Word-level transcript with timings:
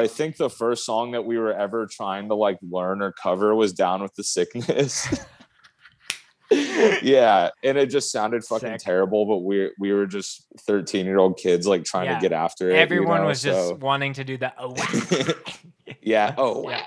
I 0.00 0.06
think 0.08 0.36
the 0.36 0.50
first 0.50 0.84
song 0.84 1.12
that 1.12 1.24
we 1.24 1.38
were 1.38 1.52
ever 1.52 1.86
trying 1.90 2.28
to 2.28 2.34
like 2.34 2.58
learn 2.68 3.02
or 3.02 3.12
cover 3.12 3.54
was 3.54 3.72
Down 3.72 4.02
with 4.02 4.14
the 4.14 4.24
Sickness. 4.24 5.06
yeah, 6.50 7.50
and 7.62 7.78
it 7.78 7.86
just 7.86 8.10
sounded 8.10 8.42
fucking 8.44 8.70
Sick. 8.70 8.80
terrible, 8.80 9.24
but 9.26 9.38
we 9.38 9.70
we 9.78 9.92
were 9.92 10.06
just 10.06 10.46
13 10.66 11.06
year 11.06 11.18
old 11.18 11.36
kids 11.38 11.66
like 11.66 11.84
trying 11.84 12.06
Yeah. 12.06 12.14
to 12.16 12.20
get 12.20 12.32
after 12.32 12.70
it. 12.70 12.74
you 12.74 12.78
Everyone 12.80 13.20
know, 13.20 13.26
was 13.28 13.42
just 13.42 13.76
wanting 13.76 14.14
to 14.14 14.24
do 14.24 14.36
that. 14.38 14.54
Oh, 14.58 14.74
yeah. 16.02 16.34
Oh, 16.36 16.68
Yeah. 16.68 16.84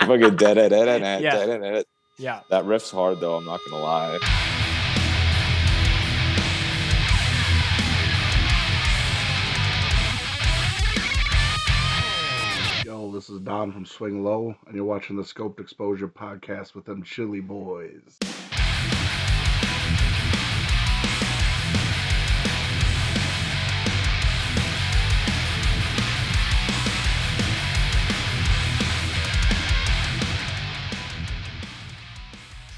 fucking 0.00 0.36
dead 0.36 0.58
it, 0.58 0.70
dead 0.70 0.88
it, 0.88 1.22
Yeah. 1.22 1.30
dead 1.46 1.62
it. 1.62 1.86
yeah. 2.18 2.40
That 2.50 2.64
riff's 2.64 2.90
hard 2.90 3.20
though. 3.20 3.36
I'm 3.36 3.44
not 3.46 3.60
gonna 3.70 3.82
lie. 3.82 4.55
This 13.26 13.34
is 13.34 13.40
Don 13.40 13.72
from 13.72 13.84
Swing 13.84 14.22
Low, 14.22 14.54
and 14.68 14.76
you're 14.76 14.84
watching 14.84 15.16
the 15.16 15.24
Scoped 15.24 15.58
Exposure 15.58 16.06
podcast 16.06 16.76
with 16.76 16.84
them 16.84 17.02
Chili 17.02 17.40
Boys. 17.40 18.18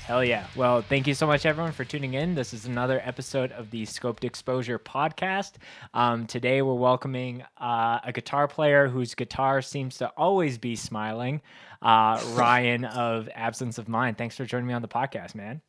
Hell 0.09 0.25
yeah. 0.25 0.47
Well, 0.57 0.81
thank 0.81 1.07
you 1.07 1.13
so 1.13 1.27
much, 1.27 1.45
everyone, 1.45 1.73
for 1.73 1.85
tuning 1.85 2.15
in. 2.15 2.35
This 2.35 2.55
is 2.55 2.65
another 2.65 2.99
episode 3.05 3.53
of 3.53 3.71
the 3.71 3.83
Scoped 3.83 4.25
Exposure 4.25 4.79
podcast. 4.79 5.57
Um, 5.93 6.27
today, 6.27 6.63
we're 6.63 6.73
welcoming 6.73 7.45
uh, 7.59 8.01
a 8.03 8.11
guitar 8.11 8.49
player 8.49 8.89
whose 8.89 9.15
guitar 9.15 9.61
seems 9.61 9.99
to 9.99 10.09
always 10.17 10.57
be 10.57 10.77
smiling, 10.77 11.43
uh, 11.83 12.25
Ryan 12.33 12.87
of 12.87 13.29
Absence 13.35 13.77
of 13.77 13.87
Mind. 13.87 14.17
Thanks 14.17 14.35
for 14.35 14.47
joining 14.47 14.69
me 14.69 14.73
on 14.73 14.81
the 14.81 14.89
podcast, 14.89 15.35
man. 15.35 15.61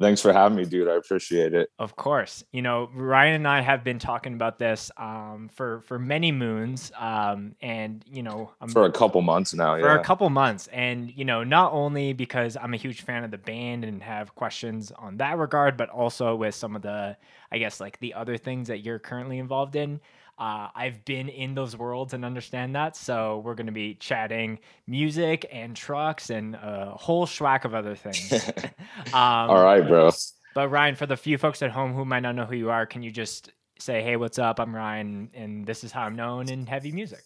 Thanks 0.00 0.20
for 0.20 0.32
having 0.32 0.58
me, 0.58 0.64
dude. 0.64 0.88
I 0.88 0.94
appreciate 0.94 1.54
it. 1.54 1.70
Of 1.78 1.94
course, 1.96 2.42
you 2.52 2.62
know 2.62 2.90
Ryan 2.92 3.34
and 3.34 3.48
I 3.48 3.60
have 3.60 3.84
been 3.84 3.98
talking 3.98 4.34
about 4.34 4.58
this 4.58 4.90
um, 4.96 5.48
for 5.52 5.80
for 5.82 5.98
many 5.98 6.32
moons, 6.32 6.90
um, 6.98 7.54
and 7.62 8.04
you 8.10 8.22
know 8.22 8.50
I'm 8.60 8.68
For 8.68 8.86
a 8.86 8.92
couple 8.92 9.22
months 9.22 9.54
now, 9.54 9.74
for 9.74 9.94
yeah. 9.94 10.00
a 10.00 10.04
couple 10.04 10.28
months 10.30 10.68
and 10.72 11.12
you 11.16 11.24
know 11.24 11.44
not 11.44 11.72
only 11.72 12.12
because 12.12 12.56
i'm 12.60 12.74
a 12.74 12.76
huge 12.76 13.02
fan 13.02 13.24
of 13.24 13.30
the 13.30 13.38
band 13.38 13.84
and 13.84 14.02
have 14.02 14.34
questions 14.34 14.92
on 14.98 15.16
that 15.16 15.38
regard 15.38 15.76
but 15.76 15.88
also 15.88 16.34
with 16.34 16.54
some 16.54 16.76
of 16.76 16.82
the 16.82 17.16
i 17.52 17.58
guess 17.58 17.80
like 17.80 17.98
the 18.00 18.14
other 18.14 18.36
things 18.36 18.68
that 18.68 18.78
you're 18.84 18.98
currently 18.98 19.38
involved 19.38 19.76
in 19.76 20.00
uh, 20.38 20.68
i've 20.74 21.04
been 21.04 21.28
in 21.28 21.54
those 21.54 21.76
worlds 21.76 22.12
and 22.14 22.24
understand 22.24 22.74
that 22.74 22.96
so 22.96 23.40
we're 23.44 23.54
going 23.54 23.66
to 23.66 23.72
be 23.72 23.94
chatting 23.94 24.58
music 24.86 25.46
and 25.52 25.76
trucks 25.76 26.30
and 26.30 26.54
a 26.56 26.92
whole 26.96 27.26
schwack 27.26 27.64
of 27.64 27.74
other 27.74 27.94
things 27.94 28.32
um, 29.12 29.14
All 29.14 29.62
right, 29.62 29.86
bro. 29.86 30.10
but 30.54 30.68
ryan 30.68 30.94
for 30.94 31.06
the 31.06 31.16
few 31.16 31.38
folks 31.38 31.62
at 31.62 31.70
home 31.70 31.92
who 31.94 32.04
might 32.04 32.20
not 32.20 32.34
know 32.34 32.44
who 32.46 32.56
you 32.56 32.70
are 32.70 32.86
can 32.86 33.02
you 33.02 33.10
just 33.10 33.50
say 33.78 34.02
hey 34.02 34.16
what's 34.16 34.38
up 34.38 34.60
i'm 34.60 34.74
ryan 34.74 35.28
and 35.34 35.66
this 35.66 35.84
is 35.84 35.92
how 35.92 36.02
i'm 36.02 36.16
known 36.16 36.48
in 36.48 36.66
heavy 36.66 36.92
music 36.92 37.24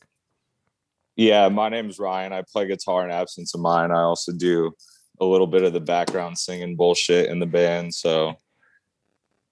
Yeah, 1.17 1.49
my 1.49 1.69
name 1.69 1.89
is 1.91 1.99
Ryan. 1.99 2.33
I 2.33 2.43
play 2.53 2.69
guitar 2.69 3.05
in 3.05 3.11
Absence 3.11 3.53
of 3.55 3.61
Mind. 3.61 3.93
I 3.93 4.03
also 4.03 4.31
do 4.33 4.71
a 5.21 5.25
little 5.25 5.49
bit 5.49 5.65
of 5.65 5.73
the 5.73 5.81
background 5.81 6.39
singing 6.39 6.77
bullshit 6.77 7.29
in 7.29 7.41
the 7.41 7.47
band. 7.47 7.93
So 7.93 8.37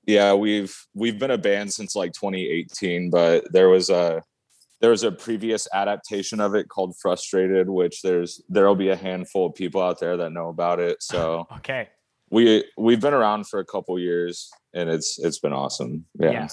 yeah, 0.07 0.35
we've 0.35 0.75
we've 0.95 1.19
been 1.19 1.33
a 1.33 1.39
band 1.39 1.73
since 1.73 1.97
like 1.97 2.13
2018, 2.13 3.11
but 3.11 3.45
there 3.53 3.69
was 3.69 3.91
a 3.91 4.23
there 4.81 4.91
was 4.91 5.03
a 5.03 5.13
previous 5.13 5.67
adaptation 5.73 6.41
of 6.41 6.55
it 6.55 6.69
called 6.69 6.97
Frustrated, 6.99 7.69
which 7.69 8.03
there's 8.03 8.43
there'll 8.49 8.77
be 8.77 8.91
a 8.91 8.97
handful 8.97 9.47
of 9.47 9.55
people 9.55 9.83
out 9.83 10.01
there 10.01 10.17
that 10.17 10.33
know 10.33 10.49
about 10.49 10.81
it. 10.81 11.03
So 11.03 11.47
okay 11.59 11.89
we 12.31 12.65
we've 12.77 13.01
been 13.01 13.15
around 13.15 13.47
for 13.47 13.61
a 13.61 13.65
couple 13.65 13.99
years 13.99 14.51
and 14.75 14.91
it's 14.91 15.19
it's 15.19 15.39
been 15.39 15.53
awesome. 15.53 16.05
Yeah. 16.19 16.31
Yeah. 16.31 16.49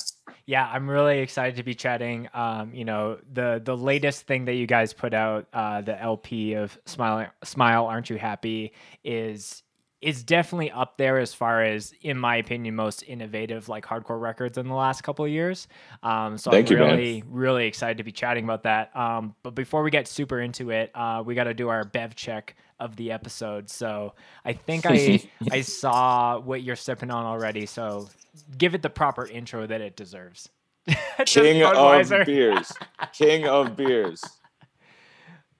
Yeah, 0.45 0.69
I'm 0.69 0.89
really 0.89 1.19
excited 1.19 1.55
to 1.55 1.63
be 1.63 1.73
chatting. 1.73 2.27
Um, 2.33 2.73
you 2.73 2.83
know, 2.83 3.17
the 3.31 3.61
the 3.63 3.77
latest 3.77 4.27
thing 4.27 4.43
that 4.45 4.55
you 4.55 4.67
guys 4.67 4.91
put 4.91 5.13
out, 5.13 5.47
uh, 5.53 5.79
the 5.79 5.99
LP 6.01 6.55
of 6.55 6.77
Smile 6.85 7.29
Smile 7.45 7.85
Aren't 7.85 8.09
You 8.09 8.17
Happy 8.17 8.73
is 9.05 9.62
is 10.03 10.23
definitely 10.23 10.69
up 10.69 10.97
there 10.97 11.17
as 11.17 11.33
far 11.33 11.63
as, 11.63 11.93
in 12.01 12.17
my 12.17 12.35
opinion, 12.35 12.75
most 12.75 13.03
innovative 13.03 13.69
like 13.69 13.85
hardcore 13.85 14.19
records 14.19 14.57
in 14.57 14.67
the 14.67 14.73
last 14.73 15.01
couple 15.01 15.23
of 15.23 15.31
years. 15.31 15.67
Um, 16.03 16.37
so 16.37 16.51
Thank 16.51 16.69
I'm 16.69 16.73
you, 16.73 16.83
man. 16.83 16.97
really, 16.97 17.23
really 17.27 17.65
excited 17.65 17.97
to 17.97 18.03
be 18.03 18.11
chatting 18.11 18.43
about 18.43 18.63
that. 18.63 18.95
Um, 18.95 19.33
but 19.43 19.55
before 19.55 19.81
we 19.81 19.91
get 19.91 20.07
super 20.07 20.41
into 20.41 20.71
it, 20.71 20.91
uh, 20.93 21.23
we 21.25 21.35
got 21.35 21.45
to 21.45 21.53
do 21.53 21.69
our 21.69 21.85
bev 21.85 22.15
check 22.15 22.55
of 22.79 22.95
the 22.97 23.11
episode. 23.11 23.69
So 23.69 24.13
I 24.43 24.53
think 24.53 24.85
I 24.85 25.21
I 25.51 25.61
saw 25.61 26.37
what 26.39 26.63
you're 26.63 26.75
sipping 26.75 27.09
on 27.09 27.25
already. 27.25 27.65
So 27.65 28.09
give 28.57 28.75
it 28.75 28.81
the 28.81 28.89
proper 28.89 29.25
intro 29.25 29.65
that 29.65 29.79
it 29.79 29.95
deserves. 29.95 30.49
King 31.25 31.63
of 31.63 32.25
beers. 32.25 32.73
King 33.13 33.47
of 33.47 33.77
beers. 33.77 34.21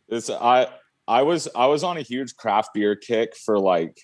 It's 0.10 0.30
I 0.30 0.68
I 1.08 1.22
was 1.22 1.48
I 1.56 1.68
was 1.68 1.84
on 1.84 1.98
a 1.98 2.02
huge 2.02 2.36
craft 2.36 2.74
beer 2.74 2.96
kick 2.96 3.36
for 3.38 3.58
like 3.58 3.98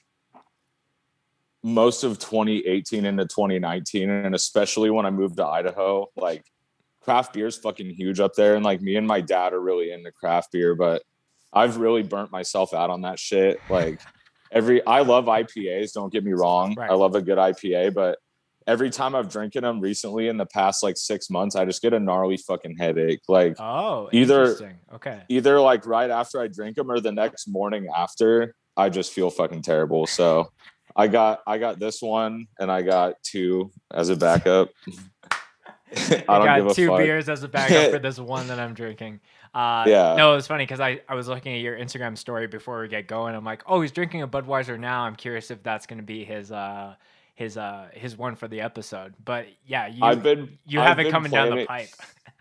most 1.64 2.04
of 2.04 2.20
2018 2.20 3.06
into 3.06 3.26
2019 3.26 4.10
and 4.10 4.34
especially 4.34 4.90
when 4.90 5.06
I 5.06 5.10
moved 5.10 5.38
to 5.38 5.46
Idaho 5.46 6.08
like 6.16 6.44
craft 7.02 7.34
beer 7.34 7.48
is 7.48 7.58
fucking 7.58 7.90
huge 7.90 8.20
up 8.20 8.34
there 8.36 8.56
and 8.56 8.64
like 8.64 8.82
me 8.82 8.96
and 8.96 9.06
my 9.06 9.20
dad 9.22 9.54
are 9.54 9.60
really 9.60 9.92
into 9.92 10.12
craft 10.12 10.52
beer 10.54 10.74
but 10.76 11.02
I've 11.52 11.78
really 11.78 12.04
burnt 12.04 12.32
myself 12.32 12.74
out 12.74 12.90
on 12.90 13.02
that 13.02 13.20
shit 13.20 13.60
like 13.70 14.00
every 14.52 14.86
I 14.86 15.02
love 15.02 15.26
IPAs 15.26 15.92
don't 15.94 16.14
get 16.14 16.24
me 16.24 16.32
wrong 16.32 16.76
Right. 16.78 16.90
I 16.90 16.94
love 16.94 17.16
a 17.16 17.22
good 17.22 17.38
IPA 17.38 17.94
but 17.94 18.20
every 18.66 18.90
time 18.90 19.14
I've 19.14 19.30
drinking 19.30 19.64
them 19.64 19.82
recently 19.82 20.30
in 20.30 20.38
the 20.38 20.46
past 20.46 20.82
like 20.82 20.96
6 20.96 21.30
months 21.30 21.58
I 21.58 21.66
just 21.66 21.82
get 21.82 21.94
a 21.94 22.00
gnarly 22.00 22.38
fucking 22.38 22.78
headache 22.78 23.22
like 23.28 23.60
Oh, 23.60 24.08
Either- 24.14 24.78
Okay. 24.94 25.22
either 25.28 25.60
like 25.60 25.86
right 25.86 26.10
after 26.10 26.40
I 26.40 26.48
drink 26.48 26.78
them 26.78 26.90
or 26.90 27.02
the 27.02 27.12
next 27.12 27.48
morning 27.50 27.88
after, 27.94 28.56
I 28.78 28.88
just 28.90 29.12
feel 29.12 29.30
fucking 29.30 29.62
terrible. 29.64 30.08
So 30.08 30.52
I 30.96 31.08
got 31.08 31.42
I 31.48 31.58
got 31.58 31.80
this 31.80 32.02
one 32.02 32.48
and 32.60 32.72
I 32.72 32.82
got 32.82 33.22
two 33.24 33.72
as 33.92 34.10
a 34.10 34.16
backup. 34.16 34.70
I 34.88 34.92
I 36.28 36.38
don't 36.38 36.46
got 36.46 36.56
give 36.58 36.68
a 36.68 36.74
two 36.74 36.88
fuck. 36.88 36.98
beers 37.00 37.30
as 37.30 37.44
a 37.44 37.48
backup 37.48 37.92
for 37.92 38.00
this 38.08 38.20
one 38.20 38.48
that 38.48 38.60
I'm 38.60 38.74
drinking. 38.74 39.20
Uh, 39.54 39.84
Yeah. 39.88 40.16
No, 40.16 40.36
it's 40.36 40.46
funny 40.48 40.64
because 40.64 40.80
I, 40.80 41.02
I 41.10 41.16
was 41.16 41.28
looking 41.28 41.56
at 41.56 41.62
your 41.62 41.76
Instagram 41.78 42.18
story 42.18 42.48
before 42.48 42.82
we 42.82 42.88
get 42.88 43.08
going. 43.08 43.34
I'm 43.36 43.44
like, 43.46 43.64
oh, 43.66 43.82
he's 43.82 43.92
drinking 43.92 44.22
a 44.22 44.28
Budweiser 44.28 44.80
now. 44.80 45.02
I'm 45.02 45.16
curious 45.16 45.50
if 45.50 45.64
that's 45.64 45.88
going 45.88 45.98
to 45.98 46.04
be 46.06 46.24
his 46.24 46.52
uh 46.52 46.96
his 47.36 47.58
uh 47.58 47.88
his 47.94 48.18
one 48.18 48.36
for 48.36 48.48
the 48.48 48.62
episode. 48.62 49.14
But 49.24 49.48
yeah, 49.66 49.88
you 49.88 50.04
I've 50.04 50.22
been 50.22 50.58
you 50.68 50.80
I've 50.82 50.88
have 50.90 51.00
it 51.00 51.04
been 51.04 51.12
coming 51.12 51.32
down 51.32 51.50
the 51.50 51.66
planning- 51.66 51.68
pipe. 51.68 51.90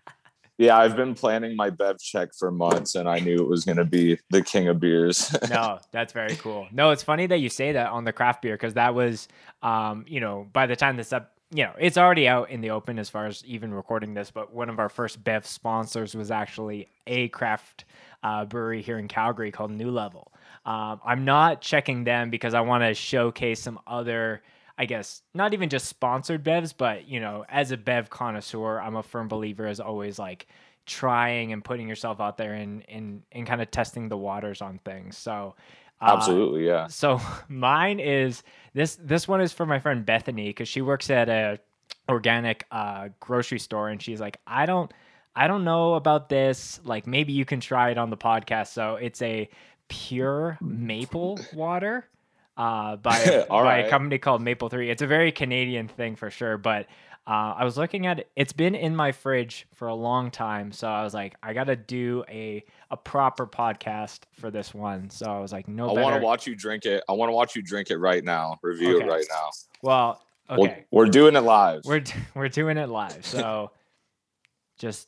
Yeah, 0.59 0.77
I've 0.77 0.97
been 0.97 1.15
planning 1.15 1.55
my 1.55 1.69
bev 1.69 1.99
check 1.99 2.31
for 2.37 2.51
months 2.51 2.95
and 2.95 3.07
I 3.07 3.19
knew 3.19 3.37
it 3.37 3.47
was 3.47 3.63
gonna 3.63 3.85
be 3.85 4.19
the 4.29 4.41
king 4.41 4.67
of 4.67 4.77
beers. 4.77 5.33
no, 5.49 5.79
that's 5.91 6.11
very 6.11 6.35
cool. 6.35 6.67
No, 6.69 6.89
it's 6.89 7.01
funny 7.01 7.27
that 7.27 7.37
you 7.37 7.47
say 7.47 7.71
that 7.71 7.91
on 7.91 8.03
the 8.03 8.11
craft 8.11 8.41
beer 8.41 8.55
because 8.55 8.73
that 8.73 8.93
was, 8.93 9.29
um, 9.63 10.03
you 10.05 10.19
know, 10.19 10.47
by 10.51 10.67
the 10.67 10.75
time 10.75 10.97
this 10.97 11.13
up, 11.13 11.31
you 11.51 11.63
know, 11.63 11.71
it's 11.79 11.97
already 11.97 12.27
out 12.27 12.49
in 12.49 12.59
the 12.59 12.71
open 12.71 12.99
as 12.99 13.09
far 13.09 13.25
as 13.25 13.41
even 13.45 13.73
recording 13.73 14.13
this. 14.13 14.31
But 14.31 14.53
one 14.53 14.69
of 14.69 14.79
our 14.79 14.89
first 14.89 15.23
Bev 15.23 15.47
sponsors 15.47 16.13
was 16.13 16.29
actually 16.29 16.89
a 17.07 17.29
craft 17.29 17.85
uh, 18.21 18.43
brewery 18.43 18.81
here 18.81 18.99
in 18.99 19.07
Calgary 19.07 19.51
called 19.51 19.71
New 19.71 19.91
Level. 19.91 20.29
Um, 20.65 20.99
I'm 21.05 21.23
not 21.23 21.61
checking 21.61 22.03
them 22.03 22.29
because 22.29 22.53
I 22.53 22.59
want 22.59 22.83
to 22.83 22.93
showcase 22.93 23.61
some 23.61 23.79
other. 23.87 24.41
I 24.79 24.85
guess 24.85 25.21
not 25.33 25.53
even 25.53 25.67
just 25.67 25.87
sponsored 25.87 26.41
bevs, 26.41 26.73
but 26.75 27.05
you 27.05 27.19
know, 27.19 27.43
as 27.49 27.71
a 27.71 27.77
bev 27.77 28.09
connoisseur, 28.09 28.79
I'm 28.79 28.95
a 28.95 29.03
firm 29.03 29.27
believer 29.27 29.67
as 29.67 29.81
always 29.81 30.17
like 30.17 30.47
trying 30.85 31.51
and 31.51 31.63
putting 31.63 31.89
yourself 31.89 32.21
out 32.21 32.37
there 32.37 32.53
and 32.53 32.83
and 32.87 33.21
and 33.33 33.45
kind 33.45 33.61
of 33.61 33.69
testing 33.71 34.07
the 34.07 34.17
waters 34.17 34.61
on 34.61 34.79
things. 34.85 35.17
So 35.17 35.55
uh, 35.99 36.15
Absolutely, 36.15 36.65
yeah. 36.65 36.87
so 36.87 37.19
mine 37.49 37.99
is 37.99 38.41
this 38.73 38.95
this 38.95 39.27
one 39.27 39.41
is 39.41 39.51
for 39.51 39.65
my 39.65 39.79
friend 39.79 40.05
Bethany 40.05 40.47
because 40.47 40.69
she 40.69 40.81
works 40.81 41.09
at 41.09 41.27
a 41.27 41.59
organic 42.07 42.65
uh, 42.71 43.09
grocery 43.19 43.59
store 43.59 43.89
and 43.89 44.01
she's 44.01 44.21
like, 44.21 44.37
I 44.47 44.65
don't 44.65 44.89
I 45.35 45.47
don't 45.47 45.65
know 45.65 45.95
about 45.95 46.29
this. 46.29 46.79
Like 46.85 47.05
maybe 47.05 47.33
you 47.33 47.43
can 47.43 47.59
try 47.59 47.89
it 47.89 47.97
on 47.97 48.11
the 48.11 48.17
podcast. 48.17 48.67
So 48.67 48.95
it's 48.95 49.21
a 49.21 49.49
pure 49.89 50.57
maple 50.61 51.37
water 51.53 52.07
uh, 52.59 52.95
by, 52.97 53.17
a, 53.17 53.47
by 53.47 53.77
a 53.79 53.89
company 53.89 54.19
called 54.19 54.41
Maple 54.43 54.69
Three. 54.69 54.91
It's 54.91 55.01
a 55.01 55.07
very 55.07 55.31
Canadian 55.31 55.87
thing 55.87 56.15
for 56.15 56.29
sure, 56.29 56.57
but 56.59 56.85
uh, 57.27 57.53
I 57.57 57.63
was 57.63 57.77
looking 57.77 58.05
at 58.07 58.19
it. 58.19 58.29
It's 58.35 58.53
been 58.53 58.73
in 58.75 58.95
my 58.95 59.11
fridge 59.11 59.67
for 59.75 59.87
a 59.87 59.93
long 59.95 60.29
time, 60.31 60.71
so 60.71 60.87
I 60.87 61.03
was 61.03 61.13
like, 61.13 61.35
I 61.43 61.53
gotta 61.53 61.75
do 61.75 62.23
a 62.29 62.63
a 62.91 62.97
proper 62.97 63.45
podcast 63.47 64.21
for 64.33 64.49
this 64.51 64.73
one. 64.73 65.09
So 65.11 65.25
I 65.27 65.39
was 65.39 65.51
like, 65.51 65.67
no 65.67 65.85
I 65.91 65.95
better. 65.95 66.03
want 66.03 66.15
to 66.19 66.25
watch 66.25 66.47
you 66.47 66.55
drink 66.55 66.85
it. 66.85 67.03
I 67.07 67.13
want 67.13 67.29
to 67.29 67.33
watch 67.33 67.55
you 67.55 67.61
drink 67.61 67.91
it 67.91 67.97
right 67.97 68.23
now. 68.23 68.57
Review 68.63 68.97
Okay. 68.97 69.05
it 69.05 69.09
right 69.09 69.25
now. 69.29 69.49
Well, 69.81 70.21
We'll- 70.49 70.61
okay, 70.63 70.85
we're 70.89 71.05
doing 71.05 71.35
it 71.35 71.41
live. 71.41 71.81
we're 71.85 72.03
we're 72.35 72.49
doing 72.49 72.77
it 72.77 72.89
live, 72.89 73.23
so 73.25 73.71
just 74.79 75.07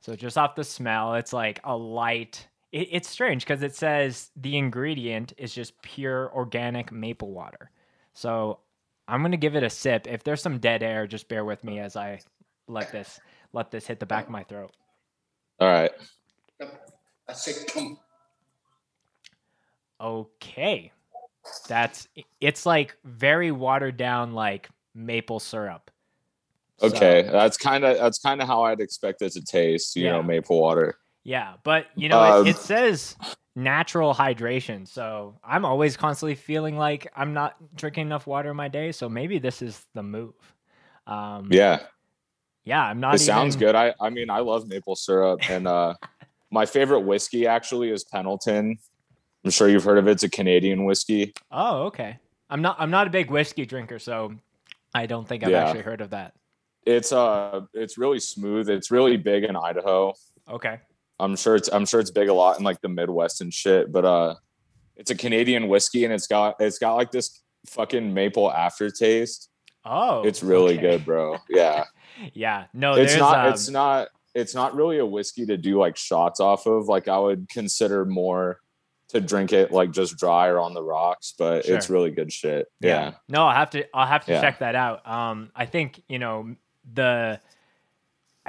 So 0.00 0.16
just 0.16 0.38
off 0.38 0.54
the 0.54 0.64
smell, 0.64 1.14
it's 1.16 1.32
like 1.34 1.60
a 1.64 1.76
light. 1.76 2.46
It, 2.72 2.88
it's 2.92 3.08
strange 3.08 3.44
because 3.44 3.62
it 3.62 3.74
says 3.74 4.30
the 4.36 4.56
ingredient 4.56 5.32
is 5.36 5.54
just 5.54 5.80
pure 5.82 6.32
organic 6.34 6.92
maple 6.92 7.30
water. 7.30 7.70
So 8.14 8.60
I'm 9.08 9.22
gonna 9.22 9.36
give 9.36 9.56
it 9.56 9.62
a 9.62 9.70
sip. 9.70 10.06
If 10.06 10.24
there's 10.24 10.42
some 10.42 10.58
dead 10.58 10.82
air, 10.82 11.06
just 11.06 11.28
bear 11.28 11.44
with 11.44 11.64
me 11.64 11.80
as 11.80 11.96
I 11.96 12.20
let 12.68 12.92
this 12.92 13.20
let 13.52 13.70
this 13.70 13.86
hit 13.86 14.00
the 14.00 14.06
back 14.06 14.24
of 14.24 14.30
my 14.30 14.44
throat. 14.44 14.72
All 15.58 15.68
right. 15.68 15.90
I 17.28 17.32
say 17.32 17.52
come. 17.68 17.98
Okay. 20.00 20.92
That's 21.68 22.08
it's 22.40 22.66
like 22.66 22.96
very 23.04 23.50
watered 23.50 23.96
down 23.96 24.32
like 24.32 24.68
maple 24.94 25.40
syrup. 25.40 25.90
Okay, 26.82 27.24
So, 27.26 27.32
that's 27.32 27.56
kind 27.56 27.84
of 27.84 27.98
that's 27.98 28.18
kind 28.18 28.40
of 28.40 28.46
how 28.46 28.62
I'd 28.62 28.80
expect 28.80 29.22
it 29.22 29.32
to 29.32 29.42
taste. 29.42 29.96
You 29.96 30.04
know, 30.04 30.22
maple 30.22 30.60
water. 30.60 30.96
Yeah, 31.24 31.54
but 31.62 31.86
you 31.96 32.08
know 32.08 32.22
Um, 32.22 32.46
it, 32.46 32.50
it 32.50 32.58
says 32.58 33.16
natural 33.56 34.14
hydration, 34.14 34.86
so 34.86 35.38
I'm 35.44 35.64
always 35.64 35.96
constantly 35.96 36.34
feeling 36.34 36.76
like 36.76 37.10
I'm 37.16 37.34
not 37.34 37.56
drinking 37.76 38.06
enough 38.06 38.26
water 38.26 38.50
in 38.50 38.56
my 38.56 38.68
day. 38.68 38.92
So 38.92 39.08
maybe 39.08 39.38
this 39.38 39.62
is 39.62 39.84
the 39.94 40.02
move. 40.02 40.34
Um, 41.06 41.48
Yeah, 41.50 41.80
yeah, 42.64 42.82
I'm 42.82 43.00
not. 43.00 43.16
it 43.16 43.18
sounds 43.18 43.56
good. 43.56 43.74
I 43.74 43.94
I 44.00 44.10
mean, 44.10 44.30
I 44.30 44.38
love 44.40 44.66
maple 44.68 44.96
syrup, 44.96 45.40
and 45.50 45.66
uh, 45.66 45.94
my 46.50 46.66
favorite 46.66 47.00
whiskey 47.00 47.46
actually 47.46 47.90
is 47.90 48.04
Pendleton. 48.04 48.78
I'm 49.44 49.50
sure 49.50 49.68
you've 49.68 49.84
heard 49.84 49.98
of 49.98 50.06
it. 50.06 50.12
It's 50.12 50.22
a 50.22 50.28
Canadian 50.28 50.84
whiskey. 50.84 51.32
Oh, 51.50 51.84
okay. 51.84 52.18
I'm 52.50 52.62
not. 52.62 52.76
I'm 52.78 52.90
not 52.90 53.06
a 53.06 53.10
big 53.10 53.30
whiskey 53.30 53.64
drinker, 53.64 53.98
so 53.98 54.34
I 54.94 55.06
don't 55.06 55.26
think 55.26 55.42
I've 55.44 55.50
Yeah. 55.50 55.64
actually 55.64 55.82
heard 55.82 56.00
of 56.00 56.10
that. 56.10 56.34
It's 56.84 57.12
uh, 57.12 57.62
it's 57.74 57.96
really 57.96 58.20
smooth. 58.20 58.68
It's 58.68 58.90
really 58.90 59.16
big 59.16 59.44
in 59.44 59.56
Idaho. 59.56 60.14
Okay. 60.48 60.80
I'm 61.20 61.36
sure 61.36 61.54
it's 61.56 61.68
I'm 61.72 61.86
sure 61.86 62.00
it's 62.00 62.10
big 62.10 62.28
a 62.28 62.34
lot 62.34 62.58
in 62.58 62.64
like 62.64 62.80
the 62.80 62.88
Midwest 62.88 63.40
and 63.40 63.52
shit. 63.52 63.92
But 63.92 64.04
uh, 64.04 64.34
it's 64.96 65.10
a 65.10 65.14
Canadian 65.14 65.68
whiskey, 65.68 66.04
and 66.04 66.12
it's 66.12 66.26
got 66.26 66.56
it's 66.60 66.78
got 66.78 66.94
like 66.94 67.10
this 67.10 67.40
fucking 67.66 68.12
maple 68.14 68.50
aftertaste. 68.50 69.48
Oh, 69.84 70.22
It's 70.24 70.42
really 70.42 70.74
okay. 70.78 70.82
good, 70.98 71.04
bro. 71.04 71.38
Yeah. 71.48 71.84
Yeah. 72.34 72.66
No, 72.74 72.94
it's 72.96 73.16
not 73.16 73.46
um, 73.46 73.52
it's 73.52 73.68
not 73.70 74.08
it's 74.34 74.54
not 74.54 74.74
really 74.74 74.98
a 74.98 75.06
whiskey 75.06 75.46
to 75.46 75.56
do 75.56 75.78
like 75.78 75.96
shots 75.96 76.38
off 76.38 76.66
of 76.66 76.86
like 76.86 77.08
i 77.08 77.18
would 77.18 77.48
consider 77.48 78.04
more 78.04 78.60
to 79.08 79.20
drink 79.22 79.52
it 79.54 79.72
like 79.72 79.90
just 79.90 80.18
dry 80.18 80.48
or 80.48 80.58
on 80.60 80.74
the 80.74 80.82
rocks 80.82 81.32
but 81.38 81.64
it's 81.66 81.88
really 81.88 82.10
good 82.10 82.30
shit 82.30 82.66
yeah, 82.80 83.12
No, 83.28 83.44
I'll 83.46 83.54
have 83.56 83.70
to 83.70 83.84
I'll 83.96 84.06
have 84.06 84.26
to 84.26 84.32
Yeah. 84.32 84.40
check 84.42 84.58
that 84.58 84.74
out. 84.74 85.08
Um 85.08 85.50
I 85.56 85.64
think, 85.66 86.02
you 86.08 86.18
know, 86.18 86.54
the 86.92 87.40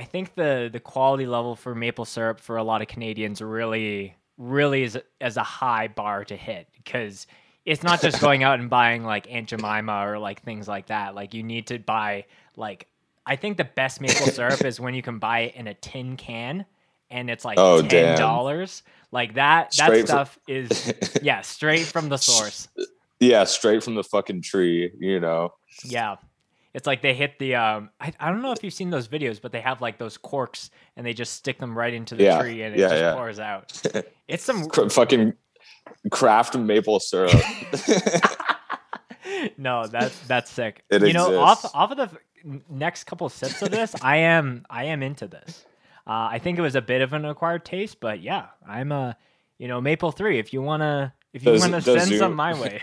I 0.01 0.03
think 0.06 0.33
the 0.33 0.68
the 0.74 0.80
quality 0.80 1.27
level 1.27 1.56
for 1.56 1.75
maple 1.75 2.06
syrup 2.06 2.39
for 2.39 2.57
a 2.57 2.63
lot 2.63 2.81
of 2.81 2.88
Canadians 2.88 3.39
really 3.39 4.15
really 4.39 4.81
is 4.81 4.98
as 5.19 5.38
a 5.38 5.44
high 5.44 5.88
bar 5.88 6.25
to 6.25 6.36
hit 6.36 6.68
because 6.75 7.27
it's 7.65 7.83
not 7.83 8.01
just 8.01 8.19
going 8.19 8.44
out 8.44 8.59
and 8.59 8.68
buying 8.80 9.03
like 9.03 9.31
Aunt 9.31 9.48
Jemima 9.48 10.07
or 10.07 10.18
like 10.18 10.42
things 10.42 10.68
like 10.68 10.88
that. 10.88 11.13
Like 11.13 11.36
you 11.36 11.44
need 11.44 11.68
to 11.68 11.77
buy 11.77 12.25
like 12.57 12.88
I 13.27 13.36
think 13.36 13.57
the 13.57 13.63
best 13.63 14.01
maple 14.01 14.25
syrup 14.38 14.65
is 14.65 14.80
when 14.80 14.95
you 14.95 15.03
can 15.03 15.19
buy 15.19 15.42
it 15.42 15.56
in 15.56 15.68
a 15.68 15.75
tin 15.75 16.18
can 16.18 16.65
and 17.12 17.30
it's 17.30 17.45
like 17.45 17.59
Oh, 17.59 17.83
ten 17.83 18.18
dollars. 18.18 18.81
Like 19.12 19.36
that 19.36 19.69
that 19.77 19.86
Straight 19.86 20.01
fr- 20.01 20.07
stuff 20.07 20.39
is 20.47 21.19
yeah, 21.21 21.42
straight 21.42 21.86
from 21.86 22.09
the 22.09 22.18
source. 22.18 22.69
yeah 23.19 23.44
straight 23.44 23.83
from 23.83 23.94
the 23.94 24.04
fucking 24.04 24.42
tree 24.42 24.92
you 25.00 25.19
know 25.19 25.54
Yeah. 25.86 26.15
It's 26.73 26.88
like 26.88 27.01
they 27.01 27.13
hit 27.13 27.38
the 27.39 27.56
um 27.56 27.89
I, 28.00 28.13
I 28.19 28.29
don't 28.29 28.41
know 28.41 28.51
if 28.53 28.63
you've 28.63 28.73
seen 28.73 28.89
those 28.91 29.07
videos, 29.07 29.41
but 29.41 29.51
they 29.51 29.62
have 29.62 29.81
like 29.81 29.97
those 29.97 30.18
corks 30.18 30.69
and 30.95 31.06
they 31.06 31.13
just 31.13 31.33
stick 31.33 31.59
them 31.59 31.77
right 31.77 31.94
into 31.94 32.15
the 32.15 32.23
Yeah, 32.23 32.41
tree 32.41 32.62
and 32.63 32.73
it 32.75 32.79
yeah, 32.79 32.89
just 32.89 33.01
yeah. 33.01 33.13
pours 33.13 33.39
out. 33.39 33.81
It's 34.27 34.44
some 34.44 34.69
fucking 34.69 35.33
craft 36.12 36.57
maple 36.57 37.00
syrup 37.01 37.33
no, 39.57 39.88
that's 39.88 40.18
that's 40.27 40.51
sick. 40.51 40.83
It 40.89 41.06
you 41.06 41.13
know, 41.13 41.39
off 41.39 41.59
exists. 41.59 41.75
off 41.75 41.91
of 41.91 41.97
the 41.97 42.09
next 42.69 43.06
couple 43.06 43.27
sips 43.29 43.62
of 43.62 43.71
this, 43.71 43.95
I 44.01 44.18
am 44.18 44.65
I 44.69 44.85
am 44.85 45.03
into 45.03 45.27
this. 45.27 45.65
Uh, 46.07 46.27
I 46.31 46.39
think 46.39 46.57
it 46.57 46.62
was 46.62 46.75
a 46.75 46.81
bit 46.81 47.01
of 47.01 47.13
an 47.13 47.25
acquired 47.25 47.63
taste, 47.65 48.00
but 48.00 48.21
yeah, 48.21 48.47
I'm 48.68 48.91
a 48.91 49.15
you 49.57 49.68
know 49.68 49.81
maple 49.81 50.12
three. 50.12 50.39
If 50.39 50.53
you 50.53 50.62
wanna 50.62 51.13
if 51.33 51.44
you 51.45 51.51
Does- 51.51 51.62
wanna 51.62 51.81
send 51.81 52.12
you- 52.12 52.18
some 52.18 52.35
my 52.35 52.59
way, 52.59 52.81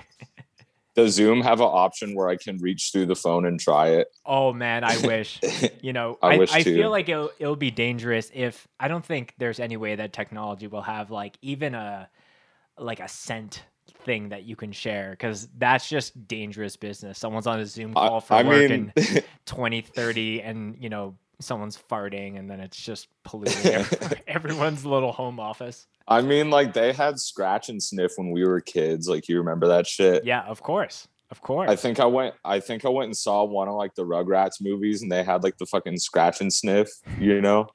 does 0.99 1.15
zoom 1.15 1.41
have 1.41 1.61
an 1.61 1.67
option 1.67 2.15
where 2.15 2.29
i 2.29 2.37
can 2.37 2.59
reach 2.59 2.91
through 2.93 3.07
the 3.07 3.17
phone 3.17 3.47
and 3.47 3.61
try 3.61 3.89
it 3.89 4.09
oh 4.29 4.53
man, 4.53 4.85
I 4.85 4.99
wish. 5.07 5.41
You 5.81 5.93
know, 5.93 6.19
I 6.23 6.37
I, 6.37 6.47
I 6.53 6.63
feel 6.63 6.91
like 6.91 7.09
it'll, 7.09 7.31
it'll 7.39 7.57
be 7.57 7.71
dangerous 7.71 8.31
if 8.35 8.69
I 8.79 8.89
don't 8.89 9.05
think 9.05 9.35
there's 9.39 9.59
any 9.59 9.77
way 9.77 9.97
that 9.97 10.13
technology 10.13 10.67
will 10.67 10.83
have 10.83 11.11
like 11.11 11.39
even 11.43 11.75
a 11.75 12.09
like 12.79 13.01
a 13.01 13.09
scent 13.09 13.65
thing 14.05 14.29
that 14.29 14.45
you 14.45 14.55
can 14.55 14.71
share 14.71 15.11
because 15.11 15.49
that's 15.57 15.89
just 15.89 16.29
dangerous 16.29 16.77
business. 16.77 17.19
Someone's 17.19 17.47
on 17.47 17.59
a 17.59 17.67
Zoom 17.67 17.93
I, 17.97 18.09
call 18.09 18.21
for 18.21 18.35
I 18.35 18.43
work 18.43 18.71
mean 18.71 18.93
and 18.97 19.25
20, 19.47 19.81
30 19.81 20.43
and 20.43 20.77
you 20.79 20.89
know 20.89 21.17
someone's 21.41 21.79
farting 21.91 22.39
and 22.39 22.51
then 22.51 22.61
it's 22.61 22.77
just 22.77 23.09
polluting 23.25 23.85
everyone's 24.27 24.85
little 24.85 25.13
home 25.13 25.39
office. 25.39 25.87
i 26.09 26.21
mean 26.21 26.51
like 26.51 26.73
they 26.75 26.93
had 26.93 27.19
scratch 27.19 27.69
and 27.69 27.81
sniff 27.83 28.13
when 28.17 28.31
we 28.31 28.45
were 28.45 28.61
kids 28.61 29.09
like 29.09 29.29
you 29.29 29.39
remember 29.39 29.69
that 29.69 29.87
shit 29.87 30.25
Yeah, 30.25 30.43
of 30.43 30.63
course. 30.63 31.07
Of 31.31 31.43
course. 31.43 31.71
I 31.71 31.77
think 31.77 32.01
I 32.01 32.07
went. 32.07 32.35
I 32.43 32.59
think 32.59 32.87
I 32.87 32.89
went 32.89 33.05
and 33.09 33.17
saw 33.17 33.45
one 33.45 33.69
of 33.69 33.75
like 33.75 33.95
the 33.95 34.03
Rugrats 34.07 34.63
movies, 34.63 35.03
and 35.03 35.13
they 35.13 35.23
had 35.23 35.43
like 35.45 35.59
the 35.59 35.67
fucking 35.67 35.99
scratch 35.99 36.41
and 36.41 36.51
sniff. 36.51 36.89
You 37.21 37.43
know, 37.43 37.67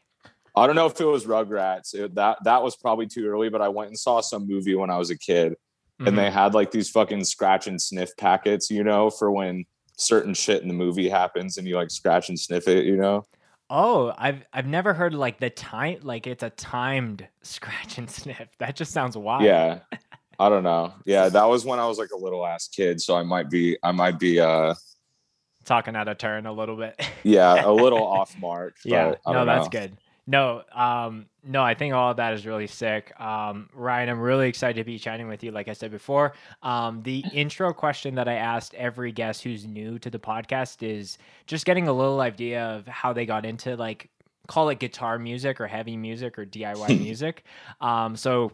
I 0.56 0.65
don't 0.65 0.75
know 0.75 0.88
if 0.88 1.00
it 1.00 1.06
was 1.06 1.25
Rugrats. 1.27 1.94
It, 1.94 2.15
that 2.15 2.39
that 2.45 2.63
was 2.63 2.75
probably 2.75 3.06
too 3.06 3.27
early, 3.27 3.50
but 3.50 3.62
I 3.62 3.68
went 3.69 3.89
and 3.89 3.98
saw 4.00 4.21
some 4.21 4.48
movie 4.48 4.74
when 4.74 4.89
I 4.89 4.98
was 4.98 5.12
a 5.12 5.18
kid, 5.19 5.54
Mhm. 6.01 6.07
and 6.07 6.18
they 6.18 6.31
had 6.31 6.56
like 6.56 6.71
these 6.71 6.89
fucking 6.89 7.25
scratch 7.25 7.68
and 7.68 7.80
sniff 7.80 8.10
packets. 8.18 8.71
You 8.71 8.83
know, 8.83 9.12
for 9.12 9.30
when 9.30 9.65
certain 10.00 10.33
shit 10.33 10.63
in 10.63 10.68
the 10.68 10.74
movie 10.74 11.07
happens, 11.07 11.60
and 11.60 11.68
you 11.68 11.75
like 11.75 11.92
scratch 11.92 12.30
and 12.30 12.39
sniff 12.39 12.68
it. 12.68 12.86
You 12.86 12.98
know, 12.98 13.27
Oh, 13.69 14.13
I've 14.18 14.44
I've 14.54 14.68
never 14.68 14.94
heard 14.94 15.13
like 15.13 15.39
the 15.39 15.50
time 15.50 16.00
like 16.04 16.27
it's 16.27 16.44
a 16.44 16.50
timed 16.51 17.27
scratch 17.42 17.98
and 17.98 18.10
sniff. 18.10 18.48
That 18.60 18.75
just 18.75 18.92
sounds 18.92 19.18
wild. 19.18 19.44
yeah. 19.44 19.80
I 20.39 20.50
don't 20.50 20.63
know. 20.63 20.94
Yeah, 21.06 21.30
that 21.30 21.45
was 21.45 21.63
when 21.65 21.80
I 21.80 21.88
was 21.88 21.98
like 21.98 22.10
a 22.12 22.18
little 22.18 22.45
ass 22.45 22.68
kid, 22.68 23.00
so 23.01 23.15
I 23.15 23.24
might 23.24 23.50
be. 23.50 23.77
I 23.83 23.92
might 23.92 24.19
be. 24.19 24.39
uh 24.39 24.74
Talking 25.65 25.95
out 25.95 26.10
of 26.10 26.18
turn 26.18 26.45
a 26.45 26.51
little 26.51 26.75
bit. 26.75 27.00
Yeah, 27.24 27.65
a 27.65 27.71
little 27.71 28.04
off 28.06 28.38
mark. 28.38 28.75
yeah. 28.83 29.15
No, 29.25 29.45
that's 29.45 29.69
good. 29.69 29.95
No, 30.27 30.63
um, 30.74 31.27
no, 31.45 31.62
I 31.62 31.74
think 31.74 31.94
all 31.94 32.12
of 32.12 32.18
that 32.18 32.34
is 32.34 32.45
really 32.45 32.68
sick. 32.68 33.19
Um, 33.19 33.69
Ryan, 33.74 34.10
I'm 34.10 34.19
really 34.19 34.48
excited 34.48 34.79
to 34.79 34.86
be 34.86 34.98
chatting 34.98 35.27
with 35.27 35.44
you. 35.44 35.51
Like 35.51 35.68
I 35.68 35.74
said 35.74 35.91
before, 35.91 36.34
um, 36.62 37.01
the 37.03 37.24
intro 37.34 37.74
question 37.74 38.15
that 38.15 38.27
I 38.27 38.36
asked 38.36 38.74
every 38.75 39.12
guest 39.12 39.44
who's 39.44 39.65
new 39.65 40.00
to 40.00 40.10
the 40.10 40.20
podcast 40.20 40.88
is 40.88 41.18
just 41.46 41.65
getting 41.65 41.88
a 41.88 41.94
little 41.94 42.22
idea 42.22 42.63
of 42.63 42.88
how 42.88 43.13
they 43.13 43.25
got 43.25 43.46
into 43.46 43.75
like 43.75 44.10
call 44.48 44.70
it 44.70 44.79
guitar 44.79 45.20
music 45.20 45.62
or 45.62 45.68
heavy 45.68 45.98
music 45.98 46.38
or 46.38 46.46
DIY 46.46 47.00
music. 47.01 47.44
Um, 47.82 48.15
so 48.15 48.51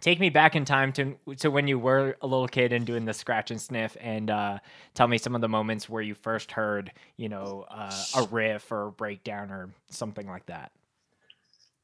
take 0.00 0.20
me 0.20 0.30
back 0.30 0.56
in 0.56 0.64
time 0.64 0.92
to 0.92 1.16
to 1.38 1.50
when 1.50 1.66
you 1.66 1.78
were 1.78 2.16
a 2.20 2.26
little 2.26 2.48
kid 2.48 2.72
and 2.72 2.86
doing 2.86 3.04
the 3.04 3.14
scratch 3.14 3.50
and 3.50 3.60
sniff 3.60 3.96
and 4.00 4.30
uh, 4.30 4.58
tell 4.94 5.08
me 5.08 5.18
some 5.18 5.34
of 5.34 5.40
the 5.40 5.48
moments 5.48 5.88
where 5.88 6.02
you 6.02 6.14
first 6.14 6.52
heard 6.52 6.92
you 7.16 7.28
know 7.28 7.64
uh, 7.70 8.04
a 8.16 8.22
riff 8.30 8.70
or 8.70 8.88
a 8.88 8.92
breakdown 8.92 9.50
or 9.50 9.70
something 9.90 10.26
like 10.26 10.44
that 10.46 10.70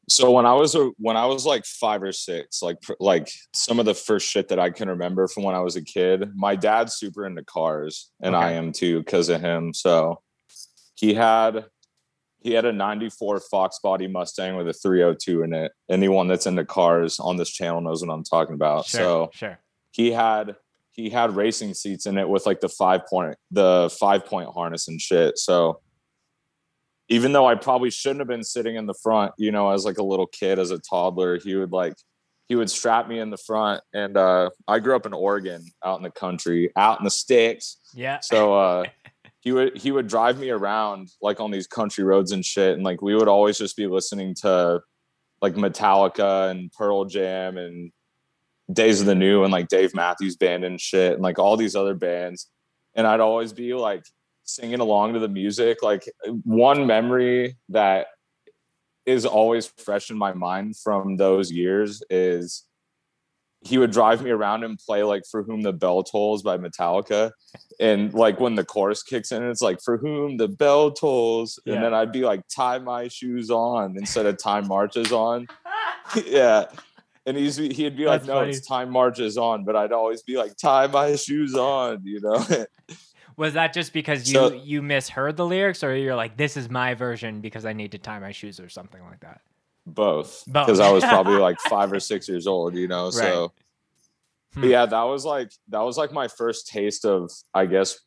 so 0.09 0.31
when 0.31 0.47
I 0.47 0.55
was 0.55 0.75
a, 0.75 0.91
when 0.99 1.17
I 1.17 1.27
was 1.27 1.47
like 1.47 1.65
five 1.65 2.03
or 2.03 2.13
six, 2.13 2.63
like 2.63 2.79
like 2.99 3.31
some 3.55 3.79
of 3.79 3.87
the 3.87 3.95
first 3.95 4.29
shit 4.29 4.49
that 4.49 4.59
I 4.59 4.71
can 4.71 4.89
remember 4.89 5.29
from 5.29 5.45
when 5.45 5.55
I 5.55 5.61
was 5.61 5.77
a 5.77 5.83
kid. 5.83 6.31
My 6.35 6.57
dad's 6.57 6.95
super 6.95 7.27
into 7.27 7.45
cars, 7.45 8.11
and 8.21 8.35
I 8.35 8.53
am 8.53 8.73
too 8.73 8.99
because 8.99 9.29
of 9.29 9.41
him. 9.41 9.73
So 9.73 10.21
he 10.95 11.15
had 11.15 11.67
he 12.41 12.53
had 12.53 12.65
a 12.65 12.73
'94 12.73 13.41
Fox 13.51 13.79
Body 13.83 14.09
Mustang 14.09 14.57
with 14.57 14.69
a 14.69 14.73
302 14.73 15.43
in 15.43 15.55
it. 15.55 15.73
Anyone 15.89 16.27
that's 16.27 16.47
into 16.47 16.65
cars 16.65 17.21
on 17.21 17.37
this 17.37 17.51
channel 17.51 17.81
knows 17.81 18.05
what 18.05 18.13
I'm 18.13 18.25
talking 18.25 18.55
about. 18.55 18.87
sure 18.87 19.01
So 19.01 19.31
sure 19.33 19.59
he 19.93 20.11
had 20.11 20.57
he 20.91 21.09
had 21.09 21.37
racing 21.37 21.75
seats 21.75 22.07
in 22.07 22.19
it 22.19 22.29
with 22.29 22.45
like 22.45 22.61
the 22.61 22.69
five 22.69 23.07
point 23.07 23.37
the 23.51 23.95
five 23.99 24.27
point 24.27 24.51
harness 24.53 24.89
and 24.89 25.01
shit. 25.01 25.39
So 25.39 25.81
even 27.09 27.33
though 27.33 27.47
I 27.47 27.55
probably 27.55 27.91
shouldn't 27.91 28.21
have 28.21 28.29
been 28.29 28.45
sitting 28.45 28.77
in 28.77 28.87
the 28.87 28.95
front, 28.95 29.33
you 29.37 29.51
know, 29.51 29.71
as 29.71 29.85
like 29.85 29.99
a 29.99 30.03
little 30.03 30.27
kid, 30.27 30.59
as 30.59 30.71
a 30.71 30.79
toddler, 30.79 31.39
he 31.39 31.55
would 31.55 31.73
like 31.73 31.95
he 32.49 32.57
would 32.57 32.71
strap 32.71 33.09
me 33.09 33.19
in 33.19 33.31
the 33.31 33.37
front. 33.37 33.83
And 33.93 34.17
uh 34.17 34.51
I 34.69 34.79
grew 34.79 34.97
up 34.97 35.07
in 35.07 35.13
Oregon, 35.13 35.65
out 35.85 35.99
in 35.99 36.03
the 36.03 36.11
country, 36.11 36.71
out 36.77 36.99
in 36.99 37.05
the 37.05 37.11
sticks. 37.11 37.79
yeah 37.95 38.21
So 38.21 38.55
uh 38.55 38.85
he 39.41 39.53
would 39.53 39.77
he 39.77 39.91
would 39.91 40.07
drive 40.07 40.39
me 40.39 40.51
around 40.51 41.11
like 41.21 41.41
on 41.41 41.51
these 41.51 41.67
country 41.67 42.05
roads 42.05 42.33
and 42.33 42.45
shit. 42.45 42.75
And 42.75 42.85
like 42.85 43.03
we 43.03 43.15
would 43.15 43.29
always 43.29 43.59
just 43.59 43.77
be 43.77 43.87
listening 43.87 44.35
to 44.37 44.81
like 45.41 45.55
Metallica 45.55 46.51
and 46.51 46.71
Pearl 46.73 47.05
Jam 47.05 47.59
and 47.59 47.91
Days 48.73 49.01
of 49.01 49.07
the 49.07 49.17
New 49.17 49.43
and 49.43 49.53
like 49.53 49.69
Dave 49.69 49.95
Matthews 49.95 50.37
Band 50.37 50.65
and 50.65 50.81
shit 50.81 51.15
and 51.15 51.23
like 51.23 51.39
all 51.39 51.57
these 51.57 51.75
other 51.75 51.95
bands. 51.95 52.49
And 52.95 53.07
I'd 53.07 53.21
always 53.21 53.53
be 53.53 53.75
like 53.75 54.05
singing 54.45 54.81
along 54.81 55.15
to 55.15 55.19
the 55.19 55.29
music. 55.29 55.83
Like 55.83 56.05
one 56.45 56.87
memory 56.87 57.57
that 57.71 58.07
is 59.07 59.27
always 59.27 59.67
fresh 59.67 60.11
in 60.11 60.17
my 60.19 60.33
mind 60.33 60.77
from 60.77 61.17
those 61.17 61.51
years 61.51 62.03
is 62.11 62.65
he 63.65 63.79
would 63.79 63.93
drive 63.93 64.23
me 64.23 64.31
around 64.31 64.65
and 64.65 64.79
play 64.79 65.03
like 65.05 65.23
for 65.31 65.43
whom 65.45 65.63
the 65.63 65.73
bell 65.73 66.03
tolls 66.03 66.43
by 66.43 66.57
metallica 66.59 67.31
and 67.81 68.13
like 68.15 68.41
when 68.41 68.55
the 68.57 68.65
chorus 68.65 69.03
kicks 69.05 69.31
in 69.33 69.43
it's 69.45 69.63
like 69.63 69.81
for 69.81 69.97
whom 69.99 70.37
the 70.37 70.49
bell 70.49 70.91
tolls 70.91 71.61
and 71.67 71.77
Yeah. 71.77 71.81
then 71.83 71.95
i'd 71.95 72.11
be 72.13 72.23
like 72.23 72.43
tie 72.49 72.79
my 72.79 73.07
shoes 73.09 73.51
on 73.51 73.97
instead 73.97 74.27
of 74.27 74.37
time 74.39 74.67
marches 74.69 75.13
on 75.13 75.47
yeah 76.27 76.67
and 77.27 77.37
he's 77.37 77.57
he'd 77.57 77.97
be 77.97 78.07
like 78.07 78.23
That's 78.23 78.29
no 78.29 78.35
funny. 78.41 78.51
it's 78.51 78.67
time 78.67 78.91
marches 78.91 79.39
on 79.39 79.65
but 79.65 79.77
i'd 79.77 79.93
always 79.93 80.23
be 80.23 80.37
like 80.37 80.57
tie 80.57 80.89
my 80.89 81.15
shoes 81.17 81.55
on 81.55 82.01
you 82.05 82.21
know 82.21 82.45
Was 83.37 83.55
that 83.55 83.73
just 83.73 83.93
because 83.93 84.29
you 84.31 84.35
So- 84.35 84.53
you 84.53 84.83
misheard 84.83 85.37
the 85.37 85.47
lyrics, 85.47 85.83
or 85.83 85.95
you're 85.97 86.17
like, 86.17 86.37
this 86.37 86.57
is 86.57 86.69
my 86.71 86.95
version 86.95 87.41
because 87.41 87.65
I 87.65 87.73
need 87.73 87.93
to 87.93 87.99
tie 87.99 88.19
my 88.19 88.33
shoes 88.33 88.61
or 88.61 88.69
something 88.69 89.03
like 89.03 89.21
that? 89.21 89.41
both 89.85 90.45
because 90.47 90.79
I 90.79 90.93
was 90.93 91.03
probably 91.03 91.39
like 91.39 91.59
five 91.69 91.93
or 91.93 91.99
six 91.99 92.29
years 92.29 92.47
old, 92.47 92.77
you 92.77 92.87
know. 92.87 93.11
So 93.11 93.53
Hmm. 94.55 94.65
yeah, 94.65 94.87
that 94.87 95.03
was 95.03 95.25
like 95.25 95.51
that 95.69 95.81
was 95.81 95.97
like 95.99 96.13
my 96.13 96.29
first 96.29 96.69
taste 96.69 97.05
of 97.05 97.33
I 97.53 97.67
guess 97.67 97.99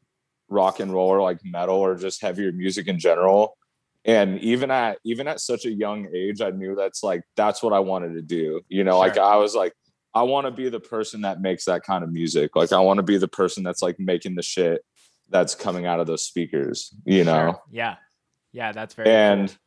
rock 0.47 0.79
and 0.79 0.93
roll 0.93 1.09
or 1.09 1.21
like 1.21 1.39
metal 1.43 1.75
or 1.75 1.95
just 1.95 2.21
heavier 2.21 2.51
music 2.53 2.87
in 2.87 2.97
general. 2.99 3.57
And 4.05 4.39
even 4.39 4.69
at 4.71 4.99
even 5.03 5.27
at 5.27 5.41
such 5.41 5.65
a 5.65 5.71
young 5.71 6.07
age, 6.15 6.39
I 6.39 6.51
knew 6.51 6.75
that's 6.75 7.03
like 7.03 7.23
that's 7.35 7.61
what 7.63 7.73
I 7.73 7.79
wanted 7.79 8.13
to 8.13 8.21
do. 8.21 8.61
You 8.69 8.83
know, 8.85 8.97
like 8.99 9.17
I 9.17 9.35
was 9.37 9.53
like, 9.55 9.73
I 10.13 10.21
want 10.23 10.45
to 10.45 10.51
be 10.51 10.69
the 10.69 10.79
person 10.79 11.21
that 11.23 11.41
makes 11.41 11.65
that 11.65 11.83
kind 11.83 12.03
of 12.05 12.11
music. 12.13 12.55
Like 12.55 12.71
I 12.71 12.79
want 12.79 12.99
to 12.99 13.03
be 13.03 13.17
the 13.17 13.27
person 13.27 13.63
that's 13.63 13.81
like 13.81 13.99
making 13.99 14.35
the 14.35 14.43
shit 14.43 14.81
that's 15.29 15.55
coming 15.55 15.85
out 15.85 15.99
of 15.99 16.07
those 16.07 16.23
speakers, 16.23 16.93
you 17.05 17.23
know. 17.23 17.51
Sure. 17.53 17.61
Yeah. 17.71 17.95
Yeah, 18.51 18.71
that's 18.71 18.93
very 18.93 19.05
cool. 19.07 19.13
and 19.15 19.57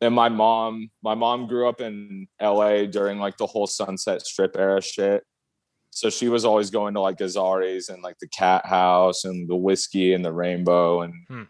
and 0.00 0.14
my 0.14 0.28
mom 0.28 0.90
my 1.02 1.14
mom 1.14 1.46
grew 1.46 1.68
up 1.68 1.80
in 1.80 2.26
LA 2.42 2.84
during 2.86 3.18
like 3.20 3.36
the 3.36 3.46
whole 3.46 3.66
Sunset 3.66 4.22
Strip 4.26 4.56
era 4.56 4.80
shit. 4.82 5.22
So 5.90 6.10
she 6.10 6.28
was 6.28 6.44
always 6.44 6.70
going 6.70 6.94
to 6.94 7.00
like 7.00 7.18
Gazzarri's 7.18 7.88
and 7.88 8.02
like 8.02 8.18
the 8.18 8.26
Cat 8.28 8.66
House 8.66 9.24
and 9.24 9.48
the 9.48 9.54
whiskey 9.54 10.12
and 10.12 10.24
the 10.24 10.32
Rainbow 10.32 11.02
and 11.02 11.14
Hmm. 11.28 11.42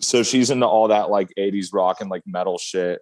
so 0.00 0.22
she's 0.22 0.50
into 0.50 0.66
all 0.66 0.88
that 0.88 1.10
like 1.10 1.30
80s 1.36 1.72
rock 1.72 2.00
and 2.00 2.08
like 2.10 2.22
metal 2.26 2.58
shit. 2.58 3.00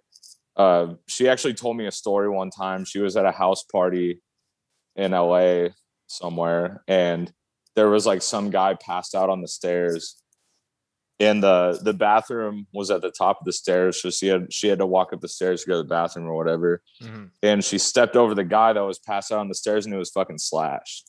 Uh, 0.55 0.95
she 1.07 1.27
actually 1.29 1.53
told 1.53 1.77
me 1.77 1.85
a 1.85 1.91
story 1.91 2.29
one 2.29 2.49
time. 2.49 2.85
She 2.85 2.99
was 2.99 3.15
at 3.17 3.25
a 3.25 3.31
house 3.31 3.63
party 3.63 4.21
in 4.95 5.11
LA 5.11 5.67
somewhere 6.07 6.83
and 6.87 7.31
there 7.75 7.89
was 7.89 8.05
like 8.05 8.21
some 8.21 8.49
guy 8.49 8.73
passed 8.75 9.15
out 9.15 9.29
on 9.29 9.41
the 9.41 9.47
stairs 9.47 10.21
and 11.19 11.41
the 11.41 11.79
the 11.81 11.93
bathroom 11.93 12.67
was 12.73 12.91
at 12.91 13.01
the 13.01 13.11
top 13.11 13.39
of 13.39 13.45
the 13.45 13.53
stairs 13.53 14.01
so 14.01 14.09
she 14.09 14.27
had 14.27 14.51
she 14.51 14.67
had 14.67 14.79
to 14.79 14.85
walk 14.85 15.13
up 15.13 15.21
the 15.21 15.27
stairs 15.29 15.63
to 15.63 15.67
go 15.69 15.77
to 15.77 15.83
the 15.83 15.87
bathroom 15.89 16.27
or 16.27 16.35
whatever 16.35 16.81
Mhm. 17.01 17.29
and 17.41 17.63
she 17.63 17.77
stepped 17.77 18.15
over 18.17 18.35
the 18.35 18.43
guy 18.43 18.73
that 18.73 18.81
was 18.83 18.99
passed 18.99 19.31
out 19.31 19.39
on 19.39 19.47
the 19.47 19.55
stairs 19.55 19.85
and 19.85 19.95
it 19.95 19.97
was 19.97 20.09
fucking 20.11 20.37
slash 20.39 21.03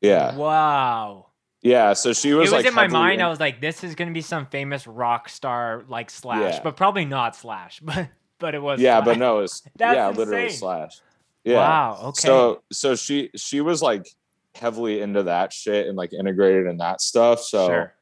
yeah 0.00 0.34
Wow. 0.36 1.26
yeah 1.62 1.92
so 1.92 2.12
she 2.12 2.32
was 2.32 2.50
it 2.50 2.54
was 2.54 2.64
like 2.64 2.66
in 2.66 2.74
my 2.74 2.86
mind. 2.88 3.20
in- 3.20 3.26
I 3.26 3.28
was 3.28 3.40
like, 3.40 3.60
this 3.60 3.82
is 3.84 3.94
gonna 3.94 4.12
be 4.12 4.20
some 4.22 4.46
famous 4.46 4.86
rock 4.86 5.28
star 5.28 5.84
like 5.88 6.10
Slash, 6.10 6.54
Yeah. 6.54 6.60
but 6.62 6.76
probably 6.76 7.04
not 7.04 7.36
Slash. 7.36 7.80
But 7.84 8.08
but 8.40 8.54
it 8.54 8.62
was. 8.62 8.80
yeah 8.80 8.96
Slash. 8.98 9.04
but 9.04 9.18
no 9.18 9.40
it's 9.40 9.62
yeah 9.80 10.08
literally 10.10 10.48
slash 10.50 11.00
yeah 11.44 11.56
Wow. 11.56 11.98
Okay. 12.04 12.20
so 12.28 12.62
so 12.72 12.94
she 12.94 13.30
she 13.36 13.60
was 13.60 13.82
like 13.82 14.06
heavily 14.54 15.00
into 15.00 15.22
that 15.24 15.52
shit 15.52 15.86
and 15.86 15.96
like 15.96 16.12
integrated 16.12 16.66
in 16.66 16.78
that 16.78 17.00
stuff 17.00 17.40
so 17.40 17.66
sure. 17.66 17.94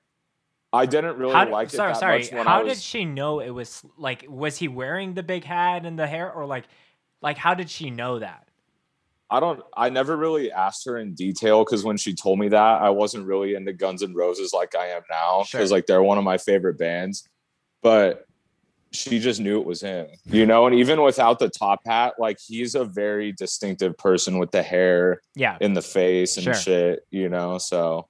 i 0.72 0.86
didn't 0.86 1.16
really 1.18 1.32
How 1.34 1.48
like 1.50 1.68
it 1.68 1.76
sorry, 1.76 1.92
that 1.92 1.98
sorry. 1.98 2.18
much 2.32 2.46
How 2.46 2.64
was, 2.64 2.74
did 2.74 2.82
she 2.82 3.04
know 3.04 3.40
it 3.40 3.50
was 3.50 3.82
like? 3.96 4.24
Was 4.28 4.56
he 4.56 4.68
wearing 4.68 5.14
the 5.14 5.22
big 5.22 5.44
hat 5.44 5.86
and 5.86 5.98
the 5.98 6.06
hair, 6.06 6.32
or 6.32 6.46
like, 6.46 6.64
like 7.22 7.36
how 7.38 7.54
did 7.54 7.70
she 7.70 7.90
know 7.90 8.18
that? 8.18 8.48
I 9.28 9.40
don't 9.40 9.60
I 9.76 9.88
never 9.90 10.16
really 10.16 10.52
asked 10.52 10.84
her 10.86 10.98
in 10.98 11.14
detail 11.14 11.64
because 11.64 11.82
when 11.84 11.96
she 11.96 12.14
told 12.14 12.38
me 12.38 12.48
that 12.48 12.82
I 12.82 12.90
wasn't 12.90 13.26
really 13.26 13.54
into 13.54 13.72
Guns 13.72 14.02
N' 14.02 14.14
Roses 14.14 14.52
like 14.52 14.74
I 14.76 14.88
am 14.88 15.02
now 15.10 15.40
because 15.40 15.68
Sure. 15.68 15.76
like 15.76 15.86
they're 15.86 16.02
one 16.02 16.18
of 16.18 16.24
my 16.24 16.38
favorite 16.38 16.78
bands. 16.78 17.28
But 17.82 18.25
she 18.93 19.19
just 19.19 19.40
knew 19.40 19.61
it 19.61 19.66
was 19.66 19.81
him, 19.83 20.07
you 20.25 20.47
know, 20.47 20.66
and 20.66 20.75
even 20.75 21.02
without 21.02 21.38
the 21.38 21.49
top 21.49 21.81
hat, 21.85 22.14
like 22.19 22.38
he's 22.45 22.75
a 22.75 22.85
very 22.85 23.33
distinctive 23.33 23.97
person 23.99 24.38
with 24.38 24.50
the 24.52 24.62
hair 24.62 25.21
Yeah. 25.35 25.59
in 25.61 25.75
the 25.75 25.83
face 25.83 26.37
and 26.37 26.45
Sure. 26.45 26.55
shit, 26.55 27.00
you 27.11 27.28
know. 27.28 27.59
So 27.59 28.09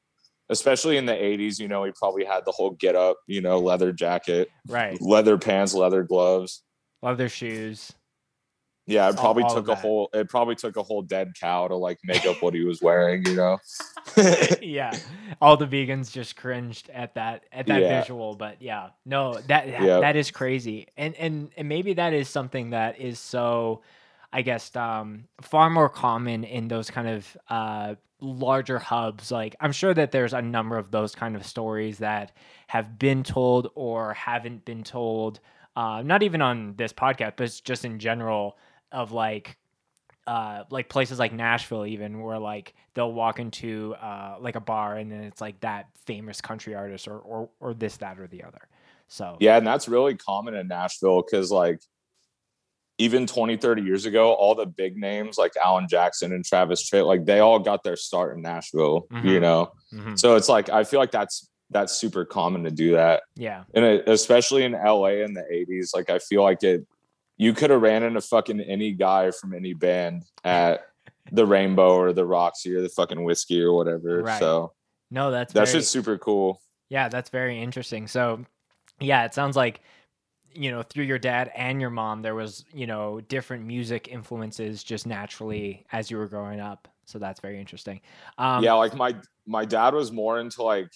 especially 0.48 0.96
in 0.96 1.06
the 1.06 1.12
80s, 1.14 1.58
you 1.58 1.66
know, 1.66 1.82
he 1.84 1.92
probably 1.98 2.24
had 2.24 2.44
the 2.44 2.52
whole 2.52 2.70
get 2.70 2.94
up, 2.94 3.16
you 3.26 3.40
know, 3.40 3.58
leather 3.58 3.92
jacket, 3.92 4.48
Right. 4.68 5.00
leather 5.00 5.38
pants, 5.38 5.74
leather 5.74 6.04
gloves. 6.04 6.62
Leather 7.02 7.28
shoes. 7.28 7.92
Yeah, 8.86 9.08
it 9.08 9.16
probably 9.16 9.42
all 9.42 9.54
took 9.54 9.64
a 9.64 9.68
that. 9.68 9.78
whole 9.78 10.08
it 10.14 10.28
probably 10.28 10.54
took 10.54 10.76
a 10.76 10.82
whole 10.82 11.02
dead 11.02 11.32
cow 11.38 11.66
to 11.66 11.74
like 11.74 11.98
make 12.04 12.24
up 12.24 12.40
what 12.40 12.54
he 12.54 12.64
was 12.64 12.80
wearing, 12.80 13.24
you 13.26 13.34
know. 13.34 13.58
yeah. 14.62 14.96
All 15.40 15.56
the 15.56 15.66
vegans 15.66 16.12
just 16.12 16.36
cringed 16.36 16.88
at 16.90 17.14
that 17.14 17.44
at 17.52 17.66
that 17.66 17.82
Yeah. 17.82 18.00
visual, 18.00 18.34
but 18.34 18.62
yeah. 18.62 18.90
No, 19.04 19.34
that 19.48 19.66
that 20.00 20.16
is 20.16 20.30
crazy. 20.30 20.86
And 20.96 21.14
and 21.16 21.50
and 21.56 21.68
maybe 21.68 21.94
that 21.94 22.12
is 22.12 22.28
something 22.28 22.70
that 22.70 23.00
is 23.00 23.18
so 23.18 23.82
I 24.32 24.42
guess 24.42 24.74
um 24.76 25.24
far 25.40 25.68
more 25.68 25.88
common 25.88 26.44
in 26.44 26.68
those 26.68 26.88
kind 26.90 27.08
of 27.08 27.36
uh 27.48 27.94
larger 28.20 28.78
hubs 28.78 29.30
like 29.30 29.54
I'm 29.60 29.72
sure 29.72 29.92
that 29.92 30.10
there's 30.10 30.32
a 30.32 30.40
number 30.40 30.78
of 30.78 30.90
those 30.90 31.14
kind 31.14 31.36
of 31.36 31.44
stories 31.44 31.98
that 31.98 32.32
have 32.68 32.98
been 32.98 33.22
told 33.22 33.70
or 33.74 34.14
haven't 34.14 34.64
been 34.64 34.84
told 34.84 35.38
uh 35.76 36.02
not 36.02 36.22
even 36.22 36.40
on 36.40 36.74
this 36.78 36.94
podcast 36.94 37.34
but 37.36 37.60
just 37.62 37.84
in 37.84 37.98
general 37.98 38.56
of 38.92 39.12
like 39.12 39.56
uh 40.26 40.64
like 40.70 40.88
places 40.88 41.18
like 41.18 41.32
Nashville 41.32 41.86
even 41.86 42.20
where 42.20 42.38
like 42.38 42.74
they'll 42.94 43.12
walk 43.12 43.38
into 43.38 43.94
uh 44.00 44.36
like 44.40 44.56
a 44.56 44.60
bar 44.60 44.96
and 44.96 45.10
then 45.10 45.22
it's 45.22 45.40
like 45.40 45.60
that 45.60 45.86
famous 46.04 46.40
country 46.40 46.74
artist 46.74 47.06
or 47.06 47.18
or 47.18 47.48
or 47.60 47.74
this 47.74 47.96
that 47.98 48.18
or 48.18 48.26
the 48.26 48.42
other. 48.42 48.68
So 49.08 49.36
yeah, 49.38 49.56
and 49.56 49.66
that's 49.66 49.86
really 49.88 50.16
common 50.16 50.54
in 50.54 50.66
Nashville 50.68 51.22
because 51.22 51.50
like 51.52 51.80
even 52.98 53.26
20, 53.26 53.58
30 53.58 53.82
years 53.82 54.06
ago, 54.06 54.32
all 54.32 54.54
the 54.54 54.64
big 54.66 54.96
names 54.96 55.36
like 55.36 55.52
Alan 55.62 55.86
Jackson 55.86 56.32
and 56.32 56.44
Travis 56.44 56.88
Tritt, 56.88 57.06
like 57.06 57.26
they 57.26 57.40
all 57.40 57.58
got 57.58 57.82
their 57.84 57.96
start 57.96 58.34
in 58.34 58.42
Nashville, 58.42 59.06
you 59.22 59.38
Mhm. 59.38 59.40
know. 59.42 59.72
mhm, 59.92 60.18
So 60.18 60.36
it's 60.36 60.48
like 60.48 60.70
I 60.70 60.82
feel 60.84 60.98
like 60.98 61.10
that's 61.10 61.50
that's 61.70 61.92
super 61.98 62.24
common 62.24 62.64
to 62.64 62.70
do 62.70 62.92
that. 62.92 63.24
yeah. 63.34 63.64
And 63.74 63.84
it, 63.84 64.08
especially 64.08 64.62
in 64.64 64.72
LA 64.72 65.22
in 65.24 65.34
the 65.34 65.44
80s, 65.52 65.92
like 65.94 66.08
I 66.10 66.18
feel 66.20 66.42
like 66.42 66.62
it 66.62 66.86
you 67.36 67.52
could 67.52 67.70
have 67.70 67.82
ran 67.82 68.02
into 68.02 68.20
fucking 68.20 68.60
any 68.60 68.92
guy 68.92 69.30
from 69.30 69.54
any 69.54 69.74
band 69.74 70.24
at 70.44 70.86
the 71.32 71.46
Rainbow 71.46 71.96
or 71.96 72.12
the 72.12 72.24
Roxy 72.24 72.74
or 72.74 72.80
the 72.80 72.88
fucking 72.88 73.22
whiskey 73.22 73.60
or 73.60 73.72
whatever. 73.72 74.22
Right. 74.22 74.38
So 74.38 74.72
No, 75.10 75.30
that's 75.30 75.52
that's 75.52 75.72
very, 75.72 75.80
just 75.80 75.92
super 75.92 76.18
cool. 76.18 76.60
Yeah, 76.88 77.08
that's 77.08 77.30
very 77.30 77.60
interesting. 77.60 78.06
So, 78.06 78.44
yeah, 79.00 79.24
it 79.24 79.34
sounds 79.34 79.56
like 79.56 79.80
you 80.54 80.70
know 80.70 80.82
through 80.82 81.04
your 81.04 81.18
dad 81.18 81.52
and 81.54 81.82
your 81.82 81.90
mom 81.90 82.22
there 82.22 82.34
was 82.34 82.64
you 82.72 82.86
know 82.86 83.20
different 83.20 83.66
music 83.66 84.08
influences 84.08 84.82
just 84.82 85.06
naturally 85.06 85.84
as 85.92 86.10
you 86.10 86.16
were 86.16 86.28
growing 86.28 86.60
up. 86.60 86.88
So 87.04 87.18
that's 87.18 87.40
very 87.40 87.60
interesting. 87.60 88.00
Um, 88.38 88.64
yeah, 88.64 88.72
like 88.72 88.94
my 88.94 89.14
my 89.46 89.64
dad 89.64 89.94
was 89.94 90.10
more 90.10 90.40
into 90.40 90.62
like 90.62 90.90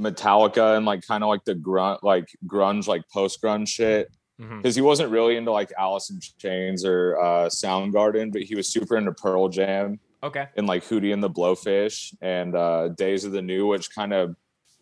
Metallica 0.00 0.76
and 0.76 0.86
like 0.86 1.06
kind 1.06 1.22
of 1.22 1.28
like 1.28 1.44
the 1.44 1.54
grunt 1.54 2.02
like 2.02 2.28
grunge 2.46 2.86
like 2.86 3.02
post 3.12 3.42
grunge 3.42 3.68
shit 3.68 4.08
because 4.56 4.74
he 4.74 4.82
wasn't 4.82 5.10
really 5.10 5.36
into 5.36 5.50
like 5.52 5.72
Alice 5.78 6.10
in 6.10 6.18
Chains 6.38 6.84
or 6.84 7.18
uh 7.20 7.48
Soundgarden, 7.48 8.32
but 8.32 8.42
he 8.42 8.54
was 8.54 8.68
super 8.68 8.96
into 8.96 9.12
Pearl 9.12 9.48
Jam 9.48 9.98
Okay. 10.22 10.46
and 10.56 10.66
like 10.66 10.84
Hootie 10.84 11.12
and 11.12 11.22
the 11.22 11.30
Blowfish 11.30 12.14
and 12.20 12.54
uh 12.54 12.88
Days 12.88 13.24
of 13.24 13.32
the 13.32 13.42
New, 13.42 13.66
which 13.66 13.94
kind 13.94 14.12
of 14.12 14.36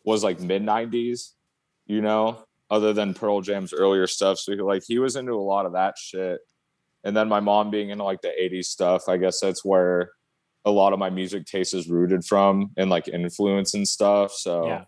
was 0.04 0.22
like 0.24 0.40
mid 0.40 0.62
'90s, 0.62 1.32
you 1.86 2.00
know, 2.00 2.44
other 2.70 2.92
than 2.92 3.14
Pearl 3.14 3.40
Jam's 3.40 3.72
earlier 3.72 4.06
stuff. 4.06 4.38
So 4.38 4.52
he, 4.52 4.60
like 4.60 4.82
he 4.86 4.98
was 4.98 5.16
into 5.16 5.32
a 5.32 5.36
lot 5.36 5.66
of 5.66 5.72
that 5.72 5.96
shit. 5.98 6.40
And 7.04 7.16
then 7.16 7.28
my 7.28 7.40
mom 7.40 7.70
being 7.70 7.90
into 7.90 8.04
like 8.04 8.20
the 8.22 8.28
'80s 8.40 8.66
stuff, 8.66 9.08
I 9.08 9.16
guess 9.16 9.40
that's 9.40 9.64
where 9.64 10.10
a 10.66 10.70
lot 10.70 10.92
of 10.92 10.98
my 10.98 11.08
music 11.08 11.46
taste 11.46 11.72
is 11.72 11.88
rooted 11.88 12.22
from 12.24 12.70
and 12.76 12.90
like 12.90 13.08
influence 13.08 13.72
and 13.74 13.88
stuff. 13.88 14.32
So 14.32 14.66
Yeah. 14.66 14.84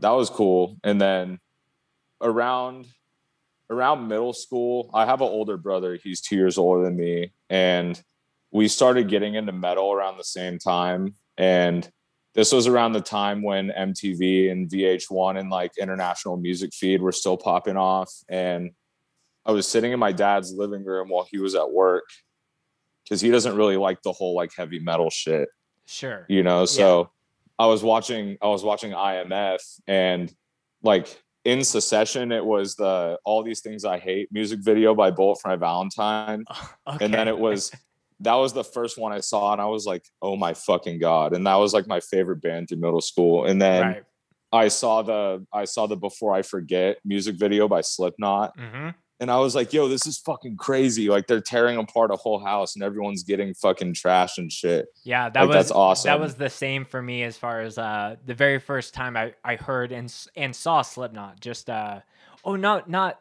that 0.00 0.10
was 0.10 0.30
cool. 0.30 0.78
And 0.82 0.98
then 0.98 1.40
around 2.22 2.86
around 3.70 4.08
middle 4.08 4.32
school, 4.32 4.90
I 4.94 5.04
have 5.06 5.20
an 5.20 5.28
older 5.28 5.56
brother. 5.56 5.96
He's 6.02 6.20
two 6.20 6.36
years 6.36 6.58
older 6.58 6.84
than 6.84 6.96
me, 6.96 7.32
and 7.50 8.00
we 8.50 8.68
started 8.68 9.08
getting 9.08 9.34
into 9.34 9.52
metal 9.52 9.92
around 9.92 10.16
the 10.16 10.24
same 10.24 10.58
time. 10.58 11.14
And 11.36 11.88
this 12.34 12.52
was 12.52 12.66
around 12.66 12.92
the 12.92 13.00
time 13.00 13.42
when 13.42 13.68
MTV 13.70 14.50
and 14.50 14.68
VH1 14.68 15.38
and 15.38 15.50
like 15.50 15.72
international 15.78 16.36
music 16.36 16.72
feed 16.72 17.02
were 17.02 17.12
still 17.12 17.36
popping 17.36 17.76
off. 17.76 18.12
And 18.28 18.70
I 19.44 19.52
was 19.52 19.66
sitting 19.68 19.92
in 19.92 19.98
my 19.98 20.12
dad's 20.12 20.52
living 20.52 20.84
room 20.84 21.08
while 21.08 21.26
he 21.30 21.38
was 21.38 21.54
at 21.54 21.70
work 21.70 22.04
because 23.04 23.20
he 23.20 23.30
doesn't 23.30 23.56
really 23.56 23.76
like 23.76 24.02
the 24.02 24.12
whole 24.12 24.34
like 24.34 24.52
heavy 24.54 24.78
metal 24.78 25.08
shit 25.08 25.48
Sure. 25.86 26.26
you 26.28 26.42
know 26.42 26.66
so 26.66 27.10
i 27.58 27.64
was 27.64 27.82
watching 27.82 28.36
i 28.42 28.46
was 28.48 28.62
watching 28.62 28.90
imf 28.92 29.80
and 29.86 30.30
like 30.82 31.06
in 31.48 31.64
succession, 31.64 32.30
it 32.30 32.44
was 32.44 32.74
the 32.74 33.18
All 33.24 33.42
These 33.42 33.60
Things 33.60 33.86
I 33.86 33.98
Hate 33.98 34.30
music 34.30 34.60
video 34.60 34.94
by 34.94 35.10
Bullet 35.10 35.40
for 35.40 35.48
My 35.48 35.56
Valentine. 35.56 36.44
okay. 36.86 37.04
And 37.04 37.14
then 37.14 37.26
it 37.26 37.38
was 37.38 37.72
that 38.20 38.34
was 38.34 38.52
the 38.52 38.64
first 38.64 38.98
one 38.98 39.12
I 39.12 39.20
saw, 39.20 39.52
and 39.52 39.60
I 39.60 39.64
was 39.64 39.86
like, 39.86 40.04
oh 40.20 40.36
my 40.36 40.52
fucking 40.52 40.98
God. 40.98 41.32
And 41.32 41.46
that 41.46 41.54
was 41.54 41.72
like 41.72 41.86
my 41.86 42.00
favorite 42.00 42.42
band 42.42 42.68
through 42.68 42.78
middle 42.78 43.00
school. 43.00 43.46
And 43.46 43.62
then 43.62 43.82
right. 43.82 44.02
I 44.52 44.68
saw 44.68 45.00
the 45.00 45.46
I 45.50 45.64
saw 45.64 45.86
the 45.86 45.96
Before 45.96 46.34
I 46.34 46.42
Forget 46.42 46.98
music 47.02 47.36
video 47.36 47.66
by 47.66 47.80
Slipknot. 47.80 48.52
hmm 48.58 48.90
And 49.20 49.30
I 49.32 49.38
was 49.38 49.54
like, 49.56 49.72
yo, 49.72 49.88
this 49.88 50.06
is 50.06 50.16
fucking 50.18 50.56
crazy. 50.56 51.08
Like 51.08 51.26
they're 51.26 51.40
tearing 51.40 51.76
apart 51.76 52.12
a 52.12 52.16
whole 52.16 52.38
house 52.38 52.76
and 52.76 52.84
everyone's 52.84 53.24
getting 53.24 53.52
fucking 53.52 53.94
trash 53.94 54.38
and 54.38 54.50
shit. 54.52 54.86
Yeah, 55.02 55.28
that 55.28 55.40
Like, 55.40 55.48
was 55.48 55.54
that's 55.56 55.70
awesome. 55.72 56.08
That 56.08 56.20
was 56.20 56.36
the 56.36 56.48
same 56.48 56.84
for 56.84 57.02
me 57.02 57.24
as 57.24 57.36
far 57.36 57.60
as 57.60 57.78
uh 57.78 58.16
the 58.24 58.34
very 58.34 58.60
first 58.60 58.94
time 58.94 59.16
I 59.16 59.34
I 59.44 59.56
heard 59.56 59.90
and 59.90 60.14
and 60.36 60.54
saw 60.54 60.82
Slipknot. 60.82 61.40
Just 61.40 61.68
uh 61.68 62.00
oh 62.44 62.54
no 62.54 62.82
not 62.86 63.20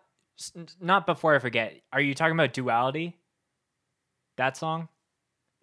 not 0.80 1.08
before 1.08 1.34
I 1.36 1.40
forget. 1.40 1.82
Are 1.92 2.02
you 2.02 2.14
talking 2.14 2.36
about 2.36 2.54
Duality? 2.54 3.18
That 4.38 4.56
song? 4.56 4.90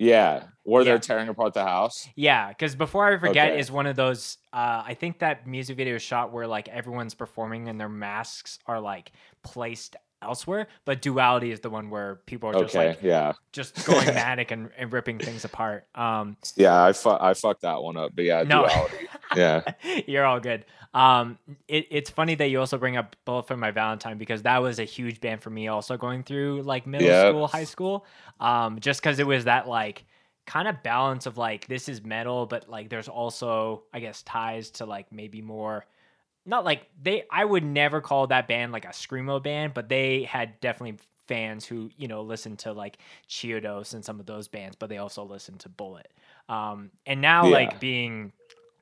Yeah. 0.01 0.47
Where 0.65 0.83
Yeah. 0.83 0.91
they're 0.93 0.99
tearing 0.99 1.29
apart 1.29 1.55
the 1.55 1.63
house. 1.63 2.09
Yeah, 2.17 2.49
because 2.49 2.75
before 2.75 3.07
I 3.07 3.17
forget 3.19 3.51
Okay. 3.53 3.61
is 3.61 3.71
one 3.71 3.87
of 3.87 3.95
those. 3.95 4.39
Uh, 4.53 4.83
I 4.85 4.95
think 4.95 5.21
that 5.21 5.47
music 5.47 5.77
video 5.77 5.99
shot 5.99 6.33
where 6.33 6.49
like 6.49 6.69
everyone's 6.69 7.15
performing 7.15 7.69
and 7.69 7.79
their 7.81 7.89
masks 7.89 8.59
are 8.67 8.81
like 8.81 9.13
placed 9.45 9.95
elsewhere, 10.25 10.67
but 10.85 11.01
Duality 11.03 11.53
is 11.53 11.61
the 11.61 11.71
one 11.71 11.91
where 11.91 12.17
people 12.27 12.49
are 12.51 12.55
just 12.55 12.75
Okay. 12.75 12.89
like 12.89 13.03
yeah. 13.03 13.33
just 13.53 13.85
going 13.87 14.07
manic 14.15 14.51
and, 14.51 14.71
and 14.77 14.93
ripping 14.93 15.19
things 15.19 15.45
apart. 15.45 15.87
Um, 15.95 16.37
Yeah. 16.57 16.83
I 16.83 16.93
fu- 16.93 17.11
I 17.11 17.35
fucked 17.35 17.63
that 17.63 17.83
one 17.83 17.97
up. 17.97 18.13
But 18.15 18.25
yeah, 18.25 18.43
no, 18.43 18.67
duality. 18.67 19.09
Yeah. 19.37 19.63
you're 20.07 20.25
all 20.25 20.41
good. 20.41 20.65
Um, 20.95 21.39
it, 21.67 21.87
it's 21.91 22.09
funny 22.11 22.35
that 22.37 22.49
you 22.51 22.61
also 22.61 22.79
bring 22.79 22.97
up 22.97 23.17
Bullet 23.25 23.47
for 23.49 23.57
My 23.57 23.71
Valentine 23.73 24.17
because 24.17 24.43
that 24.43 24.63
was 24.63 24.79
a 24.79 24.85
huge 24.85 25.21
band 25.21 25.43
for 25.43 25.51
me, 25.51 25.67
also 25.69 25.97
going 25.97 26.23
through 26.23 26.63
like 26.63 26.87
middle 26.87 27.07
Yep. 27.09 27.31
school, 27.33 27.47
high 27.49 27.65
school. 27.65 28.07
Um, 28.41 28.79
just 28.81 29.01
because 29.01 29.19
it 29.19 29.27
was 29.27 29.45
that 29.45 29.67
like 29.69 30.05
kind 30.47 30.69
of 30.69 30.83
balance 30.83 31.27
of 31.27 31.37
like 31.39 31.67
this 31.67 31.89
is 31.89 32.05
metal, 32.05 32.47
but 32.47 32.69
like 32.69 32.91
there's 32.91 33.09
also 33.09 33.83
I 33.93 34.01
guess 34.01 34.23
ties 34.23 34.71
to 34.73 34.87
like 34.87 35.11
maybe 35.11 35.41
more. 35.43 35.85
Not 36.47 36.65
like 36.65 36.89
they, 37.01 37.25
I 37.31 37.45
would 37.45 37.65
never 37.65 38.01
call 38.01 38.27
that 38.29 38.49
band 38.49 38.73
like 38.73 38.85
a 38.85 38.89
screamo 38.89 39.43
band, 39.43 39.75
but 39.75 39.89
they 39.89 40.25
had 40.25 40.61
definitely 40.61 40.99
fans 41.27 41.65
who 41.65 41.91
you 41.97 42.07
know 42.07 42.23
listened 42.23 42.59
to 42.61 42.73
like 42.73 42.99
Chiodos 43.29 43.95
and 43.95 44.05
some 44.05 44.21
of 44.21 44.27
those 44.27 44.49
bands, 44.49 44.77
but 44.77 44.89
they 44.89 44.99
also 44.99 45.25
listened 45.25 45.61
to 45.61 45.69
Bullet. 45.69 46.13
Um, 46.49 46.91
and 47.07 47.21
now 47.21 47.47
Yeah. 47.47 47.49
like 47.49 47.81
being 47.81 48.33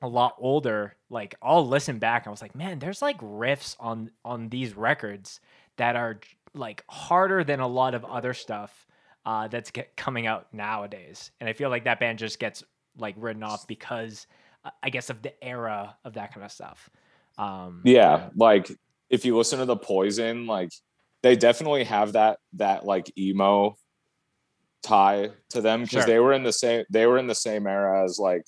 a 0.01 0.07
lot 0.07 0.35
older, 0.37 0.95
like 1.09 1.35
I'll 1.41 1.65
listen 1.67 1.99
back 1.99 2.23
and 2.23 2.29
I 2.29 2.31
was 2.31 2.41
like, 2.41 2.55
man, 2.55 2.79
there's 2.79 3.01
like 3.01 3.19
riffs 3.21 3.75
on 3.79 4.11
on 4.25 4.49
these 4.49 4.75
records 4.75 5.39
that 5.77 5.95
are 5.95 6.19
like 6.53 6.83
harder 6.89 7.43
than 7.43 7.59
a 7.61 7.67
lot 7.67 7.95
of 7.95 8.03
other 8.05 8.33
stuff 8.33 8.85
uh, 9.25 9.47
that's 9.47 9.71
get, 9.71 9.95
coming 9.95 10.27
out 10.27 10.47
nowadays. 10.53 11.31
And 11.39 11.49
I 11.49 11.53
feel 11.53 11.69
like 11.69 11.85
that 11.85 11.99
band 11.99 12.19
just 12.19 12.39
gets 12.39 12.63
like 12.97 13.15
written 13.17 13.43
off 13.43 13.65
because 13.67 14.27
uh, 14.65 14.71
I 14.83 14.89
guess 14.89 15.09
of 15.09 15.21
the 15.21 15.41
era 15.43 15.95
of 16.03 16.13
that 16.13 16.33
kind 16.33 16.45
of 16.45 16.51
stuff. 16.51 16.89
Um, 17.37 17.81
Yeah. 17.83 18.29
Like 18.35 18.71
if 19.09 19.25
you 19.25 19.37
listen 19.37 19.59
to 19.59 19.65
the 19.65 19.77
poison, 19.77 20.45
like 20.45 20.71
they 21.21 21.35
definitely 21.35 21.85
have 21.85 22.13
that 22.13 22.39
that 22.53 22.85
like 22.85 23.11
emo 23.17 23.75
tie 24.83 25.29
to 25.49 25.61
them 25.61 25.83
because 25.83 26.03
Sure. 26.03 26.05
they 26.05 26.19
were 26.19 26.33
in 26.33 26.43
the 26.43 26.51
same 26.53 26.83
they 26.89 27.05
were 27.05 27.17
in 27.17 27.27
the 27.27 27.35
same 27.35 27.67
era 27.67 28.03
as 28.03 28.19
like 28.19 28.45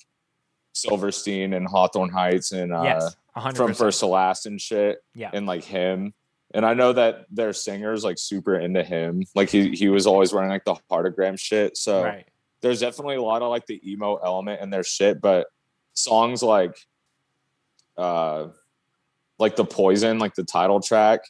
Silverstein 0.74 1.54
and 1.54 1.66
Hawthorne 1.66 2.10
Heights 2.10 2.52
and 2.52 2.72
uh 2.72 2.82
yes, 2.82 3.16
100%. 3.36 3.56
from 3.56 3.74
first 3.74 4.00
to 4.00 4.06
last 4.06 4.46
and 4.46 4.60
shit. 4.60 4.98
Yeah. 5.14 5.30
And 5.32 5.46
like 5.46 5.64
him. 5.64 6.12
And 6.54 6.64
I 6.64 6.74
know 6.74 6.92
that 6.92 7.26
their 7.30 7.52
singer's 7.52 8.04
like 8.04 8.18
super 8.18 8.56
into 8.58 8.84
him. 8.84 9.24
Like 9.34 9.48
he 9.48 9.70
he 9.70 9.88
was 9.88 10.06
always 10.06 10.32
wearing 10.32 10.50
like 10.50 10.64
the 10.64 10.76
heartagram 10.90 11.38
shit. 11.38 11.76
So 11.76 12.04
right. 12.04 12.26
there's 12.60 12.80
definitely 12.80 13.16
a 13.16 13.22
lot 13.22 13.42
of 13.42 13.48
like 13.48 13.66
the 13.66 13.80
emo 13.90 14.16
element 14.16 14.60
in 14.60 14.70
their 14.70 14.84
shit, 14.84 15.20
but 15.20 15.46
songs 15.94 16.42
like 16.42 16.76
uh 17.96 18.48
like 19.38 19.56
the 19.56 19.64
poison, 19.64 20.18
like 20.18 20.34
the 20.34 20.44
title 20.44 20.80
track 20.80 21.20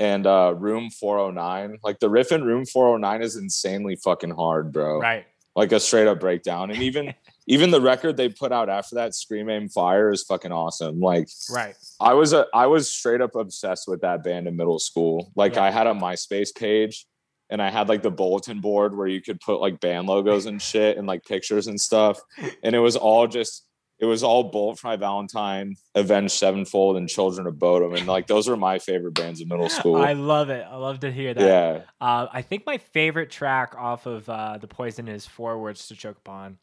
and 0.00 0.26
uh 0.28 0.54
room 0.56 0.90
409 0.90 1.78
like 1.82 1.98
the 1.98 2.08
riff 2.08 2.30
in 2.30 2.44
room 2.44 2.64
409 2.64 3.20
is 3.20 3.34
insanely 3.34 3.96
fucking 3.96 4.30
hard 4.30 4.72
bro 4.72 5.00
Right. 5.00 5.26
like 5.56 5.72
a 5.72 5.80
straight 5.80 6.06
up 6.06 6.20
breakdown 6.20 6.70
and 6.70 6.80
even 6.82 7.12
even 7.48 7.72
the 7.72 7.80
record 7.80 8.16
they 8.16 8.28
put 8.28 8.52
out 8.52 8.68
after 8.68 8.94
that 8.94 9.12
scream 9.16 9.50
aim 9.50 9.68
fire 9.68 10.12
is 10.12 10.22
fucking 10.22 10.52
awesome 10.52 11.00
like 11.00 11.28
Right. 11.50 11.74
I 11.98 12.14
was 12.14 12.32
a 12.32 12.46
I 12.54 12.66
was 12.68 12.92
straight 12.92 13.20
up 13.20 13.34
obsessed 13.34 13.88
with 13.88 14.02
that 14.02 14.22
band 14.22 14.46
in 14.46 14.54
middle 14.56 14.78
school. 14.78 15.32
Like 15.34 15.56
Yeah. 15.56 15.64
I 15.64 15.70
had 15.70 15.88
a 15.88 15.94
MySpace 15.94 16.54
page 16.54 17.04
and 17.50 17.60
I 17.60 17.68
had 17.70 17.88
like 17.88 18.02
the 18.02 18.10
bulletin 18.12 18.60
board 18.60 18.96
where 18.96 19.08
you 19.08 19.20
could 19.20 19.40
put 19.40 19.60
like 19.60 19.80
band 19.80 20.06
logos 20.06 20.46
and 20.46 20.62
shit 20.62 20.96
and 20.96 21.08
like 21.08 21.24
pictures 21.24 21.66
and 21.66 21.80
stuff. 21.80 22.20
And 22.62 22.76
it 22.76 22.78
was 22.78 22.94
all 22.94 23.26
just 23.26 23.64
it 23.98 24.06
was 24.06 24.22
all 24.22 24.44
Bullet 24.44 24.78
for 24.78 24.88
My 24.88 24.96
Valentine, 24.96 25.74
Avenged 25.94 26.32
Sevenfold, 26.32 26.96
and 26.96 27.08
Children 27.08 27.46
of 27.46 27.58
Bodom. 27.58 27.94
And 27.94 28.06
like 28.06 28.26
those 28.26 28.48
were 28.48 28.56
my 28.56 28.78
favorite 28.78 29.14
bands 29.14 29.40
in 29.40 29.48
middle 29.48 29.68
school. 29.78 29.96
I 29.96 30.12
love 30.12 30.50
it. 30.50 30.64
I 30.70 30.76
love 30.76 31.00
to 31.00 31.10
hear 31.10 31.34
that. 31.34 31.42
yeah. 31.44 31.82
Uh, 32.00 32.26
I 32.32 32.42
think 32.42 32.66
my 32.66 32.78
favorite 32.78 33.30
track 33.30 33.74
off 33.76 34.06
of 34.06 34.28
uh, 34.28 34.58
the 34.58 34.68
Poison 34.68 35.08
is 35.08 35.26
Four 35.26 35.58
Words 35.58 35.88
to 35.88 35.96
Choke 35.96 36.18
Upon. 36.18 36.58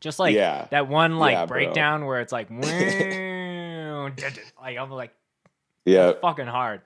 Just 0.00 0.18
like 0.18 0.34
yeah. 0.34 0.66
that 0.70 0.88
one 0.88 1.18
like 1.18 1.34
Yeah, 1.34 1.46
bro. 1.46 1.58
breakdown 1.58 2.06
where 2.06 2.20
it's 2.20 2.32
like, 2.32 2.50
like 4.60 4.78
I'm 4.78 4.90
like 4.90 5.12
Yeah. 5.84 6.12
fucking 6.20 6.46
hard. 6.46 6.80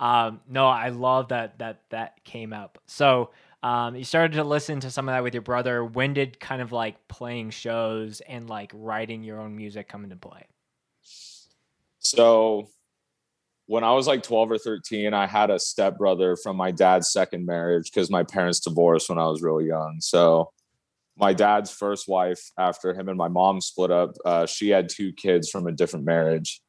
Um, 0.00 0.40
no, 0.48 0.66
I 0.66 0.88
love 0.90 1.28
that 1.28 1.58
that 1.58 1.82
that 1.90 2.24
came 2.24 2.52
up. 2.52 2.78
So 2.86 3.30
um, 3.62 3.96
you 3.96 4.04
started 4.04 4.34
to 4.34 4.44
listen 4.44 4.80
to 4.80 4.90
some 4.90 5.08
of 5.08 5.14
that 5.14 5.22
with 5.22 5.34
your 5.34 5.42
brother. 5.42 5.84
When 5.84 6.14
did 6.14 6.38
kind 6.38 6.62
of 6.62 6.70
like 6.72 7.08
playing 7.08 7.50
shows 7.50 8.20
and 8.20 8.48
like 8.48 8.70
writing 8.74 9.24
your 9.24 9.40
own 9.40 9.56
music 9.56 9.88
come 9.88 10.04
into 10.04 10.16
play? 10.16 10.44
So 11.98 12.68
when 13.66 13.84
I 13.84 13.92
was 13.92 14.06
like 14.06 14.22
12 14.22 14.52
or 14.52 14.58
13, 14.58 15.12
I 15.12 15.26
had 15.26 15.50
a 15.50 15.58
stepbrother 15.58 16.36
from 16.36 16.56
my 16.56 16.70
dad's 16.70 17.12
second 17.12 17.46
marriage 17.46 17.90
because 17.92 18.10
my 18.10 18.22
parents 18.22 18.60
divorced 18.60 19.08
when 19.08 19.18
I 19.18 19.26
was 19.26 19.42
really 19.42 19.66
young. 19.66 19.98
So 20.00 20.52
my 21.16 21.34
dad's 21.34 21.70
first 21.70 22.08
wife, 22.08 22.40
after 22.58 22.94
him 22.94 23.08
and 23.08 23.18
my 23.18 23.28
mom 23.28 23.60
split 23.60 23.90
up, 23.90 24.16
uh, 24.24 24.46
she 24.46 24.70
had 24.70 24.88
two 24.88 25.12
kids 25.12 25.50
from 25.50 25.66
a 25.66 25.72
different 25.72 26.06
marriage. 26.06 26.62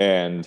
And 0.00 0.46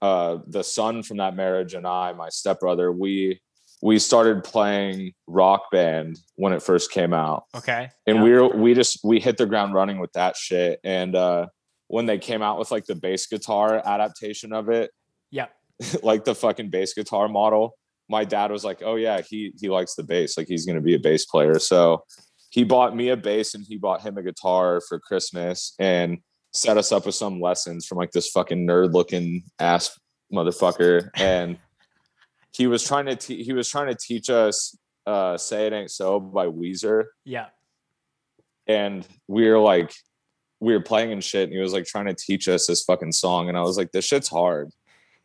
uh, 0.00 0.38
the 0.46 0.64
son 0.64 1.02
from 1.02 1.18
that 1.18 1.36
marriage 1.36 1.74
and 1.74 1.86
I, 1.86 2.12
my 2.14 2.30
stepbrother, 2.30 2.90
we 2.90 3.40
we 3.82 3.98
started 3.98 4.42
playing 4.42 5.12
rock 5.26 5.70
band 5.70 6.18
when 6.36 6.52
it 6.52 6.62
first 6.62 6.90
came 6.90 7.12
out 7.12 7.44
Okay. 7.54 7.88
and 8.06 8.16
Yeah. 8.18 8.22
we 8.22 8.30
were 8.32 8.48
we 8.56 8.74
just 8.74 9.00
we 9.04 9.20
hit 9.20 9.36
the 9.36 9.46
ground 9.46 9.74
running 9.74 9.98
with 9.98 10.12
that 10.12 10.36
shit 10.36 10.80
and 10.84 11.14
uh 11.14 11.46
when 11.88 12.06
they 12.06 12.18
came 12.18 12.42
out 12.42 12.58
with 12.58 12.70
like 12.70 12.84
the 12.86 12.94
bass 12.96 13.26
guitar 13.26 13.80
adaptation 13.84 14.52
of 14.52 14.68
it 14.68 14.90
Yep. 15.30 15.50
like 16.02 16.24
the 16.24 16.34
fucking 16.34 16.70
bass 16.70 16.94
guitar 16.94 17.28
model 17.28 17.74
my 18.08 18.24
dad 18.24 18.50
was 18.50 18.64
like 18.64 18.82
oh 18.84 18.94
yeah 18.96 19.20
he 19.28 19.52
he 19.60 19.68
likes 19.68 19.94
the 19.94 20.04
bass 20.04 20.36
like 20.38 20.46
he's 20.48 20.64
gonna 20.66 20.80
be 20.80 20.94
a 20.94 20.98
bass 20.98 21.26
player 21.26 21.58
so 21.58 22.02
he 22.50 22.64
bought 22.64 22.96
me 22.96 23.08
a 23.10 23.16
bass 23.16 23.54
and 23.54 23.64
he 23.68 23.76
bought 23.76 24.00
him 24.00 24.16
a 24.16 24.22
guitar 24.22 24.80
for 24.88 24.98
christmas 25.00 25.74
and 25.78 26.18
set 26.52 26.78
us 26.78 26.90
up 26.92 27.04
with 27.04 27.14
some 27.14 27.40
lessons 27.40 27.84
from 27.86 27.98
like 27.98 28.12
this 28.12 28.30
fucking 28.30 28.66
nerd 28.66 28.94
looking 28.94 29.42
ass 29.58 29.98
motherfucker 30.32 31.10
and 31.16 31.58
he 32.56 32.66
was 32.66 32.82
trying 32.82 33.06
to 33.06 33.16
te- 33.16 33.42
he 33.42 33.52
was 33.52 33.68
trying 33.68 33.88
to 33.88 33.94
teach 33.94 34.30
us 34.30 34.76
uh 35.06 35.36
say 35.36 35.66
it 35.66 35.72
ain't 35.72 35.90
so 35.90 36.18
by 36.20 36.46
weezer 36.46 37.04
Yeah. 37.24 37.46
and 38.66 39.06
we 39.28 39.48
were 39.48 39.58
like 39.58 39.92
we 40.60 40.72
were 40.72 40.80
playing 40.82 41.12
and 41.12 41.22
shit 41.22 41.44
and 41.44 41.52
he 41.52 41.58
was 41.60 41.72
like 41.72 41.84
trying 41.84 42.06
to 42.06 42.14
teach 42.14 42.48
us 42.48 42.66
this 42.66 42.82
fucking 42.84 43.12
song 43.12 43.48
and 43.48 43.56
i 43.56 43.62
was 43.62 43.76
like 43.76 43.92
this 43.92 44.04
shit's 44.06 44.28
hard 44.28 44.70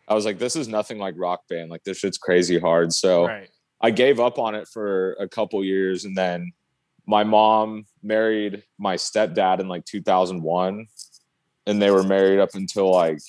i 0.08 0.14
was 0.14 0.26
like 0.26 0.40
this 0.40 0.56
is 0.56 0.68
nothing 0.68 0.98
like 0.98 1.16
rock 1.18 1.42
band 1.50 1.70
like 1.72 1.84
this 1.84 1.98
shit's 1.98 2.18
crazy 2.18 2.60
hard 2.60 2.92
so 2.94 3.26
Right. 3.28 3.50
i 3.82 3.92
gave 3.92 4.20
up 4.20 4.38
on 4.38 4.56
it 4.56 4.68
for 4.72 5.14
a 5.14 5.28
couple 5.28 5.64
years 5.64 6.06
and 6.06 6.18
then 6.18 6.52
my 7.08 7.24
mom 7.24 7.86
married 8.04 8.64
my 8.78 8.96
stepdad 8.96 9.60
in 9.60 9.68
like 9.68 9.86
2001 9.86 10.86
and 11.66 11.82
they 11.82 11.90
were 11.92 12.04
married 12.04 12.40
up 12.40 12.54
until 12.54 12.92
like 12.92 13.20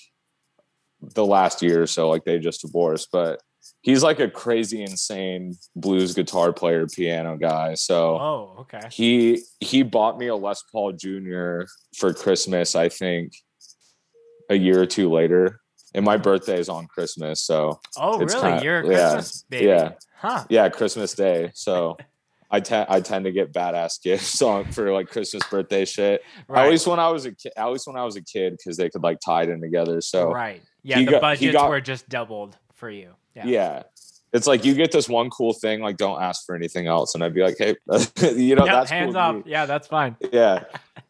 the 1.14 1.24
last 1.24 1.62
year 1.62 1.82
or 1.82 1.86
so 1.86 2.08
like 2.10 2.24
they 2.24 2.38
just 2.38 2.60
divorced 2.62 3.08
but 3.12 3.40
he's 3.82 4.02
like 4.02 4.20
a 4.20 4.30
crazy 4.30 4.80
insane 4.82 5.54
blues 5.76 6.14
guitar 6.14 6.52
player 6.52 6.86
piano 6.86 7.36
guy 7.36 7.74
so 7.74 8.16
Oh, 8.18 8.56
okay. 8.60 8.80
he 8.90 9.42
he 9.60 9.82
bought 9.82 10.18
me 10.18 10.28
a 10.28 10.36
Les 10.36 10.62
Paul 10.72 10.92
Jr. 10.92 11.62
for 11.96 12.14
Christmas, 12.14 12.74
I 12.74 12.88
think, 12.88 13.32
a 14.48 14.54
year 14.54 14.80
or 14.80 14.86
two 14.86 15.10
later. 15.10 15.60
And 15.94 16.04
my 16.06 16.16
birthday 16.16 16.58
is 16.58 16.68
on 16.70 16.86
Christmas, 16.86 17.42
so 17.42 17.78
Oh, 17.98 18.18
really? 18.18 18.40
kinda- 18.40 18.64
You're 18.64 18.80
a 18.80 18.88
yeah, 18.90 19.22
baby. 19.50 19.66
yeah. 19.66 19.92
Huh. 20.16 20.44
yeah, 20.48 20.68
Christmas 20.70 21.12
Day. 21.14 21.50
So 21.54 21.96
I 22.50 22.60
tend 22.60 22.86
I 22.90 23.00
tend 23.00 23.24
to 23.26 23.32
get 23.32 23.52
badass 23.52 24.00
gifts 24.02 24.40
on 24.52 24.70
for 24.72 24.90
like 24.92 25.08
Christmas 25.08 25.42
birthday 25.50 25.84
shit. 25.84 26.22
Right. 26.48 26.64
At 26.64 26.70
least 26.70 26.86
when 26.86 26.98
I 26.98 27.08
was 27.08 27.24
a 27.26 27.32
kid, 27.32 27.52
at 27.56 27.66
least 27.70 27.86
when 27.86 27.96
I 27.96 28.04
was 28.04 28.16
a 28.16 28.22
kid, 28.22 28.56
because 28.56 28.76
they 28.76 28.88
could 28.90 29.02
like 29.02 29.18
tie 29.20 29.42
it 29.42 29.48
in 29.50 29.60
together. 29.60 30.00
So 30.00 30.30
right. 30.30 30.62
Yeah, 30.82 30.98
He 30.98 31.04
the 31.04 31.12
got- 31.12 31.20
budgets 31.20 31.52
got- 31.52 31.68
were 31.70 31.80
just 31.80 32.08
doubled 32.08 32.56
for 32.74 32.88
you. 32.90 33.14
Yeah. 33.34 33.46
Yeah. 33.46 33.82
It's 34.32 34.46
like 34.46 34.64
you 34.64 34.74
get 34.74 34.92
this 34.92 35.08
one 35.08 35.28
cool 35.30 35.52
thing, 35.52 35.80
like 35.82 35.96
don't 35.98 36.20
ask 36.22 36.46
for 36.46 36.54
anything 36.54 36.86
else. 36.86 37.14
And 37.14 37.22
I'd 37.22 37.34
be 37.34 37.42
like, 37.42 37.56
hey, 37.58 37.76
you 38.34 38.54
know, 38.56 38.64
Yeah, 38.64 38.72
that's 38.72 38.90
cool 38.90 38.98
hands 38.98 39.14
off. 39.16 39.34
me. 39.36 39.42
Yeah, 39.46 39.66
that's 39.66 39.86
fine. 39.88 40.16
Yeah. 40.32 40.64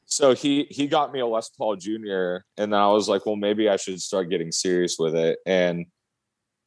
So 0.06 0.34
he 0.34 0.66
he 0.70 0.88
got 0.88 1.10
me 1.12 1.20
a 1.20 1.26
Les 1.26 1.48
Paul 1.50 1.76
Jr. 1.76 2.38
and 2.58 2.70
then 2.72 2.74
I 2.74 2.88
was 2.88 3.08
like, 3.08 3.24
well, 3.24 3.36
maybe 3.36 3.68
I 3.68 3.76
should 3.76 4.00
start 4.02 4.28
getting 4.28 4.52
serious 4.52 4.96
with 4.98 5.14
it. 5.14 5.38
And 5.46 5.86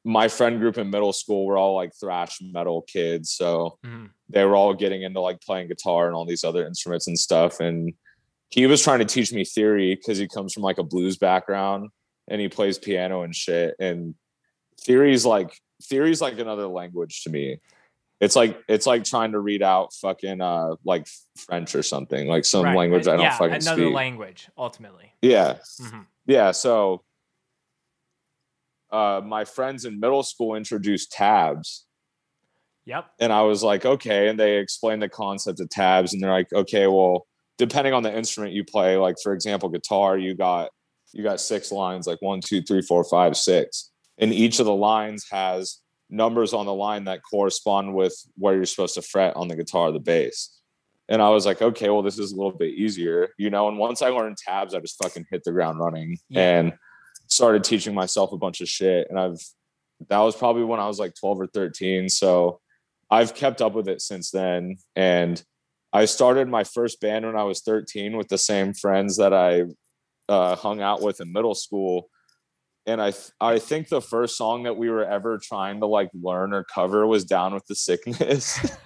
my 0.04 0.28
friend 0.28 0.60
group 0.60 0.78
in 0.78 0.90
middle 0.90 1.14
school 1.14 1.46
were 1.46 1.58
all 1.58 1.76
like 1.76 1.92
thrash 2.00 2.40
metal 2.42 2.82
kids. 2.84 3.32
So 3.32 3.78
Mhm. 3.86 4.10
they 4.30 4.46
were 4.46 4.56
all 4.56 4.74
getting 4.74 5.02
into 5.04 5.20
like 5.20 5.42
playing 5.42 5.68
guitar 5.68 6.08
and 6.08 6.16
all 6.16 6.26
these 6.26 6.44
other 6.44 6.66
instruments 6.66 7.08
and 7.08 7.18
stuff. 7.20 7.60
And 7.60 7.94
he 8.50 8.66
was 8.68 8.82
trying 8.84 9.00
to 9.00 9.06
teach 9.06 9.34
me 9.34 9.44
theory 9.44 9.94
because 9.96 10.18
he 10.18 10.28
comes 10.28 10.54
from 10.54 10.64
like 10.64 10.78
a 10.78 10.84
blues 10.84 11.18
background 11.18 11.90
and 12.28 12.40
he 12.40 12.48
plays 12.50 12.78
piano 12.80 13.24
and 13.24 13.36
shit. 13.36 13.76
And 13.80 14.16
theory's 14.82 15.26
like 15.26 15.58
theory's 15.84 16.22
like 16.22 16.40
another 16.40 16.68
language 16.68 17.24
to 17.24 17.30
me. 17.30 17.60
It's 18.22 18.36
like 18.36 18.58
it's 18.70 18.86
like 18.86 19.04
trying 19.04 19.34
to 19.34 19.40
read 19.40 19.62
out 19.62 19.94
fucking 19.94 20.40
uh 20.42 20.76
like 20.86 21.08
French 21.38 21.76
or 21.76 21.84
something, 21.84 22.28
like 22.28 22.46
some 22.46 22.64
Right. 22.64 22.78
language 22.78 23.08
I 23.08 23.12
don't 23.12 23.22
yeah, 23.22 23.38
fucking 23.38 23.56
another 23.56 23.84
speak. 23.84 23.94
language 23.94 24.50
ultimately. 24.58 25.12
Yeah. 25.22 25.58
Mhm. 25.82 26.06
Yeah. 26.26 26.52
So 26.52 27.04
uh 28.92 29.22
my 29.26 29.44
friends 29.46 29.86
in 29.86 30.00
middle 30.00 30.24
school 30.24 30.56
introduced 30.56 31.12
tabs 31.12 31.86
Yep. 32.86 33.06
and 33.20 33.34
I 33.34 33.42
was 33.42 33.64
like, 33.64 33.84
okay. 33.84 34.28
And 34.30 34.40
they 34.40 34.58
explained 34.58 35.02
the 35.02 35.10
concept 35.10 35.60
of 35.60 35.70
tabs, 35.72 36.14
and 36.14 36.22
they're 36.22 36.30
like, 36.32 36.54
okay, 36.54 36.86
well, 36.86 37.26
depending 37.58 37.94
on 37.94 38.04
the 38.04 38.16
instrument 38.16 38.54
you 38.54 38.64
play, 38.64 38.96
like 38.96 39.16
for 39.24 39.34
example, 39.34 39.70
guitar, 39.70 40.20
you 40.20 40.36
got 40.36 40.70
you 41.12 41.24
got 41.24 41.40
six 41.40 41.72
lines, 41.72 42.06
like 42.06 42.22
one, 42.22 42.42
two, 42.42 42.62
three, 42.62 42.82
four, 42.84 43.04
five, 43.04 43.36
six, 43.36 43.92
and 44.18 44.34
each 44.34 44.60
of 44.60 44.66
the 44.66 44.76
lines 44.76 45.26
has 45.32 45.80
numbers 46.10 46.54
on 46.54 46.66
the 46.66 46.74
line 46.74 47.06
that 47.06 47.22
correspond 47.30 47.94
with 47.94 48.16
where 48.38 48.56
you're 48.56 48.66
supposed 48.66 48.96
to 48.96 49.02
fret 49.02 49.36
on 49.36 49.48
the 49.48 49.56
guitar 49.56 49.88
or 49.90 49.92
the 49.92 50.00
bass. 50.00 50.62
And 51.10 51.22
I 51.22 51.30
was 51.30 51.46
like, 51.46 51.62
okay, 51.62 51.90
well, 51.90 52.02
this 52.02 52.18
is 52.18 52.32
a 52.32 52.36
little 52.36 52.52
bit 52.58 52.74
easier, 52.74 53.30
you 53.38 53.50
know. 53.50 53.68
And 53.68 53.78
once 53.78 54.02
I 54.02 54.10
learned 54.10 54.38
tabs, 54.38 54.74
I 54.74 54.80
just 54.80 55.02
fucking 55.02 55.26
hit 55.30 55.44
the 55.44 55.52
ground 55.52 55.80
running 55.80 56.18
Yeah. 56.30 56.60
and 56.60 56.74
started 57.28 57.64
teaching 57.64 57.94
myself 57.94 58.32
a 58.32 58.38
bunch 58.38 58.62
of 58.62 58.70
shit. 58.70 59.08
And 59.10 59.20
I've 59.20 59.40
that 60.10 60.20
was 60.20 60.36
probably 60.36 60.64
when 60.64 60.80
I 60.80 60.88
was 60.88 61.00
like 61.00 61.14
12 61.20 61.42
or 61.42 61.48
13. 61.48 62.10
So 62.10 62.60
I've 63.10 63.34
kept 63.34 63.62
up 63.62 63.74
with 63.74 63.88
it 63.88 64.02
since 64.02 64.30
then. 64.30 64.78
And 64.96 65.42
I 65.94 66.06
started 66.06 66.50
my 66.50 66.64
first 66.66 67.00
band 67.00 67.26
when 67.26 67.38
I 67.38 67.44
was 67.44 67.62
13 67.62 68.18
with 68.18 68.28
the 68.28 68.38
same 68.38 68.74
friends 68.74 69.18
that 69.18 69.34
I 69.34 69.64
uh, 70.28 70.56
hung 70.58 70.82
out 70.82 71.02
with 71.02 71.22
in 71.22 71.32
middle 71.32 71.56
school. 71.56 72.10
And 72.88 73.02
I, 73.02 73.12
th- 73.12 73.32
I 73.42 73.58
think 73.60 73.90
the 73.90 74.02
first 74.02 74.38
song 74.38 74.64
that 74.64 74.78
we 74.78 74.90
were 74.90 75.04
ever 75.04 75.40
trying 75.42 75.80
to 75.80 75.88
like 75.88 76.10
learn 76.14 76.54
or 76.54 76.64
cover 76.64 77.08
was 77.08 77.26
Down 77.26 77.54
with 77.54 77.66
the 77.66 77.74
Sickness. 77.76 78.60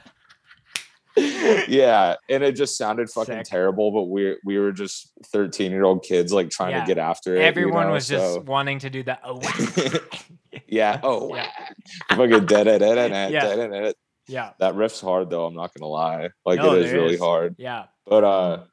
yeah. 1.18 2.16
And 2.30 2.44
it 2.44 2.54
just 2.56 2.78
sounded 2.78 3.10
fucking 3.10 3.40
Sick. 3.40 3.44
terrible, 3.46 3.92
but 3.92 4.04
we, 4.04 4.38
we 4.46 4.58
were 4.58 4.72
just 4.72 5.12
13 5.34 5.72
year 5.72 5.84
old 5.84 6.04
kids 6.04 6.32
like 6.32 6.50
trying 6.50 6.72
Yeah. 6.72 6.82
to 6.82 6.88
get 6.88 6.98
after 6.98 7.36
it. 7.36 7.40
you 7.40 7.46
Everyone 7.46 7.88
know, 7.88 7.94
was 7.94 8.08
just 8.08 8.42
wanting 8.44 8.80
to 8.80 8.90
do 8.90 9.04
that. 9.04 9.20
Oh, 9.24 9.42
yeah. 10.68 11.00
Oh, 11.04 11.36
Yeah. 11.36 11.50
fucking 12.12 12.46
dead, 12.46 12.66
dead, 12.66 12.82
Yeah. 12.82 13.30
dead, 13.30 13.72
dead. 13.72 13.96
yeah. 14.28 14.52
That 14.60 14.76
riff's 14.76 15.02
hard 15.02 15.30
though. 15.30 15.46
I'm 15.46 15.56
not 15.56 15.74
gonna 15.74 15.90
lie. 15.92 16.30
Like 16.46 16.60
No, 16.60 16.76
it 16.76 16.86
is 16.86 16.92
really 16.94 17.16
is. 17.16 17.20
hard. 17.20 17.56
Yeah. 17.58 17.86
But 18.06 18.24
uh, 18.24 18.64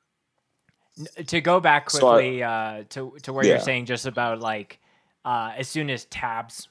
to 1.26 1.40
go 1.40 1.58
back 1.60 1.90
So 1.90 1.98
I- 2.08 2.14
quickly 2.14 2.42
uh, 2.42 2.84
to 2.90 3.16
to 3.22 3.32
where 3.32 3.44
you're 3.44 3.58
saying 3.58 3.86
just 3.86 4.06
about 4.06 4.38
like 4.40 4.78
uh, 5.26 5.52
as 5.58 5.68
soon 5.68 5.90
as 5.90 6.06
tabs 6.06 6.68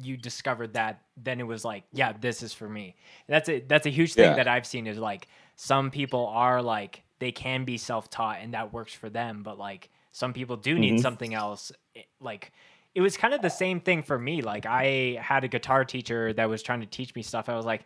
you 0.00 0.16
discovered 0.16 0.72
that 0.74 1.02
then 1.16 1.40
it 1.40 1.46
was 1.46 1.64
like 1.64 1.82
yeah 1.92 2.12
this 2.20 2.42
is 2.42 2.52
for 2.54 2.68
me. 2.68 2.94
And 3.26 3.34
that's 3.34 3.48
a 3.48 3.60
that's 3.60 3.86
a 3.86 3.90
huge 3.90 4.14
thing 4.14 4.30
Yeah. 4.30 4.36
that 4.36 4.46
i've 4.48 4.64
seen 4.66 4.86
is 4.86 4.96
like 4.96 5.26
some 5.56 5.90
people 5.90 6.26
are 6.28 6.62
like 6.62 7.02
they 7.18 7.32
can 7.32 7.64
be 7.64 7.76
self-taught 7.76 8.38
and 8.40 8.54
that 8.54 8.72
works 8.72 8.92
for 8.94 9.10
them 9.10 9.42
but 9.42 9.58
like 9.58 9.90
some 10.12 10.32
people 10.32 10.56
do 10.56 10.78
need 10.78 10.94
Mhm. 10.94 11.00
something 11.02 11.34
else. 11.34 11.70
Like 12.20 12.52
it 12.94 13.00
was 13.00 13.16
kind 13.16 13.34
of 13.34 13.42
the 13.42 13.50
same 13.50 13.78
thing 13.80 14.02
for 14.04 14.18
me. 14.18 14.40
Like 14.42 14.66
i 14.66 15.18
had 15.20 15.42
a 15.44 15.48
guitar 15.48 15.84
teacher 15.84 16.32
that 16.32 16.48
was 16.48 16.62
trying 16.62 16.80
to 16.80 16.86
teach 16.86 17.14
me 17.16 17.22
stuff. 17.22 17.48
I 17.48 17.56
was 17.56 17.66
like 17.66 17.84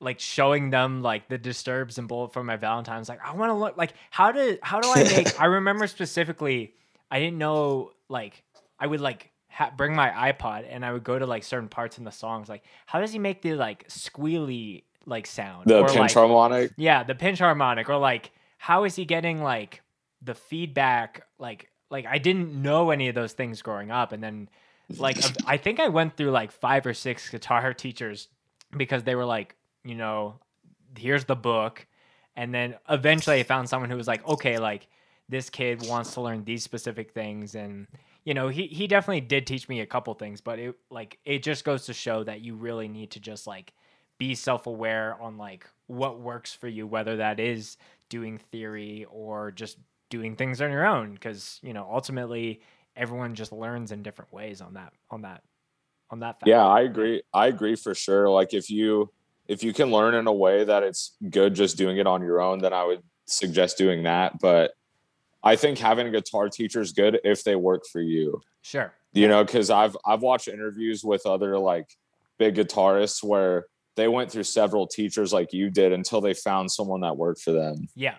like 0.00 0.18
showing 0.20 0.70
them 0.70 1.02
like 1.02 1.28
the 1.28 1.38
disturbs 1.38 1.98
and 1.98 2.08
bullet 2.08 2.32
for 2.32 2.42
my 2.42 2.56
valentine's 2.56 3.08
like 3.08 3.20
i 3.24 3.32
want 3.32 3.48
to 3.48 3.54
look 3.54 3.76
like 3.76 3.92
how 4.10 4.32
do 4.32 4.58
how 4.60 4.80
do 4.80 4.88
i 4.90 5.04
make 5.04 5.40
i 5.40 5.44
remember 5.46 5.86
specifically 5.86 6.74
i 7.12 7.20
didn't 7.20 7.38
know 7.38 7.92
like 8.08 8.42
i 8.80 8.86
would 8.86 9.00
like 9.00 9.30
ha- 9.54 9.72
bring 9.76 9.94
my 9.94 10.10
ipod 10.32 10.66
and 10.68 10.84
i 10.84 10.92
would 10.92 11.04
go 11.04 11.18
to 11.18 11.26
like 11.26 11.44
certain 11.44 11.68
parts 11.68 11.98
in 11.98 12.04
the 12.04 12.10
songs 12.10 12.48
like 12.48 12.62
how 12.86 13.00
does 13.00 13.12
he 13.12 13.18
make 13.18 13.40
the 13.42 13.54
like 13.54 13.86
squealy 13.88 14.82
like 15.06 15.26
sound? 15.26 15.66
The 15.66 15.80
or 15.80 15.86
pinch 15.86 15.98
like 15.98 16.12
harmonic. 16.12 16.72
yeah 16.76 17.02
the 17.02 17.14
pinch 17.14 17.38
harmonic 17.38 17.88
or 17.88 17.96
like 17.96 18.30
how 18.58 18.84
is 18.84 18.96
he 18.96 19.04
getting 19.04 19.42
like 19.42 19.82
the 20.22 20.34
feedback? 20.34 21.26
Like 21.38 21.68
like 21.90 22.06
i 22.06 22.18
didn't 22.18 22.50
know 22.60 22.90
any 22.90 23.08
of 23.08 23.14
those 23.14 23.32
things 23.32 23.62
growing 23.62 23.90
up 23.90 24.12
and 24.12 24.22
then 24.22 24.48
like 24.96 25.18
i 25.46 25.56
think 25.56 25.80
i 25.80 25.88
went 25.88 26.16
through 26.16 26.30
like 26.30 26.50
five 26.50 26.86
or 26.86 26.94
six 26.94 27.28
guitar 27.28 27.74
teachers 27.74 28.28
because 28.76 29.02
they 29.04 29.14
were 29.14 29.24
like 29.24 29.54
you 29.84 29.94
know 29.94 30.34
here's 30.96 31.24
the 31.24 31.36
book. 31.36 31.86
And 32.36 32.54
then 32.54 32.76
eventually 32.88 33.40
i 33.40 33.42
found 33.42 33.68
someone 33.68 33.90
who 33.90 33.96
was 33.96 34.08
like 34.08 34.26
okay 34.26 34.58
like 34.58 34.88
this 35.28 35.50
kid 35.50 35.86
wants 35.86 36.14
to 36.14 36.20
learn 36.20 36.44
these 36.44 36.64
specific 36.64 37.12
things 37.12 37.54
and 37.54 37.86
you 38.24 38.34
know 38.34 38.48
he, 38.48 38.66
he 38.66 38.86
definitely 38.86 39.20
did 39.20 39.46
teach 39.46 39.68
me 39.68 39.80
a 39.80 39.86
couple 39.86 40.14
things 40.14 40.40
but 40.40 40.58
it 40.58 40.74
like 40.90 41.18
it 41.24 41.42
just 41.42 41.64
goes 41.64 41.86
to 41.86 41.92
show 41.92 42.24
that 42.24 42.40
you 42.40 42.54
really 42.54 42.88
need 42.88 43.10
to 43.10 43.20
just 43.20 43.46
like 43.46 43.72
be 44.18 44.34
self-aware 44.34 45.16
on 45.20 45.36
like 45.36 45.68
what 45.86 46.20
works 46.20 46.52
for 46.52 46.68
you 46.68 46.86
whether 46.86 47.16
that 47.16 47.40
is 47.40 47.76
doing 48.08 48.38
theory 48.38 49.06
or 49.10 49.50
just 49.50 49.78
doing 50.10 50.36
things 50.36 50.60
on 50.60 50.70
your 50.70 50.86
own 50.86 51.14
because 51.14 51.58
you 51.62 51.72
know 51.72 51.88
ultimately 51.90 52.60
everyone 52.96 53.34
just 53.34 53.52
learns 53.52 53.92
in 53.92 54.02
different 54.02 54.32
ways 54.32 54.60
on 54.60 54.74
that 54.74 54.92
on 55.10 55.22
that 55.22 55.42
on 56.10 56.20
that 56.20 56.40
fact. 56.40 56.48
Yeah, 56.48 56.66
I 56.66 56.82
agree. 56.82 57.22
I 57.32 57.48
agree 57.48 57.76
for 57.76 57.94
sure. 57.94 58.28
Like 58.30 58.54
if 58.54 58.70
you 58.70 59.10
if 59.46 59.62
you 59.62 59.72
can 59.72 59.90
learn 59.90 60.14
in 60.14 60.26
a 60.26 60.32
way 60.32 60.64
that 60.64 60.82
it's 60.82 61.16
good 61.28 61.54
just 61.54 61.76
doing 61.76 61.98
it 61.98 62.06
on 62.06 62.22
your 62.22 62.40
own, 62.40 62.60
then 62.60 62.72
I 62.72 62.84
would 62.84 63.02
suggest 63.26 63.76
doing 63.76 64.04
that. 64.04 64.38
But 64.40 64.72
I 65.44 65.56
think 65.56 65.78
having 65.78 66.08
a 66.08 66.10
guitar 66.10 66.48
teacher 66.48 66.80
is 66.80 66.92
good 66.92 67.20
if 67.22 67.44
they 67.44 67.54
work 67.54 67.84
for 67.92 68.00
you. 68.00 68.40
sure. 68.62 68.94
You 69.12 69.28
know 69.28 69.44
because 69.44 69.70
i've 69.70 69.96
i've 70.04 70.22
watched 70.22 70.48
interviews 70.48 71.04
with 71.04 71.24
other 71.24 71.56
like 71.56 71.86
big 72.36 72.56
guitarists 72.56 73.22
where 73.22 73.66
they 73.94 74.08
went 74.08 74.32
through 74.32 74.42
several 74.42 74.88
teachers 74.88 75.32
like 75.32 75.52
you 75.52 75.70
did 75.70 75.92
until 75.92 76.20
they 76.20 76.34
found 76.34 76.72
someone 76.72 77.02
that 77.02 77.16
worked 77.16 77.40
for 77.40 77.52
them. 77.52 77.86
Yeah. 77.94 78.16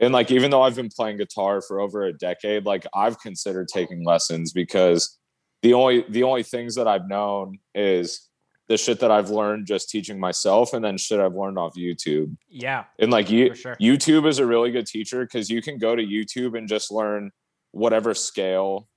And 0.00 0.12
like 0.12 0.32
even 0.32 0.50
though 0.50 0.62
i've 0.62 0.74
been 0.74 0.88
playing 0.88 1.18
guitar 1.18 1.60
for 1.60 1.78
over 1.78 2.02
a 2.04 2.12
decade 2.12 2.64
like 2.66 2.84
i've 2.94 3.20
considered 3.20 3.68
taking 3.68 4.04
lessons 4.04 4.52
because 4.52 5.18
the 5.62 5.72
only 5.72 6.04
the 6.08 6.24
only 6.24 6.42
things 6.42 6.74
that 6.74 6.88
i've 6.88 7.06
known 7.08 7.58
is 7.76 8.28
the 8.68 8.76
shit 8.76 9.00
that 9.00 9.10
i've 9.10 9.30
learned 9.30 9.66
just 9.66 9.90
teaching 9.90 10.18
myself 10.18 10.72
and 10.72 10.84
then 10.84 10.96
shit 10.96 11.20
i've 11.20 11.34
learned 11.34 11.58
off 11.58 11.74
youtube. 11.76 12.34
Yeah 12.48 12.84
and 12.98 13.10
like 13.10 13.30
you 13.30 13.54
sure. 13.54 13.76
youtube 13.80 14.26
is 14.26 14.38
a 14.38 14.46
really 14.46 14.70
good 14.70 14.86
teacher 14.86 15.24
because 15.24 15.50
you 15.50 15.62
can 15.62 15.78
go 15.78 15.94
to 15.94 16.02
youtube 16.02 16.56
and 16.56 16.68
just 16.68 16.90
learn 16.90 17.30
whatever 17.72 18.14
scale 18.14 18.88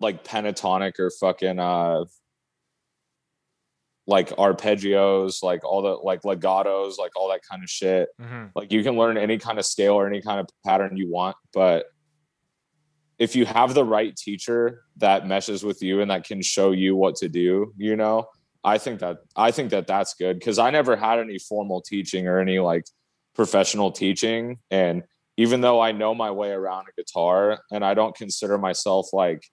like 0.00 0.24
pentatonic 0.24 0.98
or 0.98 1.10
fucking 1.10 1.58
uh 1.58 2.04
like 4.06 4.30
arpeggios 4.30 5.42
like 5.42 5.64
all 5.64 5.82
the 5.82 5.90
like 5.90 6.22
legatos 6.22 6.98
like 6.98 7.12
all 7.16 7.30
that 7.30 7.40
kind 7.48 7.62
of 7.62 7.70
shit. 7.70 8.08
Hmm 8.20 8.46
like 8.54 8.70
you 8.72 8.82
can 8.82 8.96
learn 8.96 9.16
any 9.16 9.38
kind 9.38 9.58
of 9.58 9.64
scale 9.64 9.94
or 9.94 10.06
any 10.06 10.20
kind 10.20 10.40
of 10.40 10.48
pattern 10.64 10.96
you 10.96 11.10
want 11.10 11.36
but 11.52 11.86
if 13.18 13.36
you 13.36 13.46
have 13.46 13.74
the 13.74 13.84
right 13.84 14.14
teacher 14.16 14.82
that 14.96 15.26
meshes 15.26 15.62
with 15.64 15.82
you 15.82 16.00
and 16.00 16.10
that 16.10 16.24
can 16.24 16.42
show 16.42 16.72
you 16.72 16.96
what 16.96 17.16
to 17.16 17.28
do 17.28 17.72
you 17.76 17.96
know 17.96 18.26
i 18.64 18.78
think 18.78 19.00
that 19.00 19.18
i 19.36 19.50
think 19.50 19.70
that 19.70 19.86
that's 19.86 20.14
good 20.14 20.38
because 20.38 20.58
i 20.58 20.70
never 20.70 20.96
had 20.96 21.18
any 21.18 21.38
formal 21.38 21.80
teaching 21.80 22.26
or 22.26 22.38
any 22.38 22.58
like 22.58 22.84
professional 23.34 23.90
teaching. 23.90 24.58
And 24.70 25.02
even 25.36 25.60
though 25.60 25.80
i 25.80 25.92
know 25.92 26.14
my 26.14 26.30
way 26.30 26.50
around 26.50 26.86
a 26.88 27.00
guitar 27.00 27.60
and 27.70 27.84
i 27.84 27.94
don't 27.94 28.14
consider 28.14 28.58
myself 28.58 29.12
like 29.12 29.44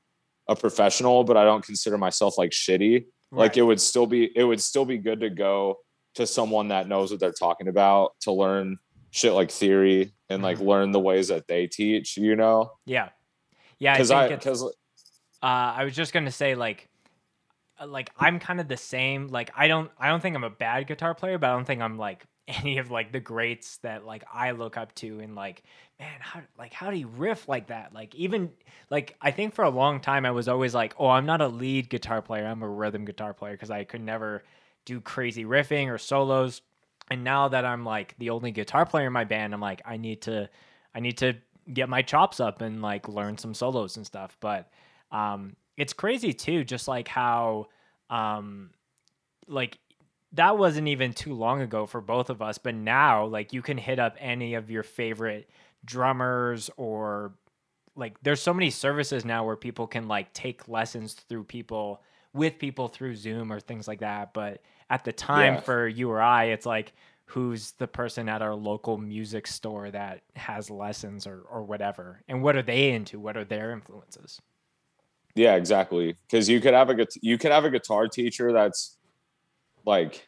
a 0.47 0.55
professional 0.55 1.23
but 1.23 1.37
i 1.37 1.43
don't 1.43 1.65
consider 1.65 1.97
myself 1.97 2.37
like 2.37 2.51
shitty 2.51 3.05
like 3.31 3.55
it 3.55 3.61
would 3.61 3.79
still 3.79 4.05
be 4.05 4.29
it 4.35 4.43
would 4.43 4.61
still 4.61 4.85
be 4.85 4.97
good 4.97 5.21
to 5.21 5.29
go 5.29 5.77
to 6.15 6.27
someone 6.27 6.67
that 6.67 6.87
knows 6.87 7.11
what 7.11 7.19
they're 7.19 7.31
talking 7.31 7.67
about 7.67 8.11
to 8.21 8.31
learn 8.31 8.77
shit 9.11 9.33
like 9.33 9.51
theory 9.51 10.13
and 10.29 10.41
like 10.41 10.59
learn 10.59 10.91
the 10.91 10.99
ways 10.99 11.27
that 11.27 11.47
they 11.47 11.67
teach 11.67 12.17
you 12.17 12.35
know? 12.35 12.71
Yeah. 12.85 13.09
Yeah 13.79 13.93
because 13.93 14.11
I 14.11 14.27
because 14.29 14.63
uh, 14.63 14.69
I 15.41 15.83
was 15.83 15.95
just 15.95 16.13
gonna 16.13 16.31
say 16.31 16.55
like, 16.55 16.87
like 17.85 18.11
I'm 18.17 18.39
kind 18.39 18.59
of 18.59 18.67
the 18.67 18.77
same. 18.77 19.27
Like 19.27 19.51
I 19.55 19.67
don't, 19.67 19.91
I 19.97 20.09
don't 20.09 20.21
think 20.21 20.35
I'm 20.35 20.43
a 20.43 20.49
bad 20.49 20.87
guitar 20.87 21.13
player, 21.13 21.37
but 21.37 21.49
I 21.49 21.53
don't 21.53 21.65
think 21.65 21.81
I'm 21.81 21.97
like 21.97 22.25
any 22.47 22.77
of 22.77 22.91
like 22.91 23.11
the 23.11 23.19
greats 23.19 23.77
that 23.77 24.05
like 24.05 24.23
I 24.33 24.51
look 24.51 24.77
up 24.77 24.93
to 24.95 25.19
and 25.19 25.35
like 25.35 25.63
man 25.99 26.19
how 26.19 26.41
like 26.57 26.73
how 26.73 26.89
do 26.89 26.97
you 26.97 27.07
riff 27.07 27.47
like 27.47 27.67
that 27.67 27.93
like 27.93 28.15
even 28.15 28.51
like 28.89 29.15
I 29.21 29.31
think 29.31 29.53
for 29.53 29.63
a 29.63 29.69
long 29.69 29.99
time 29.99 30.25
I 30.25 30.31
was 30.31 30.47
always 30.47 30.73
like 30.73 30.95
oh 30.97 31.09
I'm 31.09 31.25
not 31.25 31.41
a 31.41 31.47
lead 31.47 31.89
guitar 31.89 32.21
player 32.21 32.45
I'm 32.45 32.63
a 32.63 32.69
rhythm 32.69 33.05
guitar 33.05 33.33
player 33.33 33.53
because 33.53 33.71
I 33.71 33.83
could 33.83 34.01
never 34.01 34.43
do 34.85 34.99
crazy 34.99 35.45
riffing 35.45 35.87
or 35.87 35.97
solos 35.97 36.61
and 37.09 37.23
now 37.23 37.47
that 37.49 37.63
I'm 37.63 37.85
like 37.85 38.15
the 38.17 38.31
only 38.31 38.51
guitar 38.51 38.85
player 38.85 39.07
in 39.07 39.13
my 39.13 39.23
band 39.23 39.53
I'm 39.53 39.61
like 39.61 39.81
I 39.85 39.97
need 39.97 40.23
to 40.23 40.49
I 40.95 40.99
need 40.99 41.19
to 41.19 41.35
get 41.71 41.89
my 41.89 42.01
chops 42.01 42.39
up 42.39 42.61
and 42.61 42.81
like 42.81 43.07
learn 43.07 43.37
some 43.37 43.53
solos 43.53 43.97
and 43.97 44.05
stuff 44.05 44.35
but 44.39 44.69
um 45.11 45.55
it's 45.77 45.93
crazy 45.93 46.33
too 46.33 46.63
just 46.63 46.87
like 46.87 47.07
how 47.07 47.67
um 48.09 48.71
like 49.47 49.77
that 50.33 50.57
wasn't 50.57 50.87
even 50.87 51.11
too 51.13 51.33
long 51.33 51.61
ago 51.61 51.85
for 51.85 52.01
both 52.01 52.29
of 52.29 52.41
us 52.41 52.57
but 52.57 52.75
now 52.75 53.25
like 53.25 53.53
you 53.53 53.61
can 53.61 53.77
hit 53.77 53.99
up 53.99 54.15
any 54.19 54.53
of 54.53 54.69
your 54.71 54.83
favorite 54.83 55.49
drummers 55.85 56.69
or 56.77 57.33
like 57.95 58.15
there's 58.21 58.41
so 58.41 58.53
many 58.53 58.69
services 58.69 59.25
now 59.25 59.45
where 59.45 59.55
people 59.55 59.87
can 59.87 60.07
like 60.07 60.31
take 60.33 60.67
lessons 60.67 61.13
through 61.13 61.43
people 61.43 62.01
with 62.33 62.57
people 62.59 62.87
through 62.87 63.15
Zoom 63.15 63.51
or 63.51 63.59
things 63.59 63.87
like 63.87 63.99
that 63.99 64.33
but 64.33 64.61
at 64.89 65.03
the 65.03 65.11
time 65.11 65.55
Yeah. 65.55 65.59
for 65.61 65.87
you 65.87 66.09
or 66.09 66.21
I 66.21 66.45
it's 66.45 66.65
like 66.65 66.93
who's 67.25 67.71
the 67.73 67.87
person 67.87 68.27
at 68.29 68.41
our 68.41 68.53
local 68.55 68.97
music 68.97 69.47
store 69.47 69.89
that 69.91 70.21
has 70.35 70.69
lessons 70.69 71.25
or 71.27 71.41
or 71.49 71.63
whatever 71.63 72.21
and 72.27 72.41
what 72.43 72.55
are 72.55 72.61
they 72.61 72.91
into 72.91 73.19
what 73.19 73.35
are 73.37 73.45
their 73.45 73.71
influences 73.71 74.39
Yeah, 75.35 75.55
exactly. 75.55 76.17
Because 76.27 76.49
you 76.49 76.59
could 76.59 76.73
have 76.73 76.89
a 76.89 77.07
you 77.21 77.37
could 77.37 77.51
have 77.51 77.65
a 77.65 77.69
guitar 77.69 78.07
teacher 78.07 78.51
that's 78.51 78.97
like 79.85 80.27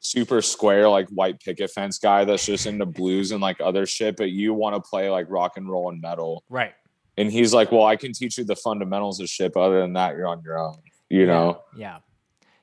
super 0.00 0.42
square, 0.42 0.88
like 0.88 1.08
white 1.08 1.40
picket 1.40 1.70
fence 1.70 1.98
guy 1.98 2.24
that's 2.24 2.44
just 2.44 2.66
into 2.66 2.86
blues 2.86 3.32
and 3.32 3.40
like 3.40 3.60
other 3.60 3.86
shit, 3.86 4.16
but 4.16 4.30
you 4.30 4.52
want 4.52 4.74
to 4.74 4.80
play 4.80 5.08
like 5.08 5.26
rock 5.28 5.56
and 5.56 5.68
roll 5.68 5.90
and 5.90 6.00
metal. 6.00 6.42
right 6.48 6.74
And 7.16 7.30
he's 7.30 7.54
like, 7.54 7.72
Well, 7.72 7.84
I 7.84 7.96
can 7.96 8.12
teach 8.12 8.38
you 8.38 8.44
the 8.44 8.56
fundamentals 8.56 9.20
of 9.20 9.28
shit, 9.28 9.52
but 9.52 9.60
other 9.60 9.80
than 9.80 9.94
that, 9.94 10.16
you're 10.16 10.26
on 10.26 10.42
your 10.42 10.58
own. 10.58 10.78
You 11.08 11.26
know? 11.26 11.62
yeah 11.76 11.98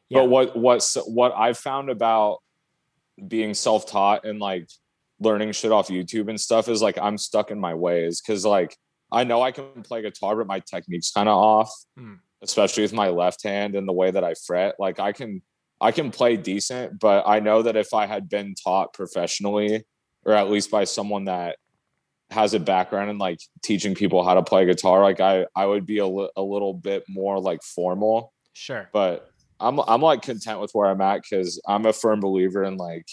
Yeah. 0.09 0.19
But 0.19 0.29
what 0.29 0.57
what's 0.57 0.95
what 1.07 1.33
I've 1.35 1.57
found 1.57 1.89
about 1.89 2.39
being 3.27 3.53
self-taught 3.53 4.25
and 4.25 4.39
like 4.39 4.69
learning 5.19 5.51
shit 5.51 5.71
off 5.71 5.89
YouTube 5.89 6.29
and 6.29 6.39
stuff 6.39 6.69
is 6.69 6.81
like 6.81 6.97
I'm 6.97 7.17
stuck 7.17 7.51
in 7.51 7.59
my 7.59 7.73
ways 7.73 8.21
because 8.21 8.45
like 8.45 8.77
I 9.11 9.23
know 9.23 9.41
I 9.41 9.51
can 9.51 9.81
play 9.83 10.01
guitar, 10.01 10.35
but 10.35 10.47
my 10.47 10.59
technique's 10.59 11.11
kind 11.11 11.27
of 11.29 11.35
off, 11.37 11.71
Hmm. 11.97 12.15
especially 12.41 12.83
with 12.83 12.93
my 12.93 13.09
left 13.09 13.43
hand 13.43 13.75
and 13.75 13.87
the 13.87 13.93
way 13.93 14.11
that 14.11 14.23
I 14.23 14.33
fret. 14.33 14.75
Like 14.79 14.99
I 14.99 15.11
can 15.11 15.41
I 15.81 15.91
can 15.91 16.11
play 16.11 16.35
decent, 16.37 16.99
but 16.99 17.23
I 17.25 17.39
know 17.39 17.61
that 17.61 17.75
if 17.77 17.93
I 17.93 18.05
had 18.05 18.27
been 18.29 18.53
taught 18.53 18.93
professionally, 18.93 19.85
or 20.25 20.33
at 20.33 20.49
least 20.49 20.69
by 20.69 20.83
someone 20.83 21.25
that 21.25 21.55
has 22.31 22.53
a 22.53 22.59
background 22.59 23.09
in 23.09 23.17
like 23.17 23.39
teaching 23.63 23.95
people 23.95 24.23
how 24.23 24.33
to 24.35 24.43
play 24.43 24.65
guitar, 24.65 25.01
like 25.01 25.19
I 25.21 25.45
I 25.55 25.65
would 25.65 25.85
be 25.85 25.99
a, 25.99 26.05
li- 26.07 26.29
a 26.35 26.41
little 26.41 26.73
bit 26.73 27.03
more 27.09 27.39
like 27.39 27.63
formal 27.63 28.33
sure 28.53 28.89
but 28.91 29.29
I'm 29.59 29.79
I'm 29.79 30.01
like 30.01 30.21
content 30.21 30.59
with 30.59 30.71
where 30.73 30.87
I'm 30.89 31.01
at 31.01 31.21
because 31.23 31.61
I'm 31.67 31.85
a 31.85 31.93
firm 31.93 32.19
believer 32.19 32.63
in 32.63 32.75
like 32.77 33.05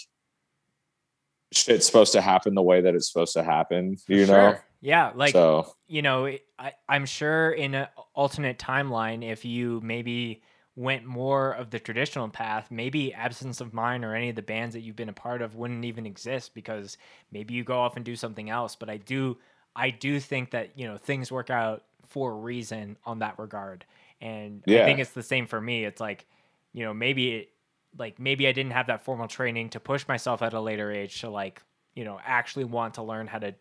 shit's 1.53 1.85
supposed 1.85 2.11
to 2.13 2.21
happen 2.21 2.53
the 2.55 2.61
way 2.61 2.81
that 2.81 2.93
it's 2.95 3.11
supposed 3.11 3.33
to 3.33 3.43
happen. 3.43 3.95
You 4.07 4.25
know, 4.25 4.51
Sure. 4.51 4.65
Yeah 4.81 5.11
like 5.15 5.33
so 5.33 5.67
you 5.87 6.01
know, 6.01 6.29
I, 6.59 6.73
I'm 6.87 7.05
sure 7.05 7.51
in 7.51 7.73
an 7.73 7.87
alternate 8.13 8.59
timeline, 8.59 9.23
if 9.23 9.45
you 9.45 9.79
maybe 9.83 10.41
went 10.75 11.05
more 11.05 11.53
of 11.53 11.71
the 11.71 11.79
traditional 11.79 12.29
path, 12.29 12.69
maybe 12.69 13.13
Absence 13.13 13.61
of 13.61 13.73
Mind 13.73 14.05
or 14.05 14.13
any 14.13 14.29
of 14.29 14.35
the 14.35 14.41
bands 14.41 14.75
that 14.75 14.81
you've 14.81 14.95
been 14.95 15.09
a 15.09 15.13
part 15.13 15.41
of 15.41 15.55
wouldn't 15.55 15.85
even 15.85 16.05
exist 16.05 16.53
because 16.53 16.97
maybe 17.31 17.53
you 17.53 17.63
go 17.63 17.79
off 17.79 17.95
and 17.95 18.05
do 18.05 18.15
something 18.15 18.49
else. 18.49 18.75
But 18.75 18.89
I 18.89 18.97
do, 18.97 19.37
I 19.75 19.89
do 19.89 20.19
think 20.19 20.51
that 20.51 20.77
you 20.77 20.87
know 20.87 20.97
things 20.97 21.31
work 21.31 21.49
out 21.49 21.83
for 22.05 22.31
a 22.31 22.35
reason 22.35 22.97
on 23.05 23.19
that 23.19 23.39
regard, 23.39 23.85
and 24.21 24.63
I 24.67 24.85
think 24.85 24.99
it's 24.99 25.11
the 25.11 25.23
same 25.23 25.47
for 25.47 25.59
me. 25.59 25.85
It's 25.85 26.01
like, 26.01 26.25
you 26.73 26.83
know, 26.83 26.93
maybe 26.93 27.35
it, 27.35 27.49
like 27.97 28.19
maybe 28.19 28.47
I 28.47 28.51
didn't 28.51 28.73
have 28.73 28.87
that 28.87 29.05
formal 29.05 29.27
training 29.27 29.69
to 29.69 29.79
push 29.79 30.07
myself 30.07 30.41
at 30.41 30.53
a 30.53 30.59
later 30.59 30.91
age 30.91 31.21
to 31.21 31.29
like, 31.29 31.63
you 31.95 32.03
know, 32.03 32.19
actually 32.23 32.65
want 32.65 32.95
to 32.95 33.03
learn 33.03 33.25
how 33.27 33.39
to 33.39 33.55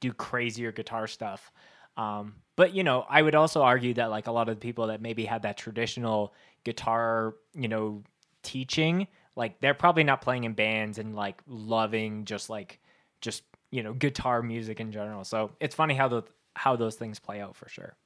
do 0.00 0.12
crazier 0.12 0.72
guitar 0.72 1.06
stuff. 1.06 1.52
Um, 1.96 2.34
but 2.56 2.74
you 2.74 2.84
know, 2.84 3.04
I 3.08 3.22
would 3.22 3.34
also 3.34 3.62
argue 3.62 3.94
that 3.94 4.10
like 4.10 4.26
a 4.26 4.32
lot 4.32 4.48
of 4.48 4.56
the 4.56 4.60
people 4.60 4.88
that 4.88 5.00
maybe 5.00 5.24
had 5.24 5.42
that 5.42 5.56
traditional 5.56 6.34
guitar, 6.64 7.34
you 7.54 7.68
know, 7.68 8.02
teaching, 8.42 9.06
like 9.36 9.60
they're 9.60 9.74
probably 9.74 10.04
not 10.04 10.20
playing 10.22 10.44
in 10.44 10.52
bands 10.54 10.98
and 10.98 11.14
like 11.14 11.42
loving 11.46 12.24
just 12.24 12.50
like 12.50 12.80
just 13.20 13.42
you 13.70 13.82
know 13.82 13.92
guitar 13.92 14.42
music 14.42 14.80
in 14.80 14.92
general. 14.92 15.24
So 15.24 15.52
it's 15.60 15.74
funny 15.74 15.94
how 15.94 16.08
the 16.08 16.22
how 16.54 16.76
those 16.76 16.94
things 16.96 17.18
play 17.18 17.40
out 17.40 17.56
for 17.56 17.68
sure. 17.68 17.96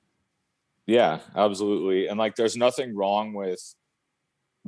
yeah, 0.87 1.21
absolutely. 1.37 2.09
And 2.09 2.19
like, 2.19 2.35
there's 2.35 2.57
nothing 2.57 2.97
wrong 2.97 3.35
with 3.35 3.61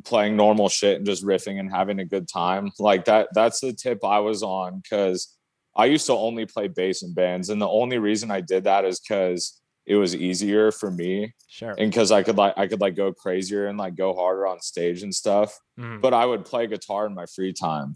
playing 0.05 0.37
normal 0.37 0.69
shit 0.69 0.99
and 0.99 1.07
just 1.07 1.25
riffing 1.25 1.59
and 1.59 1.71
having 1.71 1.99
a 1.99 2.05
good 2.05 2.29
time. 2.29 2.71
Like 2.79 3.07
that. 3.07 3.29
That's 3.33 3.61
the 3.61 3.73
tip 3.73 4.05
I 4.05 4.21
was 4.21 4.43
on 4.43 4.81
because 4.81 5.35
I 5.77 5.87
used 5.87 6.07
to 6.07 6.13
only 6.15 6.47
play 6.47 6.69
bass 6.69 7.03
in 7.03 7.15
bands, 7.15 7.49
and 7.51 7.61
the 7.61 7.69
only 7.69 7.99
reason 7.99 8.31
I 8.31 8.41
did 8.41 8.65
that 8.65 8.85
is 8.85 9.01
because 9.01 9.61
it 9.87 9.97
was 9.97 10.15
easier 10.15 10.71
for 10.71 10.91
me 10.91 11.33
Sure. 11.49 11.75
and 11.79 11.91
because 11.91 12.13
I 12.13 12.23
could 12.23 12.37
like 12.37 12.55
I 12.57 12.67
could 12.67 12.81
like 12.81 12.95
go 12.97 13.13
crazier 13.13 13.67
and 13.67 13.79
like 13.79 13.97
go 13.97 14.15
harder 14.15 14.47
on 14.47 14.61
stage 14.61 15.03
and 15.03 15.15
stuff. 15.15 15.59
Mhm. 15.79 16.01
but 16.01 16.13
I 16.15 16.27
would 16.27 16.45
play 16.45 16.67
guitar 16.67 17.07
in 17.07 17.15
my 17.15 17.27
free 17.27 17.53
time. 17.53 17.95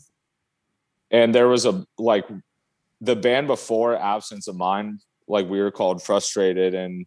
And 1.11 1.35
there 1.35 1.49
was 1.49 1.67
a 1.67 1.85
like 1.99 2.27
the 3.01 3.15
band 3.17 3.47
before 3.47 3.97
Absence 3.97 4.49
of 4.49 4.57
Mind, 4.57 5.01
like 5.29 5.49
we 5.49 5.61
were 5.61 5.71
called 5.71 6.03
Frustrated. 6.03 6.75
And 6.75 7.07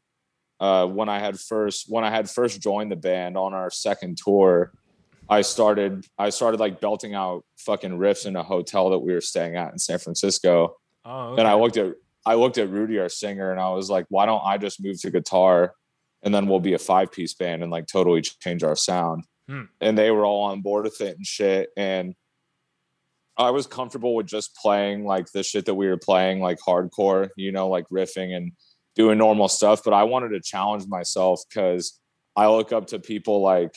uh, 0.60 0.86
when 0.86 1.10
I 1.10 1.19
had 1.19 1.39
first 1.39 1.86
when 1.89 2.03
I 2.03 2.10
had 2.12 2.30
first 2.30 2.62
joined 2.62 2.91
the 2.91 2.95
band 2.95 3.36
on 3.38 3.53
our 3.53 3.69
second 3.71 4.17
tour, 4.23 4.71
I 5.29 5.41
started 5.41 6.05
I 6.17 6.29
started 6.29 6.59
like 6.59 6.79
belting 6.79 7.13
out 7.13 7.43
fucking 7.57 7.91
riffs 7.97 8.25
in 8.25 8.35
a 8.35 8.43
hotel 8.43 8.89
that 8.91 8.99
we 8.99 9.13
were 9.13 9.21
staying 9.21 9.55
at 9.55 9.71
in 9.71 9.79
San 9.79 9.99
Francisco. 9.99 10.75
Oh, 11.05 11.35
And 11.35 11.47
I 11.47 11.53
looked 11.55 11.77
at 11.77 11.95
I 12.25 12.35
looked 12.35 12.57
at 12.57 12.69
Rudy, 12.69 12.99
our 12.99 13.09
singer, 13.09 13.51
and 13.51 13.59
I 13.59 13.69
was 13.69 13.89
like, 13.89 14.05
why 14.09 14.25
don't 14.25 14.43
I 14.43 14.57
just 14.57 14.83
move 14.83 14.99
to 15.01 15.11
guitar 15.11 15.73
and 16.23 16.33
then 16.33 16.47
we'll 16.47 16.59
be 16.59 16.73
a 16.73 16.79
five 16.79 17.11
piece 17.11 17.33
band 17.33 17.63
and 17.63 17.71
like 17.71 17.87
totally 17.87 18.21
change 18.21 18.63
our 18.63 18.75
sound. 18.75 19.25
Hmm. 19.47 19.63
And 19.79 19.97
they 19.97 20.11
were 20.11 20.25
all 20.25 20.43
on 20.43 20.61
board 20.61 20.85
with 20.85 20.99
it 21.01 21.15
and 21.15 21.25
shit. 21.25 21.69
And 21.77 22.15
I 23.37 23.51
was 23.51 23.67
comfortable 23.67 24.15
with 24.15 24.25
just 24.25 24.55
playing 24.55 25.05
like 25.05 25.31
the 25.31 25.43
shit 25.43 25.65
that 25.65 25.75
we 25.75 25.87
were 25.87 25.97
playing, 25.97 26.41
like 26.41 26.57
hardcore, 26.59 27.29
you 27.37 27.51
know, 27.51 27.69
like 27.69 27.87
riffing 27.89 28.35
and 28.35 28.51
doing 28.95 29.19
normal 29.19 29.47
stuff. 29.47 29.83
But 29.85 29.93
I 29.93 30.03
wanted 30.03 30.29
to 30.29 30.41
challenge 30.41 30.85
myself 30.87 31.41
because 31.47 31.99
I 32.35 32.47
look 32.47 32.73
up 32.73 32.87
to 32.87 32.99
people 32.99 33.41
like 33.41 33.75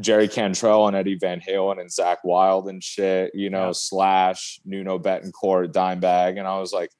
Jerry 0.00 0.26
Cantrell 0.28 0.88
and 0.88 0.96
Eddie 0.96 1.14
Van 1.16 1.40
Halen 1.40 1.80
and 1.80 1.88
Zakk 1.88 2.18
Wylde 2.24 2.68
and 2.68 2.82
shit, 2.82 3.32
you 3.34 3.48
know, 3.50 3.66
Yeah. 3.66 3.72
Slash, 3.74 4.60
Nuno 4.64 4.98
Bettencourt, 4.98 5.72
Dimebag. 5.72 6.38
And 6.38 6.46
I 6.48 6.58
was 6.58 6.72
like, 6.72 6.90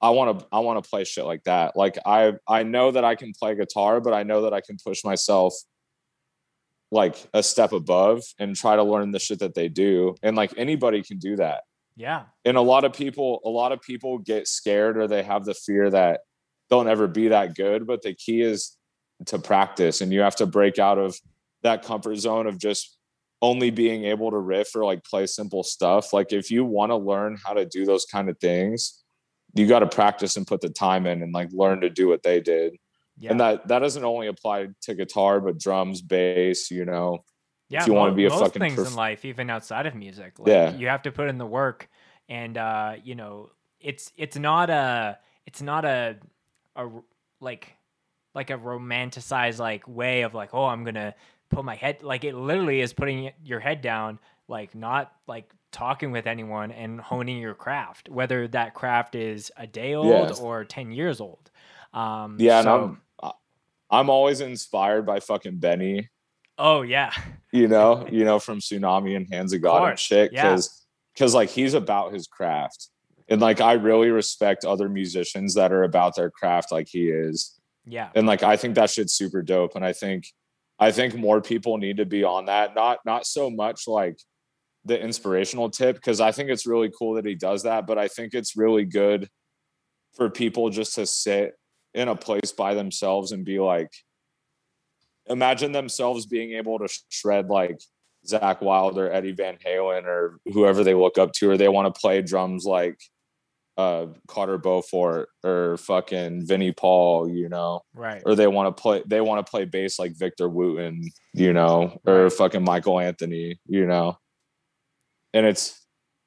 I 0.00 0.10
want 0.10 0.40
to 0.40 0.46
I 0.52 0.60
want 0.60 0.82
to 0.82 0.88
play 0.88 1.04
shit 1.04 1.24
like 1.24 1.44
that. 1.44 1.76
Like 1.76 1.98
I 2.04 2.34
I 2.48 2.62
know 2.64 2.90
that 2.90 3.04
I 3.04 3.14
can 3.14 3.32
play 3.32 3.54
guitar, 3.54 4.00
but 4.00 4.12
I 4.12 4.22
know 4.24 4.42
that 4.42 4.52
I 4.52 4.60
can 4.60 4.76
push 4.84 5.04
myself 5.04 5.54
like 6.90 7.16
a 7.32 7.42
step 7.42 7.72
above 7.72 8.22
and 8.38 8.54
try 8.54 8.76
to 8.76 8.82
learn 8.82 9.12
the 9.12 9.18
shit 9.18 9.38
that 9.38 9.54
they 9.54 9.68
do. 9.68 10.14
And 10.22 10.36
like 10.36 10.52
anybody 10.56 11.02
can 11.02 11.18
do 11.18 11.36
that. 11.36 11.62
yeah. 11.96 12.24
And 12.44 12.56
a 12.56 12.60
lot 12.60 12.84
of 12.84 12.92
people 12.92 13.40
a 13.44 13.48
lot 13.48 13.72
of 13.72 13.80
people 13.80 14.18
get 14.18 14.46
scared 14.48 14.96
or 14.96 15.06
they 15.08 15.22
have 15.22 15.44
the 15.44 15.54
fear 15.54 15.88
that 15.90 16.20
they'll 16.68 16.84
never 16.84 17.06
be 17.06 17.28
that 17.28 17.54
good, 17.54 17.86
but 17.86 18.02
the 18.02 18.14
key 18.14 18.42
is 18.42 18.76
to 19.26 19.38
practice 19.38 20.00
and 20.00 20.12
you 20.12 20.20
have 20.20 20.36
to 20.36 20.46
break 20.46 20.78
out 20.78 20.98
of 20.98 21.16
that 21.62 21.84
comfort 21.84 22.16
zone 22.16 22.46
of 22.46 22.58
just 22.58 22.96
only 23.40 23.70
being 23.70 24.04
able 24.04 24.30
to 24.30 24.38
riff 24.38 24.74
or 24.76 24.84
like 24.84 25.04
play 25.04 25.26
simple 25.26 25.62
stuff. 25.62 26.12
Like 26.12 26.32
if 26.32 26.50
you 26.50 26.64
want 26.64 26.90
to 26.90 26.96
learn 26.96 27.36
how 27.44 27.52
to 27.54 27.64
do 27.64 27.84
those 27.84 28.04
kind 28.04 28.28
of 28.28 28.38
things, 28.38 29.02
you 29.54 29.66
got 29.66 29.80
to 29.80 29.86
practice 29.86 30.36
and 30.36 30.46
put 30.46 30.60
the 30.60 30.68
time 30.68 31.06
in 31.06 31.22
and 31.22 31.32
like 31.32 31.48
learn 31.52 31.80
to 31.80 31.90
do 31.90 32.08
what 32.08 32.22
they 32.22 32.40
did. 32.40 32.76
Yeah. 33.18 33.30
And 33.32 33.40
that 33.40 33.68
that 33.68 33.80
doesn't 33.80 34.04
only 34.04 34.28
apply 34.28 34.68
to 34.82 34.94
guitar, 34.94 35.40
but 35.40 35.58
drums, 35.58 36.00
bass, 36.00 36.70
you 36.70 36.84
know. 36.84 37.24
yeah, 37.68 37.84
you 37.86 37.92
wanna 37.92 38.14
be 38.14 38.24
a 38.24 38.30
fucking 38.30 38.60
things 38.60 38.74
prof- 38.74 38.88
in 38.88 38.94
life, 38.94 39.24
even 39.24 39.50
outside 39.50 39.86
of 39.86 39.94
music, 39.94 40.38
like, 40.38 40.48
Yeah. 40.48 40.74
you 40.74 40.88
have 40.88 41.02
to 41.02 41.12
put 41.12 41.28
in 41.28 41.36
the 41.38 41.46
work, 41.46 41.88
and 42.28 42.56
uh, 42.56 42.94
you 43.04 43.14
know, 43.14 43.50
it's 43.80 44.12
it's 44.16 44.38
not 44.38 44.70
a 44.70 45.18
it's 45.46 45.60
not 45.60 45.84
a 45.84 46.16
a 46.76 46.88
like 47.40 47.74
like 48.34 48.48
a 48.50 48.56
romanticized 48.56 49.58
like 49.58 49.86
way 49.86 50.22
of 50.22 50.32
like 50.32 50.54
oh 50.54 50.64
I'm 50.64 50.82
gonna 50.84 51.14
put 51.52 51.64
my 51.64 51.74
head 51.76 52.02
like 52.02 52.24
it 52.24 52.34
literally 52.34 52.80
is 52.80 52.92
putting 52.92 53.30
your 53.44 53.60
head 53.60 53.80
down 53.82 54.18
like 54.48 54.74
not 54.74 55.12
like 55.26 55.52
talking 55.70 56.10
with 56.10 56.26
anyone 56.26 56.70
and 56.72 57.00
honing 57.00 57.38
your 57.38 57.54
craft 57.54 58.08
whether 58.08 58.48
that 58.48 58.74
craft 58.74 59.14
is 59.14 59.50
a 59.56 59.66
day 59.66 59.94
old 59.94 60.08
Yeah. 60.30 60.42
or 60.42 60.64
10 60.64 60.90
years 60.92 61.20
old 61.20 61.50
um 61.94 62.36
Yeah, 62.40 62.58
and 62.58 62.64
so- 62.64 62.96
I'm 63.22 63.32
I'm 63.90 64.08
always 64.10 64.40
inspired 64.40 65.04
by 65.04 65.20
fucking 65.20 65.58
Benny, 65.58 66.08
oh 66.58 66.82
yeah 66.82 67.12
you 67.52 67.68
know, 67.68 68.06
you 68.10 68.24
know, 68.24 68.38
from 68.38 68.58
Tsunami 68.60 69.14
and 69.16 69.28
Hands 69.30 69.52
of 69.52 69.60
God 69.60 69.76
and 69.76 69.84
course, 69.90 70.00
shit. 70.00 70.32
yeah. 70.32 70.42
Cause 70.50 70.86
because 71.14 71.34
like 71.34 71.50
he's 71.50 71.74
about 71.74 72.14
his 72.14 72.26
craft 72.26 72.88
and 73.28 73.40
like 73.40 73.60
i 73.60 73.74
really 73.74 74.10
respect 74.10 74.64
other 74.64 74.88
musicians 74.88 75.54
that 75.54 75.70
are 75.72 75.82
about 75.84 76.16
their 76.16 76.30
craft 76.30 76.72
like 76.72 76.88
he 76.88 77.08
is 77.10 77.60
Yeah. 77.86 78.08
and 78.14 78.26
like 78.26 78.42
i 78.42 78.56
think 78.56 78.74
that 78.76 78.88
shit's 78.90 79.12
super 79.14 79.42
dope 79.42 79.76
and 79.76 79.84
i 79.84 79.92
think 79.92 80.24
i 80.82 80.90
think 80.90 81.14
more 81.14 81.40
people 81.40 81.78
need 81.78 81.98
to 81.98 82.06
be 82.06 82.24
on 82.24 82.46
that. 82.46 82.74
Not 82.74 82.98
not 83.04 83.26
so 83.26 83.50
much 83.50 83.86
like 83.86 84.18
the 84.84 85.00
inspirational 85.00 85.70
tip 85.70 85.94
because 85.96 86.20
i 86.20 86.32
think 86.32 86.50
it's 86.50 86.66
really 86.66 86.90
cool 86.98 87.14
that 87.14 87.24
he 87.24 87.36
does 87.36 87.62
that 87.62 87.86
but 87.86 87.98
i 87.98 88.08
think 88.08 88.34
it's 88.34 88.56
really 88.56 88.84
good 88.84 89.28
for 90.16 90.28
people 90.28 90.70
just 90.70 90.96
to 90.96 91.06
sit 91.06 91.54
in 91.94 92.08
a 92.08 92.16
place 92.16 92.50
by 92.50 92.74
themselves 92.74 93.30
and 93.30 93.44
be 93.44 93.60
like 93.60 93.92
imagine 95.26 95.70
themselves 95.70 96.26
being 96.26 96.52
able 96.52 96.78
to 96.80 96.88
shred 97.10 97.48
like 97.48 97.78
Zakk 98.26 98.62
Wylde 98.62 98.98
or 98.98 99.12
Eddie 99.12 99.32
Van 99.32 99.56
Halen 99.64 100.04
or 100.04 100.38
whoever 100.52 100.84
they 100.84 100.94
look 100.94 101.18
up 101.18 101.32
to, 101.34 101.50
or 101.50 101.56
they 101.56 101.68
want 101.68 101.92
to 101.92 102.00
play 102.00 102.22
drums 102.22 102.64
like 102.64 102.98
uh 103.76 104.06
Carter 104.28 104.58
Beauford 104.58 105.26
or 105.42 105.76
fucking 105.78 106.46
Vinnie 106.46 106.72
Paul, 106.72 107.28
you 107.30 107.48
know, 107.48 107.80
Right. 107.94 108.22
or 108.26 108.34
they 108.34 108.46
want 108.46 108.74
to 108.76 108.80
play 108.80 109.02
they 109.06 109.20
want 109.20 109.44
to 109.44 109.50
play 109.50 109.64
bass 109.64 109.98
like 109.98 110.12
Victor 110.18 110.48
Wooten, 110.48 111.02
you 111.32 111.52
know, 111.52 111.98
or 112.06 112.28
fucking 112.30 112.62
Michael 112.64 113.00
Anthony, 113.00 113.58
you 113.66 113.86
know. 113.86 114.18
And 115.32 115.46
it's 115.46 115.80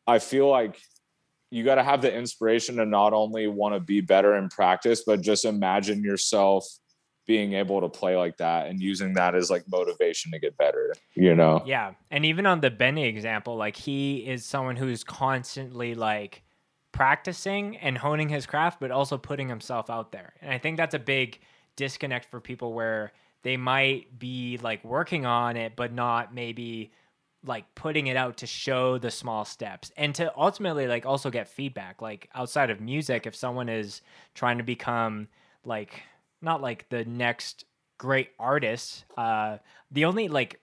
I 0.07 0.19
feel 0.19 0.49
like 0.49 0.79
you 1.51 1.63
got 1.63 1.75
to 1.75 1.83
have 1.83 2.01
the 2.01 2.13
inspiration 2.13 2.77
to 2.77 2.85
not 2.85 3.13
only 3.13 3.47
want 3.47 3.75
to 3.75 3.79
be 3.79 4.01
better 4.01 4.35
in 4.35 4.49
practice, 4.49 5.03
but 5.05 5.21
just 5.21 5.45
imagine 5.45 6.03
yourself 6.03 6.65
being 7.27 7.53
able 7.53 7.81
to 7.81 7.89
play 7.89 8.15
like 8.15 8.37
that 8.37 8.67
and 8.67 8.79
using 8.79 9.13
that 9.13 9.33
as 9.35 9.49
like 9.49 9.63
motivation 9.67 10.31
to 10.31 10.39
get 10.39 10.57
better, 10.57 10.93
you 11.15 11.33
know. 11.35 11.61
Yeah. 11.65 11.93
And 12.11 12.25
even 12.25 12.45
on 12.45 12.61
the 12.61 12.69
Benny 12.69 13.05
example, 13.05 13.55
like 13.55 13.75
he 13.75 14.17
is 14.27 14.45
someone 14.45 14.75
who's 14.75 15.03
constantly 15.03 15.95
like 15.95 16.43
practicing 16.95 17.75
and 17.77 17.97
honing 17.97 18.29
his 18.29 18.45
craft, 18.45 18.79
but 18.79 18.89
also 18.89 19.17
putting 19.17 19.49
himself 19.49 19.89
out 19.89 20.13
there. 20.13 20.33
And 20.41 20.53
I 20.53 20.57
think 20.57 20.77
that's 20.77 20.95
a 20.95 20.99
big 20.99 21.39
disconnect 21.75 22.31
for 22.31 22.39
people 22.39 22.71
where 22.71 23.11
they 23.43 23.57
might 23.57 24.17
be 24.17 24.57
like 24.63 24.81
working 24.85 25.25
on 25.25 25.57
it, 25.57 25.73
but 25.75 25.91
not 25.91 26.33
maybe 26.33 26.93
like 27.45 27.65
putting 27.75 28.07
it 28.07 28.15
out 28.15 28.37
to 28.37 28.47
show 28.47 28.97
the 28.97 29.11
small 29.11 29.43
steps 29.43 29.91
and 29.97 30.15
to 30.15 30.31
ultimately 30.37 30.87
like 30.87 31.05
also 31.05 31.29
get 31.29 31.49
feedback. 31.49 32.01
Like 32.01 32.29
outside 32.33 32.69
of 32.69 32.79
music, 32.79 33.27
if 33.27 33.35
someone 33.35 33.67
is 33.67 34.01
trying 34.33 34.57
to 34.57 34.63
become 34.63 35.27
like 35.65 36.01
not 36.41 36.61
like 36.61 36.87
the 36.87 37.03
next 37.03 37.65
great 37.97 38.29
artist, 38.39 39.03
uh, 39.17 39.57
the 39.91 40.05
only 40.05 40.29
like 40.29 40.61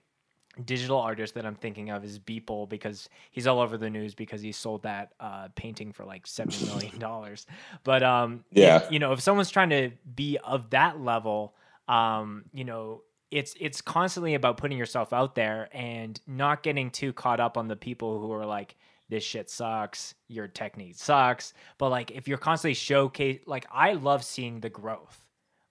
digital 0.65 0.97
artist 0.99 1.33
that 1.35 1.45
I'm 1.45 1.55
thinking 1.55 1.89
of 1.89 2.03
is 2.03 2.19
Beeple 2.19 2.69
because 2.69 3.09
he's 3.31 3.47
all 3.47 3.59
over 3.59 3.77
the 3.77 3.89
news 3.89 4.13
because 4.15 4.41
he 4.41 4.51
sold 4.51 4.83
that 4.83 5.13
uh, 5.19 5.47
painting 5.55 5.91
for 5.93 6.05
like 6.05 6.27
seventy 6.27 6.59
million 6.61 6.93
dollars. 6.99 7.45
But 7.83 8.03
um, 8.03 8.43
Yeah. 8.51 8.81
you 8.89 8.99
know, 8.99 9.11
if 9.13 9.21
someone's 9.21 9.49
trying 9.49 9.69
to 9.71 9.91
be 10.15 10.37
of 10.43 10.69
that 10.71 10.99
level, 10.99 11.55
um, 11.87 12.45
you 12.53 12.63
know, 12.63 13.01
it's 13.31 13.55
it's 13.59 13.81
constantly 13.81 14.35
about 14.35 14.57
putting 14.57 14.77
yourself 14.77 15.11
out 15.11 15.33
there 15.35 15.67
and 15.73 16.19
not 16.27 16.61
getting 16.61 16.91
too 16.91 17.11
caught 17.13 17.39
up 17.39 17.57
on 17.57 17.67
the 17.67 17.75
people 17.75 18.19
who 18.21 18.31
are 18.31 18.45
like 18.45 18.75
this 19.09 19.23
shit 19.23 19.49
sucks 19.49 20.13
your 20.27 20.47
technique 20.47 20.95
sucks 20.95 21.53
but 21.77 21.89
like 21.89 22.09
if 22.11 22.27
you're 22.27 22.37
constantly 22.37 22.73
showcase 22.73 23.39
like 23.45 23.65
i 23.71 23.93
love 23.93 24.23
seeing 24.23 24.59
the 24.59 24.69
growth 24.69 25.25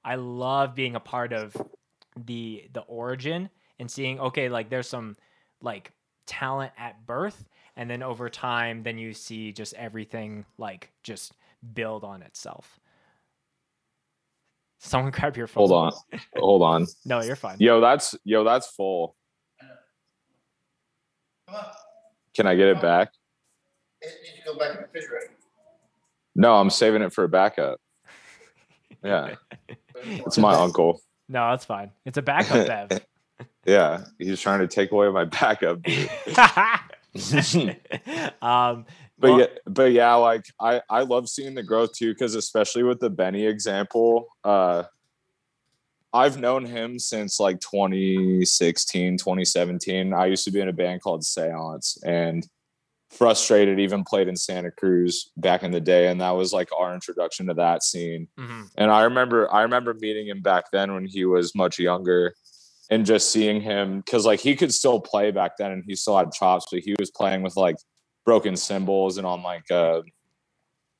i 0.04 0.16
love 0.16 0.74
being 0.74 0.96
a 0.96 1.00
part 1.00 1.32
of 1.32 1.56
the 2.16 2.68
the 2.72 2.80
origin 2.82 3.48
and 3.82 3.90
seeing 3.90 4.20
okay 4.20 4.48
like 4.48 4.70
there's 4.70 4.88
some 4.88 5.16
like 5.60 5.90
talent 6.24 6.70
at 6.78 7.04
birth 7.04 7.48
and 7.76 7.90
then 7.90 8.00
over 8.00 8.30
time 8.30 8.84
then 8.84 8.96
you 8.96 9.12
see 9.12 9.52
just 9.52 9.74
everything 9.74 10.44
like 10.56 10.92
just 11.02 11.32
build 11.74 12.04
on 12.04 12.22
itself 12.22 12.78
someone 14.78 15.10
grab 15.16 15.36
your 15.36 15.48
phone 15.48 15.68
Hold 15.68 15.72
on. 15.72 15.92
Hold 16.36 16.62
on. 16.62 16.86
no 17.04 17.20
you're 17.22 17.34
fine 17.34 17.56
Yo, 17.58 17.80
that's 17.80 18.14
yo, 18.24 18.44
that's 18.44 18.68
full. 18.68 19.16
Can 22.34 22.46
I 22.46 22.54
get 22.54 22.68
it 22.68 22.80
back? 22.80 23.10
It 24.00 24.10
needs 24.22 24.38
to 24.38 24.52
go 24.52 24.58
back 24.58 24.70
in 24.70 24.76
the 24.76 24.82
refrigerator. 24.82 25.32
No, 26.36 26.54
I'm 26.54 26.70
saving 26.70 27.02
it 27.02 27.12
for 27.12 27.24
a 27.24 27.28
backup. 27.28 27.78
Yeah. 29.04 29.34
It's 30.04 30.38
my 30.38 30.54
uncle. 30.54 31.00
no 31.28 31.50
that's 31.50 31.64
fine 31.64 31.90
it's 32.06 32.18
a 32.18 32.22
backup 32.22 32.68
bev 32.68 33.04
Yeah. 33.64 34.04
He's 34.18 34.40
trying 34.40 34.60
to 34.60 34.68
take 34.68 34.92
away 34.92 35.08
my 35.10 35.24
backup. 35.26 35.78
um 38.42 38.86
but 39.18 39.30
well, 39.30 39.40
yeah, 39.40 39.46
but 39.66 39.92
yeah, 39.92 40.14
like 40.14 40.44
I 40.60 40.80
I 40.90 41.02
love 41.02 41.28
seeing 41.28 41.54
the 41.54 41.62
growth 41.62 41.92
too, 41.92 42.12
because 42.12 42.34
especially 42.34 42.82
with 42.82 42.98
the 42.98 43.10
Benny 43.10 43.46
example, 43.46 44.26
uh, 44.42 44.82
I've 46.12 46.40
known 46.40 46.64
him 46.64 46.98
since 46.98 47.38
like 47.38 47.60
2016, 47.60 49.16
2017. 49.18 50.12
I 50.12 50.26
used 50.26 50.44
to 50.44 50.50
be 50.50 50.60
in 50.60 50.68
a 50.68 50.72
band 50.72 51.02
called 51.02 51.24
Seance, 51.24 51.98
and 52.04 52.46
frustrated 53.10 53.78
even 53.78 54.02
played 54.04 54.26
in 54.26 54.34
Santa 54.34 54.70
Cruz 54.70 55.30
back 55.36 55.62
in 55.62 55.70
the 55.70 55.80
day, 55.80 56.08
and 56.08 56.20
that 56.20 56.30
was 56.30 56.52
like 56.52 56.70
our 56.76 56.92
introduction 56.92 57.46
to 57.46 57.54
that 57.54 57.82
scene. 57.84 58.26
mhm, 58.38 58.70
And 58.76 58.90
I 58.90 59.04
remember 59.04 59.52
I 59.52 59.62
remember 59.62 59.94
meeting 59.94 60.26
him 60.26 60.40
back 60.40 60.64
then 60.72 60.94
when 60.94 61.04
he 61.06 61.24
was 61.26 61.54
much 61.54 61.78
younger 61.78 62.34
and 62.92 63.06
just 63.06 63.30
seeing 63.32 63.62
him 63.62 64.00
because 64.00 64.26
like 64.26 64.38
he 64.38 64.54
could 64.54 64.72
still 64.72 65.00
play 65.00 65.30
back 65.30 65.56
then 65.56 65.72
and 65.72 65.82
he 65.86 65.96
still 65.96 66.18
had 66.18 66.30
chops, 66.30 66.66
but 66.70 66.80
he 66.80 66.94
was 66.98 67.10
playing 67.10 67.40
with 67.42 67.56
like 67.56 67.76
broken 68.26 68.54
cymbals 68.54 69.16
and 69.16 69.26
on 69.26 69.42
like 69.42 69.64
a, 69.70 70.02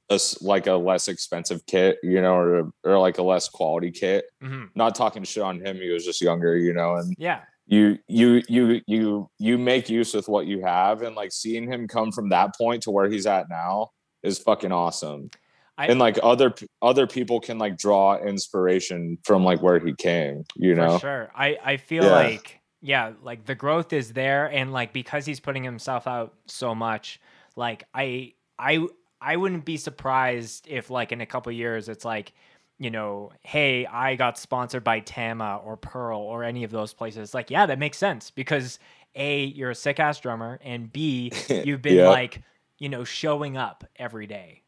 a 0.08 0.18
like 0.40 0.66
a 0.66 0.72
less 0.72 1.06
expensive 1.06 1.66
kit, 1.66 1.98
you 2.02 2.22
know, 2.22 2.34
or 2.34 2.72
or 2.82 2.98
like 2.98 3.18
a 3.18 3.22
less 3.22 3.46
quality 3.50 3.90
kit. 3.90 4.24
mhm. 4.42 4.70
Not 4.74 4.94
talking 4.94 5.22
shit 5.22 5.42
on 5.42 5.60
him, 5.60 5.76
he 5.76 5.90
was 5.90 6.02
just 6.02 6.22
younger, 6.22 6.56
you 6.56 6.72
know, 6.72 6.96
and 6.96 7.14
yeah 7.18 7.40
you 7.66 7.98
you 8.08 8.42
you 8.48 8.80
you 8.86 9.30
you 9.38 9.58
make 9.58 9.88
use 9.88 10.14
with 10.14 10.28
what 10.28 10.46
you 10.46 10.62
have 10.62 11.02
and 11.02 11.14
like 11.14 11.30
seeing 11.30 11.70
him 11.70 11.86
come 11.86 12.10
from 12.10 12.28
that 12.30 12.56
point 12.56 12.82
to 12.82 12.90
where 12.90 13.08
he's 13.08 13.26
at 13.26 13.48
now 13.48 13.90
is 14.22 14.38
fucking 14.38 14.72
awesome 14.72 15.30
I- 15.78 15.86
and 15.86 15.98
like 15.98 16.18
other 16.22 16.54
other 16.82 17.06
people 17.06 17.40
can 17.40 17.58
like 17.58 17.76
draw 17.78 18.18
inspiration 18.18 19.18
from 19.24 19.42
like 19.44 19.62
where 19.62 19.78
he 19.78 19.94
came 19.94 20.44
you 20.56 20.74
know 20.74 20.94
For 20.94 21.00
sure. 21.00 21.30
I, 21.34 21.58
I 21.64 21.76
feel 21.78 22.04
Yeah. 22.04 22.10
like 22.12 22.60
yeah, 22.84 23.12
like 23.22 23.46
the 23.46 23.54
growth 23.54 23.92
is 23.92 24.12
there 24.12 24.50
and 24.50 24.72
like 24.72 24.92
because 24.92 25.24
he's 25.24 25.38
putting 25.40 25.62
himself 25.62 26.06
out 26.08 26.34
so 26.46 26.74
much, 26.74 27.20
like 27.56 27.84
I 27.94 28.34
I 28.58 28.86
I 29.20 29.36
wouldn't 29.36 29.64
be 29.64 29.76
surprised 29.76 30.66
if 30.68 30.90
like 30.90 31.12
in 31.12 31.20
a 31.20 31.26
couple 31.26 31.52
years 31.52 31.88
it's 31.88 32.04
like, 32.04 32.32
you 32.78 32.90
know, 32.90 33.30
hey, 33.42 33.86
I 33.86 34.16
got 34.16 34.36
sponsored 34.36 34.82
by 34.82 34.98
Tama 35.00 35.60
or 35.64 35.76
Pearl 35.76 36.18
or 36.20 36.42
any 36.42 36.64
of 36.64 36.72
those 36.72 36.92
places. 36.92 37.32
Like, 37.34 37.48
yeah, 37.50 37.66
that 37.66 37.78
makes 37.78 37.98
sense 37.98 38.32
because 38.32 38.80
A, 39.14 39.44
you're 39.44 39.70
a 39.70 39.74
sick 39.76 40.00
ass 40.00 40.18
drummer, 40.18 40.58
and 40.62 40.92
B, 40.92 41.30
you've 41.48 41.82
been 41.82 41.98
Yeah. 41.98 42.08
like, 42.08 42.42
you 42.78 42.88
know, 42.88 43.04
showing 43.04 43.56
up 43.56 43.84
every 43.96 44.26
day 44.26 44.61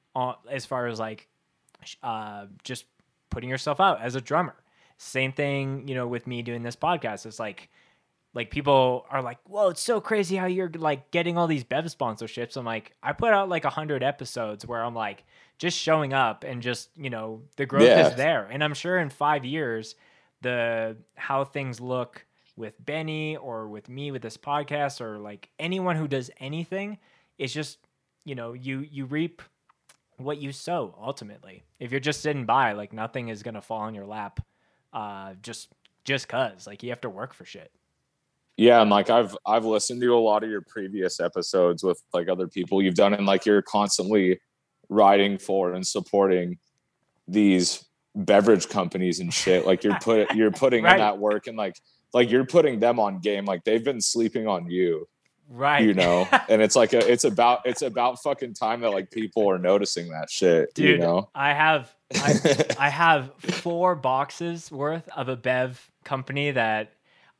as 0.50 0.64
far 0.66 0.86
as 0.86 0.98
like 1.00 1.28
uh, 2.02 2.46
just 2.62 2.84
putting 3.30 3.48
yourself 3.50 3.80
out 3.80 4.00
as 4.00 4.14
a 4.14 4.20
drummer. 4.20 4.54
Same 4.96 5.32
thing, 5.32 5.88
you 5.88 5.94
know, 5.94 6.06
with 6.06 6.26
me 6.26 6.42
doing 6.42 6.62
this 6.62 6.76
podcast. 6.76 7.26
It's 7.26 7.38
like, 7.40 7.68
like 8.32 8.50
people 8.50 9.06
are 9.10 9.22
like, 9.22 9.38
"Whoa, 9.44 9.68
it's 9.70 9.80
so 9.82 10.00
crazy 10.00 10.36
how 10.36 10.46
you're 10.46 10.70
like 10.70 11.10
getting 11.10 11.36
all 11.36 11.46
these 11.46 11.64
Bev 11.64 11.84
sponsorships." 11.86 12.56
I'm 12.56 12.64
like, 12.64 12.92
I 13.02 13.12
put 13.12 13.32
out 13.32 13.48
like 13.48 13.64
a 13.64 13.70
hundred 13.70 14.02
episodes 14.02 14.66
where 14.66 14.82
I'm 14.84 14.94
like 14.94 15.24
just 15.58 15.78
showing 15.78 16.12
up 16.12 16.42
and 16.44 16.62
just 16.62 16.90
you 16.96 17.10
know 17.10 17.42
the 17.56 17.66
growth 17.66 17.88
Yeah. 17.88 18.08
is 18.08 18.14
there, 18.16 18.46
and 18.50 18.62
I'm 18.64 18.74
sure 18.74 18.98
in 18.98 19.10
five 19.10 19.44
years, 19.44 19.94
the 20.42 20.96
how 21.16 21.44
things 21.44 21.80
look 21.80 22.24
with 22.56 22.74
Benny 22.84 23.36
or 23.36 23.66
with 23.68 23.88
me 23.88 24.10
with 24.12 24.22
this 24.22 24.36
podcast 24.36 25.00
or 25.00 25.18
like 25.18 25.48
anyone 25.58 25.96
who 25.96 26.06
does 26.06 26.30
anything, 26.38 26.98
it's 27.38 27.52
just 27.52 27.78
you 28.24 28.34
know 28.36 28.52
you 28.52 28.80
you 28.80 29.06
reap 29.06 29.42
what 30.18 30.38
you 30.38 30.52
sow 30.52 30.94
ultimately. 31.00 31.64
If 31.80 31.90
you're 31.90 32.00
just 32.00 32.20
sitting 32.20 32.44
by, 32.46 32.72
like 32.72 32.92
nothing 32.92 33.28
is 33.28 33.42
gonna 33.42 33.62
fall 33.62 33.86
in 33.88 33.94
your 33.94 34.06
lap, 34.06 34.40
uh, 34.92 35.34
just 35.42 35.68
just 36.04 36.28
cause 36.28 36.66
like 36.66 36.82
you 36.82 36.90
have 36.90 37.00
to 37.00 37.08
work 37.10 37.32
for 37.34 37.44
shit. 37.46 37.70
yeah 38.58 38.82
and 38.82 38.90
like 38.90 39.08
i've 39.08 39.34
i've 39.46 39.64
listened 39.64 40.00
to 40.02 40.14
a 40.14 40.18
lot 40.18 40.44
of 40.44 40.50
your 40.50 40.60
previous 40.60 41.18
episodes 41.18 41.82
with 41.82 42.00
like 42.12 42.28
other 42.28 42.46
people 42.46 42.82
you've 42.82 42.94
done 42.94 43.14
and 43.14 43.24
like 43.26 43.46
you're 43.46 43.62
constantly 43.62 44.38
riding 44.90 45.38
for 45.38 45.72
and 45.72 45.84
supporting 45.86 46.58
these 47.26 47.84
beverage 48.14 48.68
companies 48.68 49.18
and 49.18 49.32
shit 49.32 49.66
like 49.66 49.82
you're 49.82 49.98
put 50.00 50.30
you're 50.34 50.50
putting 50.52 50.84
Right. 50.88 50.92
in 50.92 50.98
that 50.98 51.18
work 51.18 51.46
and 51.46 51.56
like 51.56 51.74
like 52.12 52.30
you're 52.30 52.44
putting 52.46 52.78
them 52.78 53.00
on 53.00 53.18
game 53.20 53.44
like 53.46 53.64
they've 53.64 53.82
been 53.84 54.00
sleeping 54.00 54.46
on 54.46 54.70
you 54.70 55.08
Right. 55.50 55.84
you 55.84 55.94
know 55.94 56.26
and 56.48 56.62
it's 56.62 56.74
like 56.74 56.92
a 56.94 57.10
it's 57.10 57.24
about 57.24 57.60
it's 57.64 57.82
about 57.82 58.22
fucking 58.22 58.54
time 58.54 58.80
that 58.80 58.90
like 58.90 59.10
people 59.10 59.48
are 59.48 59.58
noticing 59.58 60.08
that 60.10 60.30
shit 60.30 60.74
Dude, 60.74 60.88
you 60.88 60.98
know 60.98 61.28
I 61.34 61.52
have 61.52 61.94
I, 62.14 62.64
I 62.78 62.88
have 62.88 63.32
four 63.38 63.94
boxes 63.94 64.70
worth 64.72 65.08
of 65.10 65.28
a 65.28 65.36
Bev 65.36 65.90
company 66.04 66.50
that 66.52 66.92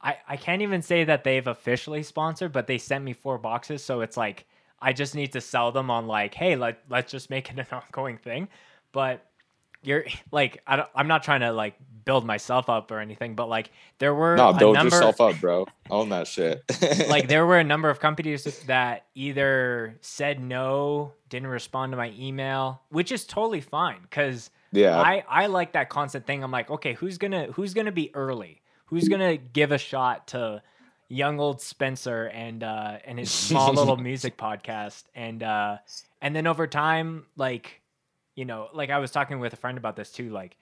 I, 0.04 0.18
I 0.28 0.36
can't 0.36 0.60
even 0.62 0.82
say 0.82 1.04
that 1.04 1.24
they've 1.24 1.46
officially 1.46 2.02
sponsored, 2.02 2.52
but 2.52 2.66
they 2.66 2.76
sent 2.76 3.02
me 3.02 3.14
four 3.14 3.38
boxes. 3.38 3.82
So 3.82 4.02
it's 4.02 4.18
like 4.18 4.46
I 4.80 4.92
just 4.92 5.14
need 5.14 5.32
to 5.32 5.40
sell 5.40 5.72
them 5.72 5.90
on 5.90 6.06
like, 6.06 6.34
hey, 6.34 6.56
let 6.56 6.82
let's 6.90 7.10
just 7.10 7.30
make 7.30 7.50
it 7.50 7.58
an 7.58 7.66
ongoing 7.72 8.18
thing. 8.18 8.48
But 8.92 9.26
you're 9.82 10.04
like, 10.30 10.62
I 10.66 10.76
don't, 10.76 10.88
I'm 10.94 11.08
not 11.08 11.22
trying 11.22 11.40
to 11.40 11.52
like 11.52 11.74
build 12.04 12.24
myself 12.24 12.68
up 12.68 12.90
or 12.90 13.00
anything, 13.00 13.34
but 13.34 13.48
like 13.48 13.70
there 13.98 14.14
were 14.14 14.36
No, 14.36 14.52
build 14.52 14.74
number, 14.74 14.94
yourself 14.94 15.20
up, 15.20 15.40
bro. 15.40 15.66
Own 15.90 16.08
that 16.10 16.26
shit. 16.26 16.62
like 17.08 17.28
there 17.28 17.46
were 17.50 17.58
a 17.58 17.64
number 17.64 17.90
of 17.90 18.00
companies 18.00 18.44
that 18.66 19.06
either 19.14 19.96
said 20.00 20.40
no, 20.40 21.12
didn't 21.28 21.48
respond 21.48 21.92
to 21.92 21.96
my 21.96 22.12
email, 22.18 22.82
which 22.90 23.12
is 23.12 23.24
totally 23.24 23.60
fine 23.60 23.98
because 24.02 24.50
yeah. 24.72 25.00
I 25.00 25.24
I 25.28 25.46
like 25.46 25.72
that 25.72 25.88
constant 25.88 26.26
thing. 26.26 26.42
I'm 26.42 26.50
like, 26.50 26.70
okay, 26.70 26.94
who's 26.94 27.18
gonna 27.18 27.46
who's 27.52 27.74
gonna 27.74 27.92
be 27.92 28.10
early? 28.14 28.60
Who's 28.86 29.08
gonna 29.08 29.36
give 29.36 29.72
a 29.72 29.78
shot 29.78 30.28
to 30.28 30.62
young 31.08 31.38
old 31.38 31.60
Spencer 31.60 32.26
and 32.26 32.62
uh 32.64 32.98
and 33.04 33.18
his 33.18 33.30
small 33.30 33.72
little 33.74 33.96
music 33.96 34.36
podcast 34.36 35.04
and 35.14 35.42
uh 35.42 35.76
and 36.22 36.34
then 36.34 36.46
over 36.46 36.66
time 36.66 37.26
like 37.36 37.82
you 38.34 38.44
know 38.44 38.68
like 38.72 38.90
I 38.90 38.98
was 38.98 39.10
talking 39.10 39.38
with 39.38 39.52
a 39.52 39.56
friend 39.56 39.76
about 39.78 39.96
this 39.96 40.10
too 40.10 40.30
like 40.30 40.56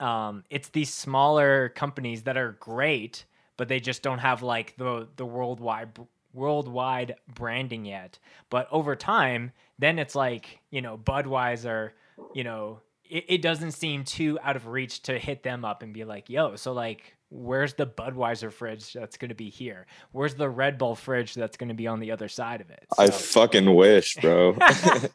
um 0.00 0.44
it's 0.50 0.68
these 0.70 0.92
smaller 0.92 1.70
companies 1.70 2.22
that 2.22 2.36
are 2.36 2.52
great 2.60 3.24
but 3.56 3.68
they 3.68 3.80
just 3.80 4.02
don't 4.02 4.18
have 4.18 4.42
like 4.42 4.76
the 4.76 5.08
the 5.16 5.26
worldwide 5.26 5.90
worldwide 6.32 7.16
branding 7.34 7.84
yet 7.84 8.18
but 8.50 8.68
over 8.70 8.94
time 8.94 9.52
then 9.78 9.98
it's 9.98 10.14
like 10.14 10.60
you 10.70 10.80
know 10.80 10.96
Budweiser 10.96 11.90
you 12.34 12.44
know 12.44 12.80
it, 13.04 13.24
it 13.28 13.42
doesn't 13.42 13.72
seem 13.72 14.04
too 14.04 14.38
out 14.42 14.56
of 14.56 14.66
reach 14.66 15.02
to 15.02 15.18
hit 15.18 15.42
them 15.42 15.64
up 15.64 15.82
and 15.82 15.92
be 15.92 16.04
like 16.04 16.28
yo 16.28 16.54
so 16.56 16.72
like 16.72 17.18
where's 17.30 17.74
the 17.74 17.86
Budweiser 17.86 18.52
fridge 18.52 18.92
that's 18.92 19.16
going 19.16 19.28
to 19.28 19.34
be 19.34 19.50
here? 19.50 19.86
Where's 20.12 20.34
the 20.34 20.48
Red 20.48 20.78
Bull 20.78 20.94
fridge 20.94 21.34
that's 21.34 21.56
going 21.56 21.68
to 21.68 21.74
be 21.74 21.86
on 21.86 22.00
the 22.00 22.10
other 22.10 22.28
side 22.28 22.60
of 22.60 22.70
it? 22.70 22.86
I 22.98 23.10
fucking 23.10 23.74
wish, 23.74 24.16
bro. 24.16 24.52
no, 24.52 25.08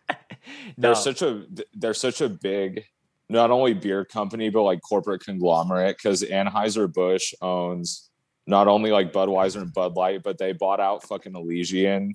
they're 0.77 0.95
such 0.95 1.21
a 1.21 1.45
they're 1.73 1.93
such 1.93 2.21
a 2.21 2.29
big 2.29 2.85
not 3.33 3.51
only 3.51 3.73
beer 3.73 4.05
company 4.05 4.49
but 4.49 4.63
like 4.63 4.81
corporate 4.81 5.23
conglomerate 5.25 5.97
because 5.97 6.21
Anheuser 6.23 6.91
Busch 6.91 7.33
owns 7.41 8.09
not 8.45 8.67
only 8.67 8.91
like 8.91 9.11
Budweiser 9.13 9.61
and 9.61 9.73
Bud 9.73 9.95
Light, 9.95 10.21
but 10.23 10.37
they 10.37 10.51
bought 10.53 10.79
out 10.79 11.03
fucking 11.03 11.35
Elysian. 11.35 12.13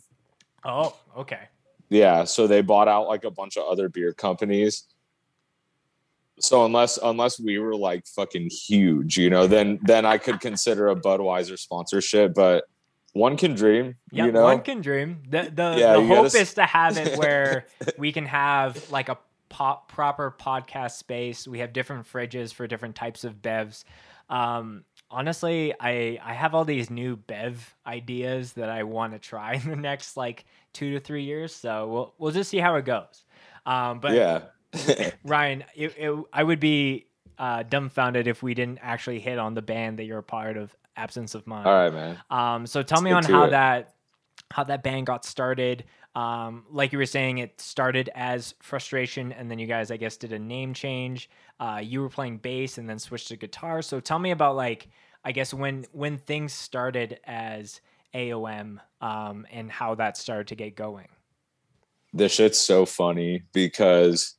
oh, 0.65 0.95
okay. 1.17 1.49
Yeah, 1.91 2.25
so 2.25 2.47
they 2.47 2.61
bought 2.61 2.87
out 2.87 3.09
like 3.09 3.25
a 3.25 3.31
bunch 3.31 3.57
of 3.57 3.67
other 3.67 3.89
beer 3.89 4.13
companies. 4.13 4.85
So 6.39 6.67
unless 6.67 6.99
unless 7.03 7.41
we 7.41 7.59
were 7.59 7.75
like 7.75 8.07
fucking 8.07 8.51
huge, 8.51 9.17
you 9.17 9.31
know, 9.31 9.47
then 9.47 9.81
then 9.83 10.05
I 10.05 10.19
could 10.19 10.41
consider 10.41 10.89
a 10.89 10.95
Budweiser 10.95 11.59
sponsorship. 11.59 12.35
But 12.35 12.65
one 13.15 13.37
can 13.37 13.55
dream, 13.55 13.97
Yeah, 14.13 14.27
you 14.27 14.33
know. 14.33 14.45
one 14.45 14.61
can 14.61 14.81
dream. 14.83 15.23
The 15.29 15.51
the, 15.53 15.77
Yeah, 15.79 15.95
the 15.95 16.07
hope 16.07 16.25
gotta 16.27 16.39
is 16.39 16.55
to 16.55 16.65
have 16.65 16.99
it 16.99 17.19
where 17.19 17.67
we 17.99 18.13
can 18.13 18.27
have 18.27 18.91
like 18.93 19.09
a 19.09 19.17
pop, 19.49 19.91
proper 19.91 20.35
podcast 20.39 20.93
space. 20.93 21.47
We 21.47 21.61
have 21.61 21.73
different 21.73 22.11
fridges 22.11 22.53
for 22.53 22.67
different 22.67 22.95
types 22.95 23.25
of 23.25 23.43
bevs. 23.43 23.85
Um, 24.29 24.85
honestly, 25.11 25.75
I 25.81 26.19
I 26.23 26.35
have 26.35 26.55
all 26.55 26.65
these 26.65 26.91
new 26.91 27.17
bev 27.17 27.75
ideas 27.87 28.53
that 28.55 28.69
I 28.69 28.83
want 28.83 29.13
to 29.15 29.19
try 29.19 29.55
in 29.63 29.69
the 29.69 29.77
next 29.77 30.17
like 30.17 30.45
two 30.73 30.93
to 30.93 31.01
three 31.01 31.25
years. 31.25 31.55
So 31.55 31.89
we'll 31.89 32.15
we'll 32.19 32.33
just 32.33 32.51
see 32.51 32.59
how 32.59 32.77
it 32.77 32.85
goes. 32.85 33.25
Um, 33.67 34.01
but 34.01 34.13
yeah. 34.15 34.43
Ryan, 35.25 35.65
it, 35.75 35.95
it, 35.97 36.25
I 36.31 36.43
would 36.43 36.61
be 36.61 37.07
uh, 37.39 37.63
dumbfounded 37.63 38.27
if 38.27 38.43
we 38.43 38.53
didn't 38.53 38.81
actually 38.83 39.19
hit 39.19 39.39
on 39.39 39.55
the 39.55 39.63
band 39.63 39.99
that 39.99 40.05
you're 40.05 40.19
a 40.19 40.23
part 40.23 40.59
of, 40.59 40.75
Absence 40.99 41.35
of 41.35 41.47
Mind. 41.47 41.67
All 41.67 41.73
right, 41.73 41.93
man. 41.93 42.19
Um, 42.29 42.67
so 42.67 42.83
tell 42.83 43.01
Let's 43.01 43.05
me 43.05 43.13
on 43.13 43.25
how 43.25 43.45
it. 43.45 43.51
that 43.51 43.95
how 44.51 44.65
that 44.65 44.83
band 44.83 45.07
got 45.07 45.25
started. 45.25 45.85
Um, 46.19 46.65
like 46.69 46.91
you 46.91 46.99
were 46.99 47.07
saying, 47.07 47.39
it 47.39 47.61
started 47.61 48.11
as 48.13 48.53
frustration, 48.61 49.31
and 49.31 49.49
then 49.49 49.61
you 49.61 49.69
guys, 49.69 49.93
I 49.93 49.97
guess, 49.97 50.17
did 50.17 50.33
a 50.33 50.39
name 50.39 50.75
change. 50.75 51.31
Uh, 51.61 51.81
you 51.81 52.01
were 52.01 52.09
playing 52.09 52.39
bass 52.39 52.77
and 52.77 52.91
then 52.91 52.99
switched 52.99 53.29
to 53.29 53.37
guitar. 53.37 53.83
So 53.83 54.01
tell 54.01 54.19
me 54.19 54.33
about 54.33 54.57
like, 54.57 54.89
I 55.25 55.31
guess 55.31 55.55
when 55.55 55.87
when 55.93 56.19
things 56.19 56.53
started 56.53 57.21
as 57.23 57.81
AOM 58.17 58.81
um, 59.01 59.47
and 59.53 59.71
how 59.71 59.95
that 59.95 60.17
started 60.17 60.49
to 60.49 60.57
get 60.57 60.75
going. 60.75 61.07
this 62.13 62.33
shit's 62.33 62.59
so 62.59 62.85
funny 62.85 63.45
because 63.53 64.35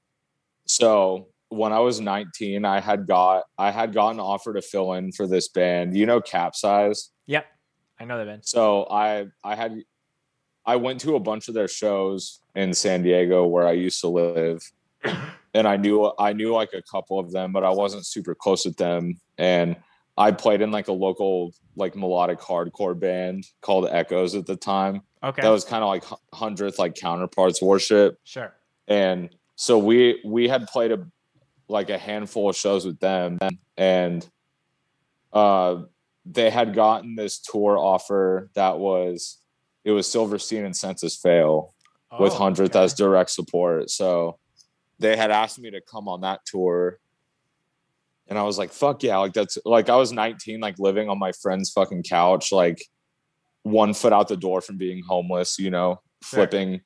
so 0.66 1.28
when 1.48 1.72
I 1.72 1.80
was 1.80 2.02
19, 2.02 2.66
I 2.66 2.82
had 2.82 3.08
got 3.08 3.46
I 3.58 3.72
had 3.72 3.94
gotten 3.94 4.20
offered 4.20 4.56
to 4.56 4.62
fill 4.62 4.94
in 4.94 5.14
for 5.14 5.28
this 5.28 5.48
band. 5.48 5.96
You 5.96 6.06
know 6.06 6.20
Capsize? 6.20 7.12
Yep, 7.28 7.46
I 8.02 8.04
know 8.04 8.18
that 8.18 8.26
band. 8.26 8.42
So 8.44 8.86
I 8.92 9.28
I 9.46 9.56
had 9.56 9.82
I 10.70 10.76
went 10.76 11.02
to 11.02 11.16
a 11.16 11.20
bunch 11.20 11.48
of 11.48 11.56
their 11.56 11.68
shows 11.68 12.42
in 12.54 12.76
San 12.76 13.02
Diego 13.02 13.48
where 13.48 13.68
I 13.68 13.72
used 13.72 14.00
to 14.02 14.08
live. 14.08 14.62
And 15.56 15.68
I 15.68 15.78
knew 15.78 16.14
I 16.20 16.34
knew 16.34 16.54
like 16.54 16.74
a 16.74 16.84
couple 16.84 17.18
of 17.18 17.32
them, 17.32 17.52
but 17.52 17.64
I 17.64 17.72
wasn't 17.72 18.06
super 18.06 18.36
close 18.36 18.66
with 18.66 18.78
them. 18.78 19.20
And 19.40 19.78
I 20.16 20.32
played 20.32 20.62
in 20.62 20.70
like 20.70 20.90
a 20.90 20.94
local 20.94 21.56
like 21.76 21.96
melodic 21.96 22.38
hardcore 22.40 22.98
band 22.98 23.48
called 23.62 23.88
Echoes 23.90 24.36
at 24.36 24.46
the 24.46 24.56
time. 24.56 25.02
Okay, 25.24 25.42
That 25.42 25.50
was 25.50 25.66
kind 25.66 25.84
of 25.84 25.90
like 25.90 26.04
hundredth 26.32 26.78
like 26.78 26.94
counterparts 26.94 27.64
worship 27.64 28.20
sure. 28.24 28.54
and 28.88 29.36
so 29.56 29.80
we 29.80 30.22
we 30.24 30.48
had 30.48 30.68
played 30.68 30.92
a 30.92 31.08
like 31.68 31.90
a 31.90 31.98
handful 31.98 32.48
of 32.52 32.56
shows 32.56 32.86
with 32.86 33.00
them 33.00 33.40
and 33.76 34.30
uh 35.34 35.78
they 36.28 36.52
had 36.52 36.76
gotten 36.76 37.16
this 37.16 37.40
tour 37.40 37.76
offer 37.76 38.52
that 38.54 38.78
was 38.78 39.40
it 39.86 39.92
was 39.92 40.12
silverstein 40.12 40.66
and 40.66 40.76
Senses 40.76 41.16
Fail 41.16 41.74
with 42.20 42.34
Oh, 42.34 42.38
hundredth 42.38 42.76
okay. 42.76 42.84
as 42.84 42.94
direct 42.94 43.30
support 43.30 43.90
so 43.90 44.38
they 45.00 45.16
had 45.16 45.32
asked 45.32 45.60
me 45.60 45.72
to 45.72 45.80
come 45.82 46.08
on 46.08 46.22
that 46.22 46.42
tour 46.46 47.00
and 48.28 48.38
i 48.38 48.44
was 48.44 48.58
like 48.58 48.72
fuck 48.72 49.04
yeah 49.04 49.18
like 49.18 49.34
that's 49.34 49.58
like 49.66 49.90
i 49.90 49.96
was 49.96 50.12
19 50.12 50.60
like 50.60 50.78
living 50.80 51.08
on 51.10 51.18
my 51.20 51.32
friend's 51.34 51.70
fucking 51.72 52.04
couch 52.04 52.52
like 52.52 52.84
one 53.64 53.94
foot 53.94 54.14
out 54.14 54.28
the 54.28 54.38
door 54.38 54.62
from 54.62 54.78
being 54.78 55.04
homeless 55.08 55.60
you 55.60 55.70
know 55.70 56.00
Sure. 56.24 56.40
flipping 56.40 56.82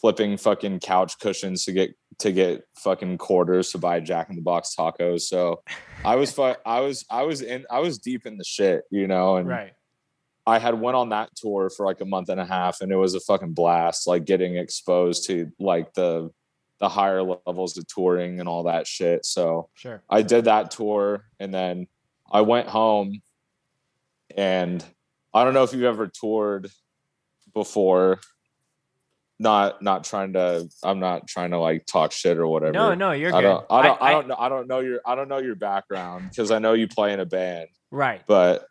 flipping 0.00 0.36
fucking 0.38 0.80
couch 0.80 1.18
cushions 1.18 1.64
to 1.66 1.72
get 1.72 1.94
to 2.18 2.32
get 2.32 2.62
fucking 2.78 3.18
quarters 3.18 3.70
to 3.72 3.78
buy 3.78 4.00
jack 4.00 4.30
in 4.30 4.36
the 4.36 4.42
box 4.42 4.74
tacos 4.78 5.22
so 5.22 5.62
i 6.04 6.16
was 6.16 6.32
fu- 6.36 6.54
i 6.64 6.80
was 6.80 7.04
i 7.10 7.22
was 7.22 7.42
in 7.42 7.64
i 7.70 7.78
was 7.80 7.98
deep 7.98 8.24
in 8.24 8.38
the 8.38 8.44
shit 8.44 8.82
you 8.90 9.06
know 9.06 9.36
and 9.36 9.48
right. 9.48 9.72
I 10.46 10.58
had 10.58 10.80
went 10.80 10.96
on 10.96 11.10
that 11.10 11.30
tour 11.36 11.70
for 11.70 11.84
like 11.86 12.00
a 12.00 12.04
month 12.04 12.28
and 12.28 12.40
a 12.40 12.44
half 12.46 12.80
and 12.80 12.90
it 12.90 12.96
was 12.96 13.14
a 13.14 13.20
fucking 13.20 13.52
blast 13.52 14.06
like 14.06 14.24
getting 14.24 14.56
exposed 14.56 15.26
to 15.26 15.50
like 15.58 15.92
the 15.94 16.30
the 16.80 16.88
higher 16.88 17.22
levels 17.22 17.76
of 17.76 17.86
touring 17.86 18.40
and 18.40 18.48
all 18.48 18.62
that 18.64 18.86
shit. 18.86 19.26
So 19.26 19.68
Sure. 19.74 20.02
I 20.08 20.22
did 20.22 20.44
that 20.46 20.70
tour 20.70 21.26
and 21.38 21.52
then 21.52 21.86
I 22.32 22.40
went 22.40 22.68
home 22.68 23.20
and 24.36 24.84
I 25.34 25.44
don't 25.44 25.54
know 25.54 25.62
if 25.62 25.72
you've 25.72 25.84
ever 25.84 26.06
toured 26.08 26.70
before. 27.54 28.20
Not 29.38 29.80
not 29.82 30.04
trying 30.04 30.34
to 30.34 30.68
I'm 30.82 31.00
not 31.00 31.26
trying 31.26 31.50
to 31.52 31.58
like 31.58 31.86
talk 31.86 32.12
shit 32.12 32.36
or 32.36 32.46
whatever. 32.46 32.72
No, 32.72 32.94
no, 32.94 33.12
you're 33.12 33.30
good. 33.30 33.38
I 33.38 33.40
don't 33.42 33.66
I 33.70 33.82
don't 33.82 34.02
I, 34.02 34.10
don't 34.12 34.28
know 34.28 34.36
I 34.38 34.48
don't 34.50 34.68
know 34.68 34.80
your 34.80 35.00
I 35.06 35.14
don't 35.14 35.28
know 35.28 35.38
your 35.38 35.54
background 35.54 36.28
because 36.28 36.50
I 36.50 36.58
know 36.58 36.74
you 36.74 36.88
play 36.88 37.12
in 37.12 37.20
a 37.20 37.26
band 37.26 37.68
Right. 37.90 38.22
but 38.26 38.66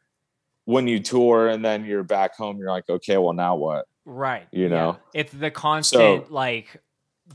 when 0.70 0.88
you 0.88 1.00
tour 1.00 1.48
and 1.48 1.66
then 1.66 1.84
you're 1.84 2.04
back 2.04 2.36
home 2.36 2.58
you're 2.60 2.70
like 2.70 2.88
okay 2.90 3.18
well 3.18 3.34
now 3.34 3.56
what 3.56 3.86
Right. 4.06 4.48
You 4.52 4.64
yeah. 4.64 4.70
know? 4.70 4.98
it's 5.14 5.32
the 5.32 5.52
constant 5.52 6.32
like 6.32 6.82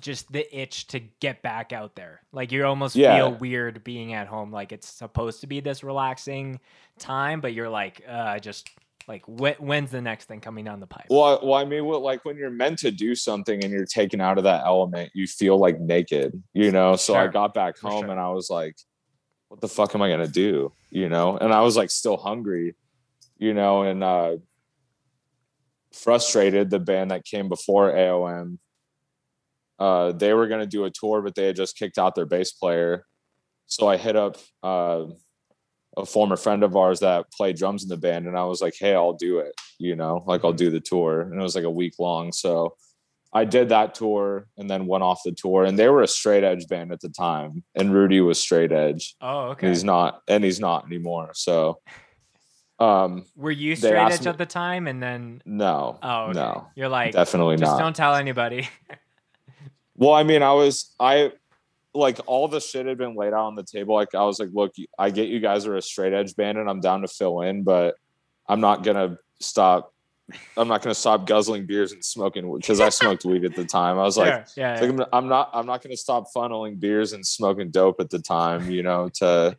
just 0.01 0.31
the 0.33 0.45
itch 0.61 0.89
to 0.89 0.99
get 1.21 1.41
back 1.41 1.73
out 1.73 1.95
there. 1.95 2.21
Like 2.33 2.51
you 2.51 2.65
almost 2.67 2.97
Yeah. 2.97 3.15
feel 3.17 3.33
weird 3.33 3.85
being 3.85 4.13
at 4.13 4.27
home. 4.27 4.51
Like 4.51 4.73
it's 4.73 4.89
supposed 4.89 5.41
to 5.43 5.47
be 5.47 5.61
this 5.61 5.85
relaxing 5.85 6.59
time, 6.99 7.41
but 7.41 7.53
you're 7.55 7.69
like, 7.69 8.03
uh, 8.09 8.41
just 8.41 8.69
like 9.07 9.25
wh- 9.27 9.61
when's 9.61 9.93
the 9.93 10.01
next 10.01 10.25
thing 10.25 10.41
coming 10.41 10.65
down 10.65 10.81
the 10.81 10.87
pipe? 10.89 11.07
well 11.11 11.39
I, 11.41 11.45
well 11.45 11.55
I 11.55 11.65
mean 11.65 11.85
what, 11.85 12.03
like 12.03 12.25
when 12.25 12.37
you're 12.37 12.51
meant 12.51 12.79
to 12.81 12.91
do 12.91 13.15
something 13.15 13.63
and 13.63 13.73
you're 13.73 13.85
taken 13.87 14.21
out 14.21 14.39
of 14.39 14.45
that 14.45 14.65
element 14.67 15.11
you 15.15 15.27
feel 15.29 15.57
like 15.59 15.79
naked 15.79 16.43
you 16.55 16.73
know 16.73 16.97
so 16.97 17.15
I 17.15 17.27
got 17.29 17.53
back 17.55 17.79
home 17.79 18.03
sure. 18.05 18.11
and 18.11 18.19
I 18.19 18.31
was 18.31 18.49
like 18.51 18.77
what 19.49 19.61
the 19.61 19.69
fuck 19.69 19.95
am 19.95 20.03
I 20.03 20.09
gonna 20.09 20.27
do 20.27 20.73
you 20.91 21.09
know 21.11 21.37
and 21.37 21.53
I 21.53 21.61
was 21.61 21.77
like 21.77 21.91
still 21.91 22.17
hungry 22.17 22.75
you 23.45 23.55
know 23.55 23.83
and 23.83 24.03
uh 24.03 24.37
frustrated 25.93 26.71
the 26.71 26.79
band 26.81 27.11
that 27.11 27.25
came 27.25 27.49
before 27.49 27.93
AOM 27.93 28.59
uh 29.79 30.13
they 30.13 30.33
were 30.33 30.49
gonna 30.49 30.67
do 30.67 30.85
a 30.85 30.91
tour 30.91 31.23
but 31.23 31.35
they 31.35 31.47
had 31.47 31.57
just 31.57 31.77
kicked 31.77 31.99
out 31.99 32.15
their 32.15 32.27
bass 32.27 32.53
player 32.53 33.07
so 33.67 33.89
I 33.89 33.97
hit 33.97 34.17
up 34.17 34.37
uh 34.63 35.05
a 35.97 36.05
former 36.05 36.37
friend 36.37 36.65
of 36.65 36.77
ours 36.77 37.01
that 37.01 37.31
played 37.33 37.57
drums 37.57 37.85
in 37.85 37.89
the 37.89 37.97
band 37.97 38.27
and 38.27 38.37
I 38.37 38.45
was 38.45 38.61
like, 38.61 38.75
Hey, 38.77 38.95
I'll 38.97 39.13
do 39.13 39.39
it, 39.39 39.55
you 39.79 39.95
know, 39.95 40.25
like 40.27 40.45
I'll 40.45 40.53
do 40.53 40.71
the 40.71 40.81
tour. 40.81 41.21
And 41.21 41.39
it 41.41 41.43
was 41.43 41.55
like 41.55 41.65
a 41.65 41.71
week 41.71 41.95
long. 42.01 42.33
So 42.33 42.75
I 43.33 43.45
did 43.45 43.69
that 43.69 43.95
tour 43.95 44.49
and 44.57 44.69
then 44.69 44.87
went 44.87 45.05
off 45.05 45.21
the 45.25 45.33
tour 45.33 45.65
and 45.65 45.79
they 45.79 45.89
were 45.89 46.03
a 46.03 46.09
straight 46.09 46.45
edge 46.45 46.67
band 46.69 46.93
at 46.93 47.01
the 47.01 47.09
time. 47.11 47.63
And 47.77 47.95
Rudy 47.95 48.21
was 48.21 48.41
straight 48.41 48.73
edge. 48.73 49.15
oh, 49.21 49.43
And 49.43 49.53
okay. 49.53 49.69
he's 49.69 49.85
not 49.85 50.21
and 50.29 50.43
he's 50.43 50.61
not 50.61 50.87
anymore. 50.87 51.31
So 51.35 51.79
Um, 52.81 53.25
Were 53.37 53.53
you 53.53 53.77
straight 53.77 53.95
edge 53.95 54.23
me- 54.23 54.27
at 54.29 54.39
the 54.39 54.47
time, 54.47 54.89
and 54.89 55.03
then 55.03 55.43
no, 55.45 55.99
oh 56.03 56.25
okay. 56.25 56.33
no, 56.33 56.67
you're 56.75 56.89
like 56.89 57.13
definitely 57.13 57.57
just 57.57 57.71
not. 57.71 57.79
don't 57.79 57.97
tell 57.97 58.15
anybody. 58.15 58.69
Well, 59.97 60.13
I 60.13 60.25
mean, 60.25 60.43
I 60.43 60.53
was 60.53 60.93
I 60.99 61.33
like 61.95 62.19
all 62.27 62.49
the 62.49 62.61
shit 62.61 62.87
had 62.87 62.99
been 62.99 63.15
laid 63.15 63.33
out 63.33 63.47
on 63.47 63.55
the 63.55 63.63
table. 63.63 63.95
Like 63.95 64.15
I 64.15 64.25
was 64.25 64.41
like, 64.41 64.49
look, 64.53 64.75
I 64.99 65.11
get 65.11 65.29
you 65.29 65.39
guys 65.39 65.67
are 65.67 65.77
a 65.77 65.83
straight 65.83 66.13
edge 66.13 66.35
band, 66.35 66.59
and 66.59 66.69
I'm 66.69 66.81
down 66.81 67.03
to 67.03 67.09
fill 67.09 67.43
in, 67.43 67.63
but 67.63 67.95
I'm 68.49 68.61
not 68.61 68.83
gonna 68.83 69.19
stop. 69.41 69.93
I'm 70.57 70.69
not 70.69 70.83
gonna 70.83 70.95
stop 70.95 71.27
guzzling 71.27 71.67
beers 71.67 71.93
and 71.93 72.05
smoking 72.05 72.53
because 72.57 72.81
I 72.81 72.89
smoked 72.89 73.25
weed 73.25 73.45
at 73.45 73.55
the 73.55 73.65
time. 73.65 73.99
I 73.99 74.03
was 74.03 74.17
like, 74.17 74.33
Sure, 74.33 74.45
yeah, 74.57 74.75
yeah. 74.75 74.81
like, 74.81 74.91
I'm, 74.91 75.07
I'm 75.13 75.29
not 75.29 75.51
I'm 75.53 75.67
not 75.67 75.83
going 75.83 75.93
to 75.93 76.01
stop 76.01 76.27
funneling 76.35 76.81
beers 76.81 77.13
and 77.13 77.25
smoking 77.25 77.71
dope 77.71 78.01
at 78.01 78.11
the 78.11 78.19
time, 78.19 78.71
you 78.71 78.83
know, 78.83 79.11
to 79.15 79.57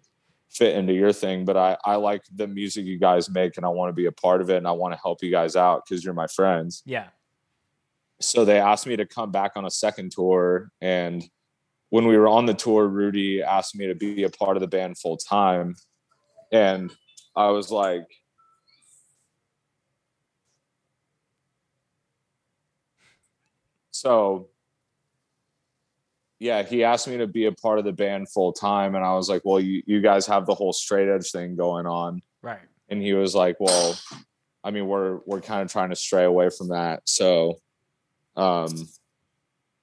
fit 0.55 0.75
into 0.75 0.93
your 0.93 1.11
thing. 1.11 1.45
But 1.45 1.57
I 1.57 1.77
I 1.85 1.95
like 1.95 2.23
the 2.33 2.47
music 2.47 2.85
you 2.85 2.97
guys 2.97 3.29
make, 3.29 3.57
and 3.57 3.65
I 3.65 3.69
want 3.69 3.89
to 3.89 3.93
be 3.93 4.05
a 4.05 4.11
part 4.11 4.41
of 4.41 4.49
it, 4.49 4.57
and 4.57 4.67
I 4.67 4.71
want 4.71 4.93
to 4.93 4.99
help 5.01 5.21
you 5.21 5.31
guys 5.31 5.55
out 5.55 5.83
because 5.85 6.03
you're 6.03 6.13
my 6.13 6.27
friends. 6.27 6.81
yeah. 6.85 7.07
So 8.21 8.45
they 8.45 8.59
asked 8.59 8.87
me 8.87 8.95
to 8.95 9.05
come 9.05 9.31
back 9.31 9.51
on 9.57 9.65
a 9.65 9.69
second 9.69 10.13
tour, 10.13 10.71
and 10.79 11.23
when 11.89 12.07
we 12.07 12.17
were 12.17 12.29
on 12.29 12.45
the 12.45 12.53
tour, 12.53 12.87
Rudy 12.87 13.43
asked 13.43 13.75
me 13.75 13.87
to 13.87 13.95
be 13.95 14.23
a 14.23 14.29
part 14.29 14.55
of 14.55 14.61
the 14.61 14.67
band 14.67 14.97
full 14.97 15.17
time, 15.17 15.75
and 16.51 16.91
I 17.35 17.49
was 17.49 17.71
like. 17.71 18.05
So 23.91 24.49
yeah, 26.39 26.63
he 26.63 26.83
asked 26.83 27.07
me 27.07 27.17
to 27.17 27.27
be 27.27 27.45
a 27.45 27.51
part 27.51 27.79
of 27.79 27.85
the 27.85 27.93
band 27.93 28.29
full 28.29 28.51
time, 28.53 28.95
and 28.95 29.03
I 29.05 29.13
was 29.13 29.29
like, 29.29 29.41
"Well, 29.45 29.59
you 29.59 29.81
you 29.85 30.01
guys 30.01 30.25
have 30.27 30.45
the 30.45 30.55
whole 30.55 30.73
straight 30.73 31.07
edge 31.09 31.31
thing 31.31 31.55
going 31.55 31.85
on," 31.85 32.21
Right. 32.41 32.59
and 32.89 33.01
he 33.01 33.13
was 33.13 33.33
like, 33.35 33.57
"Well, 33.59 33.97
I 34.63 34.71
mean, 34.71 34.87
we're 34.87 35.19
we're 35.25 35.41
kind 35.41 35.61
of 35.61 35.71
trying 35.71 35.89
to 35.91 35.95
stray 35.95 36.23
away 36.25 36.49
from 36.49 36.69
that, 36.69 37.01
so, 37.05 37.59
um, 38.35 38.87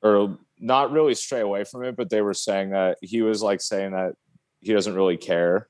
or 0.03 0.39
not 0.59 0.93
really 0.93 1.15
stray 1.15 1.41
away 1.41 1.65
from 1.65 1.85
it, 1.85 1.97
but 1.97 2.11
they 2.11 2.21
were 2.23 2.35
saying 2.35 2.71
that 2.71 2.99
he 3.01 3.23
was 3.23 3.43
like 3.43 3.61
saying 3.61 3.93
that 3.93 4.15
he 4.61 4.73
doesn't 4.73 4.95
really 4.95 5.17
care, 5.17 5.69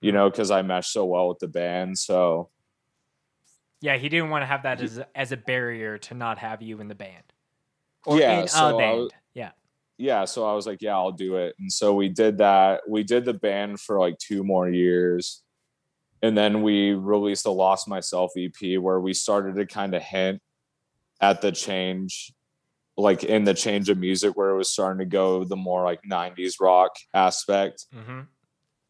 you 0.00 0.12
know, 0.12 0.28
because 0.30 0.50
I 0.50 0.62
mesh 0.62 0.88
so 0.88 1.04
well 1.04 1.28
with 1.28 1.38
the 1.38 1.48
band, 1.48 1.96
so." 1.98 2.50
Yeah, 3.80 3.98
he 3.98 4.08
didn't 4.08 4.30
want 4.30 4.42
to 4.42 4.46
have 4.46 4.62
that 4.62 4.80
as 4.80 5.00
as 5.14 5.30
a 5.32 5.36
barrier 5.36 5.98
to 5.98 6.14
not 6.14 6.38
have 6.38 6.62
you 6.62 6.80
in 6.80 6.88
the 6.88 6.94
band. 6.94 7.22
Or 8.06 8.18
Yeah, 8.18 8.40
in 8.42 8.48
so 8.48 8.64
a 8.64 8.74
I 8.76 8.78
band. 8.78 8.98
was- 9.00 9.10
yeah. 9.98 10.24
so 10.24 10.46
i 10.46 10.52
was 10.54 10.66
like 10.66 10.82
yeah 10.82 10.94
i'll 10.94 11.12
do 11.12 11.36
it 11.36 11.54
and 11.58 11.72
so 11.72 11.94
we 11.94 12.08
did 12.08 12.38
that 12.38 12.82
we 12.88 13.02
did 13.02 13.24
the 13.24 13.34
band 13.34 13.80
for 13.80 13.98
like 13.98 14.16
two 14.18 14.42
more 14.44 14.68
years 14.68 15.42
and 16.22 16.36
then 16.36 16.62
we 16.62 16.92
released 16.92 17.46
a 17.46 17.50
lost 17.50 17.86
myself 17.88 18.32
ep 18.36 18.78
where 18.80 19.00
we 19.00 19.12
started 19.14 19.56
to 19.56 19.66
kind 19.66 19.94
of 19.94 20.02
hint 20.02 20.40
at 21.20 21.40
the 21.40 21.52
change 21.52 22.32
like 22.96 23.24
in 23.24 23.44
the 23.44 23.54
change 23.54 23.88
of 23.88 23.98
music 23.98 24.36
where 24.36 24.50
it 24.50 24.56
was 24.56 24.70
starting 24.70 24.98
to 25.00 25.04
go 25.04 25.44
the 25.44 25.56
more 25.56 25.84
like 25.84 26.00
90s 26.02 26.54
rock 26.60 26.92
aspect 27.12 27.86
Mm-hmm. 27.94 28.20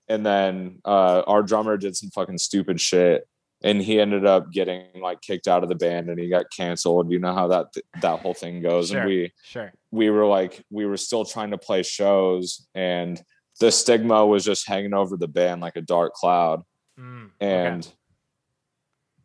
and 0.08 0.26
then 0.26 0.78
uh 0.84 1.22
our 1.26 1.42
drummer 1.42 1.76
did 1.76 1.96
some 1.96 2.10
fucking 2.10 2.38
stupid 2.38 2.80
shit 2.80 3.26
and 3.64 3.80
he 3.82 3.98
ended 3.98 4.24
up 4.26 4.52
getting 4.52 4.84
like 5.00 5.20
kicked 5.22 5.48
out 5.48 5.62
of 5.64 5.68
the 5.68 5.74
band 5.74 6.08
and 6.10 6.20
he 6.20 6.28
got 6.28 6.44
canceled 6.56 7.10
you 7.10 7.18
know 7.18 7.32
how 7.34 7.48
that 7.48 7.66
that 8.00 8.20
whole 8.20 8.34
thing 8.34 8.60
goes 8.62 8.90
Sure. 8.90 9.00
and 9.00 9.08
we 9.08 9.32
Sure. 9.42 9.72
we 9.90 10.10
were 10.10 10.26
like 10.26 10.62
we 10.70 10.86
were 10.86 10.96
still 10.98 11.24
trying 11.24 11.50
to 11.50 11.58
play 11.58 11.82
shows 11.82 12.66
and 12.74 13.20
the 13.60 13.72
stigma 13.72 14.24
was 14.26 14.44
just 14.44 14.68
hanging 14.68 14.94
over 14.94 15.16
the 15.16 15.28
band 15.28 15.60
like 15.60 15.76
a 15.76 15.82
dark 15.82 16.12
cloud 16.14 16.62
Mm, 16.96 17.24
okay. 17.42 17.66
and 17.66 17.92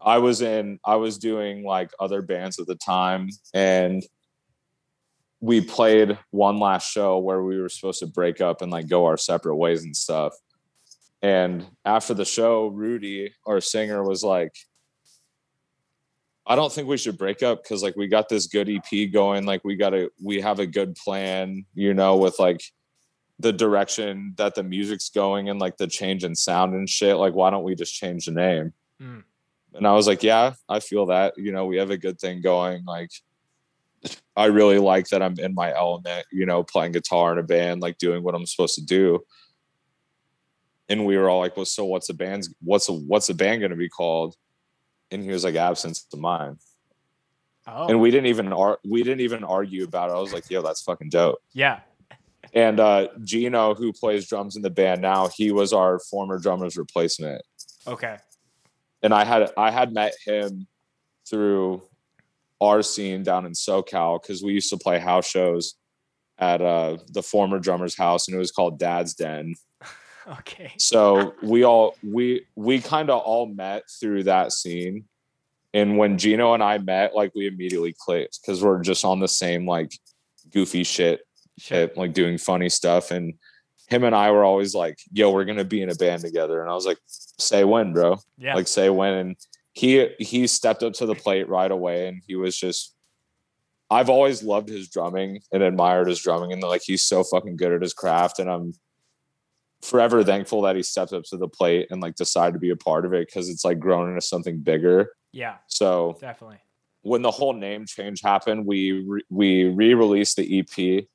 i 0.02 0.18
was 0.18 0.42
in 0.42 0.80
i 0.84 0.96
was 0.96 1.20
doing 1.20 1.64
like 1.64 1.92
other 2.00 2.24
bands 2.24 2.58
at 2.60 2.66
the 2.66 2.74
time 2.76 3.30
and 3.54 4.02
we 5.42 5.62
played 5.62 6.18
one 6.32 6.58
last 6.60 6.90
show 6.90 7.18
where 7.20 7.44
we 7.44 7.60
were 7.62 7.70
supposed 7.70 8.00
to 8.00 8.08
break 8.08 8.42
up 8.42 8.62
and 8.62 8.72
like 8.72 8.88
go 8.88 9.06
our 9.06 9.18
separate 9.18 9.56
ways 9.56 9.84
and 9.84 9.96
stuff 9.96 10.34
and 11.22 11.66
after 11.86 12.14
the 12.14 12.26
show 12.26 12.68
rudy 12.68 13.34
our 13.46 13.60
singer 13.60 14.04
was 14.04 14.24
like 14.24 14.54
I 16.50 16.56
don't 16.56 16.74
think 16.74 16.88
we 16.88 16.98
should 16.98 17.18
break 17.18 17.44
up 17.44 17.64
because 17.64 17.84
like 17.84 17.96
we 17.96 18.08
got 18.08 18.28
this 18.28 18.48
good 18.48 18.68
EP 18.68 19.12
going. 19.14 19.46
Like 19.46 19.62
we 19.64 19.76
got 19.76 19.94
a 19.94 20.10
we 20.20 20.42
have 20.42 20.58
a 20.58 20.66
good 20.66 20.96
plan, 20.96 21.64
you 21.76 21.94
know, 21.94 22.18
with 22.18 22.40
like 22.40 22.64
the 23.38 23.54
direction 23.54 24.34
that 24.38 24.56
the 24.56 24.64
music's 24.64 25.10
going 25.10 25.50
and 25.50 25.60
like 25.60 25.78
the 25.78 25.86
change 25.86 26.24
in 26.24 26.34
sound 26.34 26.74
and 26.74 26.90
shit. 26.90 27.18
Like, 27.18 27.36
why 27.36 27.52
don't 27.52 27.64
we 27.64 27.76
just 27.76 27.94
change 27.94 28.26
the 28.26 28.32
name? 28.32 28.74
Mm. 29.00 29.24
And 29.76 29.86
I 29.86 29.94
was 29.94 30.08
like, 30.08 30.24
Yeah, 30.24 30.54
I 30.68 30.80
feel 30.80 31.06
that. 31.06 31.36
You 31.38 31.52
know, 31.52 31.68
we 31.68 31.78
have 31.78 31.92
a 31.92 31.98
good 31.98 32.20
thing 32.20 32.42
going. 32.42 32.84
Like 32.84 33.12
I 34.36 34.46
really 34.46 34.80
like 34.80 35.08
that 35.10 35.22
I'm 35.22 35.38
in 35.38 35.54
my 35.54 35.72
element, 35.76 36.26
you 36.32 36.48
know, 36.48 36.64
playing 36.64 36.94
guitar 36.94 37.32
in 37.34 37.38
a 37.38 37.44
band, 37.44 37.82
like 37.82 38.00
doing 38.00 38.24
what 38.24 38.34
I'm 38.34 38.48
supposed 38.48 38.74
to 38.76 38.84
do. 38.84 39.20
And 40.90 41.06
we 41.06 41.18
were 41.18 41.30
all 41.30 41.40
like, 41.40 41.56
Well, 41.56 41.66
so 41.66 41.86
what's 41.86 42.08
the 42.08 42.14
band's 42.14 42.54
what's 42.62 42.90
a 42.90 42.94
what's 42.94 43.28
the 43.28 43.34
band 43.34 43.62
gonna 43.62 43.76
be 43.76 43.90
called? 43.90 44.36
And 45.12 45.24
he 45.24 45.30
was 45.30 45.44
like, 45.44 45.56
Absence 45.56 46.06
of 46.12 46.20
Mind 46.20 46.58
Oh. 47.68 47.88
and 47.88 48.02
we 48.02 48.10
didn't 48.10 48.26
even 48.28 48.52
ar- 48.52 48.80
we 48.84 49.04
didn't 49.04 49.20
even 49.22 49.44
argue 49.44 49.84
about 49.84 50.10
it. 50.10 50.14
I 50.14 50.20
was 50.20 50.34
like, 50.34 50.50
"Yo, 50.50 50.62
that's 50.62 50.82
fucking 50.82 51.10
dope." 51.10 51.40
yeah. 51.54 51.82
And 52.54 52.80
uh, 52.80 53.10
Gino, 53.24 53.76
who 53.76 53.94
plays 53.94 54.28
drums 54.28 54.56
in 54.56 54.64
the 54.64 54.72
band 54.72 55.02
now, 55.04 55.28
he 55.28 55.52
was 55.52 55.72
our 55.72 56.00
former 56.00 56.40
drummer's 56.40 56.78
replacement. 56.78 57.44
Okay. 57.86 58.18
And 59.04 59.14
I 59.14 59.24
had 59.24 59.52
I 59.56 59.70
had 59.70 59.94
met 59.94 60.16
him 60.26 60.66
through 61.30 61.84
our 62.60 62.82
scene 62.82 63.22
down 63.22 63.46
in 63.46 63.52
SoCal 63.52 64.20
because 64.22 64.42
we 64.42 64.54
used 64.54 64.72
to 64.72 64.78
play 64.78 64.98
house 64.98 65.28
shows 65.28 65.76
at 66.40 66.62
uh, 66.62 66.98
the 67.10 67.22
former 67.22 67.60
drummer's 67.60 67.96
house, 67.96 68.28
and 68.28 68.36
it 68.36 68.40
was 68.40 68.52
called 68.52 68.80
Dad's 68.80 69.14
Den. 69.14 69.54
Okay. 70.40 70.72
So 70.78 71.34
we 71.42 71.64
all 71.64 71.96
we 72.04 72.46
we 72.56 72.80
kind 72.82 73.10
of 73.10 73.22
all 73.22 73.48
met 73.48 73.84
through 74.00 74.24
that 74.24 74.52
scene. 74.52 75.06
And 75.74 75.98
when 75.98 76.18
Gino 76.18 76.54
and 76.54 76.64
I 76.64 76.78
met, 76.80 77.16
like 77.16 77.34
we 77.36 77.48
immediately 77.48 77.96
clicked 77.98 78.40
because 78.42 78.64
we're 78.64 78.82
just 78.82 79.06
on 79.06 79.20
the 79.20 79.28
same 79.28 79.68
like 79.68 79.92
goofy 80.52 80.84
shit 80.84 81.22
Sure. 81.60 81.80
hit, 81.80 81.98
like 81.98 82.14
doing 82.14 82.38
funny 82.38 82.70
stuff. 82.70 83.12
And 83.12 83.34
him 83.88 84.04
and 84.04 84.16
I 84.16 84.32
were 84.32 84.44
always 84.44 84.74
like, 84.74 84.98
yo, 85.12 85.32
we're 85.32 85.46
gonna 85.46 85.64
be 85.66 85.82
in 85.82 85.90
a 85.90 85.96
band 85.96 86.22
together. 86.22 86.62
And 86.62 86.70
I 86.70 86.74
was 86.74 86.86
like, 86.86 87.00
say 87.08 87.64
when, 87.64 87.92
bro. 87.94 88.18
Yeah. 88.38 88.56
Like 88.56 88.68
say 88.68 88.90
when. 88.90 89.14
And 89.14 89.36
he 89.74 90.10
he 90.20 90.48
stepped 90.48 90.84
up 90.84 90.94
to 90.94 91.06
the 91.06 91.16
plate 91.16 91.50
right 91.50 91.72
away 91.72 92.08
and 92.08 92.22
he 92.28 92.36
was 92.36 92.58
just 92.58 92.96
I've 93.92 94.10
always 94.10 94.44
loved 94.44 94.70
his 94.70 94.90
drumming 94.90 95.42
and 95.52 95.64
admired 95.64 96.08
his 96.08 96.20
drumming 96.22 96.54
and 96.54 96.62
like 96.62 96.84
he's 96.84 97.04
so 97.04 97.24
fucking 97.24 97.58
good 97.58 97.74
at 97.74 97.82
his 97.82 97.94
craft. 97.94 98.40
And 98.40 98.50
I'm 98.50 98.74
forever 99.82 100.24
thankful 100.24 100.62
that 100.64 100.76
he 100.76 100.84
stepped 100.84 101.14
up 101.14 101.24
to 101.24 101.38
the 101.38 101.48
plate 101.48 101.88
and 101.90 102.02
like 102.02 102.16
decided 102.16 102.54
to 102.54 102.60
be 102.60 102.70
a 102.72 102.76
part 102.76 103.06
of 103.06 103.14
it 103.14 103.28
because 103.28 103.50
it's 103.50 103.64
like 103.64 103.80
grown 103.80 104.10
into 104.10 104.22
something 104.22 104.60
bigger. 104.60 105.12
yeah. 105.32 105.56
So 105.68 106.18
Definitely. 106.20 106.60
when 107.02 107.22
the 107.22 107.32
whole 107.32 107.54
name 107.54 107.86
change 107.86 108.22
happened, 108.22 108.66
we 108.66 109.04
re- 109.08 109.24
we 109.30 109.64
re-released 109.66 110.36
the 110.38 110.60
EP, 110.60 111.06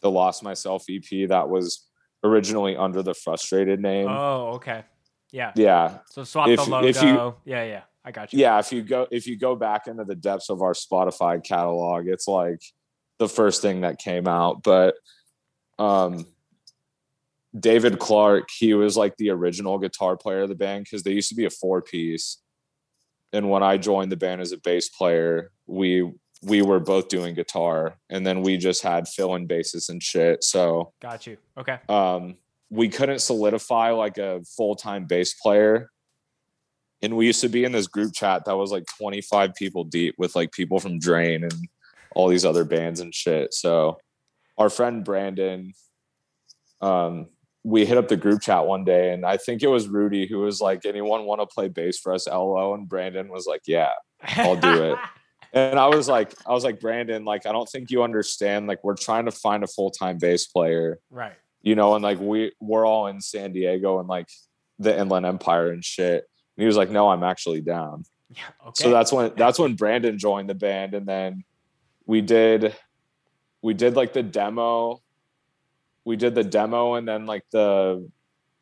the 0.00 0.10
Lost 0.10 0.42
Myself 0.42 0.84
EP 0.88 1.28
that 1.28 1.48
was 1.48 1.86
originally 2.22 2.76
under 2.76 3.02
the 3.02 3.12
Frustrated 3.14 3.80
name. 3.80 4.08
Oh, 4.08 4.52
okay. 4.54 4.84
Yeah. 5.30 5.52
yeah, 5.56 5.98
So 6.10 6.24
swap 6.24 6.48
If- 6.48 6.64
the 6.64 6.70
logo. 6.70 6.86
you- 6.86 7.34
yeah, 7.44 7.64
yeah. 7.64 7.82
I 8.06 8.10
got 8.12 8.32
you. 8.32 8.38
yeah. 8.38 8.58
If 8.58 8.70
you 8.72 8.82
go 8.82 9.06
if 9.10 9.26
you 9.26 9.36
go 9.38 9.56
back 9.56 9.86
into 9.86 10.04
the 10.04 10.14
depths 10.14 10.50
of 10.50 10.60
our 10.62 10.74
Spotify 10.74 11.42
catalog, 11.42 12.06
it's 12.06 12.28
like 12.28 12.60
the 13.18 13.28
first 13.28 13.62
thing 13.62 13.80
that 13.80 13.98
came 13.98 14.28
out. 14.28 14.62
But 14.62 14.94
um, 15.78 16.26
David 17.58 17.98
Clark, 17.98 18.48
he 18.56 18.74
was 18.74 18.96
like 18.96 19.16
the 19.16 19.30
original 19.30 19.78
guitar 19.78 20.16
player 20.16 20.42
of 20.42 20.48
the 20.48 20.54
band 20.54 20.84
because 20.84 21.02
they 21.02 21.12
used 21.12 21.28
to 21.28 21.36
be 21.36 21.44
a 21.44 21.50
four 21.50 21.82
piece. 21.82 22.38
And 23.32 23.50
when 23.50 23.62
I 23.62 23.76
joined 23.76 24.10
the 24.12 24.16
band 24.16 24.40
as 24.40 24.52
a 24.52 24.58
bass 24.58 24.88
player, 24.88 25.50
we 25.66 26.12
we 26.42 26.62
were 26.62 26.80
both 26.80 27.08
doing 27.08 27.34
guitar, 27.34 27.96
and 28.10 28.26
then 28.26 28.42
we 28.42 28.56
just 28.56 28.82
had 28.82 29.08
fill 29.08 29.34
in 29.34 29.46
basses 29.46 29.88
and 29.88 30.02
shit. 30.02 30.44
So 30.44 30.92
Got 31.00 31.26
you. 31.26 31.38
Okay. 31.56 31.78
um, 31.88 32.36
we 32.70 32.88
couldn't 32.88 33.20
solidify 33.20 33.90
like 33.90 34.18
a 34.18 34.42
full 34.56 34.74
time 34.74 35.06
bass 35.06 35.34
player. 35.34 35.90
And 37.02 37.16
we 37.16 37.26
used 37.26 37.42
to 37.42 37.48
be 37.48 37.64
in 37.64 37.72
this 37.72 37.86
group 37.86 38.14
chat 38.14 38.44
that 38.46 38.56
was 38.56 38.72
like 38.72 38.84
25 38.98 39.54
people 39.54 39.84
deep 39.84 40.14
with 40.16 40.34
like 40.34 40.52
people 40.52 40.80
from 40.80 40.98
Drain 40.98 41.44
and 41.44 41.54
all 42.14 42.28
these 42.28 42.44
other 42.44 42.64
bands 42.64 43.00
and 43.00 43.14
shit. 43.14 43.52
So 43.52 43.98
our 44.56 44.70
friend 44.70 45.04
Brandon, 45.04 45.74
um, 46.80 47.28
we 47.64 47.86
hit 47.86 47.96
up 47.96 48.08
the 48.08 48.16
group 48.16 48.42
chat 48.42 48.66
one 48.66 48.84
day 48.84 49.12
and 49.12 49.24
I 49.24 49.38
think 49.38 49.62
it 49.62 49.68
was 49.68 49.88
Rudy 49.88 50.26
who 50.26 50.40
was 50.40 50.60
like, 50.60 50.84
anyone 50.84 51.24
want 51.24 51.40
to 51.40 51.46
play 51.46 51.68
bass 51.68 51.98
for 51.98 52.12
us, 52.12 52.28
LO? 52.28 52.74
And 52.74 52.88
Brandon 52.88 53.28
was 53.28 53.46
like, 53.46 53.62
yeah. 53.66 53.92
I'll 54.22 54.56
do 54.56 54.92
it. 54.92 54.98
And 55.54 55.78
I 55.78 55.86
was 55.86 56.08
like, 56.08 56.34
I 56.48 56.52
was 56.52 56.64
like, 56.64 56.80
Brandon, 56.80 57.24
like, 57.24 57.46
I 57.46 57.52
don't 57.52 57.68
think 57.68 57.92
you 57.92 58.02
understand. 58.02 58.66
Like, 58.66 58.82
we're 58.82 58.96
trying 58.96 59.26
to 59.26 59.30
find 59.30 59.62
a 59.62 59.68
full 59.68 59.92
time 59.92 60.18
bass 60.18 60.46
player 60.46 60.98
right. 61.10 61.34
you 61.62 61.76
know, 61.76 61.94
and 61.94 62.02
like 62.02 62.18
we 62.18 62.50
we're 62.60 62.84
all 62.84 63.06
in 63.06 63.20
San 63.20 63.52
Diego 63.52 64.00
and 64.00 64.08
like 64.08 64.28
the 64.80 64.98
Inland 64.98 65.26
Empire 65.26 65.70
and 65.70 65.84
shit. 65.84 66.24
And 66.56 66.62
he 66.62 66.66
was 66.66 66.76
like, 66.76 66.90
"No, 66.90 67.08
I'm 67.08 67.22
actually 67.22 67.60
down." 67.60 68.02
Yeah. 68.30 68.42
Okay. 68.66 68.82
So 68.82 68.90
that's 68.90 69.12
when 69.12 69.32
that's 69.36 69.60
when 69.60 69.76
Brandon 69.76 70.18
joined 70.18 70.50
the 70.50 70.56
band, 70.56 70.92
and 70.92 71.06
then 71.06 71.44
we 72.04 72.20
did 72.20 72.74
we 73.62 73.74
did 73.74 73.94
like 73.94 74.12
the 74.12 74.24
demo. 74.24 75.00
We 76.04 76.16
did 76.16 76.34
the 76.34 76.44
demo, 76.44 76.94
and 76.94 77.06
then 77.08 77.26
like 77.26 77.44
the 77.50 78.08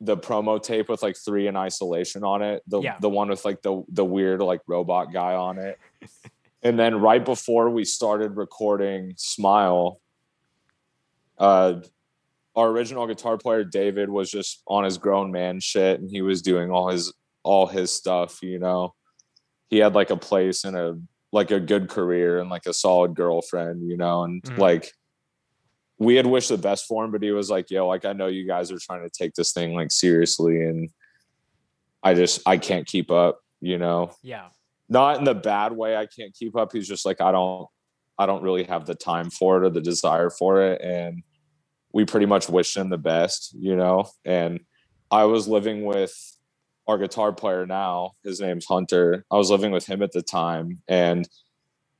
the 0.00 0.16
promo 0.16 0.60
tape 0.60 0.88
with 0.88 1.02
like 1.02 1.16
three 1.16 1.46
in 1.46 1.56
isolation 1.56 2.24
on 2.24 2.42
it. 2.42 2.62
The 2.66 2.80
Yeah. 2.80 2.96
the 3.00 3.08
one 3.08 3.28
with 3.28 3.44
like 3.44 3.62
the 3.62 3.84
the 3.88 4.04
weird 4.04 4.40
like 4.42 4.60
robot 4.66 5.12
guy 5.12 5.34
on 5.34 5.58
it. 5.58 5.78
and 6.62 6.78
then 6.78 7.00
right 7.00 7.24
before 7.24 7.70
we 7.70 7.84
started 7.84 8.36
recording 8.36 9.14
Smile, 9.16 10.00
uh 11.38 11.80
our 12.54 12.68
original 12.68 13.06
guitar 13.06 13.38
player 13.38 13.64
David 13.64 14.10
was 14.10 14.30
just 14.30 14.62
on 14.66 14.84
his 14.84 14.98
grown 14.98 15.32
man 15.32 15.58
shit 15.60 16.00
and 16.00 16.10
he 16.10 16.20
was 16.20 16.42
doing 16.42 16.70
all 16.70 16.88
his 16.90 17.12
all 17.44 17.66
his 17.66 17.90
stuff, 17.94 18.42
you 18.42 18.58
know. 18.58 18.94
He 19.70 19.78
had 19.78 19.94
like 19.94 20.10
a 20.10 20.16
place 20.16 20.64
and 20.64 20.76
a 20.76 20.98
like 21.32 21.50
a 21.50 21.58
good 21.60 21.88
career 21.88 22.38
and 22.40 22.50
like 22.50 22.66
a 22.66 22.74
solid 22.74 23.14
girlfriend, 23.14 23.88
you 23.88 23.96
know, 23.96 24.24
and 24.24 24.42
Mhm. 24.42 24.58
like 24.58 24.92
we 25.98 26.16
had 26.16 26.26
wished 26.26 26.48
the 26.48 26.58
best 26.58 26.86
for 26.86 27.04
him, 27.04 27.10
but 27.10 27.22
he 27.22 27.30
was 27.30 27.50
like, 27.50 27.70
yo, 27.70 27.86
like 27.86 28.04
I 28.04 28.12
know 28.12 28.26
you 28.26 28.46
guys 28.46 28.72
are 28.72 28.78
trying 28.78 29.02
to 29.02 29.10
take 29.10 29.34
this 29.34 29.52
thing 29.52 29.74
like 29.74 29.90
seriously 29.90 30.62
and 30.62 30.90
I 32.02 32.14
just 32.14 32.40
I 32.46 32.58
can't 32.58 32.86
keep 32.86 33.10
up, 33.10 33.40
you 33.60 33.78
know. 33.78 34.12
yeah. 34.22 34.48
Not 34.88 35.18
in 35.18 35.24
the 35.24 35.34
bad 35.34 35.72
way 35.72 35.96
I 35.96 36.06
can't 36.06 36.34
keep 36.34 36.56
up. 36.56 36.72
He's 36.72 36.88
just 36.88 37.06
like 37.06 37.20
I 37.20 37.32
don't 37.32 37.66
I 38.18 38.26
don't 38.26 38.42
really 38.42 38.64
have 38.64 38.84
the 38.84 38.94
time 38.94 39.30
for 39.30 39.56
it 39.56 39.66
or 39.66 39.70
the 39.70 39.80
desire 39.80 40.28
for 40.28 40.62
it 40.62 40.82
and 40.82 41.22
we 41.92 42.04
pretty 42.04 42.26
much 42.26 42.48
wished 42.48 42.76
him 42.76 42.90
the 42.90 42.98
best, 42.98 43.54
you 43.54 43.76
know. 43.76 44.06
And 44.24 44.60
I 45.10 45.24
was 45.24 45.46
living 45.46 45.84
with 45.84 46.14
our 46.88 46.98
guitar 46.98 47.32
player 47.32 47.66
now. 47.66 48.12
His 48.24 48.40
name's 48.40 48.66
Hunter. 48.66 49.24
I 49.30 49.36
was 49.36 49.50
living 49.50 49.72
with 49.72 49.86
him 49.86 50.02
at 50.02 50.12
the 50.12 50.22
time, 50.22 50.80
and 50.88 51.28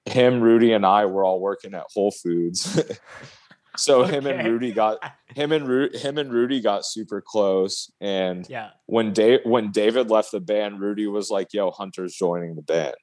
him, 0.07 0.41
Rudy, 0.41 0.73
and 0.73 0.85
I 0.85 1.07
were 1.07 1.25
all 1.25 1.41
working 1.41 1.75
at 1.75 1.85
Whole 1.93 2.11
Foods. 2.11 2.81
so 3.77 4.03
him 4.13 4.27
and 4.27 4.47
Rudy 4.47 4.73
got 4.73 4.99
him 5.35 5.53
and 5.53 5.67
Ru- 5.67 5.91
him 5.93 6.19
and 6.19 6.33
Rudy 6.33 6.61
got 6.61 6.85
super 6.85 7.23
close. 7.25 7.91
And 8.01 8.47
Yeah. 8.49 8.71
when 8.87 9.13
Dave 9.13 9.41
when 9.45 9.71
David 9.71 10.11
left 10.11 10.33
the 10.33 10.41
band, 10.41 10.81
Rudy 10.81 11.07
was 11.07 11.31
like, 11.31 11.53
"Yo, 11.53 11.71
Hunter's 11.71 12.15
joining 12.15 12.55
the 12.57 12.63
band." 12.63 12.95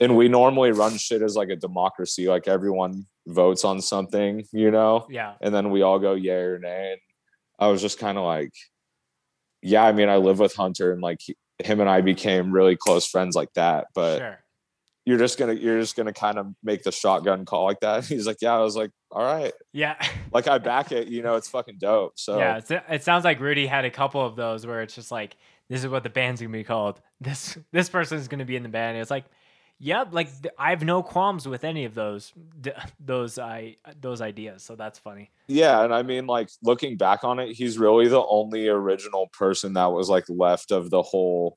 And 0.00 0.16
we 0.16 0.28
normally 0.28 0.72
run 0.72 0.96
shit 0.98 1.22
as 1.22 1.36
like 1.36 1.48
a 1.48 1.56
democracy, 1.56 2.28
like 2.28 2.46
everyone 2.48 3.06
votes 3.26 3.64
on 3.64 3.80
something, 3.80 4.44
you 4.52 4.70
know 4.70 5.06
Yeah. 5.10 5.34
and 5.40 5.54
then 5.54 5.70
we 5.70 5.82
all 5.82 5.98
go 5.98 6.14
yay 6.14 6.32
or 6.32 6.58
nay. 6.58 6.92
And 6.92 7.00
I 7.58 7.68
was 7.68 7.80
just 7.80 7.98
kind 7.98 8.18
of 8.18 8.24
like, 8.24 8.52
yeah, 9.62 9.84
I 9.84 9.92
mean, 9.92 10.08
I 10.10 10.16
live 10.18 10.38
with 10.38 10.54
Hunter 10.54 10.92
and 10.92 11.00
like 11.00 11.18
he- 11.22 11.36
him 11.64 11.80
and 11.80 11.88
I 11.88 12.02
became 12.02 12.52
really 12.52 12.76
close 12.76 13.06
friends 13.06 13.34
like 13.34 13.52
that. 13.54 13.86
But 13.94 14.18
sure. 14.18 14.38
You're 15.06 15.16
just 15.18 15.38
gonna 15.38 15.54
you're 15.54 15.80
just 15.80 15.96
gonna 15.96 16.12
kind 16.12 16.36
of 16.38 16.48
make 16.62 16.82
the 16.82 16.92
shotgun 16.92 17.44
call 17.46 17.64
like 17.64 17.80
that. 17.80 18.04
He's 18.06 18.26
like, 18.26 18.38
yeah, 18.42 18.54
I 18.54 18.60
was 18.60 18.76
like, 18.76 18.90
all 19.10 19.22
right, 19.24 19.52
Yeah. 19.72 19.94
like 20.32 20.48
I 20.48 20.58
back 20.58 20.92
it. 20.92 21.08
You 21.08 21.22
know, 21.22 21.36
it's 21.36 21.48
fucking 21.48 21.78
dope. 21.78 22.18
So 22.18 22.38
Yeah, 22.38 22.58
it's, 22.58 22.70
it 22.70 23.02
sounds 23.04 23.24
like 23.24 23.40
Rudy 23.40 23.66
had 23.66 23.84
a 23.84 23.90
couple 23.90 24.20
of 24.26 24.36
those 24.36 24.66
where 24.66 24.82
it's 24.82 24.94
just 24.94 25.10
like, 25.10 25.36
this 25.70 25.82
is 25.82 25.88
what 25.88 26.02
the 26.02 26.10
band's 26.10 26.40
gonna 26.42 26.52
be 26.52 26.64
called. 26.64 27.00
This 27.20 27.56
this 27.72 27.88
person's 27.88 28.28
gonna 28.28 28.44
be 28.44 28.56
in 28.56 28.62
the 28.62 28.68
band. 28.68 28.98
It's 28.98 29.10
like, 29.10 29.24
yeah, 29.78 30.04
like 30.10 30.28
I 30.58 30.70
have 30.70 30.82
no 30.82 31.02
qualms 31.02 31.46
with 31.48 31.62
any 31.64 31.84
of 31.86 31.94
those 31.94 32.32
those 33.00 33.38
I 33.38 33.76
those 34.00 34.20
ideas. 34.20 34.64
So 34.64 34.74
that's 34.74 34.98
funny. 34.98 35.30
yeah, 35.46 35.82
and 35.84 35.94
I 35.94 36.02
mean, 36.02 36.26
like 36.26 36.50
looking 36.62 36.96
back 36.96 37.22
on 37.24 37.38
it, 37.38 37.52
he's 37.54 37.78
really 37.78 38.08
the 38.08 38.22
only 38.22 38.68
original 38.68 39.28
person 39.28 39.72
that 39.74 39.86
was 39.92 40.08
like 40.10 40.24
left 40.28 40.72
of 40.72 40.90
the 40.90 41.00
whole 41.02 41.56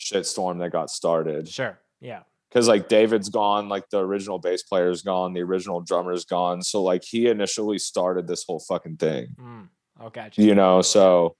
shitstorm 0.00 0.58
that 0.58 0.72
got 0.72 0.90
started. 0.90 1.48
Sure. 1.48 1.78
Yeah. 2.00 2.20
Because 2.48 2.66
like 2.68 2.88
David's 2.88 3.28
gone, 3.28 3.68
like 3.68 3.84
the 3.90 3.98
original 3.98 4.38
bass 4.38 4.62
player's 4.62 5.02
gone, 5.02 5.32
the 5.34 5.42
original 5.42 5.80
drummer's 5.80 6.24
gone. 6.24 6.62
So 6.62 6.82
like 6.82 7.02
he 7.04 7.28
initially 7.28 7.78
started 7.78 8.26
this 8.26 8.44
whole 8.46 8.60
fucking 8.60 8.96
thing, 8.96 9.28
Mm. 9.40 9.68
Oh, 10.00 10.10
gotcha. 10.10 10.40
you 10.42 10.54
know. 10.54 10.80
So 10.82 11.36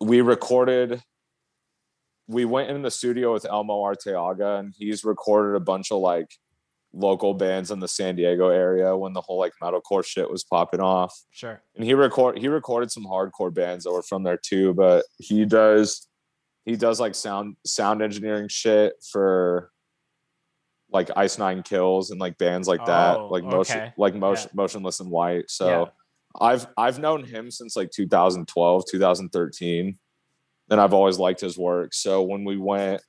we 0.00 0.20
recorded. 0.20 1.02
We 2.26 2.46
went 2.46 2.70
in 2.70 2.80
the 2.82 2.90
studio 2.90 3.32
with 3.34 3.44
Elmo 3.44 3.82
Arteaga, 3.82 4.58
and 4.58 4.72
he's 4.76 5.04
recorded 5.04 5.56
a 5.56 5.60
bunch 5.60 5.92
of 5.92 5.98
like 5.98 6.28
local 6.94 7.34
bands 7.34 7.70
in 7.70 7.80
the 7.80 7.88
San 7.88 8.14
Diego 8.16 8.48
area 8.48 8.96
when 8.96 9.12
the 9.12 9.20
whole 9.20 9.38
like 9.38 9.52
metalcore 9.62 10.04
shit 10.06 10.30
was 10.30 10.44
popping 10.44 10.80
off 10.80 11.12
Sure. 11.32 11.60
and 11.74 11.84
he 11.84 11.92
record 11.92 12.38
he 12.38 12.46
recorded 12.46 12.88
some 12.92 13.04
hardcore 13.04 13.52
bands 13.52 13.82
that 13.82 13.90
were 13.90 14.04
from 14.04 14.22
there 14.22 14.36
too 14.40 14.72
but 14.74 15.04
he 15.18 15.44
does 15.44 16.06
he 16.64 16.76
does 16.76 16.98
like 17.00 17.14
sound 17.14 17.56
sound 17.64 18.02
engineering 18.02 18.48
shit 18.48 18.94
for 19.10 19.70
like 20.90 21.10
ice 21.16 21.38
nine 21.38 21.62
kills 21.62 22.10
and 22.10 22.20
like 22.20 22.38
bands 22.38 22.68
like 22.68 22.84
that 22.86 23.16
Oh, 23.16 23.28
like 23.28 23.44
motion 23.44 23.78
okay. 23.78 23.92
like 23.96 24.14
motion 24.14 24.48
Yeah. 24.52 24.56
Motionless 24.62 25.00
in 25.00 25.10
White 25.10 25.50
so 25.50 25.66
Yeah. 25.68 25.84
i've 26.46 26.66
i've 26.76 26.98
known 26.98 27.24
him 27.24 27.50
since 27.50 27.76
like 27.76 27.90
2012 27.90 28.84
2013 28.90 29.98
and 30.70 30.80
i've 30.80 30.94
always 30.94 31.18
liked 31.18 31.40
his 31.40 31.58
work 31.58 31.92
so 31.94 32.22
when 32.22 32.44
we 32.44 32.56
went 32.56 33.00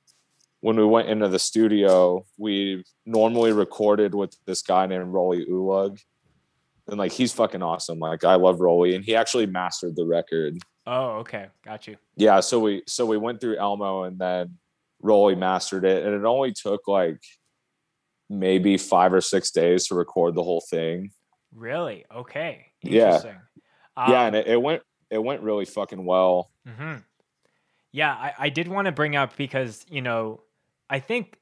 when 0.60 0.76
we 0.76 0.84
went 0.84 1.08
into 1.08 1.28
the 1.28 1.38
studio 1.38 2.24
we 2.38 2.82
normally 3.04 3.52
recorded 3.52 4.14
with 4.14 4.36
this 4.46 4.62
guy 4.62 4.86
named 4.86 5.08
rolly 5.12 5.44
ulug 5.46 5.98
and 6.88 6.98
like 6.98 7.10
he's 7.10 7.32
fucking 7.32 7.62
awesome. 7.62 7.98
Like 7.98 8.22
I 8.22 8.36
love 8.36 8.60
Rolly, 8.60 8.94
and 8.94 9.04
he 9.04 9.16
actually 9.16 9.46
mastered 9.46 9.96
the 9.96 10.06
record. 10.06 10.56
Oh, 10.86 11.18
okay. 11.18 11.46
Got 11.64 11.86
you. 11.86 11.96
Yeah, 12.16 12.40
so 12.40 12.60
we 12.60 12.82
so 12.86 13.04
we 13.04 13.16
went 13.16 13.40
through 13.40 13.56
Elmo, 13.56 14.04
and 14.04 14.18
then 14.18 14.56
Rolly 15.02 15.34
mastered 15.34 15.84
it, 15.84 16.04
and 16.06 16.14
it 16.14 16.24
only 16.24 16.52
took 16.52 16.86
like 16.86 17.20
maybe 18.30 18.76
five 18.76 19.12
or 19.12 19.20
six 19.20 19.50
days 19.50 19.88
to 19.88 19.94
record 19.94 20.34
the 20.34 20.42
whole 20.42 20.62
thing. 20.70 21.10
Really? 21.54 22.04
Okay. 22.14 22.66
Yeah. 22.82 23.06
Interesting. 23.06 23.36
yeah, 23.96 24.20
Um, 24.20 24.26
and 24.26 24.36
it, 24.36 24.46
it 24.46 24.62
went 24.62 24.82
it 25.10 25.22
went 25.22 25.42
really 25.42 25.64
fucking 25.64 26.04
well. 26.04 26.50
hmm 26.66 26.96
Yeah, 27.92 28.12
I, 28.12 28.34
I 28.38 28.48
did 28.48 28.68
want 28.68 28.86
to 28.86 28.92
bring 28.92 29.16
up 29.16 29.36
because 29.36 29.84
you 29.88 30.02
know, 30.02 30.42
I 30.88 31.00
think 31.00 31.38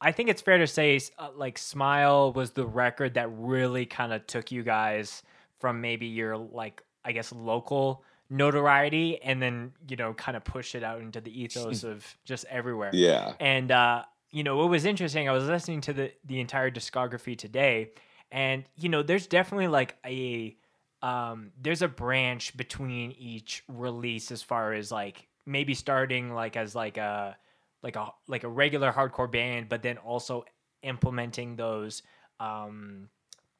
I 0.00 0.12
think 0.12 0.28
it's 0.28 0.42
fair 0.42 0.58
to 0.58 0.66
say 0.66 1.00
uh, 1.18 1.30
like 1.34 1.58
Smile 1.58 2.32
was 2.32 2.52
the 2.52 2.66
record 2.66 3.14
that 3.14 3.28
really 3.32 3.86
kind 3.86 4.12
of 4.12 4.26
took 4.26 4.52
you 4.52 4.62
guys 4.62 5.22
from 5.58 5.80
maybe 5.80 6.06
your 6.06 6.36
like 6.36 6.82
I 7.04 7.12
guess 7.12 7.32
local 7.32 8.04
notoriety 8.30 9.20
and 9.22 9.40
then 9.40 9.72
you 9.88 9.96
know 9.96 10.12
kind 10.14 10.36
of 10.36 10.44
push 10.44 10.74
it 10.74 10.82
out 10.82 11.00
into 11.00 11.20
the 11.20 11.42
ethos 11.42 11.84
of 11.84 12.04
just 12.24 12.44
everywhere. 12.46 12.90
Yeah, 12.92 13.34
And 13.40 13.70
uh, 13.70 14.04
you 14.30 14.42
know, 14.42 14.56
what 14.56 14.68
was 14.68 14.84
interesting, 14.84 15.28
I 15.28 15.32
was 15.32 15.44
listening 15.44 15.80
to 15.82 15.92
the 15.92 16.12
the 16.24 16.40
entire 16.40 16.70
discography 16.70 17.36
today, 17.36 17.92
and 18.30 18.64
you 18.76 18.88
know, 18.88 19.02
there's 19.02 19.26
definitely 19.26 19.68
like 19.68 19.96
a 20.04 20.56
um 21.00 21.52
there's 21.60 21.82
a 21.82 21.88
branch 21.88 22.56
between 22.56 23.12
each 23.12 23.62
release 23.68 24.32
as 24.32 24.42
far 24.42 24.72
as 24.72 24.90
like 24.90 25.28
maybe 25.46 25.72
starting 25.74 26.34
like 26.34 26.56
as 26.56 26.74
like 26.74 26.96
a 26.96 27.36
like 27.82 27.96
a 27.96 28.12
like 28.26 28.44
a 28.44 28.48
regular 28.48 28.92
hardcore 28.92 29.30
band, 29.30 29.68
but 29.68 29.82
then 29.82 29.98
also 29.98 30.44
implementing 30.82 31.56
those 31.56 32.02
um 32.40 33.08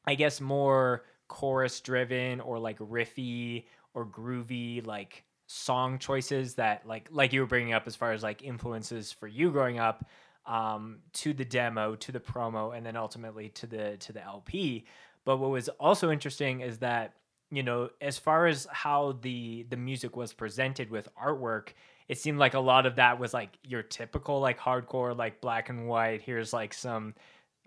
I 0.05 0.15
guess 0.15 0.39
more 0.41 1.03
chorus 1.27 1.79
driven 1.79 2.41
or 2.41 2.59
like 2.59 2.79
riffy 2.79 3.65
or 3.93 4.05
groovy 4.05 4.85
like 4.85 5.23
song 5.47 5.97
choices 5.97 6.55
that 6.55 6.85
like 6.85 7.07
like 7.11 7.33
you 7.33 7.41
were 7.41 7.47
bringing 7.47 7.73
up 7.73 7.83
as 7.87 7.95
far 7.95 8.11
as 8.11 8.21
like 8.21 8.43
influences 8.43 9.11
for 9.11 9.27
you 9.27 9.49
growing 9.49 9.79
up 9.79 10.05
um 10.45 10.99
to 11.11 11.33
the 11.33 11.45
demo 11.45 11.95
to 11.95 12.11
the 12.11 12.19
promo 12.19 12.75
and 12.75 12.85
then 12.85 12.95
ultimately 12.95 13.49
to 13.49 13.65
the 13.65 13.97
to 13.97 14.13
the 14.13 14.23
LP 14.23 14.85
but 15.25 15.37
what 15.37 15.49
was 15.49 15.67
also 15.79 16.11
interesting 16.11 16.61
is 16.61 16.77
that 16.77 17.13
you 17.51 17.63
know 17.63 17.89
as 17.99 18.17
far 18.17 18.45
as 18.45 18.67
how 18.71 19.17
the 19.21 19.65
the 19.69 19.77
music 19.77 20.15
was 20.15 20.33
presented 20.33 20.91
with 20.91 21.09
artwork 21.21 21.69
it 22.07 22.17
seemed 22.19 22.37
like 22.37 22.53
a 22.53 22.59
lot 22.59 22.85
of 22.85 22.95
that 22.95 23.19
was 23.19 23.33
like 23.33 23.57
your 23.63 23.81
typical 23.81 24.39
like 24.39 24.59
hardcore 24.59 25.17
like 25.17 25.41
black 25.41 25.69
and 25.69 25.87
white 25.87 26.21
here's 26.21 26.53
like 26.53 26.73
some 26.73 27.15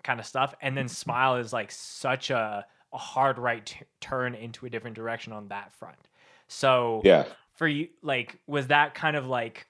kind 0.03 0.21
of 0.21 0.27
stuff. 0.27 0.55
And 0.61 0.77
then 0.77 0.89
smile 1.03 1.37
is 1.37 1.53
like 1.53 1.71
such 1.71 2.31
a, 2.31 2.67
a 2.93 2.99
hard 2.99 3.39
right 3.39 3.65
t- 3.65 3.81
turn 4.01 4.35
into 4.35 4.67
a 4.67 4.71
different 4.71 4.97
direction 4.97 5.33
on 5.33 5.49
that 5.49 5.73
front 5.73 6.09
so 6.53 7.01
yeah, 7.05 7.25
for 7.55 7.67
you 7.67 7.89
like 8.03 8.39
was 8.47 8.69
that 8.69 8.95
kind 8.95 9.17
of 9.17 9.27
like 9.27 9.67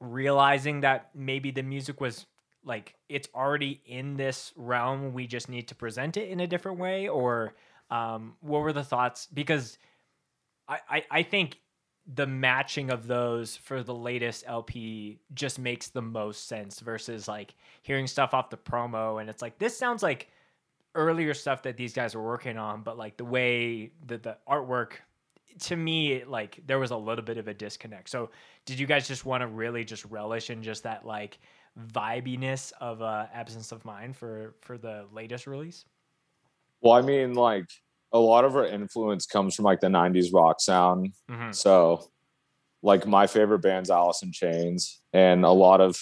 realizing 0.00 0.82
that 0.82 1.10
maybe 1.14 1.50
the 1.50 1.62
music 1.62 2.00
was 2.00 2.26
like 2.64 2.94
it's 3.08 3.28
already 3.34 3.80
in 3.86 4.16
this 4.16 4.52
realm 4.56 5.12
we 5.12 5.26
just 5.26 5.48
need 5.48 5.68
to 5.68 5.74
present 5.74 6.16
it 6.16 6.28
in 6.28 6.40
a 6.40 6.46
different 6.46 6.78
way? 6.78 7.08
Or 7.08 7.54
um 7.90 8.34
what 8.40 8.60
were 8.60 8.72
the 8.72 8.84
thoughts? 8.84 9.26
Because 9.32 9.78
i 10.68 10.78
i, 10.90 11.04
I 11.10 11.22
think 11.22 11.58
the 12.14 12.26
matching 12.26 12.90
of 12.90 13.06
those 13.06 13.56
for 13.56 13.82
the 13.82 13.94
latest 13.94 14.44
lp 14.46 15.18
just 15.34 15.58
makes 15.58 15.88
the 15.88 16.00
most 16.00 16.48
sense 16.48 16.80
versus 16.80 17.28
like 17.28 17.54
hearing 17.82 18.06
stuff 18.06 18.32
off 18.32 18.48
the 18.48 18.56
promo 18.56 19.20
and 19.20 19.28
it's 19.28 19.42
like 19.42 19.58
this 19.58 19.76
sounds 19.76 20.02
like 20.02 20.28
earlier 20.94 21.34
stuff 21.34 21.62
that 21.62 21.76
these 21.76 21.92
guys 21.92 22.14
were 22.14 22.24
working 22.24 22.56
on 22.56 22.82
but 22.82 22.96
like 22.96 23.18
the 23.18 23.24
way 23.24 23.90
that 24.06 24.22
the 24.22 24.36
artwork 24.48 24.92
to 25.60 25.76
me 25.76 26.24
like 26.24 26.60
there 26.66 26.78
was 26.78 26.90
a 26.90 26.96
little 26.96 27.24
bit 27.24 27.38
of 27.38 27.48
a 27.48 27.54
disconnect. 27.54 28.10
So 28.10 28.30
did 28.64 28.78
you 28.78 28.86
guys 28.86 29.08
just 29.08 29.24
want 29.24 29.42
to 29.42 29.46
really 29.46 29.84
just 29.84 30.04
relish 30.06 30.50
in 30.50 30.62
just 30.62 30.82
that 30.84 31.06
like 31.06 31.38
vibiness 31.92 32.72
of 32.80 33.02
uh, 33.02 33.26
absence 33.32 33.72
of 33.72 33.84
mind 33.84 34.16
for 34.16 34.54
for 34.60 34.78
the 34.78 35.06
latest 35.12 35.46
release? 35.46 35.84
Well, 36.80 36.94
I 36.94 37.02
mean, 37.02 37.34
like 37.34 37.66
a 38.12 38.18
lot 38.18 38.44
of 38.44 38.56
our 38.56 38.66
influence 38.66 39.26
comes 39.26 39.54
from 39.54 39.64
like 39.64 39.80
the 39.80 39.88
'90s 39.88 40.32
rock 40.32 40.60
sound. 40.60 41.12
Mhm. 41.30 41.54
So, 41.54 42.10
like 42.82 43.06
my 43.06 43.26
favorite 43.26 43.60
band's 43.60 43.90
Alice 43.90 44.22
in 44.22 44.32
Chains, 44.32 45.00
and 45.12 45.44
a 45.44 45.50
lot 45.50 45.80
of 45.80 46.00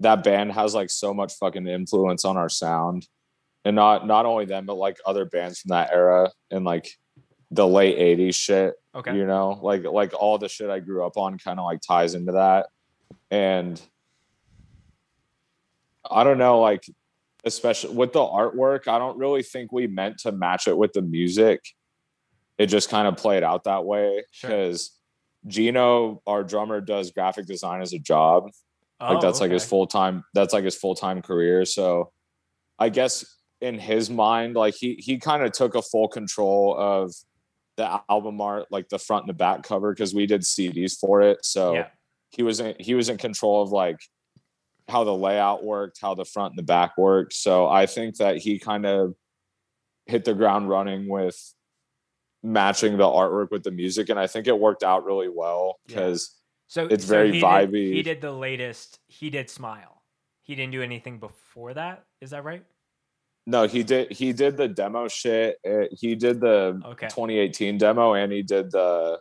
that 0.00 0.24
band 0.24 0.52
has 0.52 0.74
like 0.74 0.90
so 0.90 1.14
much 1.14 1.34
fucking 1.34 1.66
influence 1.66 2.24
on 2.24 2.36
our 2.36 2.48
sound, 2.48 3.06
and 3.64 3.76
not 3.76 4.06
not 4.06 4.26
only 4.26 4.44
them, 4.44 4.66
but 4.66 4.76
like 4.76 4.98
other 5.06 5.24
bands 5.24 5.60
from 5.60 5.70
that 5.70 5.92
era 5.92 6.30
and 6.50 6.64
like 6.64 6.88
the 7.52 7.66
late 7.66 7.98
'80s 7.98 8.34
shit. 8.34 8.74
Okay. 8.94 9.16
You 9.16 9.26
know, 9.26 9.60
like 9.62 9.84
like 9.84 10.12
all 10.14 10.38
the 10.38 10.48
shit 10.48 10.70
I 10.70 10.80
grew 10.80 11.06
up 11.06 11.16
on 11.16 11.38
kind 11.38 11.58
of 11.60 11.64
like 11.64 11.80
ties 11.80 12.14
into 12.14 12.32
that, 12.32 12.66
and 13.30 13.80
I 16.10 16.24
don't 16.24 16.38
know, 16.38 16.60
like 16.60 16.84
especially 17.44 17.94
with 17.94 18.12
the 18.12 18.20
artwork, 18.20 18.88
I 18.88 18.98
don't 18.98 19.18
really 19.18 19.42
think 19.42 19.72
we 19.72 19.86
meant 19.86 20.18
to 20.18 20.32
match 20.32 20.68
it 20.68 20.76
with 20.76 20.92
the 20.92 21.02
music. 21.02 21.60
It 22.58 22.66
just 22.66 22.88
kind 22.88 23.08
of 23.08 23.16
played 23.16 23.42
out 23.42 23.64
that 23.64 23.84
way 23.84 24.22
Sure. 24.30 24.50
because 24.50 24.90
Gino, 25.46 26.22
our 26.26 26.44
drummer, 26.44 26.80
does 26.80 27.10
graphic 27.10 27.46
design 27.46 27.82
as 27.82 27.92
a 27.92 27.98
job. 27.98 28.44
Like 29.00 29.18
Oh, 29.18 29.20
that's 29.20 29.40
like 29.40 29.50
his 29.50 29.64
full 29.64 29.86
time. 29.86 30.22
That's 30.34 30.52
like 30.52 30.64
his 30.64 30.76
full 30.76 30.94
time 30.94 31.22
career. 31.22 31.64
So, 31.64 32.12
I 32.78 32.88
guess 32.88 33.24
in 33.60 33.78
his 33.78 34.08
mind, 34.10 34.54
like 34.54 34.74
he 34.74 34.94
he 34.94 35.18
kind 35.18 35.42
of 35.42 35.50
took 35.52 35.74
a 35.74 35.82
full 35.82 36.06
control 36.08 36.76
of 36.78 37.12
the 37.76 38.00
album 38.08 38.40
art, 38.40 38.66
like 38.70 38.88
the 38.88 38.98
front 38.98 39.22
and 39.24 39.30
the 39.30 39.34
back 39.38 39.62
cover, 39.62 39.92
because 39.92 40.14
we 40.14 40.26
did 40.26 40.42
CDs 40.42 40.98
for 40.98 41.22
it. 41.22 41.44
So 41.44 41.74
Yeah. 41.74 41.88
he 42.30 42.42
was 42.42 42.60
in 42.60 42.74
he 42.78 42.94
was 42.94 43.08
in 43.08 43.16
control 43.18 43.62
of 43.62 43.70
like 43.70 43.98
how 44.88 45.04
the 45.04 45.14
layout 45.14 45.64
worked, 45.64 45.98
how 46.00 46.14
the 46.14 46.24
front 46.24 46.52
and 46.52 46.58
the 46.58 46.62
back 46.64 46.98
worked. 46.98 47.32
So 47.32 47.66
I 47.68 47.86
think 47.86 48.16
that 48.16 48.36
he 48.38 48.58
kind 48.58 48.84
of 48.84 49.14
hit 50.06 50.24
the 50.24 50.34
ground 50.34 50.68
running 50.68 51.08
with 51.08 51.36
matching 52.42 52.96
the 52.96 53.04
artwork 53.04 53.50
with 53.50 53.62
the 53.62 53.70
music, 53.70 54.08
and 54.08 54.18
I 54.18 54.26
think 54.26 54.46
it 54.48 54.58
worked 54.58 54.82
out 54.82 55.04
really 55.04 55.28
well 55.28 55.78
Yeah. 55.86 55.96
because 55.96 56.38
So 56.66 56.86
It's 56.86 57.04
so 57.04 57.10
very 57.10 57.28
he 57.32 57.40
did- 57.40 57.44
vibey. 57.44 57.92
he 57.92 58.02
did 58.02 58.22
the 58.22 58.32
latest. 58.32 58.98
He 59.06 59.28
did 59.28 59.50
Smile. 59.50 60.02
He 60.40 60.54
didn't 60.54 60.72
do 60.72 60.80
anything 60.82 61.18
before 61.18 61.74
that. 61.74 62.06
Is 62.22 62.30
that 62.30 62.44
right? 62.44 62.64
No, 63.46 63.66
he 63.66 63.82
did 63.82 64.12
he 64.12 64.32
did 64.32 64.56
the 64.56 64.68
demo 64.68 65.08
shit. 65.08 65.56
He 65.92 66.14
did 66.14 66.40
the 66.40 66.80
Okay. 66.84 67.08
2018 67.08 67.78
demo, 67.78 68.14
and 68.14 68.32
he 68.32 68.42
did 68.42 68.70
the 68.70 69.20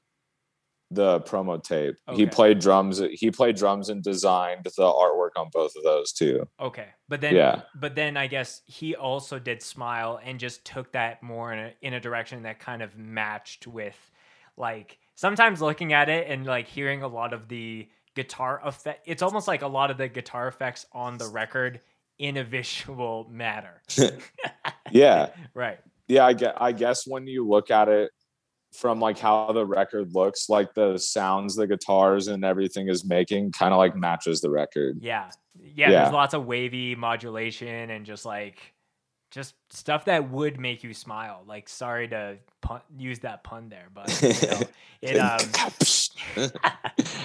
the 0.94 1.22
promo 1.22 1.64
tape. 1.64 1.96
He 2.12 2.26
played 2.26 2.60
drums. 2.60 3.02
He 3.14 3.32
played 3.32 3.56
drums 3.56 3.88
and 3.88 4.04
designed 4.04 4.66
the 4.66 4.84
artwork 4.84 5.30
on 5.38 5.48
both 5.52 5.72
of 5.78 5.84
those 5.84 6.12
too. 6.12 6.46
Okay, 6.60 6.90
but 7.08 7.22
then 7.22 7.36
Yeah. 7.36 7.62
but 7.76 7.96
then 7.96 8.18
I 8.18 8.28
guess 8.28 8.62
he 8.66 8.96
also 8.96 9.40
did 9.40 9.64
Smile 9.64 10.20
and 10.22 10.38
just 10.38 10.66
took 10.66 10.92
that 10.92 11.24
more 11.24 11.54
in 11.54 11.60
a 11.60 11.74
in 11.82 11.94
a 11.94 12.00
direction 12.00 12.44
that 12.44 12.60
kind 12.60 12.82
of 12.82 12.98
matched 12.98 13.68
with 13.68 14.12
like 14.58 15.00
sometimes 15.16 15.62
looking 15.62 15.94
at 15.94 16.10
it 16.10 16.28
and 16.30 16.46
like 16.46 16.68
hearing 16.68 17.04
a 17.04 17.08
lot 17.08 17.32
of 17.32 17.48
the 17.48 17.88
guitar 18.14 18.60
effect. 18.66 19.04
It's 19.08 19.22
almost 19.22 19.48
like 19.48 19.62
a 19.62 19.68
lot 19.68 19.92
of 19.92 19.98
the 19.98 20.10
guitar 20.10 20.50
effects 20.50 20.86
on 20.92 21.18
the 21.18 21.30
record 21.30 21.80
in 22.22 22.38
a 22.38 22.44
visual 22.44 23.28
matter. 23.32 23.82
Yeah. 24.92 25.30
right. 25.54 25.80
yeah 26.10 26.26
i 26.26 26.34
get 26.34 26.62
i 26.62 26.74
guess 26.74 27.08
when 27.08 27.26
you 27.26 27.48
look 27.48 27.72
at 27.72 27.88
it 27.88 28.12
from 28.74 29.00
like 29.00 29.18
how 29.18 29.54
the 29.54 29.66
record 29.66 30.14
looks 30.14 30.50
like 30.50 30.74
the 30.74 30.98
sounds 30.98 31.56
the 31.56 31.66
guitars 31.66 32.28
and 32.28 32.44
everything 32.44 32.90
is 32.90 33.06
making 33.06 33.54
kind 33.54 33.74
of 33.74 33.78
like 33.78 33.96
matches 33.96 34.42
the 34.42 34.50
record 34.50 34.98
Yeah. 35.02 35.32
yeah. 35.58 35.90
Yeah. 35.90 36.02
There's 36.02 36.14
lots 36.14 36.34
of 36.34 36.46
wavy 36.46 36.94
modulation 36.96 37.90
and 37.90 38.06
just 38.06 38.26
like 38.26 38.58
just 39.30 39.56
stuff 39.70 40.04
that 40.06 40.30
would 40.30 40.60
make 40.60 40.84
you 40.84 40.94
smile. 40.94 41.44
Like 41.48 41.70
sorry 41.70 42.10
to 42.10 42.38
pun- 42.60 42.82
use 42.98 43.20
that 43.20 43.46
pun 43.46 43.70
there, 43.70 43.88
but 43.94 44.10
you 44.22 44.30
know, 44.50 44.62
it 45.02 45.18
um 45.18 45.40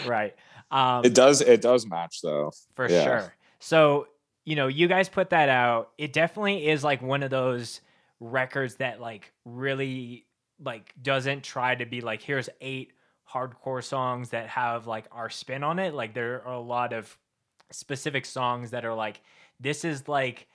right. 0.07 0.37
Um 0.71 1.05
it 1.05 1.15
does 1.15 1.41
it 1.41 1.61
does 1.63 1.85
match 1.85 2.21
though 2.23 2.53
for 2.77 2.89
yeah. 2.89 3.03
sure. 3.03 3.35
So, 3.59 4.07
you 4.47 4.55
know, 4.55 4.69
you 4.69 4.87
guys 4.87 5.09
put 5.09 5.31
that 5.31 5.51
out. 5.51 5.91
It 5.99 6.15
definitely 6.15 6.69
is 6.69 6.83
like 6.85 7.03
one 7.03 7.23
of 7.25 7.31
those 7.31 7.81
records 8.21 8.77
that 8.77 9.01
like 9.01 9.33
really 9.45 10.25
like 10.65 10.95
doesn't 11.03 11.43
try 11.43 11.75
to 11.75 11.85
be 11.85 12.01
like 12.01 12.23
here's 12.23 12.49
eight 12.63 12.93
hardcore 13.31 13.85
songs 13.85 14.31
that 14.31 14.49
have 14.49 14.87
like 14.87 15.07
our 15.11 15.29
spin 15.29 15.65
on 15.65 15.81
it. 15.81 15.93
Like 15.93 16.15
there 16.15 16.47
are 16.47 16.55
a 16.55 16.61
lot 16.61 16.93
of 16.93 17.19
specific 17.73 18.25
songs 18.25 18.71
that 18.71 18.85
are 18.85 18.95
like 18.95 19.21
this 19.61 19.85
is 19.85 20.09
like 20.09 20.47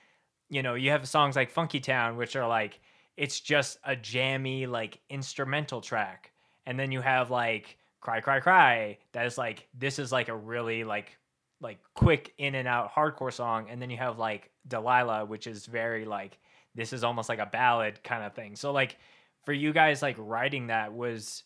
you 0.48 0.62
know, 0.62 0.74
you 0.74 0.90
have 0.90 1.06
songs 1.06 1.36
like 1.36 1.50
Funky 1.50 1.78
Town 1.78 2.16
which 2.16 2.34
are 2.34 2.48
like 2.48 2.80
it's 3.18 3.40
just 3.40 3.76
a 3.84 3.94
jammy 3.94 4.66
like 4.66 5.00
instrumental 5.10 5.82
track. 5.82 6.32
And 6.64 6.80
then 6.80 6.92
you 6.92 7.02
have 7.02 7.30
like 7.30 7.76
Cry 8.00 8.22
Cry 8.22 8.40
Cry 8.40 8.98
that 9.12 9.26
is 9.26 9.36
like 9.36 9.68
this 9.78 9.98
is 9.98 10.10
like 10.10 10.28
a 10.28 10.36
really 10.36 10.82
like 10.82 11.18
like 11.62 11.78
quick 11.94 12.34
in 12.38 12.54
and 12.56 12.66
out 12.66 12.92
hardcore 12.92 13.32
song 13.32 13.68
and 13.70 13.80
then 13.80 13.88
you 13.88 13.96
have 13.96 14.18
like 14.18 14.50
Delilah 14.66 15.24
which 15.24 15.46
is 15.46 15.66
very 15.66 16.04
like 16.04 16.38
this 16.74 16.92
is 16.92 17.04
almost 17.04 17.28
like 17.28 17.38
a 17.38 17.46
ballad 17.46 18.02
kind 18.02 18.24
of 18.24 18.34
thing. 18.34 18.56
So 18.56 18.72
like 18.72 18.96
for 19.44 19.52
you 19.52 19.72
guys 19.72 20.02
like 20.02 20.16
writing 20.18 20.66
that 20.68 20.92
was 20.92 21.44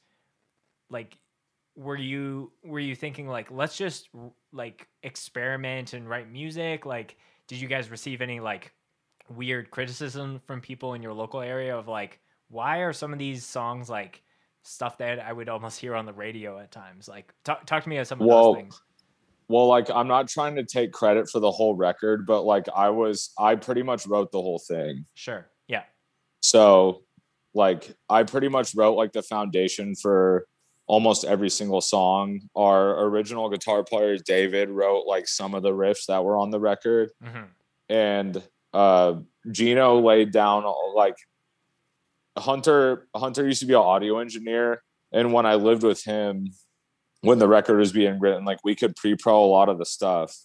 like 0.90 1.18
were 1.76 1.96
you 1.96 2.52
were 2.64 2.80
you 2.80 2.94
thinking 2.94 3.28
like 3.28 3.50
let's 3.50 3.76
just 3.76 4.08
like 4.52 4.88
experiment 5.02 5.92
and 5.92 6.08
write 6.08 6.30
music? 6.30 6.86
Like 6.86 7.16
did 7.48 7.60
you 7.60 7.68
guys 7.68 7.90
receive 7.90 8.22
any 8.22 8.40
like 8.40 8.72
weird 9.28 9.70
criticism 9.70 10.40
from 10.46 10.60
people 10.60 10.94
in 10.94 11.02
your 11.02 11.12
local 11.12 11.40
area 11.40 11.76
of 11.76 11.88
like 11.88 12.20
why 12.48 12.78
are 12.78 12.92
some 12.92 13.12
of 13.12 13.18
these 13.18 13.44
songs 13.44 13.90
like 13.90 14.22
stuff 14.62 14.98
that 14.98 15.18
I 15.18 15.32
would 15.32 15.48
almost 15.48 15.78
hear 15.78 15.94
on 15.94 16.06
the 16.06 16.12
radio 16.12 16.58
at 16.58 16.70
times? 16.70 17.08
Like 17.08 17.34
talk, 17.44 17.66
talk 17.66 17.82
to 17.82 17.88
me 17.88 17.96
about 17.96 18.06
some 18.06 18.20
of 18.22 18.28
Well, 18.28 18.54
those 18.54 18.62
things 18.62 18.80
well 19.48 19.66
like 19.66 19.88
i'm 19.90 20.08
not 20.08 20.28
trying 20.28 20.56
to 20.56 20.64
take 20.64 20.92
credit 20.92 21.28
for 21.30 21.40
the 21.40 21.50
whole 21.50 21.74
record 21.74 22.26
but 22.26 22.42
like 22.42 22.66
i 22.74 22.88
was 22.88 23.32
i 23.38 23.54
pretty 23.54 23.82
much 23.82 24.06
wrote 24.06 24.30
the 24.32 24.40
whole 24.40 24.58
thing. 24.58 25.04
Sure 25.14 25.46
yeah. 25.68 25.82
So 26.40 27.02
like 27.54 27.94
i 28.08 28.22
pretty 28.22 28.48
much 28.48 28.74
wrote 28.74 28.94
like 28.94 29.12
the 29.12 29.22
foundation 29.22 29.94
for 29.94 30.46
almost 30.88 31.24
every 31.24 31.50
single 31.50 31.80
song. 31.80 32.40
Our 32.54 33.04
original 33.06 33.48
guitar 33.48 33.82
player 33.82 34.16
david 34.18 34.70
wrote 34.70 35.06
like 35.06 35.26
some 35.28 35.54
of 35.54 35.62
the 35.62 35.72
riffs 35.72 36.06
that 36.08 36.24
were 36.24 36.36
on 36.36 36.50
the 36.50 36.60
record. 36.60 37.10
Hmm 37.22 37.44
and 37.88 38.42
uh 38.72 39.14
Gino 39.50 40.00
laid 40.00 40.32
down 40.32 40.64
like 40.94 41.16
Hunter 42.36 43.06
Hunter 43.14 43.46
used 43.46 43.60
to 43.60 43.66
be 43.66 43.74
an 43.74 43.80
audio 43.80 44.18
engineer 44.18 44.82
and 45.12 45.32
when 45.32 45.46
I 45.46 45.54
lived 45.54 45.82
with 45.82 46.02
him 46.04 46.48
when 47.22 47.38
the 47.38 47.48
record 47.48 47.78
was 47.78 47.92
being 47.92 48.18
written 48.20 48.44
like 48.44 48.58
we 48.64 48.74
could 48.74 48.94
pre-pro 48.96 49.44
a 49.44 49.46
lot 49.46 49.68
of 49.68 49.78
the 49.78 49.86
stuff 49.86 50.36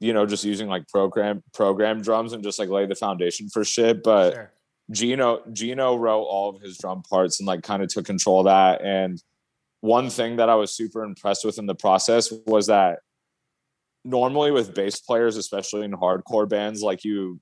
you 0.00 0.12
know 0.12 0.26
just 0.26 0.44
using 0.44 0.68
like 0.68 0.86
program 0.88 1.42
program 1.54 2.02
drums 2.02 2.32
and 2.32 2.42
just 2.42 2.58
like 2.58 2.68
lay 2.68 2.86
the 2.86 2.94
foundation 2.94 3.48
for 3.48 3.64
shit 3.64 4.02
but 4.02 4.32
sure 4.32 4.52
Gino 4.90 5.42
Gino 5.52 5.96
wrote 5.96 6.22
all 6.22 6.50
of 6.50 6.60
his 6.60 6.76
drum 6.78 7.02
parts 7.02 7.40
and 7.40 7.46
like 7.46 7.62
kind 7.62 7.82
of 7.82 7.88
took 7.88 8.06
control 8.06 8.40
of 8.40 8.46
that. 8.46 8.82
And 8.82 9.22
one 9.80 10.10
thing 10.10 10.36
that 10.36 10.48
I 10.48 10.56
was 10.56 10.74
super 10.74 11.04
impressed 11.04 11.44
with 11.44 11.58
in 11.58 11.66
the 11.66 11.74
process 11.74 12.32
was 12.46 12.66
that 12.66 12.98
normally 14.04 14.50
with 14.50 14.74
bass 14.74 15.00
players, 15.00 15.36
especially 15.36 15.84
in 15.84 15.92
hardcore 15.92 16.48
bands, 16.48 16.82
like 16.82 17.04
you 17.04 17.40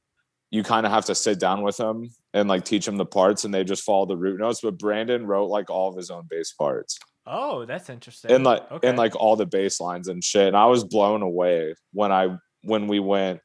you 0.51 0.63
kind 0.63 0.87
of 0.87 0.93
have 0.93 1.05
to 1.05 1.15
sit 1.15 1.39
down 1.39 1.63
with 1.63 1.77
them 1.77 2.09
and 2.33 2.49
like 2.49 2.65
teach 2.65 2.87
them 2.87 2.97
the 2.97 3.05
parts 3.05 3.45
and 3.45 3.53
they 3.53 3.65
just 3.65 3.83
follow 3.83 4.07
the 4.07 4.17
root 4.17 4.41
notes. 4.41 4.61
But 4.63 4.79
Brandon 4.79 5.27
wrote 5.27 5.49
like 5.49 5.69
all 5.69 5.91
of 5.91 5.97
his 5.97 6.11
own 6.11 6.27
bass 6.29 6.53
parts 6.53 6.99
oh 7.29 7.65
that's 7.65 7.91
interesting 7.91 8.31
and 8.31 8.45
like 8.45 8.71
okay. 8.71 8.89
and 8.89 8.99
like 8.99 9.15
all 9.17 9.37
the 9.37 9.47
bass 9.47 9.81
lines 9.81 10.09
and 10.09 10.23
shit. 10.23 10.49
And 10.49 10.57
I 10.57 10.67
was 10.67 10.85
blown 10.85 11.23
away 11.23 11.75
when 11.93 12.13
I 12.13 12.37
when 12.63 12.89
we 12.89 13.01
went 13.01 13.41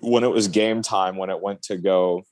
when 0.00 0.24
it 0.24 0.30
was 0.30 0.48
game 0.48 0.82
time 0.82 1.16
when 1.16 1.30
it 1.30 1.40
went 1.40 1.62
to 1.62 1.76
go 1.76 2.24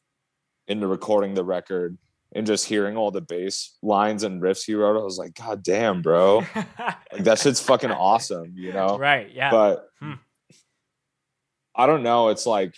into 0.66 0.87
recording 0.87 1.35
the 1.35 1.45
record 1.45 1.99
and 2.35 2.47
just 2.47 2.66
hearing 2.66 2.97
all 2.97 3.11
the 3.11 3.20
bass 3.20 3.77
lines 3.83 4.25
and 4.25 4.43
riffs 4.43 4.64
he 4.64 4.75
wrote. 4.75 4.99
I 4.99 5.05
was 5.05 5.18
like, 5.18 5.35
God 5.35 5.62
damn, 5.62 6.03
bro. 6.03 6.45
Like 7.12 7.25
that 7.25 7.39
shit's 7.39 7.61
fucking 7.61 7.93
awesome, 7.93 8.55
you 8.57 8.72
know? 8.72 8.99
right 8.99 9.31
yeah 9.33 9.51
But 9.51 9.87
Hmm. 10.01 10.14
I 11.77 11.87
don't 11.87 12.03
know. 12.03 12.29
It's 12.29 12.47
like 12.47 12.75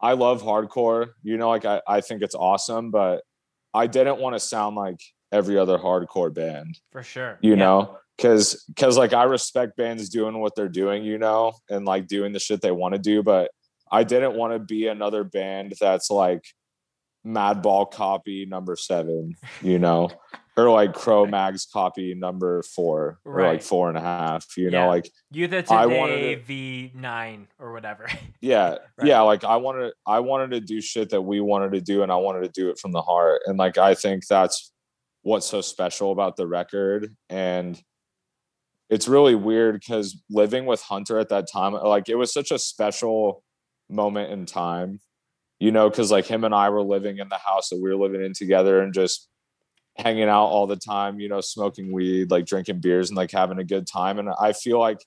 I 0.00 0.12
love 0.12 0.42
hardcore, 0.42 1.10
you 1.22 1.36
know, 1.36 1.48
like 1.48 1.64
I, 1.64 1.80
I 1.86 2.00
think 2.00 2.22
it's 2.22 2.34
awesome, 2.34 2.90
but 2.90 3.22
I 3.74 3.86
didn't 3.86 4.18
want 4.18 4.34
to 4.34 4.40
sound 4.40 4.76
like 4.76 5.00
every 5.32 5.56
other 5.58 5.78
hardcore 5.78 6.32
band 6.32 6.78
for 6.92 7.02
sure 7.02 7.38
you 7.40 7.50
Yeah. 7.52 7.56
know 7.58 7.98
because 8.16 8.64
because 8.68 8.96
like 8.98 9.12
i 9.12 9.22
respect 9.24 9.76
bands 9.76 10.08
doing 10.08 10.38
what 10.40 10.54
they're 10.54 10.68
doing 10.68 11.04
you 11.04 11.18
know 11.18 11.52
and 11.68 11.84
like 11.86 12.06
doing 12.06 12.32
the 12.32 12.38
shit 12.40 12.60
they 12.60 12.72
want 12.72 12.94
to 12.94 12.98
do 13.00 13.22
but 13.22 13.50
i 13.92 14.02
didn't 14.04 14.34
want 14.34 14.52
to 14.52 14.58
be 14.58 14.86
another 14.88 15.24
band 15.24 15.74
that's 15.80 16.10
like 16.10 16.44
Madball 17.26 17.90
copy 17.90 18.46
number 18.46 18.76
seven, 18.76 19.34
you 19.60 19.78
know, 19.78 20.08
or 20.56 20.70
like 20.70 20.94
Cro-Mags 20.94 21.66
copy 21.70 22.14
number 22.14 22.62
four, 22.62 23.18
or 23.26 23.42
like 23.42 23.60
four 23.60 23.90
and 23.90 23.98
a 23.98 24.00
half, 24.00 24.46
you 24.56 24.70
Yeah. 24.70 24.84
know, 24.84 24.88
like 24.88 25.10
Youth 25.30 25.52
of 25.52 25.70
I 25.70 25.84
Today 25.84 25.98
wanted 25.98 26.18
it- 26.22 26.46
V9 26.46 27.46
or 27.58 27.72
whatever. 27.74 28.06
yeah, 28.40 28.70
Right. 28.70 28.80
yeah, 29.08 29.20
like 29.20 29.44
I 29.44 29.56
wanted 29.56 29.92
I 30.06 30.20
wanted 30.20 30.52
to 30.52 30.60
do 30.60 30.80
shit 30.80 31.10
that 31.10 31.20
we 31.20 31.42
wanted 31.42 31.72
to 31.72 31.82
do 31.82 32.02
and 32.02 32.10
I 32.10 32.16
wanted 32.16 32.40
to 32.44 32.48
do 32.58 32.70
it 32.70 32.78
from 32.78 32.92
the 32.92 33.02
heart. 33.02 33.42
And 33.44 33.58
like 33.58 33.76
I 33.76 33.94
think 33.94 34.26
that's 34.26 34.72
what's 35.22 35.46
so 35.46 35.60
special 35.60 36.12
about 36.12 36.36
the 36.36 36.46
record. 36.46 37.14
And 37.28 37.80
it's 38.88 39.06
really 39.06 39.34
weird 39.34 39.80
because 39.80 40.20
living 40.30 40.66
with 40.66 40.82
Hunter 40.82 41.18
at 41.18 41.28
that 41.28 41.46
time, 41.50 41.74
like 41.74 42.08
it 42.08 42.16
was 42.16 42.32
such 42.32 42.50
a 42.50 42.58
special 42.58 43.44
moment 43.88 44.32
in 44.32 44.46
time, 44.46 45.00
you 45.58 45.70
know, 45.70 45.88
because 45.88 46.10
like 46.10 46.26
him 46.26 46.44
and 46.44 46.54
I 46.54 46.70
were 46.70 46.82
living 46.82 47.18
in 47.18 47.28
the 47.28 47.38
house 47.38 47.68
that 47.68 47.80
we 47.80 47.90
were 47.90 47.96
living 47.96 48.24
in 48.24 48.32
together 48.32 48.80
and 48.80 48.92
just 48.92 49.28
hanging 49.96 50.28
out 50.28 50.46
all 50.46 50.66
the 50.66 50.76
time, 50.76 51.20
you 51.20 51.28
know, 51.28 51.40
smoking 51.40 51.92
weed, 51.92 52.30
like 52.30 52.46
drinking 52.46 52.80
beers 52.80 53.10
and 53.10 53.16
like 53.16 53.30
having 53.30 53.58
a 53.58 53.64
good 53.64 53.86
time. 53.86 54.18
And 54.18 54.30
I 54.40 54.52
feel 54.52 54.78
like 54.78 54.98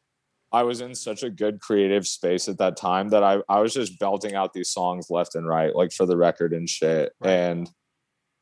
I 0.52 0.64
was 0.64 0.82
in 0.82 0.94
such 0.94 1.24
a 1.24 1.32
good 1.32 1.60
creative 1.60 2.06
space 2.06 2.48
at 2.48 2.60
that 2.60 2.78
time 2.78 3.10
that 3.10 3.24
I, 3.24 3.40
I 3.50 3.60
was 3.60 3.74
just 3.74 4.00
belting 4.00 4.36
out 4.36 4.54
these 4.54 4.70
songs 4.70 5.08
left 5.10 5.36
and 5.36 5.48
right, 5.48 5.76
like 5.76 5.92
for 5.92 6.06
the 6.06 6.16
record 6.16 6.54
and 6.54 6.70
shit. 6.70 7.12
Right. 7.20 7.32
And 7.32 7.70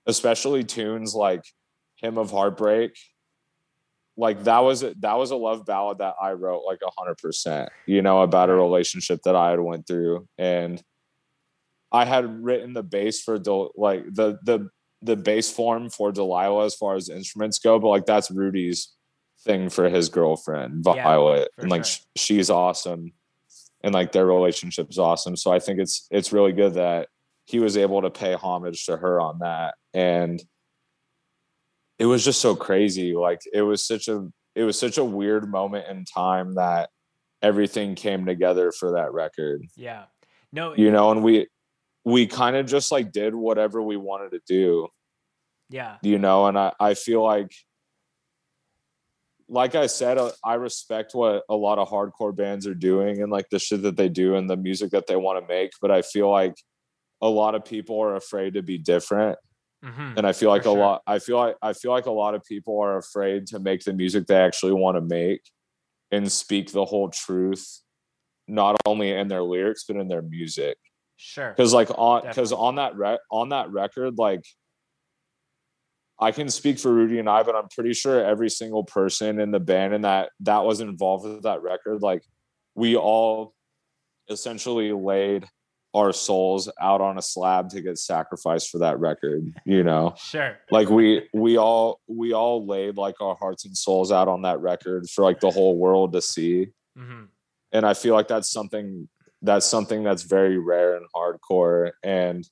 especially 0.06 0.64
tunes 0.64 1.16
like 1.16 1.44
Hymn 2.02 2.18
of 2.18 2.32
Heartbreak. 2.32 2.98
Like 4.18 4.44
that 4.44 4.60
was 4.60 4.84
a, 4.84 4.94
that 5.00 5.18
was 5.18 5.32
a 5.32 5.36
love 5.36 5.66
ballad 5.66 6.00
that 6.00 6.16
I 6.22 6.34
wrote 6.34 6.64
like 6.66 6.80
a 6.86 6.92
hundred 6.98 7.18
percent, 7.18 7.70
you 7.86 8.02
know, 8.02 8.22
about 8.22 8.50
a 8.50 8.54
relationship 8.54 9.22
that 9.24 9.36
I 9.36 9.52
had 9.52 9.60
went 9.60 9.88
through. 9.88 10.28
And 10.38 10.82
I 11.92 12.06
had 12.06 12.44
written 12.44 12.74
the 12.74 12.84
bass 12.84 13.22
for 13.22 13.40
Del- 13.40 13.72
like 13.76 14.04
the 14.14 14.38
the 14.44 14.70
the 15.02 15.16
bass 15.16 15.52
form 15.52 15.90
for 15.90 16.12
Delilah 16.12 16.66
as 16.66 16.76
far 16.76 16.96
as 16.96 17.10
instruments 17.10 17.60
go, 17.60 17.80
but 17.80 17.90
like 17.90 18.06
that's 18.06 18.32
Rudy's 18.32 18.94
thing 19.44 19.70
for 19.70 19.90
his 19.90 20.10
girlfriend 20.10 20.84
Violet, 20.84 21.50
for 21.56 21.62
and 21.62 21.72
like 21.72 21.86
sure. 21.86 22.04
sh- 22.16 22.22
she's 22.22 22.50
awesome, 22.50 23.14
and 23.84 23.94
like 23.94 24.12
their 24.12 24.26
relationship 24.26 24.90
is 24.90 25.00
awesome. 25.00 25.36
So 25.36 25.52
I 25.52 25.60
think 25.60 25.80
it's 25.80 26.08
it's 26.12 26.32
really 26.32 26.54
good 26.54 26.76
that 26.76 27.08
he 27.46 27.60
was 27.60 27.78
able 27.78 28.04
to 28.04 28.10
pay 28.10 28.34
homage 28.34 28.86
to 28.86 28.98
her 28.98 29.20
on 29.20 29.40
that, 29.40 29.76
and 29.94 30.42
it 32.02 32.06
was 32.06 32.26
just 32.26 32.42
so 32.42 32.56
crazy. 32.56 33.14
Like 33.14 33.42
it 33.54 33.62
was 33.62 33.86
such 33.86 34.08
a 34.08 34.28
it 34.56 34.64
was 34.64 34.78
such 34.78 34.98
a 34.98 35.06
weird 35.06 35.48
moment 35.50 35.86
in 35.88 36.04
time 36.04 36.56
that 36.56 36.90
everything 37.44 37.94
came 37.94 38.26
together 38.26 38.72
for 38.72 38.94
that 38.94 39.14
record 39.14 39.66
yeah. 39.76 40.06
No, 40.52 40.76
you 40.76 40.92
know 40.92 41.12
and 41.12 41.24
we 41.24 41.48
we 42.04 42.28
kind 42.28 42.56
of 42.56 42.66
just 42.66 42.92
like 42.92 43.12
did 43.12 43.34
whatever 43.34 43.82
we 43.82 43.98
wanted 43.98 44.32
to 44.32 44.42
do 44.48 44.88
yeah. 45.70 45.98
you 46.02 46.20
know 46.20 46.48
and 46.48 46.58
i 46.58 46.74
i 46.80 46.94
feel 46.94 47.24
like 47.24 47.52
like 49.48 49.76
i 49.76 49.88
said 49.88 50.18
uh, 50.18 50.32
i 50.44 50.56
respect 50.56 51.16
what 51.16 51.44
a 51.50 51.56
lot 51.56 51.78
of 51.78 51.90
hardcore 51.90 52.36
bands 52.36 52.68
are 52.68 52.76
doing 52.76 53.22
and 53.22 53.32
like 53.32 53.46
the 53.50 53.60
shit 53.60 53.82
that 53.84 53.96
they 53.96 54.10
do 54.10 54.36
and 54.36 54.50
the 54.50 54.58
music 54.58 54.92
that 54.92 55.08
they 55.08 55.16
want 55.16 55.40
to 55.42 55.48
make 55.48 55.72
but 55.82 55.90
i 55.90 56.02
feel 56.02 56.30
like 56.30 56.56
a 57.22 57.30
lot 57.30 57.56
of 57.56 57.64
people 57.64 58.02
are 58.02 58.16
afraid 58.16 58.56
to 58.56 58.62
be 58.62 58.78
different 58.78 59.38
hmm 59.84 60.14
and 60.18 60.28
i 60.28 60.32
feel 60.32 60.50
like 60.50 60.64
For 60.64 60.70
a 60.70 60.74
sure. 60.74 60.80
lot 60.80 61.02
i 61.08 61.20
feel 61.20 61.38
like 61.38 61.56
i 61.62 61.74
feel 61.74 61.92
like 61.92 62.06
a 62.06 62.12
lot 62.12 62.36
of 62.36 62.44
people 62.46 62.80
are 62.80 62.98
afraid 62.98 63.48
to 63.48 63.60
make 63.60 63.84
the 63.84 63.94
music 63.94 64.28
they 64.28 64.36
actually 64.36 64.74
want 64.74 64.96
to 64.98 65.02
make 65.02 65.42
and 66.12 66.32
speak 66.32 66.72
the 66.72 66.86
whole 66.86 67.10
truth 67.10 67.80
not 68.48 68.76
only 68.86 69.12
in 69.12 69.28
their 69.28 69.42
lyrics 69.44 69.86
but 69.88 69.96
in 69.98 70.08
their 70.08 70.22
music 70.22 70.78
Sure. 71.18 71.50
because 71.52 71.74
like 71.74 71.90
on 71.98 72.24
because 72.28 72.52
on 72.52 72.76
that 72.76 72.96
re- 72.96 73.20
on 73.32 73.50
that 73.50 73.70
record 73.72 74.18
like 74.18 74.44
i 76.20 76.32
can 76.32 76.50
speak 76.50 76.80
for 76.80 76.92
rudy 76.94 77.20
and 77.20 77.30
i 77.30 77.44
but 77.44 77.56
i'm 77.56 77.68
pretty 77.70 77.94
sure 77.94 78.24
every 78.24 78.50
single 78.50 78.84
person 78.84 79.40
in 79.40 79.52
the 79.52 79.60
band 79.60 79.94
and 79.94 80.04
that 80.04 80.30
that 80.40 80.64
was 80.66 80.80
involved 80.82 81.26
with 81.26 81.44
that 81.44 81.62
record 81.62 82.02
like 82.02 82.24
we 82.76 82.96
all 82.96 83.54
essentially 84.30 84.92
laid 84.92 85.46
our 85.94 86.14
souls 86.14 86.70
out 86.82 87.02
on 87.02 87.18
a 87.18 87.22
slab 87.22 87.70
to 87.70 87.82
get 87.82 87.98
sacrificed 87.98 88.70
for 88.70 88.78
that 88.80 89.00
record 89.00 89.54
you 89.66 89.84
know 89.90 90.14
Sure. 90.18 90.58
like 90.72 90.90
we 90.90 91.28
we 91.34 91.58
all 91.58 92.00
we 92.08 92.34
all 92.34 92.66
laid 92.66 92.98
like 92.98 93.20
our 93.22 93.36
hearts 93.40 93.66
and 93.66 93.76
souls 93.78 94.12
out 94.12 94.28
on 94.28 94.44
that 94.44 94.60
record 94.60 95.10
for 95.10 95.24
like 95.24 95.40
the 95.40 95.52
whole 95.52 95.78
world 95.78 96.14
to 96.14 96.22
see 96.22 96.68
hmm 96.98 97.24
and 97.72 97.86
I 97.86 97.94
feel 97.94 98.14
like 98.14 98.28
that's 98.28 98.52
something 98.52 99.08
that's 99.42 99.66
something 99.66 100.04
that's 100.04 100.24
very 100.24 100.58
rare 100.58 100.96
and 100.96 101.06
hardcore. 101.16 101.92
And 102.04 102.48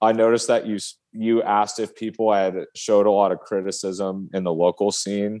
I 0.00 0.12
noticed 0.12 0.48
that 0.48 0.66
you 0.66 0.78
you 1.12 1.42
asked 1.42 1.78
if 1.80 1.94
people 1.94 2.32
had 2.32 2.66
showed 2.76 3.06
a 3.06 3.10
lot 3.10 3.32
of 3.32 3.40
criticism 3.40 4.30
in 4.32 4.44
the 4.44 4.52
local 4.52 4.92
scene, 4.92 5.40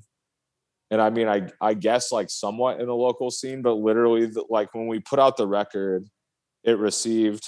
and 0.90 1.00
I 1.00 1.10
mean 1.10 1.28
I 1.28 1.48
I 1.60 1.74
guess 1.74 2.10
like 2.12 2.30
somewhat 2.30 2.80
in 2.80 2.86
the 2.86 2.94
local 2.94 3.30
scene, 3.30 3.62
but 3.62 3.74
literally 3.74 4.26
the, 4.26 4.44
like 4.50 4.74
when 4.74 4.86
we 4.86 4.98
put 5.00 5.18
out 5.18 5.36
the 5.36 5.46
record, 5.46 6.06
it 6.64 6.78
received 6.78 7.46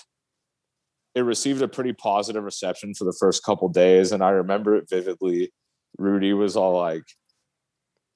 it 1.15 1.21
received 1.21 1.61
a 1.61 1.69
pretty 1.69 1.93
positive 1.93 2.43
reception 2.43 2.95
for 2.95 3.05
the 3.05 3.17
first 3.19 3.45
couple 3.45 3.69
days, 3.69 4.13
and 4.13 4.23
I 4.23 4.31
remember 4.31 4.77
it 4.77 4.89
vividly. 4.89 5.53
Rudy 5.99 6.33
was 6.33 6.57
all 6.57 6.79
like, 6.79 7.05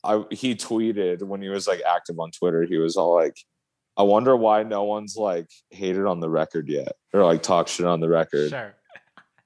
I 0.03 0.25
he 0.31 0.55
tweeted 0.55 1.23
when 1.23 1.43
he 1.43 1.49
was 1.49 1.69
like 1.69 1.83
active 1.87 2.19
on 2.19 2.31
Twitter, 2.31 2.63
he 2.63 2.79
was 2.79 2.97
all 2.97 3.15
like, 3.15 3.37
I 3.99 4.03
wonder 4.03 4.37
why 4.37 4.63
no 4.63 4.85
one's 4.85 5.17
like 5.17 5.49
hated 5.71 6.07
on 6.07 6.21
the 6.21 6.31
record 6.31 6.69
yet 6.69 6.93
or 7.13 7.25
like 7.25 7.43
talk 7.43 7.69
shit 7.69 7.87
on 7.87 8.01
the 8.01 8.09
record. 8.09 8.51
Sure. 8.51 8.75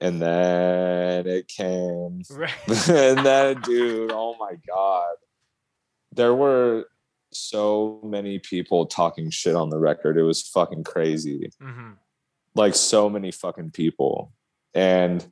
And 0.00 0.20
then 0.22 1.26
it 1.26 1.48
came. 1.48 2.22
Right. 2.30 2.54
and 2.88 3.18
then 3.26 3.60
dude, 3.62 4.12
oh 4.12 4.36
my 4.38 4.54
god. 4.68 5.16
There 6.12 6.34
were 6.34 6.86
so 7.32 8.00
many 8.04 8.38
people 8.38 8.86
talking 8.86 9.30
shit 9.30 9.54
on 9.54 9.70
the 9.70 9.78
record. 9.78 10.16
It 10.18 10.22
was 10.22 10.42
fucking 10.42 10.84
crazy. 10.84 11.50
Hmm 11.60 11.92
like 12.54 12.74
so 12.74 13.08
many 13.08 13.30
fucking 13.30 13.70
people. 13.70 14.32
And 14.74 15.26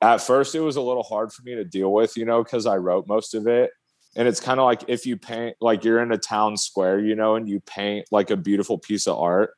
at 0.00 0.20
first 0.20 0.54
it 0.54 0.60
was 0.60 0.76
a 0.76 0.80
little 0.80 1.02
hard 1.02 1.32
for 1.32 1.42
me 1.42 1.54
to 1.54 1.64
deal 1.64 1.92
with 1.92 2.16
you 2.16 2.24
know 2.24 2.42
because 2.42 2.66
i 2.66 2.76
wrote 2.76 3.06
most 3.06 3.34
of 3.34 3.46
it. 3.46 3.70
And 4.14 4.28
it's 4.28 4.40
kind 4.40 4.60
of 4.60 4.64
like 4.64 4.82
if 4.88 5.06
you 5.06 5.16
paint 5.16 5.56
like 5.60 5.84
you're 5.84 6.02
in 6.02 6.12
a 6.12 6.18
town 6.18 6.56
square 6.56 6.98
you 6.98 7.14
know 7.14 7.36
and 7.36 7.48
you 7.48 7.60
paint 7.60 8.06
like 8.10 8.30
a 8.30 8.36
beautiful 8.36 8.78
piece 8.78 9.06
of 9.06 9.18
art 9.18 9.54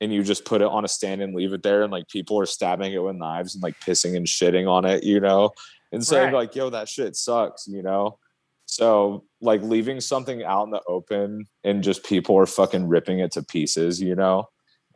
and 0.00 0.12
you 0.12 0.22
just 0.22 0.44
put 0.44 0.60
it 0.60 0.66
on 0.66 0.84
a 0.84 0.88
stand 0.88 1.22
and 1.22 1.34
leave 1.34 1.52
it 1.52 1.62
there 1.62 1.82
and 1.82 1.92
like 1.92 2.08
people 2.08 2.38
are 2.38 2.46
stabbing 2.46 2.92
it 2.92 2.98
with 3.02 3.16
knives 3.16 3.54
and 3.54 3.62
like 3.62 3.78
pissing 3.80 4.16
and 4.16 4.26
shitting 4.26 4.68
on 4.68 4.84
it 4.84 5.04
you 5.04 5.20
know? 5.20 5.50
And 5.92 6.04
saying 6.04 6.26
Right. 6.26 6.34
like 6.34 6.54
yo 6.56 6.70
that 6.70 6.88
shit 6.88 7.14
sucks 7.16 7.66
you 7.68 7.82
know? 7.82 8.18
So 8.66 9.24
like 9.44 9.62
leaving 9.62 10.00
something 10.00 10.42
out 10.42 10.64
in 10.64 10.70
the 10.70 10.82
open 10.88 11.46
and 11.62 11.82
just 11.84 12.02
people 12.04 12.36
are 12.36 12.46
fucking 12.46 12.88
ripping 12.88 13.18
it 13.20 13.30
to 13.32 13.42
pieces 13.42 14.00
you 14.00 14.14
know 14.14 14.44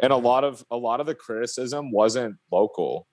and 0.00 0.12
a 0.12 0.16
lot 0.16 0.42
of 0.44 0.64
a 0.70 0.76
lot 0.76 1.00
of 1.00 1.06
the 1.06 1.14
criticism 1.14 1.92
wasn't 1.92 2.34
local 2.50 3.06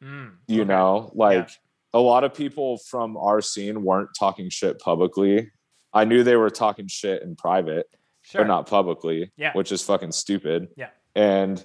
Mm, 0.00 0.34
you 0.46 0.60
okay. 0.62 0.68
know 0.68 1.10
like 1.14 1.50
a 1.92 1.98
lot 1.98 2.22
of 2.22 2.32
people 2.32 2.78
from 2.88 3.16
our 3.16 3.40
scene 3.40 3.82
weren't 3.82 4.10
talking 4.16 4.48
shit 4.48 4.78
publicly 4.78 5.50
i 5.92 6.04
knew 6.04 6.22
they 6.22 6.36
were 6.36 6.50
talking 6.50 6.86
shit 6.86 7.22
in 7.22 7.34
private 7.34 7.86
Sure. 8.22 8.42
but 8.42 8.46
not 8.46 8.68
publicly 8.68 9.32
Yeah. 9.36 9.52
which 9.54 9.72
is 9.72 9.82
fucking 9.82 10.12
stupid 10.12 10.68
Yeah. 10.76 10.90
and 11.16 11.64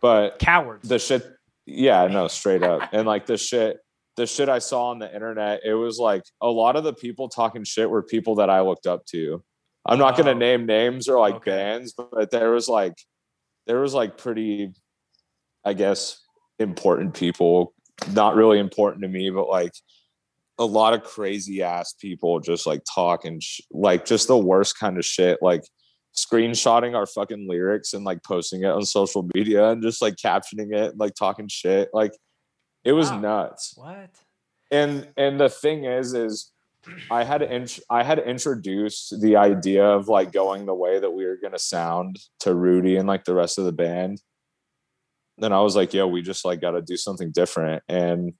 but 0.00 0.38
Cowards. 0.38 0.88
the 0.88 1.00
shit 1.00 1.26
yeah 1.66 2.06
no 2.06 2.28
straight 2.28 2.62
up 2.62 2.88
and 2.92 3.04
like 3.04 3.26
the 3.26 3.36
shit 3.36 3.78
the 4.16 4.26
shit 4.26 4.48
i 4.48 4.58
saw 4.58 4.90
on 4.90 4.98
the 4.98 5.12
internet 5.14 5.60
it 5.64 5.74
was 5.74 5.98
like 5.98 6.22
a 6.40 6.48
lot 6.48 6.76
of 6.76 6.84
the 6.84 6.92
people 6.92 7.28
talking 7.28 7.64
shit 7.64 7.88
were 7.88 8.02
people 8.02 8.36
that 8.36 8.50
i 8.50 8.60
looked 8.60 8.86
up 8.86 9.04
to 9.06 9.42
i'm 9.86 9.98
not 9.98 10.16
going 10.16 10.26
to 10.26 10.34
name 10.34 10.66
names 10.66 11.08
or 11.08 11.18
like 11.18 11.36
Okay. 11.36 11.50
bands 11.50 11.94
but 11.96 12.30
there 12.30 12.50
was 12.50 12.68
like 12.68 12.94
there 13.66 13.80
was 13.80 13.94
like 13.94 14.18
pretty 14.18 14.72
i 15.64 15.72
guess 15.72 16.20
important 16.58 17.14
people 17.14 17.74
not 18.12 18.34
really 18.34 18.58
important 18.58 19.02
to 19.02 19.08
me 19.08 19.30
but 19.30 19.48
like 19.48 19.72
a 20.58 20.64
lot 20.64 20.92
of 20.92 21.02
crazy 21.02 21.62
ass 21.62 21.94
people 21.94 22.38
just 22.38 22.66
like 22.66 22.82
talking 22.94 23.40
sh- 23.40 23.60
like 23.70 24.04
just 24.04 24.28
the 24.28 24.36
worst 24.36 24.78
kind 24.78 24.98
of 24.98 25.04
shit 25.04 25.38
like 25.40 25.62
screenshotting 26.14 26.94
our 26.94 27.06
fucking 27.06 27.48
lyrics 27.48 27.94
and 27.94 28.04
like 28.04 28.22
posting 28.22 28.62
it 28.62 28.66
on 28.70 28.84
social 28.84 29.26
media 29.34 29.70
and 29.70 29.82
just 29.82 30.02
like 30.02 30.14
captioning 30.16 30.74
it 30.74 30.96
like 30.98 31.14
talking 31.14 31.48
shit 31.48 31.88
like 31.94 32.12
it 32.84 32.92
was 32.92 33.10
Wow. 33.10 33.20
nuts. 33.20 33.74
What? 33.76 34.10
and 34.70 35.08
and 35.18 35.38
the 35.38 35.50
thing 35.50 35.84
is 35.84 36.14
is 36.14 36.50
i 37.10 37.24
had 37.24 37.42
int- 37.42 37.78
i 37.90 38.02
had 38.02 38.18
introduced 38.18 39.20
the 39.20 39.36
idea 39.36 39.84
of 39.84 40.08
like 40.08 40.32
going 40.32 40.64
the 40.64 40.74
way 40.74 40.98
that 40.98 41.10
we 41.10 41.26
were 41.26 41.36
going 41.36 41.52
to 41.52 41.58
sound 41.58 42.18
to 42.40 42.54
rudy 42.54 42.96
and 42.96 43.06
like 43.06 43.24
the 43.24 43.34
rest 43.34 43.58
of 43.58 43.64
the 43.66 43.72
band. 43.72 44.22
Then 45.38 45.52
i 45.52 45.60
was 45.60 45.76
like 45.76 45.92
yo 45.92 46.06
we 46.08 46.22
just 46.22 46.44
like 46.44 46.60
got 46.62 46.70
to 46.72 46.80
do 46.82 46.96
something 46.96 47.30
different. 47.32 47.82
And 47.88 48.32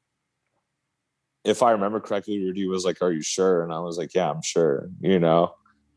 if 1.45 1.62
i 1.62 1.72
remember 1.72 2.01
correctly 2.01 2.38
rudy 2.43 2.66
was 2.66 2.84
like 2.84 3.03
are 3.03 3.12
you 3.12 3.22
sure? 3.22 3.62
And 3.62 3.72
i 3.72 3.78
was 3.80 3.99
like 3.99 4.14
yeah 4.14 4.30
i'm 4.30 4.43
sure 4.43 4.88
you 5.01 5.18
know? 5.18 5.55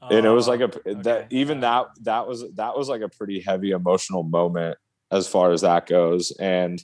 And 0.10 0.26
it 0.26 0.30
was 0.30 0.48
like 0.48 0.60
a 0.60 0.70
Oh, 0.86 0.94
that 1.04 1.18
okay. 1.26 1.28
even 1.36 1.62
that 1.62 1.88
that 2.04 2.28
was 2.28 2.44
that 2.56 2.78
was 2.78 2.90
like 2.90 3.02
a 3.02 3.10
pretty 3.10 3.40
heavy 3.40 3.72
emotional 3.72 4.24
moment 4.24 4.78
as 5.12 5.28
far 5.28 5.52
as 5.52 5.62
that 5.62 5.88
goes. 5.88 6.32
And 6.40 6.84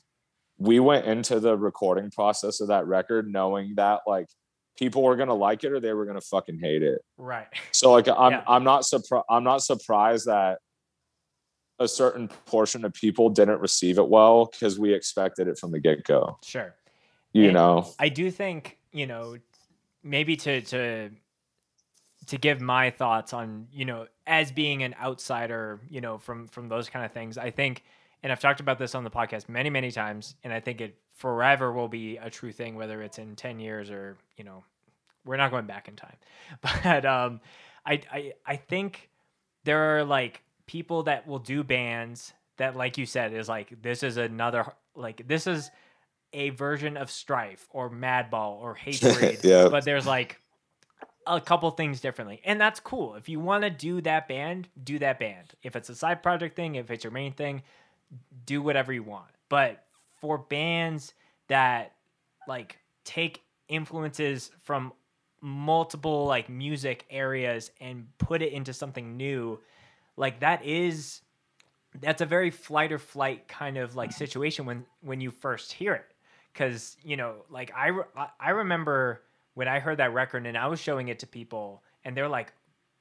we 0.62 0.80
went 0.80 1.05
into 1.07 1.39
the 1.39 1.57
recording 1.57 2.12
process 2.12 2.62
of 2.62 2.68
that 2.68 2.86
record 2.86 3.28
knowing 3.28 3.74
that 3.76 4.01
like 4.05 4.28
people 4.78 5.01
were 5.01 5.16
gonna 5.16 5.34
like 5.34 5.64
it 5.64 5.72
or 5.72 5.80
they 5.80 5.91
were 5.93 6.05
gonna 6.05 6.22
fucking 6.22 6.59
hate 6.59 6.84
it. 6.84 7.01
Right. 7.18 7.47
So 7.72 7.91
like 7.91 8.07
I'm 8.07 8.32
Yeah. 8.32 8.43
I'm 8.47 8.64
not 8.64 8.86
surprised 8.86 9.26
I'm 9.30 9.43
not 9.43 9.64
surprised 9.64 10.28
that 10.28 10.59
a 11.80 11.88
certain 11.88 12.28
portion 12.45 12.86
of 12.86 12.93
people 12.93 13.30
didn't 13.32 13.59
receive 13.59 13.97
it 13.97 14.07
well 14.07 14.45
because 14.45 14.78
we 14.78 14.93
expected 14.93 15.47
it 15.47 15.57
from 15.57 15.72
the 15.72 15.80
get 15.80 16.03
go. 16.03 16.38
Sure. 16.43 16.76
You 17.34 17.45
And- 17.45 17.53
know, 17.53 17.91
I 17.97 18.09
do 18.09 18.30
think 18.30 18.78
you 18.91 19.07
know 19.07 19.38
maybe 20.03 20.36
to 20.38 20.62
to 20.62 21.09
to 22.28 22.38
give 22.38 22.62
my 22.62 22.91
thoughts 22.91 23.34
on 23.34 23.68
you 23.72 23.86
know 23.86 24.05
as 24.28 24.51
being 24.51 24.84
an 24.84 24.93
outsider 25.01 25.80
you 25.89 26.01
know 26.01 26.20
from 26.20 26.47
from 26.47 26.70
those 26.70 26.88
kind 26.88 27.03
of 27.03 27.12
things. 27.14 27.39
I 27.39 27.49
think, 27.49 27.84
and 28.24 28.32
I've 28.32 28.39
talked 28.39 28.59
about 28.59 28.78
this 28.80 28.95
on 28.95 29.03
the 29.03 29.09
podcast 29.11 29.49
many 29.49 29.69
many 29.69 29.91
times, 29.91 30.36
and 30.43 30.53
I 30.53 30.59
think 30.59 30.82
it 30.82 30.97
forever 31.13 31.72
will 31.72 31.88
be 31.88 32.17
a 32.17 32.30
true 32.30 32.51
thing, 32.51 32.76
whether 32.76 33.01
it's 33.01 33.17
in 33.17 33.36
ten 33.36 33.59
years 33.59 33.89
or 33.91 34.17
you 34.38 34.43
know 34.43 34.63
we're 35.26 35.38
not 35.38 35.51
going 35.51 35.65
back 35.65 35.88
in 35.88 35.95
time, 35.95 36.15
but 36.61 37.05
um, 37.05 37.41
I 37.86 38.01
I 38.11 38.34
I 38.45 38.55
think 38.55 39.09
there 39.63 39.97
are 39.97 40.03
like 40.03 40.41
people 40.65 41.03
that 41.03 41.28
will 41.28 41.39
do 41.39 41.63
bands 41.63 42.34
that 42.57 42.76
like 42.76 42.97
you 42.97 43.05
said 43.05 43.34
is 43.34 43.49
like 43.49 43.82
this 43.82 44.03
is 44.03 44.17
another 44.17 44.65
like 44.95 45.28
this 45.28 45.47
is 45.47 45.69
a 46.34 46.49
version 46.51 46.95
of 46.95 47.11
strife 47.11 47.67
or 47.72 47.89
madball 47.89 48.53
or 48.61 48.74
hatred 48.76 49.39
Yeah. 49.43 49.67
but 49.69 49.84
there's 49.84 50.05
like 50.07 50.39
a 51.28 51.39
couple 51.41 51.69
things 51.72 51.99
differently. 52.01 52.41
And 52.45 52.59
that's 52.59 52.80
cool. 52.80 53.13
If 53.15 53.30
you 53.30 53.39
want 53.39 53.63
to 53.63 53.69
do 53.69 54.01
that 54.01 54.28
band 54.28 54.69
do 54.84 54.97
that 54.99 55.19
band. 55.19 55.53
If 55.61 55.76
it's 55.76 55.89
a 55.89 55.95
side 55.95 56.24
project 56.24 56.55
thing 56.55 56.76
if 56.76 56.89
it's 56.89 57.03
your 57.03 57.11
main 57.11 57.34
thing 57.34 57.63
do 58.45 58.62
whatever 58.62 58.91
you 58.93 59.03
want. 59.03 59.30
But 59.49 59.84
for 60.20 60.38
bands 60.38 61.14
that 61.47 61.93
like 62.47 62.78
take 63.03 63.41
influences 63.68 64.51
from 64.62 64.93
multiple 65.41 66.26
like 66.26 66.49
music 66.49 67.05
areas 67.09 67.72
and 67.82 68.07
put 68.20 68.41
it 68.41 68.53
into 68.53 68.74
something 68.74 69.18
new 69.18 69.59
like 70.16 70.41
that 70.41 70.64
is 70.64 71.22
that's 71.99 72.22
a 72.22 72.26
very 72.26 72.51
flight 72.51 72.91
or 72.91 72.99
flight 72.99 73.47
kind 73.47 73.78
of 73.78 73.95
like 73.95 74.12
situation 74.12 74.66
when 74.66 74.86
when 75.01 75.20
you 75.20 75.32
first 75.32 75.74
hear 75.74 75.93
it. 75.93 76.05
Because 76.53 76.95
you 77.03 77.18
know 77.18 77.45
like 77.49 77.72
I, 77.76 77.88
re- 77.88 78.03
I- 78.16 78.30
I 78.39 78.49
remember 78.51 79.24
when 79.53 79.68
i 79.68 79.80
heard 79.80 79.97
that 79.97 80.14
record 80.14 80.45
and 80.45 80.57
i 80.57 80.68
was 80.68 80.80
showing 80.80 81.07
it 81.09 81.20
to 81.20 81.28
people 81.28 81.82
and 82.05 82.16
they're 82.16 82.30
like 82.30 82.53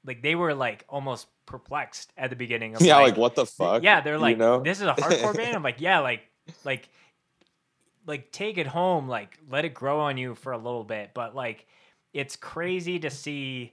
like 0.05 0.23
they 0.23 0.35
were 0.35 0.55
like 0.55 0.85
almost 0.89 1.27
perplexed 1.51 2.12
at 2.16 2.30
the 2.30 2.36
beginning 2.36 2.76
of 2.76 2.80
yeah, 2.80 2.96
like, 2.98 3.16
what 3.16 3.34
the 3.34 3.44
fuck? 3.44 3.82
yeah 3.82 4.01
they're 4.01 4.14
You 4.14 4.20
like 4.20 4.38
know? 4.38 4.61
this 4.62 4.80
is 4.80 4.86
a 4.86 4.94
hardcore 4.94 5.36
band 5.36 5.57
i'm 5.57 5.62
like 5.64 5.80
yeah 5.80 5.98
like 5.98 6.22
like 6.64 6.88
like 8.07 8.30
take 8.32 8.57
it 8.57 8.66
home 8.68 9.09
like 9.09 9.36
let 9.51 9.64
it 9.64 9.74
grow 9.74 10.01
on 10.01 10.16
you 10.16 10.34
for 10.36 10.53
a 10.53 10.57
little 10.59 10.84
bit 10.84 11.11
but 11.12 11.34
like 11.34 11.66
it's 12.14 12.36
crazy 12.36 12.98
to 13.01 13.11
see 13.11 13.72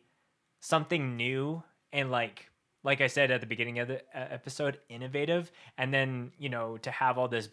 something 0.59 1.15
new 1.15 1.61
and 1.93 2.09
like 2.11 2.49
like 2.83 2.99
i 2.99 3.07
said 3.07 3.29
at 3.31 3.41
the 3.41 3.47
beginning 3.47 3.79
of 3.79 3.87
the 3.87 4.01
episode 4.15 4.79
innovative 4.89 5.51
and 5.77 5.93
then 5.93 6.31
you 6.39 6.49
know 6.49 6.77
to 6.79 6.89
have 6.91 7.17
all 7.17 7.27
this 7.27 7.47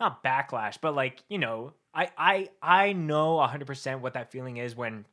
not 0.00 0.24
backlash 0.24 0.78
but 0.80 0.94
like 0.94 1.22
you 1.28 1.38
know 1.38 1.72
i 1.94 2.08
i 2.16 2.48
i 2.62 2.92
know 2.94 3.36
100% 3.36 4.00
what 4.00 4.14
that 4.14 4.30
feeling 4.32 4.56
is 4.56 4.74
when 4.74 5.04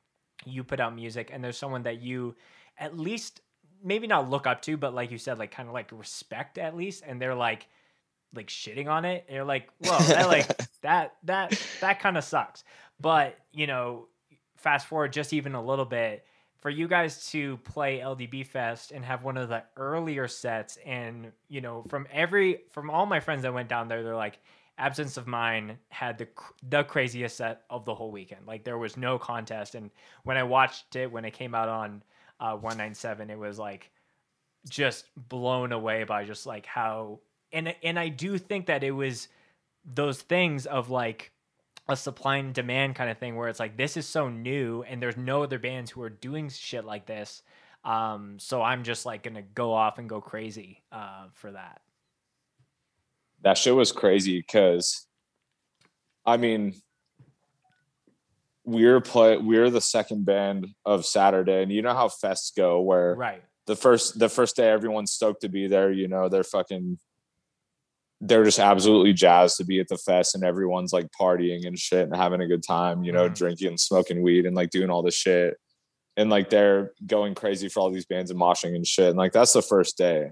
you 0.46 0.64
put 0.64 0.80
out 0.80 0.96
music 0.96 1.30
and 1.34 1.44
there's 1.44 1.58
someone 1.58 1.84
that 1.84 2.02
you 2.02 2.34
at 2.80 2.98
least 2.98 3.42
maybe 3.84 4.08
not 4.08 4.30
look 4.30 4.48
up 4.48 4.62
to 4.62 4.78
but 4.78 4.94
like 4.94 5.12
you 5.12 5.18
said 5.18 5.38
like 5.38 5.52
kind 5.52 5.68
of 5.68 5.74
like 5.74 5.92
respect 5.92 6.58
at 6.58 6.76
least 6.76 7.04
and 7.06 7.22
they're 7.22 7.36
like 7.36 7.68
like 8.36 8.48
shitting 8.48 8.88
on 8.88 9.06
it 9.06 9.26
and 9.28 9.36
you're 9.36 9.46
like 9.46 9.70
well 9.82 10.00
that 10.00 10.28
like 10.28 10.48
that 10.82 11.16
that 11.24 11.60
that 11.82 12.00
kind 12.00 12.18
of 12.18 12.24
sucks. 12.24 12.64
But 13.00 13.38
you 13.52 13.68
know 13.68 14.08
fast 14.58 14.88
forward 14.88 15.14
just 15.14 15.34
even 15.34 15.56
a 15.56 15.64
little 15.64 15.86
bit 15.86 16.26
for 16.60 16.70
you 16.70 16.88
guys 16.88 17.30
to 17.30 17.58
play 17.58 18.00
LDB 18.00 18.46
Fest 18.46 18.92
and 18.92 19.06
have 19.06 19.24
one 19.24 19.38
of 19.38 19.50
the 19.50 19.64
earlier 19.76 20.28
sets 20.28 20.78
and 20.86 21.32
you 21.48 21.62
know 21.62 21.84
from 21.90 22.08
every 22.12 22.62
from 22.72 22.90
all 22.90 23.06
my 23.06 23.20
friends 23.20 23.44
that 23.44 23.54
went 23.54 23.70
down 23.70 23.88
there 23.88 24.04
they're 24.04 24.16
like 24.16 24.40
absence 24.80 25.18
of 25.18 25.26
mind 25.26 25.76
had 25.90 26.18
the 26.18 26.28
the 26.70 26.84
craziest 26.84 27.38
set 27.38 27.64
of 27.70 27.86
the 27.86 27.96
whole 27.96 28.12
weekend. 28.12 28.46
Like 28.46 28.64
there 28.64 28.78
was 28.78 28.98
no 28.98 29.18
contest 29.18 29.76
and 29.76 29.90
when 30.24 30.38
I 30.38 30.44
watched 30.44 30.96
it 30.96 31.12
when 31.12 31.26
it 31.26 31.32
came 31.32 31.56
out 31.56 31.70
on 31.70 32.04
uh 32.40 32.54
197 32.54 33.30
it 33.30 33.38
was 33.38 33.58
like 33.58 33.92
just 34.70 35.06
blown 35.16 35.72
away 35.72 36.04
by 36.04 36.24
just 36.24 36.46
like 36.46 36.66
how 36.66 37.20
and 37.52 37.74
and 37.84 37.98
I 37.98 38.10
do 38.10 38.38
think 38.38 38.66
that 38.68 38.84
it 38.84 38.92
was 38.92 39.28
those 39.86 40.22
things 40.22 40.66
of 40.66 40.90
like 40.90 41.32
a 41.88 41.96
supply 41.96 42.38
and 42.38 42.54
demand 42.54 42.96
kind 42.96 43.10
of 43.10 43.18
thing 43.18 43.36
where 43.38 43.48
it's 43.48 43.60
like 43.60 43.78
this 43.78 43.96
is 43.96 44.06
so 44.06 44.30
new 44.30 44.84
and 44.84 45.02
there's 45.02 45.16
no 45.16 45.44
other 45.44 45.60
bands 45.60 45.90
who 45.90 46.02
are 46.02 46.10
doing 46.10 46.50
shit 46.50 46.84
like 46.84 47.06
this 47.06 47.44
um 47.86 48.38
so 48.40 48.62
i'm 48.62 48.84
just 48.84 49.06
like 49.06 49.24
gonna 49.24 49.42
go 49.42 49.74
off 49.74 49.98
and 49.98 50.10
go 50.10 50.20
crazy 50.20 50.84
uh 50.92 51.28
for 51.34 51.52
that. 51.52 51.82
That 53.44 53.58
shit 53.58 53.76
was 53.76 53.92
crazy 53.92 54.40
because 54.40 55.06
I 56.26 56.38
mean 56.38 56.74
we're 58.68 59.00
play 59.00 59.38
we're 59.38 59.70
the 59.70 59.80
second 59.82 60.26
band 60.26 60.68
of 60.86 61.06
Saturday 61.06 61.64
and 61.64 61.72
you 61.72 61.82
know 61.82 61.94
how 61.94 62.08
fests 62.10 62.54
go 62.56 62.82
where 62.82 63.16
right 63.16 63.42
the 63.66 63.76
first 63.78 64.20
the 64.20 64.28
first 64.30 64.58
day 64.58 64.70
everyone's 64.70 65.12
stoked 65.12 65.42
to 65.42 65.50
be 65.50 65.68
there, 65.68 65.92
you 65.92 66.08
know, 66.10 66.28
they're 66.30 66.44
fucking 66.44 67.00
they're 68.20 68.44
just 68.44 68.60
absolutely 68.60 69.14
jazzed 69.14 69.58
to 69.58 69.66
be 69.66 69.80
at 69.80 69.88
the 69.88 69.98
fest 69.98 70.36
and 70.36 70.44
everyone's 70.44 70.92
like 70.92 71.08
partying 71.20 71.66
and 71.68 71.78
shit 71.78 72.02
and 72.08 72.16
having 72.16 72.42
a 72.42 72.48
good 72.48 72.64
time, 72.64 73.04
you 73.04 73.12
know, 73.12 73.30
Mhm. 73.30 73.36
drinking 73.36 73.68
and 73.70 73.80
smoking 73.80 74.22
weed 74.22 74.46
and 74.46 74.56
like 74.56 74.70
doing 74.70 74.90
all 74.90 75.02
this 75.04 75.16
shit. 75.16 75.56
And 76.18 76.30
like 76.30 76.50
they're 76.50 76.94
going 77.06 77.36
crazy 77.36 77.70
for 77.70 77.80
all 77.80 77.92
these 77.92 78.08
bands 78.08 78.32
and 78.32 78.40
moshing 78.40 78.76
and 78.76 78.86
shit. 78.88 79.10
And 79.10 79.18
like 79.18 79.34
that's 79.34 79.54
the 79.54 79.62
first 79.62 79.98
day. 79.98 80.32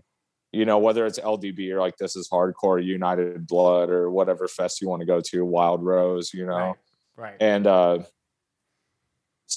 You 0.52 0.66
know, 0.66 0.78
whether 0.80 1.06
it's 1.06 1.20
LDB 1.20 1.70
or 1.72 1.80
like 1.80 1.98
this 1.98 2.16
is 2.16 2.28
hardcore, 2.30 2.84
United 2.84 3.46
Blood 3.46 3.90
or 3.90 4.10
whatever 4.10 4.48
fest 4.48 4.82
you 4.82 4.90
want 4.90 5.02
to 5.02 5.06
go 5.06 5.22
to, 5.22 5.46
Wild 5.46 5.84
Rose, 5.84 6.34
you 6.34 6.46
know. 6.46 6.56
right 6.56 6.76
right 7.18 7.36
And 7.40 7.68
uh 7.68 8.00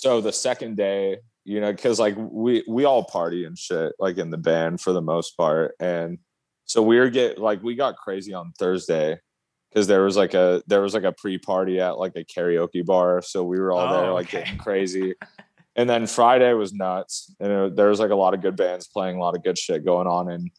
so 0.01 0.21
the 0.21 0.33
second 0.33 0.77
day, 0.77 1.19
you 1.45 1.61
know, 1.61 1.73
because 1.73 1.99
like 1.99 2.15
we 2.19 2.65
we 2.69 2.85
all 2.85 3.05
party 3.05 3.45
and 3.45 3.59
shit, 3.59 3.93
like 3.99 4.19
in 4.19 4.31
the 4.31 4.37
band 4.39 4.81
for 4.81 4.93
the 4.93 5.01
most 5.03 5.37
part. 5.37 5.75
And 5.81 6.19
so 6.65 6.83
we 6.83 6.99
were 6.99 7.11
get 7.11 7.39
like 7.39 7.63
we 7.63 7.75
got 7.75 7.97
crazy 7.97 8.35
on 8.35 8.53
Thursday 8.59 9.19
because 9.71 9.87
there 9.87 10.03
was 10.03 10.17
like 10.17 10.35
a 10.35 10.63
there 10.67 10.81
was 10.83 10.95
like 10.95 11.05
a 11.05 11.13
pre-party 11.13 11.81
at 11.81 11.99
like 11.99 12.17
a 12.17 12.25
karaoke 12.25 12.85
bar. 12.85 13.23
So 13.23 13.45
we 13.45 13.59
were 13.59 13.73
all 13.73 13.89
oh, 13.89 13.93
there 14.01 14.11
Oh, 14.11 14.15
like 14.15 14.27
okay. 14.27 14.41
getting 14.45 14.59
crazy. 14.59 15.15
and 15.77 15.89
then 15.89 16.07
Friday 16.07 16.53
was 16.53 16.73
nuts. 16.73 17.35
And 17.41 17.51
it- 17.53 17.77
there 17.77 17.89
was 17.89 18.01
like 18.01 18.11
a 18.11 18.15
lot 18.17 18.35
of 18.35 18.41
good 18.43 18.57
bands 18.57 18.87
playing, 18.87 19.17
a 19.17 19.21
lot 19.21 19.37
of 19.37 19.43
good 19.43 19.59
shit 19.59 19.85
going 19.85 20.07
on. 20.07 20.31
And 20.31 20.51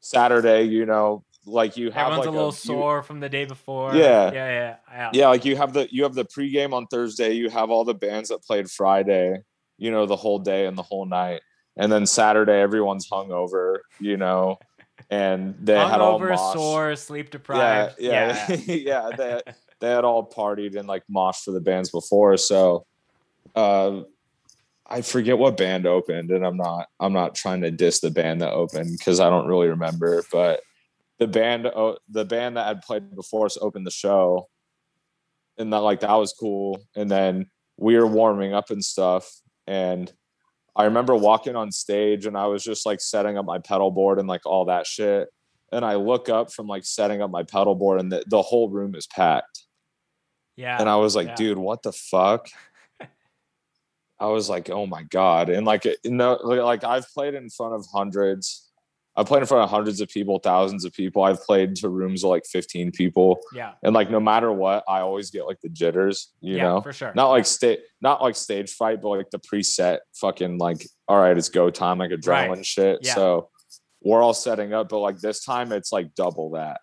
Saturday, 0.00 0.62
you 0.62 0.86
know, 0.86 1.24
like 1.48 1.76
you 1.76 1.90
have 1.90 2.12
everyone's 2.12 2.18
like 2.18 2.28
a 2.28 2.30
little 2.30 2.46
you- 2.48 2.52
sore 2.52 3.02
from 3.02 3.20
the 3.20 3.28
day 3.28 3.44
before. 3.44 3.94
Yeah. 3.94 4.32
yeah 4.32 4.32
yeah 4.32 4.76
yeah. 4.92 5.10
Yeah 5.12 5.28
like 5.28 5.44
you 5.44 5.56
have 5.56 5.72
the 5.72 5.88
you 5.90 6.02
have 6.04 6.14
the 6.14 6.24
pregame 6.24 6.72
on 6.72 6.86
thursday 6.86 7.32
you 7.32 7.48
have 7.48 7.70
all 7.70 7.84
the 7.84 7.94
bands 7.94 8.28
that 8.28 8.42
played 8.42 8.70
friday 8.70 9.42
you 9.78 9.90
know 9.90 10.06
the 10.06 10.16
whole 10.16 10.38
day 10.38 10.66
and 10.66 10.76
the 10.76 10.82
whole 10.82 11.06
night. 11.06 11.40
And 11.76 11.90
then 11.92 12.06
saturday 12.06 12.60
everyone's 12.60 13.08
hungover 13.08 13.78
you 14.00 14.16
know 14.16 14.58
and 15.10 15.54
they 15.62 15.74
had 15.78 16.00
all 16.00 16.18
Hungover, 16.18 16.30
mosh. 16.30 16.52
sore 16.54 16.96
sleep 16.96 17.26
yeah 17.26 17.30
deprived. 17.30 17.94
yeah. 17.98 18.52
Yeah, 18.66 19.10
they, 19.16 19.40
they 19.80 19.90
had 19.90 20.04
all 20.04 20.28
partied 20.28 20.76
and 20.76 20.88
like 20.88 21.04
mosh 21.08 21.40
for 21.44 21.52
the 21.52 21.60
bands 21.60 21.90
before. 21.90 22.36
So 22.36 22.84
uh 23.54 24.00
i 24.90 25.00
forget 25.02 25.38
what 25.38 25.56
band 25.56 25.86
opened 25.86 26.30
and 26.30 26.44
i'm 26.44 26.56
not 26.56 26.88
i'm 27.00 27.12
not 27.12 27.34
trying 27.34 27.60
to 27.62 27.70
diss 27.70 28.00
the 28.00 28.10
band 28.10 28.40
that 28.42 28.52
opened 28.52 28.96
because 28.98 29.20
i 29.20 29.28
don't 29.30 29.46
really 29.46 29.68
remember 29.68 30.22
but 30.32 30.60
the 31.18 31.26
band 31.26 31.66
oh, 31.66 31.98
the 32.08 32.24
band 32.24 32.56
that 32.56 32.66
had 32.66 32.82
played 32.82 33.14
before 33.14 33.46
us 33.46 33.58
opened 33.60 33.86
the 33.86 33.90
show 33.90 34.48
and 35.58 35.72
that 35.72 35.78
like 35.78 36.00
that 36.00 36.14
was 36.14 36.32
cool. 36.32 36.80
And 36.96 37.10
then 37.10 37.50
we 37.76 37.96
were 37.96 38.06
warming 38.06 38.54
up 38.54 38.70
and 38.70 38.84
stuff 38.84 39.28
and 39.66 40.12
i 40.74 40.84
remember 40.84 41.14
walking 41.14 41.54
on 41.54 41.70
stage 41.70 42.26
and 42.26 42.36
i 42.36 42.46
was 42.46 42.64
just 42.64 42.84
like 42.86 43.00
setting 43.00 43.36
up 43.38 43.44
my 43.44 43.58
pedal 43.58 43.90
board 43.90 44.18
and 44.18 44.28
like 44.28 44.46
all 44.46 44.64
that 44.66 44.86
shit. 44.86 45.28
And 45.70 45.84
i 45.84 45.96
look 45.96 46.28
up 46.28 46.52
from 46.52 46.66
like 46.66 46.84
setting 46.84 47.20
up 47.20 47.30
my 47.30 47.42
pedal 47.42 47.74
board 47.74 48.00
and 48.00 48.10
the, 48.10 48.24
the 48.26 48.42
whole 48.42 48.70
room 48.70 48.94
is 48.94 49.06
packed. 49.06 49.64
Yeah. 50.56 50.78
And 50.78 50.88
i 50.88 50.96
was 50.96 51.14
like 51.14 51.28
yeah. 51.28 51.34
dude 51.34 51.58
what 51.58 51.82
the 51.82 51.92
fuck? 51.92 52.48
I 54.20 54.26
was 54.26 54.48
like 54.48 54.70
oh 54.70 54.86
my 54.86 55.02
god. 55.04 55.50
And 55.50 55.66
like 55.66 55.84
you 55.84 55.96
know 56.04 56.38
like 56.42 56.84
i've 56.84 57.08
played 57.12 57.34
in 57.34 57.50
front 57.50 57.74
of 57.74 57.86
hundreds 57.92 58.67
i've 59.18 59.26
played 59.26 59.40
in 59.42 59.46
front 59.46 59.62
of 59.64 59.68
hundreds 59.68 60.00
of 60.00 60.08
people 60.08 60.38
thousands 60.38 60.86
of 60.86 60.92
people 60.94 61.22
i've 61.22 61.42
played 61.42 61.76
to 61.76 61.90
rooms 61.90 62.24
of 62.24 62.30
like 62.30 62.46
15 62.46 62.90
people 62.92 63.38
yeah 63.52 63.72
and 63.82 63.92
like 63.94 64.10
no 64.10 64.18
matter 64.20 64.50
what 64.50 64.82
i 64.88 65.00
always 65.00 65.30
get 65.30 65.44
like 65.46 65.60
the 65.60 65.68
jitters 65.68 66.32
you 66.40 66.56
yeah 66.56 66.62
know 66.62 66.80
for 66.80 66.92
sure 66.94 67.12
not 67.14 67.28
like 67.28 67.44
state 67.44 67.80
not 68.00 68.22
like 68.22 68.36
stage 68.36 68.72
fright 68.72 69.02
but 69.02 69.10
like 69.10 69.28
the 69.30 69.38
preset 69.40 69.98
fucking 70.14 70.56
like 70.56 70.86
all 71.08 71.18
right 71.20 71.36
it's 71.36 71.50
go 71.50 71.68
time 71.68 71.98
like 71.98 72.10
adrenaline 72.12 72.48
Right. 72.56 72.64
shit 72.66 73.00
Yeah. 73.02 73.14
so 73.14 73.50
we're 74.02 74.22
all 74.22 74.32
setting 74.34 74.72
up 74.72 74.88
but 74.88 75.00
like 75.00 75.18
this 75.18 75.44
time 75.44 75.72
it's 75.72 75.92
like 75.92 76.14
double 76.14 76.52
that 76.52 76.80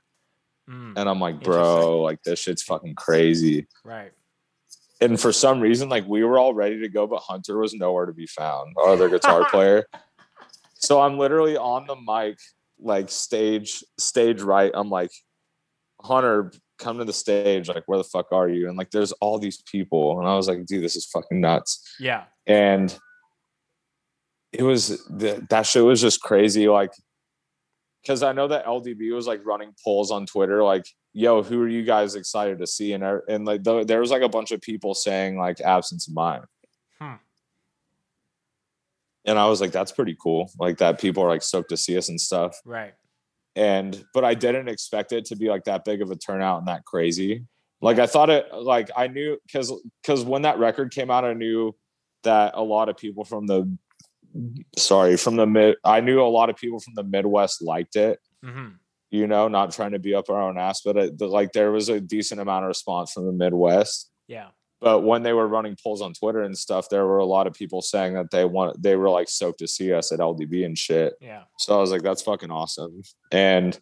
Mm, 0.68 0.94
And 0.98 1.08
I'm 1.08 1.20
like, 1.20 1.44
bro, 1.44 2.02
like 2.02 2.24
this 2.24 2.40
shit's 2.40 2.64
fucking 2.64 2.96
crazy. 2.96 3.68
right. 3.84 4.12
And 5.00 5.20
for 5.22 5.32
some 5.32 5.60
reason, 5.60 5.90
like 5.90 6.08
we 6.08 6.24
were 6.24 6.40
all 6.40 6.56
ready 6.56 6.80
to 6.80 6.90
go, 6.90 7.06
but 7.06 7.20
Hunter 7.20 7.60
was 7.60 7.76
nowhere 7.76 8.08
to 8.08 8.14
be 8.14 8.26
found, 8.26 8.74
our 8.78 8.90
other 8.90 9.08
guitar 9.08 9.46
player. 9.52 9.86
So 10.86 11.02
I'm 11.02 11.18
literally 11.18 11.58
on 11.58 11.88
the 11.88 11.96
mic, 11.96 12.38
like 12.80 13.10
stage, 13.10 13.84
stage 13.98 14.42
right. 14.42 14.72
I'm 14.74 14.90
like, 14.90 15.12
Hunter, 16.02 16.52
come 16.78 17.00
to 17.00 17.06
the 17.06 17.14
stage. 17.14 17.68
Like, 17.68 17.84
where 17.88 17.98
the 17.98 18.04
fuck 18.04 18.32
are 18.32 18.50
you? 18.50 18.68
And 18.68 18.78
like, 18.78 18.92
there's 18.92 19.12
all 19.14 19.40
these 19.40 19.62
people. 19.64 20.20
And 20.20 20.28
I 20.28 20.36
was 20.36 20.48
like, 20.48 20.66
dude, 20.66 20.84
this 20.84 20.96
is 20.96 21.06
fucking 21.06 21.42
nuts. 21.42 21.96
Yeah. 22.00 22.26
and 22.46 22.98
it 24.52 24.64
was 24.64 25.06
the, 25.08 25.46
that 25.50 25.66
shit 25.66 25.84
was 25.84 26.00
just 26.00 26.22
crazy 26.22 26.70
like 26.70 26.92
because 28.02 28.24
i 28.24 28.32
know 28.32 28.48
that 28.48 28.66
ldb 28.66 29.14
was 29.14 29.28
like 29.28 29.46
running 29.46 29.74
polls 29.84 30.12
on 30.12 30.26
twitter 30.26 30.64
like 30.64 30.86
yo 31.16 31.42
who 31.42 31.62
are 31.62 31.68
you 31.68 31.84
guys 31.84 32.16
excited 32.16 32.60
to 32.60 32.68
see 32.68 32.94
and 32.94 33.04
er, 33.04 33.24
and 33.28 33.46
like 33.46 33.64
th- 33.64 33.88
there 33.88 34.02
was 34.02 34.12
like 34.12 34.22
a 34.22 34.30
bunch 34.30 34.52
of 34.52 34.62
people 34.62 34.94
saying 34.94 35.38
like 35.38 35.62
absence 35.62 36.08
of 36.08 36.14
mind. 36.14 36.44
And 39.26 39.38
i 39.40 39.46
was 39.46 39.62
like 39.62 39.72
that's 39.72 39.92
pretty 39.92 40.16
cool 40.22 40.52
like 40.60 40.78
that 40.78 41.00
people 41.00 41.24
are 41.24 41.30
like 41.30 41.42
stoked 41.42 41.70
to 41.70 41.78
see 41.78 41.98
us 41.98 42.10
and 42.10 42.20
stuff. 42.20 42.60
Right. 42.66 42.94
and 43.56 44.04
but 44.14 44.24
i 44.24 44.34
didn't 44.34 44.68
expect 44.68 45.12
it 45.12 45.26
to 45.26 45.36
be 45.36 45.50
like 45.50 45.64
that 45.66 45.86
big 45.86 46.02
of 46.02 46.12
a 46.12 46.16
turnout 46.16 46.60
and 46.60 46.68
that 46.68 46.86
crazy. 46.86 47.46
Like 47.82 48.00
i 48.00 48.08
thought 48.08 48.30
it 48.30 48.54
like 48.54 48.90
i 48.96 49.08
knew 49.08 49.38
because 49.46 49.72
because 50.02 50.24
when 50.24 50.44
that 50.44 50.58
record 50.60 50.92
came 50.92 51.12
out 51.12 51.26
i 51.26 51.34
knew 51.34 51.76
that 52.24 52.54
a 52.56 52.64
lot 52.64 52.90
of 52.90 52.98
people 52.98 53.26
from 53.26 53.46
the 53.48 53.78
sorry 54.78 55.18
from 55.18 55.36
the 55.36 55.46
mid 55.46 55.76
i 55.84 56.00
knew 56.00 56.22
a 56.22 56.24
lot 56.24 56.50
of 56.50 56.56
people 56.56 56.80
from 56.80 56.94
the 56.96 57.04
midwest 57.04 57.62
liked 57.62 57.96
it. 57.96 58.20
Hmm 58.44 58.70
you 59.12 59.28
know 59.28 59.48
not 59.48 59.72
trying 59.72 59.92
to 59.92 60.00
be 60.00 60.14
up 60.14 60.30
our 60.30 60.42
own 60.42 60.58
ass 60.58 60.82
but 60.84 60.98
it, 60.98 61.18
the, 61.18 61.28
like 61.28 61.52
there 61.54 61.72
was 61.72 61.90
a 61.90 62.00
decent 62.00 62.42
amount 62.42 62.66
of 62.66 62.68
response 62.68 63.12
from 63.12 63.26
the 63.26 63.32
midwest. 63.32 64.12
Yeah. 64.28 64.48
But 64.82 65.02
when 65.02 65.24
they 65.24 65.34
were 65.34 65.48
running 65.48 65.76
polls 65.82 66.02
on 66.02 66.14
twitter 66.14 66.42
and 66.44 66.58
stuff 66.58 66.90
there 66.90 67.06
were 67.06 67.20
a 67.20 67.26
lot 67.26 67.48
of 67.48 67.54
people 67.54 67.82
saying 67.82 68.14
that 68.14 68.30
they 68.32 68.44
want 68.46 68.82
they 68.82 68.96
were 68.96 69.10
like 69.10 69.30
stoked 69.30 69.60
to 69.60 69.68
see 69.68 69.94
us 69.94 70.12
at 70.12 70.20
ldb 70.20 70.66
and 70.66 70.78
shit 70.78 71.14
Yeah. 71.22 71.44
so 71.58 71.78
I 71.78 71.82
was 71.82 71.92
like, 71.92 72.02
that's 72.04 72.22
fucking 72.22 72.52
awesome. 72.52 73.02
And 73.32 73.80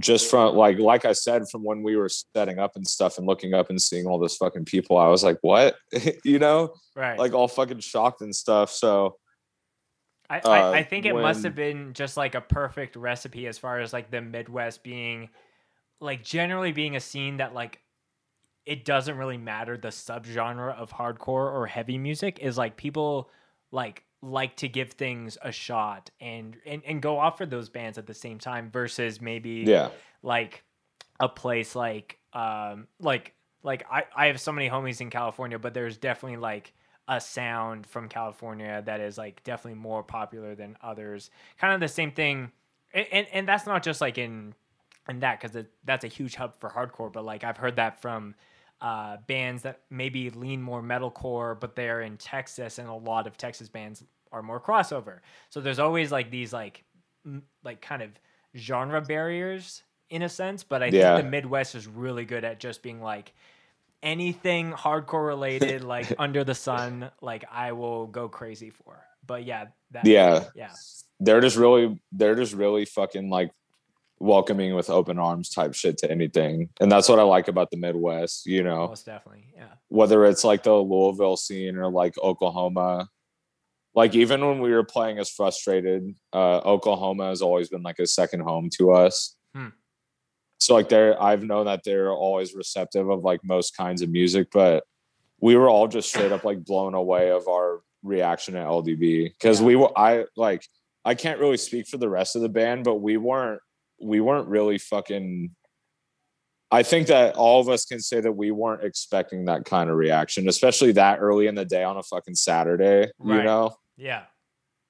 just 0.00 0.30
from 0.30 0.56
like 0.56 0.78
like 0.78 1.04
I 1.04 1.12
said, 1.12 1.48
from 1.50 1.62
when 1.64 1.82
we 1.82 1.96
were 1.96 2.08
setting 2.08 2.58
up 2.58 2.76
and 2.76 2.86
stuff 2.86 3.18
and 3.18 3.26
looking 3.26 3.52
up 3.52 3.68
and 3.68 3.80
seeing 3.80 4.06
all 4.06 4.18
this 4.18 4.36
fucking 4.38 4.64
people, 4.64 4.96
I 4.96 5.08
was 5.08 5.22
like, 5.22 5.36
what? 5.42 5.76
you 6.24 6.38
know, 6.38 6.72
Right. 6.96 7.18
like 7.18 7.34
all 7.34 7.46
fucking 7.48 7.80
shocked 7.80 8.22
and 8.22 8.34
stuff. 8.34 8.70
So 8.70 9.16
I, 10.30 10.38
uh, 10.40 10.48
I, 10.48 10.78
I 10.78 10.82
think 10.82 11.04
it 11.04 11.12
must 11.12 11.44
have 11.44 11.54
been 11.54 11.92
just 11.92 12.16
like 12.16 12.34
a 12.34 12.40
perfect 12.40 12.96
recipe 12.96 13.46
as 13.46 13.58
far 13.58 13.80
as 13.80 13.92
like 13.92 14.10
the 14.10 14.22
Midwest 14.22 14.82
being 14.82 15.28
like 16.00 16.24
generally 16.24 16.72
being 16.72 16.96
a 16.96 17.00
scene 17.00 17.36
that 17.36 17.52
like 17.52 17.78
it 18.64 18.84
doesn't 18.84 19.16
really 19.16 19.38
matter 19.38 19.76
the 19.76 19.88
subgenre 19.88 20.76
of 20.76 20.92
hardcore 20.92 21.52
or 21.52 21.66
heavy 21.66 21.98
music 21.98 22.38
is 22.40 22.56
like 22.56 22.76
people 22.76 23.30
like 23.70 24.04
like 24.22 24.54
to 24.56 24.68
give 24.68 24.92
things 24.92 25.36
a 25.42 25.50
shot 25.50 26.10
and 26.20 26.56
and, 26.64 26.82
and 26.86 27.02
go 27.02 27.18
off 27.18 27.38
for 27.38 27.46
those 27.46 27.68
bands 27.68 27.98
at 27.98 28.06
the 28.06 28.14
same 28.14 28.38
time 28.38 28.70
versus 28.70 29.20
maybe 29.20 29.64
yeah, 29.66 29.90
like 30.22 30.62
a 31.18 31.28
place 31.28 31.74
like 31.74 32.18
um 32.32 32.86
like 33.00 33.34
like 33.62 33.84
I, 33.90 34.04
I 34.14 34.26
have 34.26 34.40
so 34.40 34.52
many 34.52 34.68
homies 34.68 35.00
in 35.00 35.10
California, 35.10 35.58
but 35.58 35.74
there's 35.74 35.96
definitely 35.96 36.38
like 36.38 36.72
a 37.08 37.20
sound 37.20 37.86
from 37.86 38.08
California 38.08 38.82
that 38.86 39.00
is 39.00 39.18
like 39.18 39.42
definitely 39.44 39.78
more 39.78 40.02
popular 40.02 40.54
than 40.54 40.76
others. 40.82 41.30
Kind 41.58 41.74
of 41.74 41.80
the 41.80 41.88
same 41.88 42.12
thing, 42.12 42.50
and 42.94 43.06
and, 43.12 43.26
and 43.32 43.48
that's 43.48 43.66
not 43.66 43.82
just 43.82 44.00
like 44.00 44.18
in 44.18 44.54
in 45.08 45.20
that 45.20 45.40
because 45.40 45.64
that's 45.84 46.04
a 46.04 46.08
huge 46.08 46.34
hub 46.34 46.58
for 46.58 46.70
hardcore. 46.70 47.12
But 47.12 47.24
like 47.24 47.44
I've 47.44 47.56
heard 47.56 47.76
that 47.76 48.00
from 48.00 48.34
uh, 48.82 49.16
bands 49.28 49.62
that 49.62 49.80
maybe 49.90 50.28
lean 50.30 50.60
more 50.60 50.82
metalcore, 50.82 51.58
but 51.58 51.76
they're 51.76 52.02
in 52.02 52.16
Texas, 52.18 52.78
and 52.78 52.88
a 52.88 52.94
lot 52.94 53.26
of 53.28 53.38
Texas 53.38 53.68
bands 53.68 54.04
are 54.32 54.42
more 54.42 54.60
crossover. 54.60 55.20
So 55.50 55.60
there's 55.60 55.78
always 55.78 56.10
like 56.12 56.30
these 56.30 56.52
like 56.52 56.84
m- 57.24 57.44
like 57.62 57.80
kind 57.80 58.02
of 58.02 58.10
genre 58.56 59.00
barriers 59.00 59.84
in 60.10 60.22
a 60.22 60.28
sense. 60.28 60.64
But 60.64 60.82
I 60.82 60.90
Yeah. 60.90 61.14
think 61.14 61.24
the 61.26 61.30
Midwest 61.30 61.76
is 61.76 61.86
really 61.86 62.24
good 62.24 62.44
at 62.44 62.58
just 62.60 62.82
being 62.82 63.00
like 63.00 63.32
anything 64.02 64.72
hardcore 64.72 65.26
related, 65.26 65.84
like 65.84 66.12
under 66.18 66.44
the 66.44 66.54
sun, 66.54 67.10
like 67.20 67.44
I 67.52 67.72
will 67.72 68.08
go 68.08 68.28
crazy 68.28 68.70
for. 68.70 69.00
But 69.24 69.44
yeah, 69.44 69.66
that 69.92 70.04
yeah. 70.06 70.44
yeah, 70.56 70.70
They're 71.20 71.40
just 71.40 71.56
really 71.56 72.00
they're 72.10 72.34
just 72.34 72.52
really 72.54 72.84
fucking 72.84 73.30
like 73.30 73.52
welcoming 74.22 74.74
with 74.74 74.88
open 74.88 75.18
arms 75.18 75.50
type 75.50 75.74
shit 75.74 75.98
to 75.98 76.10
anything. 76.10 76.68
And 76.80 76.90
that's 76.90 77.08
what 77.08 77.18
I 77.18 77.22
like 77.22 77.48
about 77.48 77.70
the 77.70 77.76
Midwest, 77.76 78.46
you 78.46 78.62
know. 78.62 78.86
most 78.88 79.04
definitely, 79.04 79.52
yeah, 79.56 79.74
whether 79.88 80.24
it's 80.24 80.44
like 80.44 80.62
the 80.62 80.74
Louisville 80.74 81.36
scene 81.36 81.76
or 81.76 81.90
like 81.90 82.14
Oklahoma. 82.18 83.08
Like 83.94 84.14
even 84.14 84.46
when 84.46 84.60
we 84.60 84.70
were 84.70 84.84
playing 84.84 85.18
as 85.18 85.28
frustrated, 85.28 86.14
uh, 86.32 86.58
Oklahoma 86.58 87.28
has 87.28 87.42
always 87.42 87.68
been 87.68 87.82
like 87.82 87.98
a 87.98 88.06
second 88.06 88.40
home 88.40 88.70
to 88.78 88.92
us. 88.92 89.36
Hmm. 89.54 89.68
So 90.60 90.74
like 90.74 90.88
they're 90.88 91.20
I've 91.20 91.42
known 91.42 91.66
that 91.66 91.82
they're 91.84 92.10
always 92.12 92.54
receptive 92.54 93.10
of 93.10 93.22
like 93.22 93.40
most 93.44 93.76
kinds 93.76 94.00
of 94.00 94.08
music, 94.08 94.48
but 94.52 94.84
we 95.40 95.56
were 95.56 95.68
all 95.68 95.88
just 95.88 96.08
straight 96.08 96.30
up 96.32 96.44
like 96.44 96.64
blown 96.64 96.94
away 96.94 97.30
of 97.32 97.48
our 97.48 97.80
reaction 98.04 98.56
at 98.56 98.66
LDB 98.66 99.24
because 99.32 99.60
Yeah. 99.60 99.66
we 99.66 99.76
were 99.76 99.90
I 99.98 100.24
like 100.36 100.64
I 101.04 101.14
can't 101.16 101.40
really 101.40 101.56
speak 101.56 101.88
for 101.88 101.98
the 101.98 102.08
rest 102.08 102.36
of 102.36 102.42
the 102.42 102.48
band, 102.48 102.84
but 102.84 102.94
we 103.02 103.16
weren't 103.16 103.60
we 104.02 104.20
weren't 104.20 104.48
really 104.48 104.78
fucking 104.78 105.50
I 106.70 106.82
think 106.82 107.08
that 107.08 107.36
all 107.36 107.60
of 107.60 107.68
us 107.68 107.84
can 107.84 108.00
say 108.00 108.20
that 108.22 108.32
we 108.32 108.50
weren't 108.50 108.82
expecting 108.82 109.44
that 109.44 109.66
kind 109.66 109.90
of 109.90 109.96
reaction, 109.96 110.48
especially 110.48 110.92
that 110.92 111.18
early 111.20 111.46
in 111.46 111.54
the 111.54 111.66
day 111.66 111.84
on 111.84 111.98
a 111.98 112.02
fucking 112.02 112.34
Saturday, 112.34 113.10
you 113.22 113.34
Right. 113.34 113.44
know? 113.44 113.76
yeah, 113.98 114.24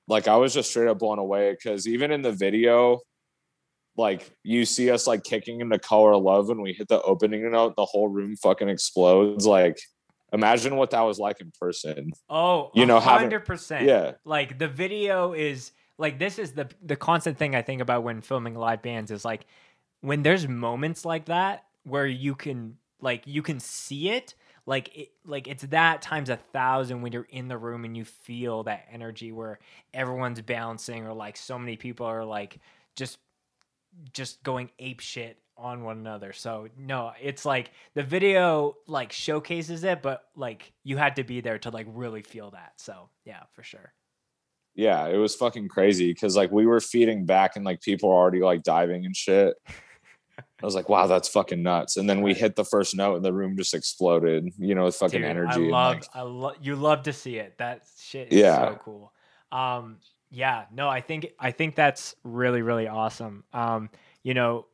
Like 0.07 0.29
I 0.29 0.37
was 0.37 0.55
just 0.55 0.71
straight 0.71 0.87
up 0.87 1.01
blown 1.01 1.19
away 1.19 1.51
because 1.53 1.89
even 1.89 2.13
in 2.13 2.23
the 2.23 2.31
video, 2.31 3.01
like 3.97 4.31
you 4.45 4.65
see 4.65 4.91
us 4.93 5.09
like 5.09 5.25
kicking 5.25 5.61
into 5.61 5.77
color 5.79 6.17
love 6.17 6.49
when 6.49 6.63
we 6.63 6.73
hit 6.73 6.87
the 6.87 7.03
opening 7.03 7.51
note, 7.51 7.75
the 7.77 7.85
whole 7.85 8.07
room 8.09 8.37
fucking 8.37 8.69
explodes. 8.69 9.45
Like 9.45 9.77
imagine 10.33 10.77
what 10.77 10.91
that 10.91 11.01
was 11.03 11.19
like 11.19 11.41
in 11.41 11.51
person. 11.61 12.13
oh, 12.31 12.71
You 12.75 12.87
know, 12.87 13.01
having- 13.01 13.23
hundred 13.25 13.45
percent, 13.45 13.87
Yeah. 13.87 14.13
like 14.25 14.57
the 14.59 14.69
video 14.69 15.33
is 15.33 15.73
like 15.99 16.19
this 16.19 16.39
is 16.39 16.53
the 16.53 16.69
the 16.83 16.97
constant 16.97 17.39
thing 17.39 17.55
I 17.55 17.63
think 17.63 17.81
about 17.81 18.03
when 18.03 18.21
filming 18.21 18.55
live 18.55 18.83
bands 18.83 19.11
is 19.11 19.25
like 19.25 19.47
when 20.01 20.23
there's 20.23 20.49
moments 20.49 21.05
like 21.05 21.27
that 21.27 21.65
where 21.85 22.07
you 22.07 22.35
can 22.35 22.77
like 23.01 23.27
you 23.27 23.43
can 23.43 23.61
see 23.61 24.11
it 24.11 24.35
like 24.67 24.97
it 24.97 25.11
like 25.25 25.49
it's 25.49 25.65
that 25.65 26.03
times 26.03 26.31
a 26.31 26.37
thousand 26.37 27.03
when 27.03 27.13
you're 27.13 27.27
in 27.31 27.49
the 27.49 27.59
room 27.59 27.85
and 27.85 27.97
you 27.97 28.05
feel 28.05 28.63
that 28.63 28.87
energy 28.91 29.33
where 29.33 29.59
everyone's 29.93 30.41
bouncing 30.41 31.07
or 31.07 31.13
like 31.13 31.37
so 31.37 31.59
many 31.59 31.77
people 31.77 32.07
are 32.07 32.25
like 32.25 32.59
just 32.97 33.19
just 34.13 34.43
going 34.43 34.71
ape 34.79 35.01
shit 35.01 35.39
on 35.57 35.85
one 35.85 35.99
another. 35.99 36.33
So 36.33 36.69
no, 36.79 37.13
it's 37.21 37.45
like 37.45 37.71
the 37.95 38.03
video 38.03 38.77
like 38.87 39.13
showcases 39.13 39.85
it, 39.85 40.03
but 40.03 40.25
like 40.35 40.73
you 40.83 40.97
had 40.97 41.17
to 41.17 41.25
be 41.25 41.41
there 41.41 41.59
to 41.59 41.71
like 41.71 41.87
really 41.91 42.23
feel 42.23 42.51
that. 42.53 42.73
So 42.77 43.09
yeah, 43.25 43.43
for 43.53 43.63
sure. 43.63 43.93
Yeah, 44.75 45.07
it 45.09 45.17
was 45.17 45.35
fucking 45.35 45.69
crazy 45.69 46.13
because 46.13 46.37
like 46.37 46.51
we 46.51 46.67
were 46.67 46.81
feeding 46.81 47.27
back 47.27 47.57
and 47.57 47.65
like 47.65 47.81
people 47.83 48.09
were 48.09 48.15
already 48.15 48.41
like 48.41 48.63
diving 48.63 49.05
and 49.05 49.17
shit. 49.17 49.55
I 50.39 50.65
was 50.65 50.75
like, 50.75 50.89
wow, 50.89 51.07
that's 51.07 51.29
fucking 51.29 51.63
nuts. 51.63 51.97
And 51.97 52.09
then 52.09 52.23
we 52.23 52.35
hit 52.35 52.57
the 52.57 52.65
first 52.65 52.97
note 52.97 53.17
and 53.17 53.25
the 53.25 53.33
room 53.33 53.57
just 53.57 53.75
exploded, 53.75 54.49
you 54.59 54.75
know, 54.75 54.85
with 54.85 54.95
fucking 54.95 55.21
Dude, 55.21 55.29
energy. 55.29 55.67
I 55.67 55.71
love, 55.71 55.95
like, 55.97 56.05
I 56.15 56.23
love, 56.23 56.57
you 56.63 56.77
love 56.77 57.03
to 57.03 57.13
see 57.13 57.37
it. 57.37 57.59
That 57.59 57.83
shit 57.99 58.33
is 58.33 58.41
Yeah. 58.41 58.71
so 58.71 58.79
cool. 58.83 59.13
Um, 59.51 59.99
yeah, 60.31 60.65
no, 60.73 60.89
I 60.89 61.01
think, 61.01 61.33
I 61.39 61.51
think 61.51 61.75
that's 61.75 62.15
really, 62.25 62.63
really 62.63 62.89
awesome. 62.89 63.45
Um, 63.53 63.91
you 64.23 64.35
know, 64.35 64.67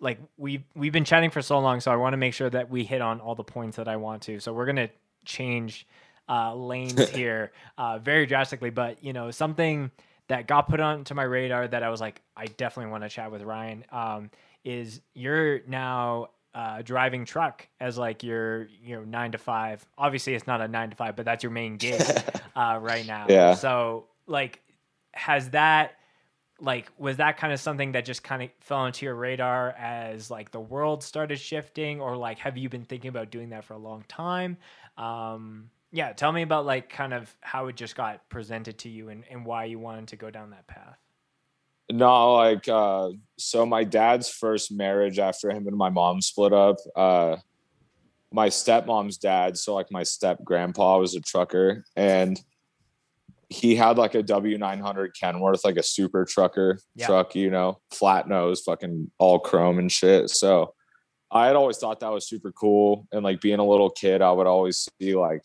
like 0.00 0.18
we 0.36 0.64
we've 0.74 0.92
been 0.92 1.04
chatting 1.04 1.30
for 1.30 1.40
so 1.40 1.58
long, 1.60 1.80
so 1.80 1.90
I 1.92 1.96
want 1.96 2.12
to 2.14 2.16
make 2.18 2.34
sure 2.34 2.50
that 2.50 2.68
we 2.68 2.84
hit 2.84 3.00
on 3.00 3.20
all 3.20 3.34
the 3.34 3.44
points 3.44 3.76
that 3.76 3.88
I 3.88 3.96
want 3.96 4.22
to. 4.22 4.40
So 4.40 4.52
we're 4.52 4.66
gonna 4.66 4.90
change 5.24 5.86
uh, 6.28 6.54
lanes 6.54 7.08
here 7.10 7.52
uh, 7.78 7.98
very 7.98 8.26
drastically, 8.26 8.70
but 8.70 9.02
you 9.02 9.12
know, 9.12 9.30
something 9.30 9.90
that 10.28 10.46
got 10.46 10.68
put 10.68 10.80
onto 10.80 11.14
my 11.14 11.22
radar 11.22 11.68
that 11.68 11.82
I 11.82 11.90
was 11.90 12.00
like, 12.00 12.22
I 12.36 12.46
definitely 12.46 12.90
want 12.90 13.04
to 13.04 13.10
chat 13.10 13.30
with 13.30 13.42
Ryan. 13.42 13.84
Um, 13.92 14.30
is 14.64 15.02
you're 15.12 15.60
now 15.66 16.30
uh, 16.54 16.80
driving 16.82 17.24
truck 17.24 17.66
as 17.80 17.98
like 17.98 18.22
your 18.22 18.68
you 18.82 18.96
know 18.96 19.04
nine 19.04 19.32
to 19.32 19.38
five. 19.38 19.84
Obviously, 19.98 20.34
it's 20.34 20.46
not 20.46 20.60
a 20.60 20.68
nine 20.68 20.90
to 20.90 20.96
five, 20.96 21.16
but 21.16 21.24
that's 21.24 21.42
your 21.42 21.52
main 21.52 21.76
gig 21.78 22.02
uh, 22.56 22.78
right 22.80 23.06
now. 23.06 23.26
Yeah. 23.28 23.54
So 23.54 24.06
like, 24.26 24.62
has 25.12 25.50
that 25.50 25.96
like 26.60 26.90
was 26.96 27.16
that 27.16 27.36
kind 27.36 27.52
of 27.52 27.60
something 27.60 27.92
that 27.92 28.04
just 28.04 28.22
kind 28.22 28.42
of 28.42 28.50
fell 28.60 28.78
onto 28.78 29.04
your 29.04 29.14
radar 29.14 29.70
as 29.72 30.30
like 30.30 30.50
the 30.52 30.60
world 30.60 31.02
started 31.02 31.38
shifting, 31.38 32.00
or 32.00 32.16
like 32.16 32.38
have 32.38 32.56
you 32.56 32.68
been 32.68 32.84
thinking 32.84 33.08
about 33.08 33.30
doing 33.30 33.50
that 33.50 33.64
for 33.64 33.74
a 33.74 33.78
long 33.78 34.04
time? 34.08 34.56
Um, 34.96 35.70
yeah, 35.94 36.12
tell 36.12 36.32
me 36.32 36.42
about 36.42 36.66
like 36.66 36.88
kind 36.90 37.14
of 37.14 37.32
how 37.40 37.68
it 37.68 37.76
just 37.76 37.94
got 37.94 38.28
presented 38.28 38.78
to 38.78 38.88
you 38.88 39.10
and, 39.10 39.22
and 39.30 39.46
why 39.46 39.64
you 39.66 39.78
wanted 39.78 40.08
to 40.08 40.16
go 40.16 40.28
down 40.28 40.50
that 40.50 40.66
path. 40.66 40.98
No, 41.90 42.34
like 42.34 42.66
uh 42.68 43.10
so 43.38 43.64
my 43.64 43.84
dad's 43.84 44.28
first 44.28 44.72
marriage 44.72 45.20
after 45.20 45.50
him 45.50 45.68
and 45.68 45.76
my 45.76 45.90
mom 45.90 46.20
split 46.20 46.52
up, 46.52 46.76
uh 46.96 47.36
my 48.32 48.48
stepmom's 48.48 49.18
dad, 49.18 49.56
so 49.56 49.74
like 49.74 49.92
my 49.92 50.02
step 50.02 50.42
grandpa 50.42 50.98
was 50.98 51.14
a 51.14 51.20
trucker 51.20 51.84
and 51.94 52.40
he 53.48 53.76
had 53.76 53.96
like 53.96 54.16
a 54.16 54.22
W900 54.24 55.10
Kenworth, 55.22 55.64
like 55.64 55.76
a 55.76 55.82
super 55.82 56.24
trucker 56.24 56.80
Yeah. 56.96 57.06
truck, 57.06 57.36
you 57.36 57.50
know, 57.50 57.78
flat 57.92 58.26
nose, 58.28 58.62
fucking 58.62 59.12
all 59.18 59.38
chrome 59.38 59.78
and 59.78 59.92
shit. 59.92 60.30
So 60.30 60.74
I 61.30 61.46
had 61.46 61.54
always 61.54 61.78
thought 61.78 62.00
that 62.00 62.10
was 62.12 62.26
super 62.26 62.50
cool. 62.50 63.06
And 63.12 63.22
like 63.22 63.40
being 63.40 63.60
a 63.60 63.64
little 63.64 63.90
kid, 63.90 64.22
I 64.22 64.32
would 64.32 64.48
always 64.48 64.88
see 65.00 65.14
like 65.14 65.42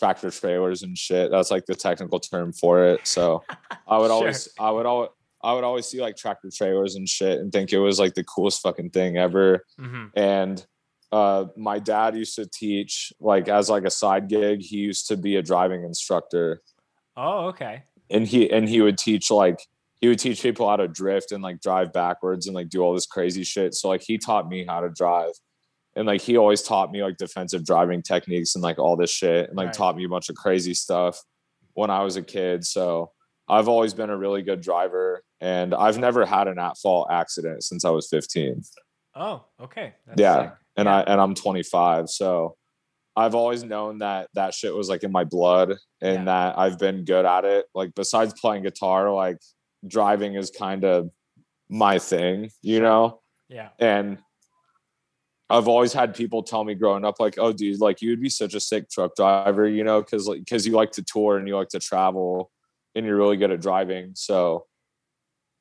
tractor 0.00 0.30
trailers 0.32 0.82
and 0.82 0.98
shit. 0.98 1.30
That's 1.30 1.50
like 1.52 1.66
the 1.66 1.74
technical 1.76 2.18
term 2.18 2.52
for 2.52 2.84
it. 2.84 3.06
So 3.06 3.44
I 3.86 3.98
would 3.98 4.06
Sure. 4.08 4.12
always, 4.12 4.48
I 4.58 4.70
would 4.72 4.86
always, 4.86 5.10
I 5.44 5.52
would 5.52 5.62
always 5.64 5.86
see 5.86 6.00
like 6.00 6.16
tractor 6.16 6.50
trailers 6.52 6.96
and 6.96 7.08
shit 7.08 7.38
and 7.38 7.52
think 7.52 7.72
it 7.72 7.78
was 7.78 8.00
like 8.00 8.14
the 8.14 8.24
coolest 8.24 8.60
fucking 8.62 8.90
thing 8.90 9.16
ever. 9.16 9.64
hmm 9.78 10.06
And 10.16 10.66
uh, 11.12 11.46
my 11.56 11.78
dad 11.78 12.16
used 12.16 12.34
to 12.36 12.46
teach 12.52 13.12
like 13.20 13.48
as 13.48 13.68
like 13.70 13.84
a 13.84 13.90
side 13.90 14.28
gig. 14.28 14.60
He 14.62 14.78
used 14.78 15.06
to 15.08 15.16
be 15.16 15.36
a 15.36 15.42
driving 15.42 15.82
instructor, 15.84 16.62
Oh, 17.16 17.46
okay. 17.48 17.82
and 18.10 18.26
he 18.26 18.50
and 18.50 18.68
he 18.68 18.80
would 18.80 18.96
teach 18.96 19.30
like 19.30 19.58
he 20.00 20.08
would 20.08 20.18
teach 20.20 20.40
people 20.40 20.68
how 20.68 20.76
to 20.76 20.86
drift 20.88 21.32
and 21.32 21.42
like 21.42 21.60
drive 21.60 21.92
backwards 21.92 22.46
and 22.46 22.54
like 22.54 22.68
do 22.70 22.80
all 22.80 22.94
this 22.94 23.06
crazy 23.06 23.42
shit. 23.44 23.74
So 23.74 23.88
like 23.88 24.02
he 24.02 24.16
taught 24.18 24.48
me 24.48 24.64
how 24.64 24.80
to 24.80 24.88
drive. 24.88 25.32
And 25.96 26.06
like 26.06 26.20
he 26.20 26.36
always 26.36 26.62
taught 26.62 26.92
me 26.92 27.02
like 27.02 27.16
defensive 27.16 27.64
driving 27.64 28.02
techniques 28.02 28.54
and 28.54 28.62
like 28.62 28.78
all 28.78 28.96
this 28.96 29.10
shit 29.10 29.48
and 29.48 29.56
like 29.56 29.66
Right. 29.66 29.74
taught 29.74 29.96
me 29.96 30.04
a 30.04 30.08
bunch 30.08 30.28
of 30.28 30.36
crazy 30.36 30.74
stuff 30.74 31.20
when 31.74 31.90
I 31.90 32.02
was 32.02 32.16
a 32.16 32.22
kid. 32.22 32.64
So 32.64 33.10
I've 33.48 33.66
always 33.68 33.92
been 33.94 34.10
a 34.10 34.16
really 34.16 34.42
good 34.42 34.60
driver 34.60 35.22
and 35.40 35.74
I've 35.74 35.98
never 35.98 36.24
had 36.24 36.46
an 36.48 36.58
at 36.58 36.76
fault 36.78 37.08
accident 37.10 37.64
since 37.64 37.84
I 37.84 37.90
was 37.90 38.08
15 38.08 38.62
Oh, 39.16 39.44
okay. 39.60 39.94
That's 40.06 40.20
yeah 40.20 40.42
sick. 40.42 40.52
and 40.76 40.86
Yeah. 40.86 40.96
i 40.98 41.00
and 41.02 41.20
i'm 41.20 41.34
25 41.34 42.08
so 42.08 42.56
i've 43.16 43.34
always 43.34 43.64
known 43.64 43.98
that 43.98 44.28
that 44.34 44.54
shit 44.54 44.72
was 44.72 44.88
like 44.88 45.02
in 45.02 45.10
my 45.10 45.24
blood 45.24 45.70
and 46.00 46.18
Yeah. 46.20 46.24
that 46.26 46.58
i've 46.58 46.78
been 46.78 47.04
good 47.04 47.24
at 47.24 47.44
it 47.44 47.66
like 47.74 47.92
besides 47.96 48.32
playing 48.40 48.62
guitar 48.62 49.10
like 49.12 49.38
driving 49.84 50.34
is 50.36 50.50
kind 50.52 50.84
of 50.84 51.10
my 51.68 51.98
thing 51.98 52.50
you 52.62 52.78
know 52.80 53.20
Yeah. 53.48 53.70
and 53.80 54.18
i've 55.50 55.68
always 55.68 55.92
had 55.92 56.14
people 56.14 56.42
tell 56.42 56.64
me 56.64 56.74
growing 56.74 57.04
up 57.04 57.20
like 57.20 57.34
oh 57.38 57.52
dude 57.52 57.80
like 57.80 58.00
you'd 58.00 58.20
be 58.20 58.30
such 58.30 58.54
a 58.54 58.60
sick 58.60 58.88
truck 58.88 59.14
driver 59.16 59.66
you 59.68 59.84
know 59.84 60.00
because 60.00 60.26
like 60.26 60.40
because 60.40 60.66
you 60.66 60.72
like 60.72 60.90
to 60.92 61.02
tour 61.02 61.36
and 61.36 61.46
you 61.46 61.56
like 61.56 61.68
to 61.68 61.80
travel 61.80 62.50
and 62.94 63.04
you're 63.04 63.16
really 63.16 63.36
good 63.36 63.50
at 63.50 63.60
driving 63.60 64.12
so 64.14 64.64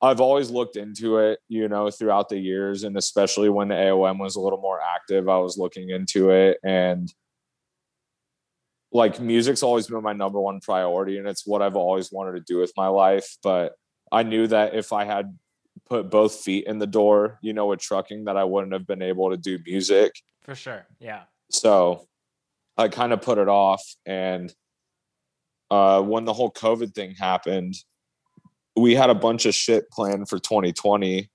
I've 0.01 0.21
always 0.21 0.49
looked 0.49 0.77
into 0.77 1.17
it, 1.17 1.39
you 1.49 1.67
know, 1.67 1.89
throughout 1.91 2.29
the 2.29 2.37
years, 2.37 2.83
and 2.83 2.95
especially 2.97 3.49
when 3.49 3.67
the 3.67 3.75
AOM 3.75 4.17
was 4.17 4.37
a 4.37 4.39
little 4.39 4.61
more 4.61 4.79
active, 4.81 5.27
I 5.27 5.37
was 5.39 5.57
looking 5.57 5.89
into 5.89 6.29
it, 6.29 6.57
and 6.63 7.13
like 8.91 9.19
music's 9.19 9.61
always 9.61 9.87
been 9.87 10.01
my 10.01 10.13
number 10.13 10.39
one 10.39 10.61
priority, 10.61 11.17
and 11.17 11.27
it's 11.27 11.45
what 11.45 11.61
I've 11.61 11.75
always 11.75 12.11
wanted 12.11 12.33
to 12.33 12.53
do 12.53 12.59
with 12.59 12.71
my 12.77 12.87
life. 12.87 13.37
But 13.43 13.73
I 14.11 14.23
knew 14.23 14.47
that 14.47 14.73
if 14.73 14.93
I 14.93 15.03
had 15.03 15.37
put 15.89 16.09
both 16.09 16.35
feet 16.35 16.65
in 16.67 16.77
the 16.77 16.87
door, 16.87 17.39
you 17.41 17.53
know, 17.53 17.67
with 17.67 17.79
trucking, 17.79 18.25
that 18.25 18.37
I 18.37 18.43
wouldn't 18.43 18.73
have 18.73 18.85
been 18.85 19.01
able 19.01 19.31
to 19.31 19.37
do 19.37 19.59
music. 19.65 20.13
For 20.43 20.55
sure. 20.55 20.85
Yeah. 20.99 21.23
So 21.49 22.07
I 22.77 22.87
kind 22.87 23.11
of 23.11 23.21
put 23.21 23.37
it 23.37 23.47
off. 23.47 23.83
And 24.05 24.53
uh, 25.71 26.01
when 26.01 26.25
the 26.25 26.33
whole 26.33 26.51
COVID 26.51 26.93
thing 26.93 27.15
happened, 27.15 27.75
we 28.75 28.95
had 28.95 29.09
a 29.09 29.15
bunch 29.15 29.45
of 29.45 29.55
shit 29.55 29.89
planned 29.91 30.29
for 30.29 30.39
2020. 30.39 31.29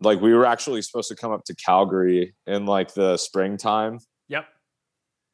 Like 0.00 0.20
we 0.20 0.34
were 0.34 0.44
actually 0.44 0.82
supposed 0.82 1.08
to 1.08 1.16
come 1.16 1.32
up 1.32 1.44
to 1.44 1.54
Calgary 1.54 2.34
in 2.46 2.66
like 2.66 2.94
the 2.94 3.16
springtime. 3.16 3.98
Yep. 4.28 4.46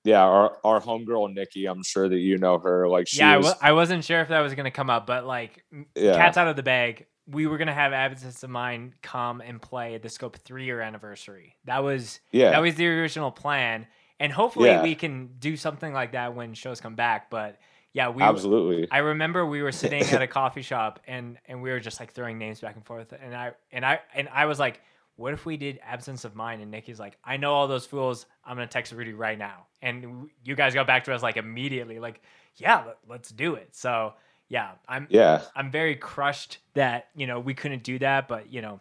Yeah, 0.04 0.22
our 0.22 0.58
our 0.64 0.80
homegirl 0.80 1.32
Nikki, 1.32 1.66
I'm 1.66 1.82
sure 1.84 2.08
that 2.08 2.18
you 2.18 2.36
know 2.36 2.58
her. 2.58 2.88
Like 2.88 3.08
she 3.08 3.18
yeah, 3.18 3.32
I 3.32 3.36
was, 3.36 3.46
w- 3.46 3.68
I 3.68 3.72
wasn't 3.72 4.04
sure 4.04 4.20
if 4.20 4.28
that 4.28 4.40
was 4.40 4.54
going 4.54 4.64
to 4.64 4.72
come 4.72 4.90
up, 4.90 5.06
but 5.06 5.24
like, 5.24 5.64
yeah, 5.96 6.16
cat's 6.16 6.36
out 6.36 6.48
of 6.48 6.56
the 6.56 6.62
bag. 6.62 7.06
We 7.26 7.46
were 7.46 7.56
going 7.56 7.68
to 7.68 7.74
have 7.74 7.92
Absence 7.92 8.42
of 8.42 8.50
Mind 8.50 8.94
come 9.02 9.40
and 9.40 9.60
play 9.62 9.94
at 9.94 10.02
the 10.02 10.08
Scope 10.08 10.36
three 10.38 10.64
year 10.64 10.80
anniversary. 10.80 11.56
That 11.64 11.84
was 11.84 12.20
yeah, 12.32 12.50
that 12.50 12.60
was 12.60 12.74
the 12.74 12.88
original 12.88 13.30
plan, 13.30 13.86
and 14.18 14.32
hopefully 14.32 14.70
Yeah. 14.70 14.82
we 14.82 14.94
can 14.94 15.30
do 15.38 15.56
something 15.56 15.92
like 15.92 16.12
that 16.12 16.34
when 16.34 16.54
shows 16.54 16.80
come 16.80 16.94
back. 16.96 17.30
But 17.30 17.58
yeah, 17.92 18.08
we 18.08 18.22
absolutely. 18.22 18.88
I 18.90 18.98
remember 18.98 19.46
we 19.46 19.62
were 19.62 19.72
sitting 19.72 20.02
at 20.02 20.22
a 20.22 20.26
coffee 20.40 20.62
shop 20.62 21.00
and 21.06 21.38
and 21.46 21.62
we 21.62 21.70
were 21.70 21.80
just 21.80 22.00
like 22.00 22.12
throwing 22.12 22.38
names 22.38 22.60
back 22.60 22.74
and 22.74 22.84
forth 22.84 23.12
and 23.12 23.34
I 23.36 23.52
and 23.70 23.84
I 23.86 24.00
and 24.14 24.28
I 24.32 24.46
was 24.46 24.58
like, 24.58 24.80
what 25.16 25.34
if 25.34 25.44
we 25.44 25.56
did 25.58 25.78
absence 25.84 26.24
of 26.24 26.34
mind? 26.34 26.62
And 26.62 26.70
Nikki's 26.70 26.98
like, 26.98 27.18
I 27.22 27.36
know 27.36 27.52
all 27.52 27.68
those 27.68 27.84
fools. 27.86 28.24
I'm 28.44 28.56
gonna 28.56 28.66
text 28.66 28.92
Rudy 28.92 29.12
right 29.12 29.38
now. 29.38 29.66
And 29.82 30.30
you 30.42 30.56
guys 30.56 30.72
got 30.74 30.86
back 30.86 31.04
to 31.04 31.14
us 31.14 31.22
like 31.22 31.36
immediately, 31.36 31.98
like, 31.98 32.22
yeah, 32.56 32.84
let's 33.08 33.30
do 33.30 33.54
it. 33.54 33.68
So 33.76 34.14
yeah, 34.52 34.72
I'm 34.86 35.06
yeah, 35.08 35.40
I'm 35.56 35.70
very 35.70 35.96
crushed 35.96 36.58
that 36.74 37.08
you 37.16 37.26
know 37.26 37.40
we 37.40 37.54
couldn't 37.54 37.82
do 37.82 37.98
that, 38.00 38.28
but 38.28 38.52
you 38.52 38.60
know, 38.60 38.80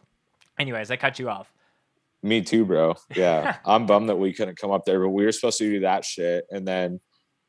anyways, 0.59 0.91
I 0.91 0.97
cut 0.97 1.17
you 1.17 1.29
off. 1.29 1.49
me 2.21 2.41
too, 2.41 2.65
bro. 2.65 2.95
Yeah, 3.15 3.55
I'm 3.65 3.85
bummed 3.85 4.09
that 4.09 4.17
we 4.17 4.33
couldn't 4.33 4.57
come 4.59 4.71
up 4.71 4.83
there, 4.83 4.99
but 4.99 5.09
we 5.11 5.23
were 5.23 5.31
supposed 5.31 5.59
to 5.59 5.69
do 5.69 5.79
that 5.79 6.03
shit, 6.03 6.45
and 6.51 6.67
then 6.67 6.99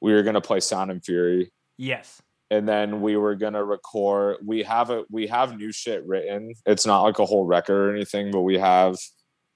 we 0.01 0.12
were 0.12 0.23
gonna 0.23 0.40
play 0.40 0.61
Sound 0.61 0.93
and 0.93 1.05
Fury. 1.05 1.53
Yes. 1.78 2.23
and 2.53 2.69
then 2.69 3.01
we 3.01 3.16
were 3.16 3.35
gonna 3.35 3.65
record 3.65 4.36
we 4.44 4.62
have 4.62 4.90
a 4.90 5.05
we 5.11 5.27
have 5.27 5.57
new 5.57 5.73
shit 5.73 6.05
written 6.07 6.55
it's 6.66 6.86
not 6.86 7.03
like 7.03 7.19
a 7.19 7.24
whole 7.27 7.44
record 7.47 7.89
or 7.89 7.97
anything 7.97 8.31
but 8.31 8.43
we 8.43 8.59
have 8.59 8.94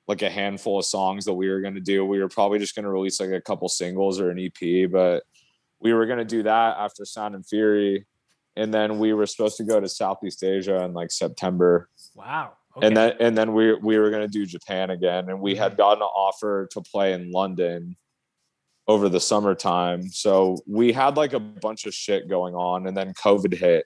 like 0.08 0.22
a 0.22 0.30
handful 0.30 0.78
of 0.78 0.84
songs 0.84 1.26
that 1.26 1.34
we 1.34 1.48
were 1.48 1.60
gonna 1.60 1.78
do 1.78 2.04
we 2.04 2.18
were 2.18 2.28
probably 2.28 2.58
just 2.58 2.74
gonna 2.74 2.90
release 2.90 3.20
like 3.20 3.30
a 3.30 3.40
couple 3.40 3.68
singles 3.68 4.18
or 4.18 4.30
an 4.30 4.40
ep 4.40 4.90
but 4.90 5.22
we 5.78 5.92
were 5.92 6.06
gonna 6.06 6.24
do 6.24 6.42
that 6.42 6.78
after 6.78 7.04
sound 7.04 7.34
and 7.36 7.46
fury 7.46 8.06
and 8.56 8.72
then 8.72 8.98
we 8.98 9.12
were 9.12 9.26
supposed 9.26 9.58
to 9.58 9.64
go 9.64 9.78
to 9.78 9.88
southeast 9.88 10.42
asia 10.42 10.82
in 10.84 10.94
like 10.94 11.10
september. 11.10 11.88
Wow. 12.14 12.52
Okay. 12.76 12.86
and 12.86 12.96
then 12.96 13.12
and 13.20 13.38
then 13.38 13.54
we 13.54 13.74
we 13.74 13.98
were 13.98 14.10
gonna 14.10 14.28
do 14.28 14.46
japan 14.46 14.90
again. 14.90 15.28
And 15.28 15.40
we 15.40 15.54
had 15.54 15.72
mm-hmm. 15.72 15.78
gotten 15.78 16.02
an 16.02 16.08
offer 16.08 16.68
to 16.72 16.80
play 16.80 17.12
in 17.12 17.30
london 17.30 17.96
over 18.88 19.08
the 19.08 19.20
summertime. 19.20 20.08
So 20.08 20.58
we 20.66 20.92
had 20.92 21.16
like 21.16 21.32
a 21.32 21.40
bunch 21.40 21.86
of 21.86 21.94
shit 21.94 22.28
going 22.28 22.54
on. 22.54 22.86
And 22.86 22.96
then 22.96 23.12
covid 23.14 23.54
hit. 23.54 23.84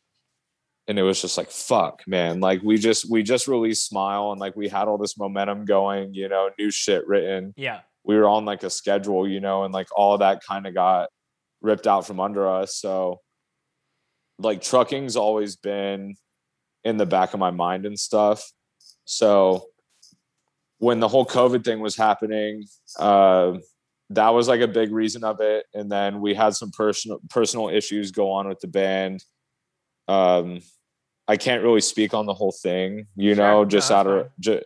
And 0.88 0.98
it 0.98 1.02
was 1.02 1.20
just 1.20 1.38
like 1.38 1.50
fuck 1.50 2.02
man. 2.06 2.40
Like 2.40 2.62
we 2.62 2.78
just 2.78 3.10
we 3.10 3.22
just 3.22 3.48
released 3.48 3.86
smile. 3.86 4.32
And 4.32 4.40
like 4.40 4.56
we 4.56 4.68
had 4.68 4.88
all 4.88 4.98
this 4.98 5.18
momentum 5.18 5.64
going 5.64 6.14
you 6.14 6.28
know 6.28 6.50
new 6.58 6.70
shit 6.70 7.06
written. 7.06 7.54
Yeah. 7.56 7.80
we 8.04 8.16
were 8.16 8.28
on 8.28 8.44
like 8.44 8.62
a 8.62 8.70
schedule 8.70 9.28
you 9.28 9.40
know 9.40 9.64
and 9.64 9.74
like 9.74 9.88
all 9.94 10.18
that 10.18 10.42
kind 10.42 10.66
of 10.66 10.74
got 10.74 11.10
ripped 11.60 11.86
out 11.86 12.06
from 12.06 12.20
under 12.20 12.48
us. 12.48 12.76
So 12.76 13.20
like 14.42 14.62
trucking's 14.62 15.16
always 15.16 15.56
been 15.56 16.14
in 16.84 16.96
the 16.96 17.06
back 17.06 17.34
of 17.34 17.40
my 17.40 17.50
mind 17.50 17.86
and 17.86 17.98
stuff. 17.98 18.50
So 19.04 19.66
when 20.78 20.98
the 21.00 21.08
whole 21.08 21.26
covid 21.26 21.62
thing 21.62 21.80
was 21.80 21.94
happening 21.96 22.64
uh 22.98 23.52
that 24.08 24.30
was 24.30 24.48
like 24.48 24.60
a 24.62 24.66
big 24.68 24.90
reason 24.92 25.22
of 25.24 25.40
it. 25.40 25.66
And 25.74 25.92
then 25.92 26.20
we 26.20 26.34
had 26.34 26.54
some 26.56 26.70
personal 26.70 27.20
personal 27.28 27.68
issues 27.68 28.10
go 28.10 28.30
on 28.32 28.48
with 28.48 28.60
the 28.60 28.68
band. 28.68 29.22
Um 30.08 30.60
i 31.28 31.36
can't 31.36 31.62
really 31.62 31.80
speak 31.82 32.12
on 32.14 32.26
the 32.26 32.34
whole 32.34 32.50
thing 32.50 33.06
you 33.14 33.34
Sure. 33.34 33.44
know 33.44 33.62
No, 33.62 33.68
just 33.68 33.90
out 33.92 34.06
of 34.08 34.30
ju- 34.40 34.62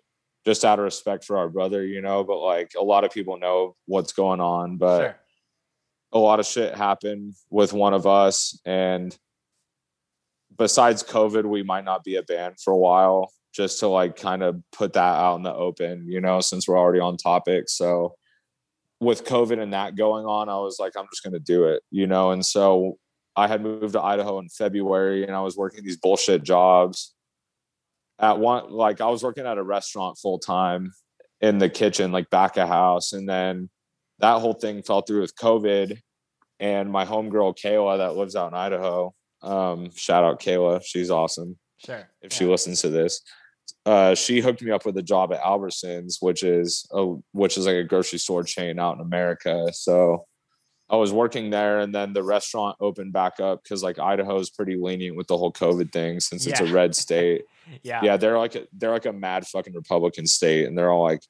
just 0.47 0.65
out 0.65 0.79
of 0.79 0.85
respect 0.85 1.25
for 1.25 1.37
our 1.37 1.49
brother 1.49 1.85
you 1.85 2.01
know 2.01 2.25
but 2.25 2.39
like 2.39 2.73
a 2.79 2.83
lot 2.85 3.05
of 3.05 3.11
people 3.13 3.37
know 3.39 3.77
what's 3.87 4.13
going 4.15 4.41
on 4.41 4.79
but 4.79 4.99
sure. 5.01 5.17
a 6.13 6.19
lot 6.19 6.41
of 6.41 6.47
shit 6.47 6.75
happened 6.75 7.35
with 7.51 7.73
one 7.75 7.93
of 7.93 8.07
us. 8.07 8.59
And 8.65 9.15
besides 10.57 11.03
covid 11.03 11.45
we 11.45 11.63
might 11.63 11.85
not 11.85 12.05
be 12.05 12.17
a 12.17 12.23
band 12.23 12.55
for 12.63 12.73
a 12.73 12.77
while 12.77 13.31
just 13.55 13.79
to 13.81 13.89
like 13.89 14.17
kind 14.17 14.43
of 14.43 14.61
put 14.73 14.93
that 14.93 15.01
out 15.01 15.37
in 15.37 15.43
the 15.43 15.55
open 15.55 16.07
you 16.09 16.21
know 16.21 16.41
since 16.41 16.67
we're 16.67 16.79
already 16.79 17.01
on 17.01 17.17
topic 17.17 17.65
so 17.69 18.15
with 19.01 19.25
covid 19.25 19.61
and 19.61 19.73
that 19.73 19.97
going 19.97 20.25
on 20.27 20.49
i 20.49 20.57
was 20.57 20.79
like 20.79 20.93
i'm 20.97 21.07
just 21.13 21.23
going 21.23 21.33
to 21.33 21.41
do 21.41 21.65
it 21.65 21.83
you 21.91 22.07
know 22.07 22.31
and 22.31 22.45
so 22.45 22.97
i 23.37 23.47
had 23.47 23.63
moved 23.63 23.93
to 23.93 24.03
idaho 24.03 24.39
in 24.39 24.49
february 24.49 25.25
and 25.25 25.35
i 25.35 25.41
was 25.41 25.57
working 25.57 25.85
these 25.85 25.97
bullshit 25.97 26.43
jobs 26.43 27.15
at 28.19 28.39
one 28.39 28.71
like 28.71 29.01
i 29.01 29.09
was 29.09 29.23
working 29.23 29.47
at 29.47 29.59
a 29.59 29.63
restaurant 29.63 30.17
full 30.19 30.39
time 30.39 30.93
in 31.41 31.59
the 31.59 31.69
kitchen 31.69 32.13
like 32.13 32.31
back 32.31 32.57
of 32.57 32.69
house 32.69 33.13
and 33.13 33.29
then 33.29 33.69
that 34.19 34.41
whole 34.41 34.55
thing 34.55 34.83
fell 34.83 35.03
through 35.03 35.23
with 35.23 35.37
COVID. 35.37 35.99
And 36.61 36.91
my 36.91 37.05
homegirl 37.05 37.59
Kayla 37.59 37.99
that 37.99 38.17
lives 38.17 38.37
out 38.37 38.49
in 38.49 38.55
Idaho, 38.55 39.15
um, 39.45 39.91
shout 39.95 40.25
out 40.25 40.41
Kayla, 40.41 40.83
she's 40.85 41.11
awesome. 41.11 41.59
Sure. 41.85 42.09
If 42.23 42.33
she 42.33 42.47
listens 42.47 42.81
to 42.83 42.89
this, 42.89 43.21
uh, 43.87 44.15
she 44.15 44.41
hooked 44.41 44.63
me 44.63 44.71
up 44.71 44.87
with 44.87 44.97
a 44.97 45.03
job 45.03 45.33
at 45.33 45.41
Albertsons, 45.43 46.17
which 46.21 46.43
is 46.43 46.87
a 46.93 47.15
which 47.33 47.59
is 47.59 47.67
like 47.67 47.77
a 47.77 47.85
grocery 47.85 48.19
store 48.19 48.43
chain 48.43 48.79
out 48.79 48.97
in 48.97 49.01
America. 49.03 49.69
So 49.73 50.25
I 50.89 50.97
was 50.97 51.13
working 51.13 51.51
there, 51.51 51.79
and 51.81 51.95
then 51.95 52.13
the 52.13 52.23
restaurant 52.23 52.77
opened 52.81 53.13
back 53.13 53.41
up 53.41 53.63
because 53.63 53.83
like 53.83 53.99
Idaho 53.99 54.39
is 54.39 54.51
pretty 54.51 54.77
lenient 54.77 55.17
with 55.17 55.27
the 55.27 55.37
whole 55.37 55.53
COVID 55.53 55.93
thing 55.93 56.21
since 56.21 56.47
it's 56.47 56.61
a 56.61 56.67
red 56.67 56.95
state. 57.05 57.43
Yeah. 57.83 58.01
yeah, 58.03 58.17
they're 58.19 58.39
like 58.39 58.55
a, 58.55 58.67
they're 58.73 58.91
like 58.91 59.07
a 59.07 59.13
mad 59.13 59.47
fucking 59.47 59.75
Republican 59.75 60.27
state, 60.27 60.67
and 60.67 60.77
they're 60.77 60.91
all 60.91 61.03
like, 61.03 61.23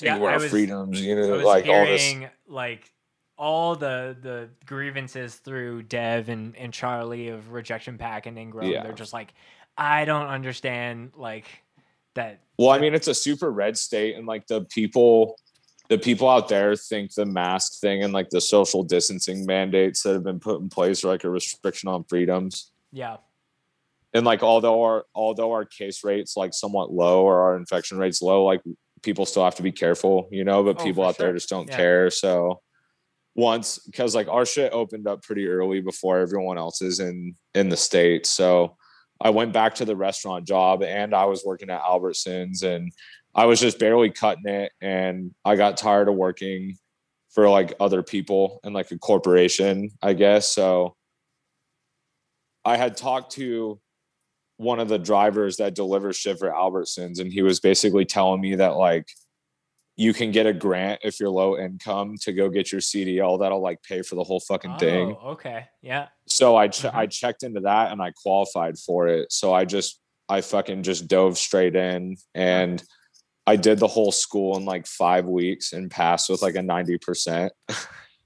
Yeah, 0.00 0.14
"Take 0.14 0.22
I 0.22 0.26
our 0.34 0.38
was- 0.40 0.50
freedoms," 0.50 1.00
you 1.00 1.14
know, 1.16 1.36
like 1.38 1.66
all 1.66 1.84
this. 1.84 2.14
like 2.48 2.91
all 3.42 3.74
the 3.74 4.16
the 4.22 4.48
grievances 4.66 5.34
through 5.34 5.82
Dev 5.82 6.28
and, 6.28 6.56
and 6.56 6.72
Charlie 6.72 7.26
of 7.26 7.50
Rejection 7.50 7.98
Pack 7.98 8.26
and 8.26 8.38
Ingram. 8.38 8.70
Yeah. 8.70 8.84
They're 8.84 8.92
just 8.92 9.12
like, 9.12 9.34
I 9.76 10.04
don't 10.04 10.28
understand 10.28 11.10
like 11.16 11.46
that. 12.14 12.38
Well, 12.56 12.70
I 12.70 12.78
mean, 12.78 12.94
it's 12.94 13.08
a 13.08 13.14
super 13.14 13.50
red 13.50 13.76
state, 13.76 14.14
and 14.14 14.28
like 14.28 14.46
the 14.46 14.60
people, 14.66 15.34
the 15.88 15.98
people 15.98 16.28
out 16.28 16.48
there 16.48 16.76
think 16.76 17.14
the 17.14 17.26
mask 17.26 17.80
thing 17.80 18.04
and 18.04 18.12
like 18.12 18.30
the 18.30 18.40
social 18.40 18.84
distancing 18.84 19.44
mandates 19.44 20.04
that 20.04 20.12
have 20.12 20.22
been 20.22 20.38
put 20.38 20.60
in 20.60 20.68
place 20.68 21.02
are 21.04 21.08
like 21.08 21.24
a 21.24 21.30
restriction 21.30 21.88
on 21.88 22.04
freedoms. 22.04 22.70
Yeah. 22.92 23.16
And 24.14 24.24
like, 24.24 24.44
although 24.44 24.84
our 24.84 25.04
although 25.16 25.50
our 25.50 25.64
case 25.64 26.04
rates 26.04 26.36
like 26.36 26.54
somewhat 26.54 26.92
low 26.92 27.24
or 27.24 27.40
our 27.40 27.56
infection 27.56 27.98
rates 27.98 28.22
low, 28.22 28.44
like 28.44 28.62
people 29.02 29.26
still 29.26 29.42
have 29.42 29.56
to 29.56 29.64
be 29.64 29.72
careful, 29.72 30.28
you 30.30 30.44
know. 30.44 30.62
But 30.62 30.80
Oh, 30.80 30.84
people 30.84 31.04
out 31.04 31.18
there 31.18 31.32
just 31.32 31.48
don't 31.48 31.68
Yeah. 31.68 31.76
care. 31.76 32.10
So 32.10 32.60
once, 33.34 33.78
because 33.78 34.14
like 34.14 34.28
our 34.28 34.46
shit 34.46 34.72
opened 34.72 35.06
up 35.06 35.22
pretty 35.22 35.48
early 35.48 35.80
before 35.80 36.18
everyone 36.18 36.58
else's 36.58 37.00
in 37.00 37.34
in 37.54 37.68
the 37.68 37.76
state, 37.76 38.26
so. 38.26 38.76
I 39.24 39.30
went 39.30 39.52
back 39.52 39.76
to 39.76 39.84
the 39.84 39.94
restaurant 39.94 40.48
job 40.48 40.82
and 40.82 41.14
I 41.14 41.26
was 41.26 41.44
working 41.44 41.70
at 41.70 41.80
Albertsons 41.82 42.64
and 42.64 42.90
I 43.34 43.44
was 43.46 43.60
just 43.60 43.78
barely 43.78 44.10
cutting 44.10 44.48
it 44.48 44.72
and 44.80 45.32
I 45.44 45.54
got 45.54 45.76
tired 45.76 46.08
of 46.08 46.16
working 46.16 46.76
for 47.30 47.48
like 47.48 47.72
other 47.78 48.02
people 48.02 48.58
and 48.64 48.74
like 48.74 48.90
a 48.90 48.98
corporation, 48.98 49.90
I 50.02 50.14
guess. 50.14 50.50
So 50.50 50.96
I 52.64 52.76
had 52.76 52.96
talked 52.96 53.32
to 53.32 53.80
one 54.56 54.80
of 54.80 54.88
the 54.88 54.98
drivers 54.98 55.56
that 55.58 55.74
delivers 55.74 56.16
shit 56.16 56.40
for 56.40 56.50
Albertsons 56.50 57.20
and 57.20 57.32
he 57.32 57.42
was 57.42 57.60
basically 57.60 58.04
telling 58.04 58.40
me 58.40 58.56
that 58.56 58.76
like 58.76 59.06
you 59.96 60.14
can 60.14 60.30
get 60.30 60.46
a 60.46 60.52
grant 60.52 61.00
if 61.04 61.20
you're 61.20 61.28
low 61.28 61.58
income 61.58 62.14
to 62.22 62.32
go 62.32 62.48
get 62.48 62.72
your 62.72 62.80
CDL 62.80 63.38
that'll 63.40 63.60
like 63.60 63.82
pay 63.82 64.00
for 64.02 64.14
the 64.14 64.24
whole 64.24 64.40
fucking 64.40 64.76
thing 64.78 65.14
Oh, 65.20 65.30
okay. 65.32 65.66
Yeah. 65.82 66.08
so 66.26 66.56
I 66.56 66.68
che- 66.68 66.88
Mhm. 66.88 66.94
I 66.94 67.06
checked 67.06 67.42
into 67.42 67.60
that 67.60 67.92
and 67.92 68.00
I 68.00 68.12
qualified 68.12 68.78
for 68.78 69.08
it. 69.08 69.30
So 69.32 69.52
I 69.52 69.64
just 69.66 70.00
I 70.28 70.40
fucking 70.40 70.82
just 70.82 71.08
dove 71.08 71.36
straight 71.36 71.76
in 71.76 72.16
and 72.34 72.82
I 73.46 73.56
did 73.56 73.78
the 73.80 73.88
whole 73.88 74.12
school 74.12 74.56
in 74.56 74.64
like 74.64 74.86
five 74.86 75.26
weeks 75.26 75.72
and 75.74 75.90
passed 75.90 76.30
with 76.30 76.40
like 76.42 76.54
a 76.54 76.62
ninety 76.62 76.96
percent, 76.96 77.52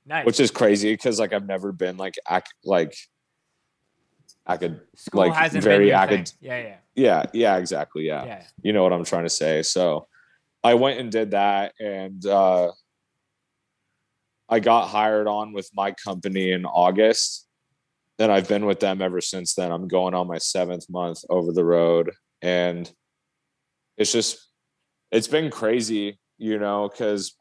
Nice. 0.07 0.25
which 0.27 0.39
is 0.39 0.51
crazy 0.53 0.93
because 0.93 1.19
like 1.19 1.33
I've 1.33 1.47
never 1.47 1.73
been 1.73 1.97
like 1.97 2.15
ac- 2.31 2.45
like 2.65 2.95
I 4.47 4.57
could 4.57 4.81
School 4.95 5.27
like, 5.29 5.51
very 5.53 5.87
been 5.87 5.95
acad- 5.95 6.29
thing. 6.29 6.37
Yeah, 6.41 6.59
yeah, 6.59 6.77
yeah 6.95 7.25
yeah 7.33 7.57
exactly 7.57 8.07
yeah 8.07 8.25
yeah. 8.25 8.43
you 8.63 8.73
know 8.73 8.83
what 8.85 8.93
I'm 8.93 9.05
trying 9.05 9.25
to 9.25 9.31
say. 9.31 9.63
So 9.63 10.07
I 10.67 10.75
went 10.75 10.99
and 11.01 11.11
did 11.13 11.31
that 11.31 11.75
and 11.81 12.25
uh 12.27 12.73
I 14.49 14.61
got 14.61 14.89
hired 14.89 15.27
on 15.27 15.53
with 15.53 15.69
my 15.75 15.93
company 15.93 16.53
in 16.53 16.65
August. 16.65 17.47
And 18.19 18.33
I've 18.33 18.49
been 18.49 18.65
with 18.65 18.81
them 18.81 19.03
ever 19.03 19.21
since 19.21 19.55
then. 19.55 19.71
I'm 19.73 19.89
going 19.89 20.15
on 20.15 20.27
my 20.27 20.39
seventh 20.39 20.89
month 20.89 21.19
over 21.29 21.53
the 21.53 21.65
road. 21.65 22.13
And 22.43 22.91
it's 23.97 24.13
just 24.13 24.39
it's 25.11 25.29
been 25.29 25.51
crazy, 25.51 26.19
you 26.39 26.59
know, 26.59 26.89
because 26.89 27.35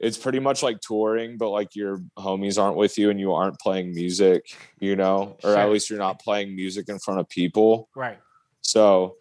it's 0.00 0.18
pretty 0.18 0.40
much 0.40 0.62
like 0.62 0.80
touring, 0.80 1.38
but 1.38 1.50
like 1.50 1.74
your 1.74 1.98
homies 2.18 2.60
aren't 2.62 2.76
with 2.76 2.98
you 2.98 3.08
and 3.10 3.18
you 3.20 3.32
aren't 3.32 3.58
playing 3.60 3.94
music, 3.94 4.42
you 4.80 4.96
know, 4.96 5.36
or 5.44 5.50
Sure. 5.52 5.58
at 5.58 5.70
least 5.70 5.88
you're 5.88 5.98
not 5.98 6.20
playing 6.20 6.54
music 6.56 6.88
in 6.88 6.98
front 6.98 7.20
of 7.20 7.28
people. 7.28 7.88
Right. 7.94 8.18
So 8.62 9.16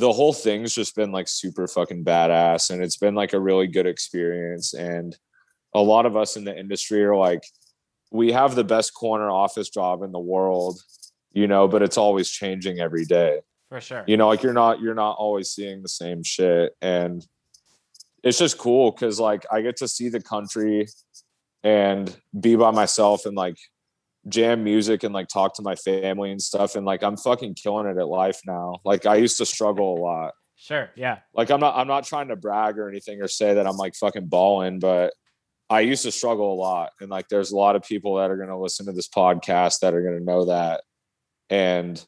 the 0.00 0.12
whole 0.12 0.32
thing's 0.32 0.74
just 0.74 0.96
been 0.96 1.12
like 1.12 1.28
super 1.28 1.68
fucking 1.68 2.04
badass 2.04 2.70
and 2.70 2.82
it's 2.82 2.96
been 2.96 3.14
like 3.14 3.34
a 3.34 3.40
really 3.40 3.66
good 3.66 3.86
experience 3.86 4.72
and 4.72 5.16
a 5.74 5.80
lot 5.80 6.06
of 6.06 6.16
us 6.16 6.36
in 6.36 6.44
the 6.44 6.58
industry 6.58 7.04
are 7.04 7.14
like 7.14 7.42
we 8.10 8.32
have 8.32 8.54
the 8.54 8.64
best 8.64 8.94
corner 8.94 9.30
office 9.30 9.68
job 9.68 10.02
in 10.02 10.10
the 10.10 10.18
world 10.18 10.80
you 11.32 11.46
know 11.46 11.68
but 11.68 11.82
it's 11.82 11.98
always 11.98 12.30
changing 12.30 12.80
every 12.80 13.04
day 13.04 13.40
For 13.68 13.80
sure. 13.80 14.04
you 14.06 14.16
know 14.16 14.26
like 14.28 14.42
you're 14.42 14.54
not 14.54 14.80
you're 14.80 14.94
not 14.94 15.16
always 15.18 15.50
seeing 15.50 15.82
the 15.82 15.88
same 15.88 16.22
shit 16.24 16.72
and 16.80 17.24
it's 18.24 18.38
just 18.38 18.56
cool 18.56 18.90
because 18.92 19.20
like 19.20 19.44
i 19.52 19.60
get 19.60 19.76
to 19.76 19.88
see 19.88 20.08
the 20.08 20.22
country 20.22 20.88
and 21.62 22.16
be 22.38 22.56
by 22.56 22.70
myself 22.70 23.26
and 23.26 23.36
like 23.36 23.58
jam 24.28 24.62
music 24.62 25.02
and 25.02 25.14
like 25.14 25.28
talk 25.28 25.54
to 25.54 25.62
my 25.62 25.74
family 25.74 26.30
and 26.30 26.42
stuff 26.42 26.76
and 26.76 26.84
like 26.84 27.02
i'm 27.02 27.16
fucking 27.16 27.54
killing 27.54 27.86
it 27.86 27.96
at 27.98 28.06
life 28.08 28.40
now 28.46 28.76
like 28.84 29.06
i 29.06 29.16
used 29.16 29.38
to 29.38 29.46
struggle 29.46 29.96
a 29.96 30.00
lot 30.00 30.32
Sure. 30.56 30.90
Yeah. 30.94 31.20
like 31.32 31.50
i'm 31.50 31.60
not 31.60 31.74
i'm 31.76 31.88
not 31.88 32.04
trying 32.04 32.28
to 32.28 32.36
brag 32.36 32.78
or 32.78 32.88
anything 32.90 33.22
or 33.22 33.28
say 33.28 33.54
that 33.54 33.66
i'm 33.66 33.76
like 33.78 33.94
fucking 33.94 34.26
balling 34.26 34.78
but 34.78 35.14
i 35.70 35.80
used 35.80 36.02
to 36.02 36.12
struggle 36.12 36.52
a 36.52 36.58
lot 36.60 36.90
and 37.00 37.08
like 37.08 37.28
there's 37.28 37.50
a 37.50 37.56
lot 37.56 37.76
of 37.76 37.82
people 37.82 38.16
that 38.16 38.30
are 38.30 38.36
going 38.36 38.50
to 38.50 38.58
listen 38.58 38.84
to 38.84 38.92
this 38.92 39.08
podcast 39.08 39.78
that 39.80 39.94
are 39.94 40.02
going 40.02 40.18
to 40.18 40.24
know 40.24 40.44
that 40.44 40.82
and 41.48 42.04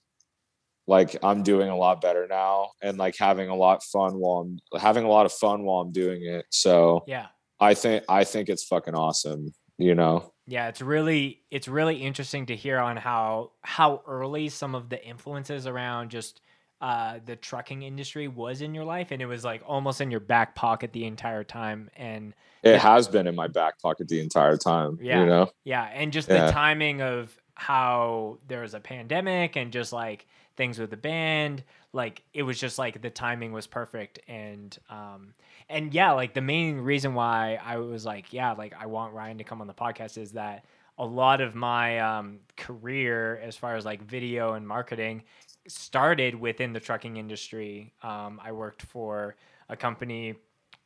like 0.87 1.17
i'm 1.23 1.43
doing 1.43 1.71
a 1.71 1.77
lot 1.77 2.01
better 2.03 2.27
now 2.29 2.71
and 2.83 2.99
like 2.99 3.17
having 3.17 3.49
a 3.49 3.57
lot 3.57 3.83
fun 3.85 4.15
while 4.17 4.43
i'm 4.73 4.81
having 4.81 5.05
a 5.05 5.09
lot 5.09 5.25
of 5.25 5.33
fun 5.33 5.63
while 5.65 5.81
i'm 5.81 5.93
doing 5.93 6.23
it 6.25 6.45
so 6.51 7.05
Yeah. 7.07 7.27
i 7.59 7.73
think 7.73 8.05
i 8.09 8.25
think 8.25 8.49
it's 8.51 8.65
fucking 8.65 8.95
awesome 8.95 9.55
you 9.79 9.95
know 9.95 10.32
Yeah, 10.47 10.69
it's 10.69 10.83
really 10.83 11.41
it's 11.51 11.69
really 11.69 11.97
interesting 11.97 12.47
to 12.47 12.57
hear 12.57 12.79
on 12.79 12.97
how 12.97 13.53
how 13.63 14.03
early 14.07 14.49
some 14.49 14.75
of 14.75 14.89
the 14.89 15.05
influences 15.05 15.67
around 15.67 16.11
just 16.11 16.41
uh, 16.81 17.21
the 17.25 17.37
trucking 17.37 17.83
industry 17.83 18.27
was 18.27 18.61
in 18.61 18.75
your 18.75 18.85
life, 18.85 19.13
and 19.13 19.23
it 19.23 19.27
was 19.27 19.45
like 19.45 19.63
almost 19.65 20.01
in 20.01 20.11
your 20.11 20.19
back 20.21 20.57
pocket 20.57 20.93
the 20.93 21.05
entire 21.05 21.45
time. 21.45 21.89
And 21.97 22.35
it 22.65 22.79
has 22.81 23.07
been 23.07 23.27
in 23.29 23.37
my 23.37 23.47
back 23.47 23.81
pocket 23.81 24.09
the 24.09 24.21
entire 24.21 24.57
time 24.57 24.99
Yeah. 25.01 25.21
you 25.21 25.27
know 25.27 25.51
yeah, 25.65 25.85
and 25.93 26.13
just 26.13 26.29
Yeah. 26.29 26.47
the 26.47 26.53
timing 26.53 27.03
of 27.03 27.37
how 27.55 28.39
there 28.49 28.63
was 28.63 28.75
a 28.75 28.81
pandemic 28.81 29.57
and 29.57 29.73
just 29.73 29.93
like 29.93 30.27
things 30.57 30.79
with 30.79 30.91
the 30.91 30.97
band, 30.97 31.63
like 31.93 32.23
it 32.35 32.43
was 32.43 32.59
just 32.59 32.79
like 32.79 33.01
the 33.01 33.11
timing 33.11 33.53
was 33.53 33.67
perfect. 33.69 34.19
And 34.27 34.77
um 34.91 35.35
and 35.73 35.93
yeah, 35.95 36.13
like 36.13 36.35
the 36.35 36.41
main 36.41 36.79
reason 36.79 37.15
why 37.15 37.59
I 37.65 37.79
was 37.79 38.05
like, 38.05 38.33
yeah, 38.33 38.53
like 38.53 38.75
I 38.79 38.87
want 38.87 39.15
Ryan 39.15 39.39
to 39.39 39.45
come 39.45 39.61
on 39.61 39.67
the 39.67 39.75
podcast 39.75 40.19
is 40.19 40.33
that 40.33 40.65
a 40.99 41.05
lot 41.05 41.41
of 41.41 41.55
my 41.55 41.99
um, 42.01 42.39
career 42.57 43.39
as 43.43 43.57
far 43.57 43.77
as 43.77 43.85
like 43.85 44.03
video 44.03 44.53
and 44.55 44.67
marketing 44.69 45.23
started 45.67 46.35
within 46.35 46.73
the 46.73 46.81
trucking 46.81 47.17
industry. 47.17 47.93
Um, 48.03 48.41
I 48.45 48.53
worked 48.53 48.83
for 48.83 49.37
a 49.69 49.77
company 49.77 50.35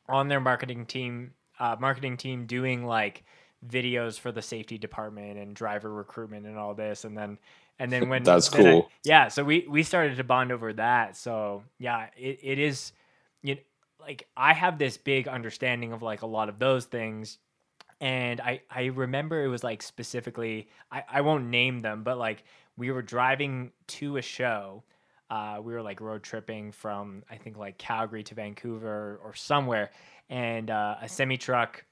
on 0.09 0.29
their 0.29 0.41
marketing 0.41 0.87
team, 0.87 1.33
uh, 1.59 1.77
marketing 1.81 2.17
team 2.17 2.47
doing 2.47 2.85
like 2.87 3.25
videos 3.67 4.19
for 4.19 4.31
the 4.31 4.43
safety 4.43 4.79
department 4.79 5.39
and 5.39 5.57
driver 5.57 5.93
recruitment 5.93 6.47
and 6.47 6.57
all 6.57 6.75
this, 6.75 7.05
and 7.05 7.17
then 7.17 7.39
and 7.79 7.91
then 7.91 8.09
when 8.11 8.23
That's 8.23 8.49
then 8.49 8.61
I- 8.61 8.71
cool. 8.71 8.91
yeah, 9.05 9.29
so 9.29 9.43
we 9.43 9.67
we 9.69 9.83
started 9.83 10.17
to 10.19 10.25
bond 10.25 10.53
over 10.53 10.73
that. 10.75 11.17
So 11.17 11.65
yeah, 11.79 12.07
it, 12.17 12.39
it 12.43 12.59
is 12.59 12.93
you 13.43 13.55
know, 13.57 13.61
like 14.07 14.29
I 14.37 14.53
have 14.53 14.79
this 14.79 14.97
big 14.97 15.27
understanding 15.27 15.93
of 15.93 16.01
like 16.01 16.23
a 16.23 16.27
lot 16.27 16.49
of 16.49 16.59
those 16.59 16.85
things. 16.85 17.39
And 18.01 18.41
I, 18.41 18.61
I 18.71 18.87
remember 18.87 19.43
it 19.43 19.49
was 19.49 19.65
like 19.65 19.83
specifically 19.83 20.69
I, 20.93 21.03
I 21.09 21.21
won't 21.23 21.47
name 21.47 21.81
them, 21.81 22.05
but 22.05 22.19
like 22.19 22.45
we 22.77 22.91
were 22.91 23.03
driving 23.03 23.73
to 23.89 24.17
a 24.17 24.23
show. 24.23 24.85
Uh, 25.29 25.59
we 25.61 25.73
were 25.73 25.83
like 25.83 26.01
road 26.01 26.23
tripping 26.23 26.71
from 26.71 27.25
I 27.29 27.37
think 27.37 27.57
like 27.57 27.79
Calgary 27.79 28.23
to 28.25 28.35
Vancouver 28.35 29.21
or 29.25 29.35
somewhere, 29.35 29.91
and 30.31 30.71
uh, 30.71 30.97
a 31.03 31.09
semi 31.09 31.37
truck 31.37 31.85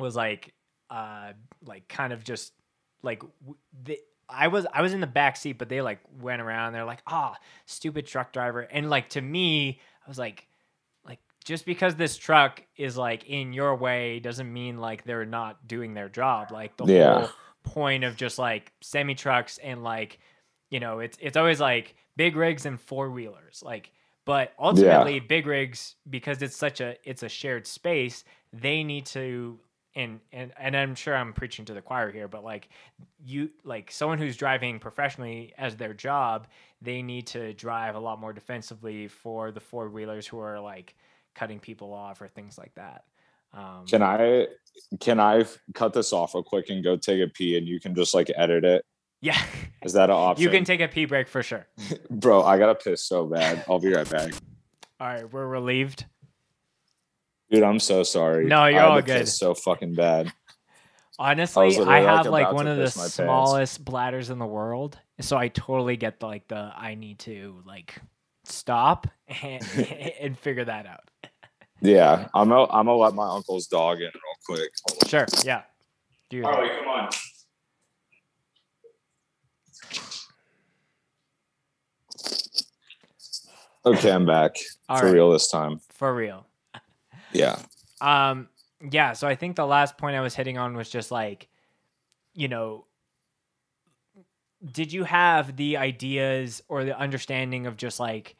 was 0.00 0.16
like 0.16 0.52
uh, 0.88 1.32
like 1.64 1.86
kind 1.86 2.12
of 2.12 2.24
just 2.24 2.52
like 3.02 3.22
the, 3.84 3.98
I 4.28 4.48
was 4.48 4.66
I 4.72 4.82
was 4.82 4.94
in 4.94 5.00
the 5.00 5.06
back 5.06 5.36
seat, 5.36 5.58
but 5.58 5.68
they 5.68 5.80
like 5.80 6.00
went 6.20 6.42
around. 6.42 6.72
They're 6.72 6.84
like, 6.84 7.02
ah, 7.06 7.36
stupid 7.66 8.06
truck 8.06 8.32
driver, 8.32 8.62
and 8.62 8.90
like 8.90 9.10
to 9.10 9.20
me, 9.20 9.78
I 10.04 10.08
was 10.08 10.18
like 10.18 10.48
just 11.44 11.64
because 11.66 11.94
this 11.96 12.16
truck 12.16 12.62
is 12.76 12.96
like 12.96 13.24
in 13.28 13.52
your 13.52 13.74
way 13.76 14.20
doesn't 14.20 14.52
mean 14.52 14.78
like 14.78 15.04
they're 15.04 15.24
not 15.26 15.66
doing 15.66 15.94
their 15.94 16.08
job. 16.08 16.52
Like 16.52 16.76
the 16.76 16.86
Yeah. 16.86 17.14
whole 17.20 17.30
point 17.62 18.04
of 18.04 18.16
just 18.16 18.38
like 18.38 18.72
semi 18.80 19.14
trucks 19.14 19.58
and 19.58 19.82
like 19.82 20.18
you 20.70 20.80
know 20.80 21.00
it's 21.00 21.18
it's 21.20 21.36
always 21.36 21.60
like 21.60 21.94
big 22.16 22.36
rigs 22.36 22.64
and 22.66 22.80
four 22.80 23.10
wheelers 23.10 23.62
like 23.64 23.90
but 24.24 24.52
ultimately 24.58 25.20
big 25.20 25.46
rigs 25.46 25.96
because 26.08 26.40
it's 26.42 26.56
such 26.56 26.80
a 26.80 26.96
it's 27.04 27.22
a 27.22 27.28
shared 27.28 27.66
space 27.66 28.24
they 28.52 28.82
need 28.82 29.04
to 29.06 29.58
and 29.94 30.20
and 30.32 30.52
and 30.58 30.76
I'm 30.76 30.94
sure 30.94 31.14
I'm 31.14 31.32
preaching 31.34 31.64
to 31.66 31.74
the 31.74 31.82
choir 31.82 32.10
here 32.10 32.28
but 32.28 32.44
like 32.44 32.68
you 33.24 33.50
like 33.64 33.90
someone 33.90 34.18
who's 34.18 34.36
driving 34.36 34.78
professionally 34.78 35.52
as 35.58 35.76
their 35.76 35.92
job 35.92 36.46
they 36.80 37.02
need 37.02 37.26
to 37.28 37.52
drive 37.54 37.94
a 37.94 38.00
lot 38.00 38.20
more 38.20 38.32
defensively 38.32 39.06
for 39.08 39.50
the 39.50 39.60
four 39.60 39.88
wheelers 39.90 40.26
who 40.26 40.38
are 40.38 40.60
like 40.60 40.94
cutting 41.34 41.60
people 41.60 41.92
off 41.92 42.20
or 42.20 42.28
things 42.28 42.58
like 42.58 42.74
that 42.74 43.04
Um, 43.54 43.84
Can 43.86 44.02
I 44.02 44.46
can 45.00 45.18
I 45.20 45.44
cut 45.74 45.92
this 45.92 46.12
off 46.12 46.34
real 46.34 46.42
quick 46.42 46.70
and 46.70 46.82
go 46.84 46.96
take 46.96 47.20
a 47.22 47.28
pee 47.28 47.56
and 47.58 47.66
you 47.66 47.80
can 47.80 47.94
just 47.94 48.14
like 48.14 48.30
edit 48.36 48.64
it? 48.64 48.84
Yeah, 49.22 49.40
Is 49.82 49.92
that 49.94 50.08
an 50.10 50.16
option? 50.16 50.42
you 50.44 50.50
can 50.50 50.64
take 50.64 50.80
a 50.80 50.88
pee 50.88 51.04
break 51.04 51.28
for 51.28 51.42
sure. 51.42 51.66
Bro, 52.10 52.44
I 52.44 52.58
gotta 52.58 52.74
piss 52.74 53.04
so 53.04 53.26
bad. 53.26 53.64
I'll 53.68 53.78
be 53.78 53.92
right 53.92 54.08
back. 54.08 54.32
All 54.98 55.06
right, 55.06 55.30
we're 55.32 55.46
relieved. 55.46 56.06
Dude, 57.50 57.62
I'm 57.62 57.80
so 57.80 58.02
sorry. 58.02 58.46
No, 58.46 58.66
you're 58.66 58.80
I 58.80 58.84
all 58.84 59.02
good. 59.02 59.28
So 59.28 59.54
fucking 59.54 59.94
bad. 59.94 60.32
Honestly, 61.18 61.68
literally, 61.68 61.90
I 61.90 62.00
have 62.00 62.26
like 62.26 62.44
about 62.44 62.54
one 62.54 62.66
of 62.66 62.76
the 62.78 62.84
my 62.96 63.02
pants. 63.02 63.14
smallest 63.14 63.84
bladders 63.84 64.30
in 64.30 64.38
the 64.38 64.46
world, 64.46 64.98
so 65.20 65.36
I 65.36 65.48
totally 65.48 65.96
get 65.98 66.20
the 66.20 66.26
like 66.26 66.48
the 66.48 66.72
I 66.74 66.94
need 66.94 67.18
to 67.20 67.62
like 67.66 67.96
stop 68.44 69.06
and 69.42 69.62
and 70.20 70.38
figure 70.38 70.64
that 70.64 70.86
out. 70.86 71.10
Yeah, 71.82 72.28
I'm 72.34 72.48
gonna 72.48 72.64
I'm 72.70 72.86
gonna 72.86 72.96
let 72.96 73.14
my 73.14 73.28
uncle's 73.28 73.66
dog 73.66 73.98
in 73.98 74.04
real 74.04 74.12
quick. 74.44 74.70
Hold 74.86 74.98
on. 75.02 75.08
Sure, 75.08 75.26
yeah. 75.44 75.62
Do 76.28 76.36
your. 76.38 76.46
Harley, 76.46 76.68
come 76.78 76.88
on. 76.88 77.08
Okay, 83.86 84.12
I'm 84.12 84.26
back 84.26 84.56
All 84.88 84.98
for 84.98 85.06
right, 85.06 85.14
real 85.14 85.30
this 85.32 85.50
time. 85.50 85.80
for 85.88 86.14
real. 86.14 86.46
Yeah. 87.32 87.58
Um, 88.00 88.48
yeah. 88.90 89.14
So 89.14 89.26
I 89.26 89.34
think 89.34 89.56
the 89.56 89.66
last 89.66 89.96
point 89.96 90.16
I 90.16 90.20
was 90.20 90.34
hitting 90.34 90.58
on 90.58 90.76
was 90.76 90.90
just 90.90 91.10
like, 91.10 91.48
you 92.34 92.48
know, 92.48 92.84
did 94.72 94.92
you 94.92 95.04
have 95.04 95.56
the 95.56 95.78
ideas 95.78 96.62
or 96.68 96.84
the 96.84 96.98
understanding 96.98 97.66
of 97.66 97.78
just 97.78 97.98
like 97.98 98.36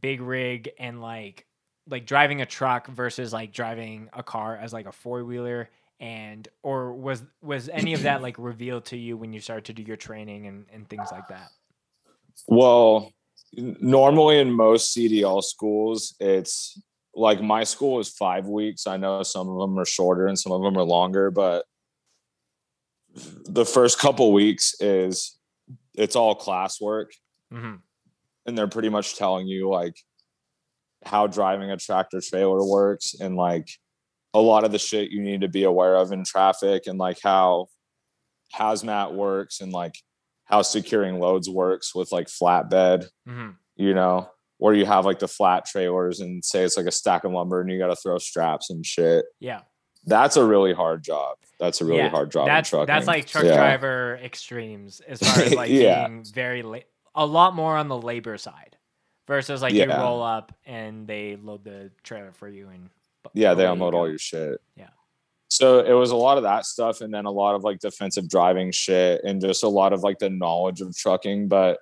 big 0.00 0.22
rig 0.22 0.70
and 0.78 1.02
like 1.02 1.44
like 1.88 2.06
driving 2.06 2.40
a 2.40 2.46
truck 2.46 2.86
versus 2.88 3.32
like 3.32 3.52
driving 3.52 4.08
a 4.12 4.22
car 4.22 4.56
as 4.56 4.72
like 4.72 4.86
a 4.86 4.92
four 4.92 5.24
wheeler 5.24 5.68
and 6.00 6.46
or 6.62 6.92
was 6.92 7.22
was 7.42 7.68
any 7.68 7.94
of 7.94 8.02
that 8.02 8.22
like 8.22 8.36
revealed 8.38 8.84
to 8.86 8.96
you 8.96 9.16
when 9.16 9.32
you 9.32 9.40
started 9.40 9.64
to 9.64 9.72
do 9.72 9.82
your 9.82 9.96
training 9.96 10.46
and, 10.46 10.66
and 10.72 10.88
things 10.88 11.08
like 11.10 11.28
that? 11.28 11.48
Well, 12.46 13.12
normally 13.52 14.38
in 14.38 14.52
most 14.52 14.96
CDL 14.96 15.42
schools, 15.42 16.14
it's 16.20 16.80
like 17.14 17.42
my 17.42 17.64
school 17.64 17.98
is 17.98 18.08
five 18.08 18.46
weeks. 18.46 18.86
I 18.86 18.96
know 18.96 19.22
some 19.22 19.48
of 19.48 19.58
them 19.58 19.78
are 19.78 19.84
shorter 19.84 20.26
and 20.26 20.38
some 20.38 20.52
of 20.52 20.62
them 20.62 20.76
are 20.76 20.84
longer, 20.84 21.30
but 21.30 21.64
the 23.46 23.64
first 23.64 23.98
couple 23.98 24.32
weeks 24.32 24.74
is 24.80 25.36
it's 25.94 26.14
all 26.14 26.38
classwork. 26.38 27.06
Hmm 27.50 27.76
and 28.48 28.56
they're 28.56 28.66
pretty 28.66 28.88
much 28.88 29.14
telling 29.14 29.46
you 29.46 29.68
like 29.68 29.94
how 31.04 31.26
driving 31.26 31.70
a 31.70 31.76
tractor 31.76 32.20
trailer 32.20 32.64
works 32.64 33.14
and 33.20 33.36
like 33.36 33.68
a 34.34 34.40
lot 34.40 34.64
of 34.64 34.72
the 34.72 34.78
shit 34.78 35.10
you 35.10 35.20
need 35.22 35.40
to 35.42 35.48
be 35.48 35.64
aware 35.64 35.96
of 35.96 36.12
in 36.12 36.24
traffic 36.24 36.86
and 36.86 36.98
like 36.98 37.18
how 37.22 37.66
hazmat 38.54 39.12
works 39.14 39.60
and 39.60 39.72
like 39.72 39.94
how 40.44 40.62
securing 40.62 41.18
loads 41.20 41.48
works 41.48 41.94
with 41.94 42.10
like 42.12 42.26
flatbed 42.26 43.06
hmm 43.26 43.50
you 43.76 43.94
know 43.94 44.28
where 44.56 44.74
you 44.74 44.84
have 44.84 45.04
like 45.04 45.20
the 45.20 45.28
flat 45.28 45.64
trailers 45.64 46.18
and 46.18 46.44
say 46.44 46.64
it's 46.64 46.76
like 46.76 46.86
a 46.86 46.90
stack 46.90 47.22
of 47.22 47.30
lumber 47.30 47.60
and 47.60 47.70
you 47.70 47.78
got 47.78 47.86
to 47.86 47.94
throw 47.94 48.18
straps 48.18 48.70
and 48.70 48.84
shit. 48.84 49.24
Yeah. 49.38 49.60
That's 50.04 50.36
a 50.36 50.44
really 50.44 50.72
hard 50.74 51.04
job. 51.04 51.36
That's 51.60 51.80
a 51.80 51.84
really 51.84 51.98
Yeah, 51.98 52.08
hard 52.08 52.32
job 52.32 52.48
that's 52.48 52.70
that's 52.72 53.06
like 53.06 53.26
truck 53.28 53.44
Yeah. 53.44 53.54
driver 53.54 54.18
extremes 54.20 54.98
as 55.06 55.20
far 55.20 55.44
as 55.44 55.54
like 55.54 55.70
Yeah. 55.70 56.08
being 56.08 56.24
very 56.24 56.64
la- 56.64 56.78
a 57.14 57.24
lot 57.24 57.54
more 57.54 57.76
on 57.76 57.86
the 57.86 57.96
labor 58.00 58.36
side 58.36 58.76
versus 59.28 59.62
like 59.62 59.74
you 59.74 59.86
roll 59.86 60.22
up 60.22 60.52
and 60.66 61.06
they 61.06 61.36
load 61.36 61.62
the 61.62 61.92
trailer 62.02 62.32
for 62.32 62.48
you 62.48 62.68
and 62.70 62.90
Yeah, 63.34 63.54
they 63.54 63.66
unload 63.66 63.94
all 63.94 64.08
your 64.08 64.18
shit. 64.18 64.60
Yeah. 64.74 64.88
So 65.48 65.78
it 65.80 65.92
was 65.92 66.10
a 66.10 66.16
lot 66.16 66.38
of 66.38 66.42
that 66.42 66.66
stuff 66.66 67.00
and 67.00 67.14
then 67.14 67.26
a 67.26 67.30
lot 67.30 67.54
of 67.54 67.62
like 67.62 67.78
defensive 67.78 68.28
driving 68.28 68.72
shit 68.72 69.22
and 69.24 69.40
just 69.40 69.62
a 69.62 69.68
lot 69.68 69.92
of 69.92 70.02
like 70.02 70.18
the 70.18 70.30
knowledge 70.30 70.80
of 70.80 70.96
trucking. 70.96 71.48
But 71.48 71.78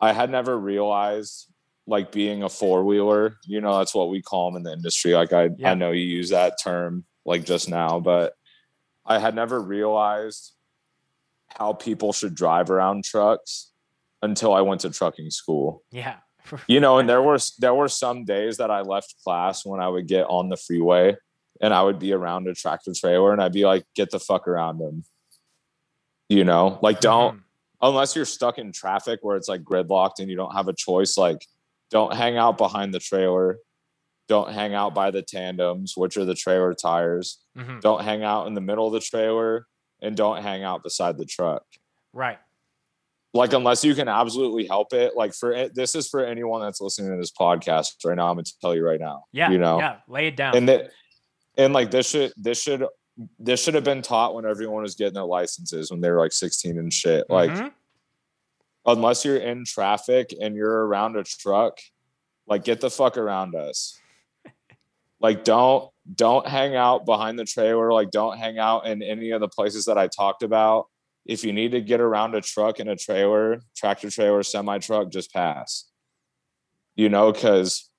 I 0.00 0.12
had 0.12 0.30
never 0.30 0.56
realized 0.56 1.48
like 1.86 2.12
being 2.12 2.42
a 2.42 2.48
four 2.48 2.84
wheeler, 2.84 3.36
you 3.44 3.60
know, 3.60 3.78
that's 3.78 3.94
what 3.94 4.10
we 4.10 4.22
call 4.22 4.50
them 4.50 4.58
in 4.58 4.62
the 4.62 4.72
industry. 4.72 5.14
Like 5.14 5.32
I, 5.32 5.50
Yeah. 5.56 5.72
I 5.72 5.74
know 5.74 5.90
you 5.90 6.04
use 6.04 6.30
that 6.30 6.60
term 6.62 7.04
like 7.24 7.44
just 7.44 7.68
now, 7.68 8.00
but 8.00 8.34
I 9.04 9.18
had 9.18 9.34
never 9.34 9.60
realized 9.60 10.52
how 11.48 11.72
people 11.72 12.12
should 12.12 12.34
drive 12.34 12.70
around 12.70 13.04
trucks 13.04 13.72
until 14.22 14.52
I 14.54 14.60
went 14.60 14.82
to 14.82 14.90
trucking 14.90 15.30
school 15.30 15.82
yeah 15.90 16.16
you 16.66 16.80
know 16.80 16.98
and 16.98 17.08
there 17.08 17.22
were 17.22 17.38
there 17.58 17.74
were 17.74 17.88
some 17.88 18.24
days 18.24 18.56
that 18.58 18.70
i 18.70 18.80
left 18.80 19.14
class 19.24 19.64
when 19.64 19.80
i 19.80 19.88
would 19.88 20.06
get 20.06 20.24
on 20.28 20.48
the 20.48 20.56
freeway 20.56 21.16
and 21.60 21.72
i 21.72 21.82
would 21.82 21.98
be 21.98 22.12
around 22.12 22.46
a 22.48 22.54
tractor 22.54 22.92
trailer 22.94 23.32
and 23.32 23.40
i'd 23.42 23.52
be 23.52 23.64
like 23.64 23.84
get 23.94 24.10
the 24.10 24.18
fuck 24.18 24.46
around 24.48 24.78
them. 24.78 25.04
You 26.28 26.44
know 26.44 26.78
like 26.82 27.00
don't 27.00 27.36
Mhm. 27.36 27.42
unless 27.82 28.16
you're 28.16 28.24
stuck 28.24 28.58
in 28.58 28.72
traffic 28.72 29.20
where 29.22 29.36
it's 29.36 29.48
like 29.48 29.62
gridlocked 29.62 30.18
and 30.18 30.30
you 30.30 30.36
don't 30.36 30.54
have 30.54 30.68
a 30.68 30.72
choice 30.72 31.16
like 31.18 31.46
don't 31.90 32.14
hang 32.14 32.38
out 32.38 32.56
behind 32.56 32.94
the 32.94 32.98
trailer. 33.00 33.58
Don't 34.28 34.50
hang 34.50 34.72
out 34.72 34.94
by 34.94 35.10
the 35.10 35.20
tandems 35.20 35.94
which 35.94 36.16
are 36.16 36.24
the 36.24 36.34
trailer 36.34 36.72
tires. 36.74 37.38
Mhm. 37.58 37.80
don't 37.82 38.02
hang 38.02 38.22
out 38.24 38.46
in 38.46 38.54
the 38.54 38.62
middle 38.62 38.86
of 38.86 38.92
the 38.94 39.00
trailer 39.00 39.66
and 40.00 40.16
don't 40.16 40.40
hang 40.42 40.62
out 40.62 40.82
beside 40.82 41.18
the 41.18 41.26
truck. 41.26 41.64
Right 42.14 42.38
like 43.34 43.52
unless 43.52 43.84
you 43.84 43.94
can 43.94 44.08
absolutely 44.08 44.66
help 44.66 44.92
it 44.92 45.16
like 45.16 45.32
for 45.32 45.52
it 45.52 45.74
this 45.74 45.94
is 45.94 46.08
for 46.08 46.24
anyone 46.24 46.60
that's 46.60 46.80
listening 46.80 47.10
to 47.10 47.16
this 47.16 47.32
podcast 47.32 47.92
right 48.04 48.16
now 48.16 48.28
i'm 48.28 48.36
gonna 48.36 48.44
tell 48.60 48.74
you 48.74 48.84
right 48.84 49.00
now 49.00 49.24
yeah 49.32 49.50
you 49.50 49.58
know? 49.58 49.78
yeah 49.78 49.96
lay 50.08 50.26
it 50.28 50.36
down. 50.36 50.56
And 50.56 50.68
that 50.68 50.90
and 51.56 51.72
like 51.72 51.90
this 51.90 52.10
should 52.10 52.32
this 52.36 52.60
should 52.60 52.84
this 53.38 53.62
should 53.62 53.74
have 53.74 53.84
been 53.84 54.02
taught 54.02 54.34
when 54.34 54.44
everyone 54.46 54.82
was 54.82 54.94
getting 54.94 55.14
their 55.14 55.24
licenses 55.24 55.90
when 55.90 56.00
they 56.00 56.10
were 56.10 56.18
like 56.18 56.32
16 56.32 56.78
and 56.78 56.92
shit 56.92 57.24
like 57.28 57.50
Mhm. 57.50 57.70
unless 58.86 59.24
you're 59.24 59.36
in 59.36 59.64
traffic 59.66 60.34
and 60.40 60.56
you're 60.56 60.86
around 60.86 61.16
a 61.16 61.24
truck 61.24 61.78
like 62.46 62.64
get 62.64 62.80
the 62.80 62.90
fuck 62.90 63.16
around 63.16 63.54
us. 63.54 63.98
Like 65.20 65.44
don't 65.44 65.88
don't 66.16 66.48
hang 66.48 66.74
out 66.74 67.06
behind 67.06 67.38
the 67.38 67.44
trailer 67.44 67.92
like 67.92 68.10
don't 68.10 68.36
hang 68.38 68.58
out 68.58 68.88
in 68.88 69.04
any 69.04 69.30
of 69.30 69.40
the 69.40 69.46
places 69.46 69.84
that 69.84 69.96
i 69.96 70.08
talked 70.08 70.42
about 70.42 70.86
if 71.24 71.44
you 71.44 71.52
need 71.52 71.72
to 71.72 71.80
get 71.80 72.00
around 72.00 72.34
a 72.34 72.40
truck 72.40 72.78
and 72.78 72.88
a 72.88 72.96
trailer 72.96 73.60
tractor 73.76 74.10
trailer 74.10 74.42
semi 74.42 74.78
truck 74.78 75.10
just 75.10 75.32
pass. 75.32 75.88
You 76.94 77.08
know 77.08 77.32
because 77.32 77.90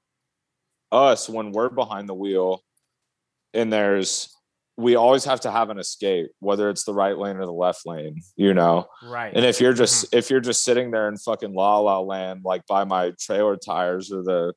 us 0.92 1.28
when 1.28 1.52
we're 1.52 1.70
behind 1.70 2.08
the 2.08 2.14
wheel 2.14 2.62
and 3.54 3.74
there's 3.74 4.30
we 4.76 4.96
always 4.96 5.26
have 5.26 5.40
to 5.42 5.52
have 5.52 5.70
an 5.70 5.78
escape 5.78 6.32
whether 6.40 6.70
it's 6.70 6.84
the 6.84 6.94
right 6.94 7.18
lane 7.18 7.38
or 7.38 7.46
the 7.46 7.52
left 7.52 7.86
lane 7.86 8.22
you 8.36 8.54
know? 8.54 8.88
Right. 9.04 9.34
And 9.36 9.46
if 9.46 9.60
you're 9.60 9.74
just 9.74 10.06
mm-hmm. 10.06 10.18
if 10.18 10.30
you're 10.30 10.40
just 10.40 10.64
sitting 10.64 10.92
there 10.92 11.08
in 11.08 11.18
fucking 11.18 11.54
la 11.54 11.80
la 11.80 12.00
land, 12.00 12.42
like 12.44 12.66
by 12.68 12.84
my 12.84 13.14
trailer 13.20 13.56
tires 13.56 14.12
or 14.12 14.24
the 14.24 14.54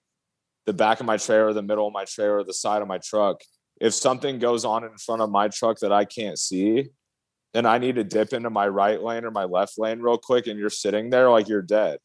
the 0.67 0.73
back 0.73 0.99
of 1.01 1.07
my 1.07 1.17
trailer, 1.17 1.53
the 1.53 1.63
middle 1.63 1.87
of 1.87 1.93
my 1.93 2.05
trailer, 2.05 2.43
the 2.43 2.53
side 2.53 2.83
of 2.83 2.89
my 2.89 2.99
truck, 2.99 3.41
if 3.81 3.95
something 3.95 4.39
goes 4.39 4.65
on 4.65 4.85
in 4.85 4.97
front 4.99 5.23
of 5.23 5.31
my 5.31 5.49
truck 5.49 5.79
that 5.79 5.93
I 5.93 6.05
can't 6.05 6.39
see, 6.39 6.89
and 7.55 7.67
I 7.67 7.79
need 7.79 7.97
to 7.97 8.05
dip 8.05 8.33
into 8.33 8.51
my 8.51 8.69
right 8.69 9.01
lane 9.03 9.25
or 9.25 9.31
my 9.31 9.45
left 9.45 9.79
lane 9.79 10.01
real 10.01 10.19
quick, 10.19 10.47
and 10.47 10.59
you're 10.59 10.71
sitting 10.71 11.11
there 11.11 11.31
like 11.31 11.49
you're 11.49 11.63
dead, 11.63 11.99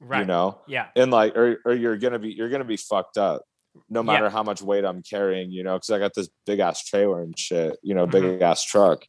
right 0.00 0.20
you 0.20 0.26
know, 0.26 0.60
yeah 0.66 0.88
and 0.96 1.10
like 1.10 1.36
or 1.36 1.60
or 1.64 1.74
you're 1.74 1.96
gonna 1.98 2.18
be 2.18 2.30
you're 2.32 2.48
gonna 2.48 2.64
be 2.64 2.76
fucked 2.76 3.18
up. 3.18 3.42
No 3.88 4.00
Yeah. 4.00 4.06
matter 4.06 4.30
how 4.30 4.42
much 4.42 4.62
weight 4.62 4.84
I'm 4.84 5.02
carrying, 5.02 5.50
you 5.52 5.62
know, 5.62 5.74
because 5.76 5.90
I 5.90 5.98
got 5.98 6.14
this 6.14 6.28
big 6.46 6.58
ass 6.58 6.84
trailer 6.84 7.22
and 7.22 7.38
shit, 7.38 7.78
you 7.82 7.94
know, 7.94 8.06
Mm-hmm. 8.06 8.30
big 8.32 8.42
ass 8.42 8.64
truck. 8.64 9.04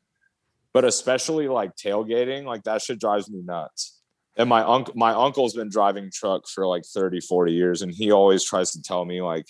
But 0.74 0.86
especially 0.86 1.48
like 1.48 1.76
tailgating, 1.76 2.46
like 2.46 2.64
that 2.64 2.82
shit 2.82 3.00
drives 3.00 3.30
me 3.30 3.42
nuts. 3.44 4.02
And 4.38 4.48
my 4.48 4.62
uncle, 4.62 4.94
my 4.96 5.12
uncle's 5.14 5.54
been 5.54 5.70
driving 5.70 6.10
truck 6.14 6.48
for 6.48 6.66
like 6.66 6.86
30, 6.86 7.20
40 7.20 7.52
years, 7.52 7.82
and 7.82 7.94
he 7.94 8.12
always 8.12 8.46
tries 8.46 8.72
to 8.72 8.82
tell 8.82 9.04
me 9.04 9.22
like, 9.22 9.46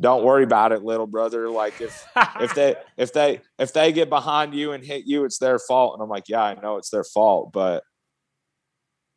"Don't 0.00 0.24
worry 0.24 0.44
about 0.44 0.72
it, 0.72 0.82
little 0.82 1.06
brother. 1.06 1.48
Like 1.48 1.80
if 1.80 2.06
if 2.40 2.54
they 2.54 2.76
if 2.96 3.12
they 3.12 3.40
if 3.58 3.72
they 3.72 3.92
get 3.92 4.08
behind 4.08 4.54
you 4.54 4.72
and 4.72 4.84
hit 4.84 5.04
you, 5.06 5.24
it's 5.24 5.38
their 5.38 5.58
fault." 5.58 5.94
And 5.94 6.02
I'm 6.02 6.08
like, 6.08 6.28
"Yeah, 6.28 6.42
I 6.42 6.54
know 6.54 6.76
it's 6.76 6.90
their 6.90 7.04
fault, 7.04 7.52
but 7.52 7.82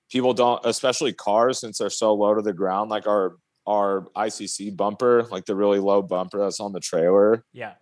people 0.09 0.33
don't, 0.33 0.59
especially 0.65 1.13
cars, 1.13 1.59
since 1.59 1.77
they're 1.77 1.89
so 1.89 2.13
low 2.13 2.33
to 2.33 2.41
the 2.41 2.53
ground. 2.53 2.89
Like 2.89 3.07
our 3.07 3.35
our 3.67 4.07
ICC 4.15 4.75
bumper, 4.75 5.23
like 5.23 5.45
the 5.45 5.55
really 5.55 5.79
low 5.79 6.01
bumper 6.01 6.39
that's 6.39 6.59
on 6.59 6.73
the 6.73 6.79
trailer. 6.79 7.43
yeah 7.53 7.73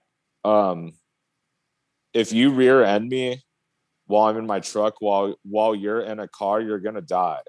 Um, 0.44 0.94
if 2.14 2.34
you 2.34 2.52
rear 2.52 2.84
end 2.84 3.10
me 3.10 3.44
while 4.08 4.28
I'm 4.28 4.38
in 4.38 4.46
my 4.46 4.60
truck 4.60 4.96
while 5.00 5.36
while 5.44 5.74
you're 5.74 6.02
in 6.02 6.20
a 6.20 6.28
car, 6.28 6.62
you're 6.62 6.80
gonna 6.80 7.02
die 7.02 7.42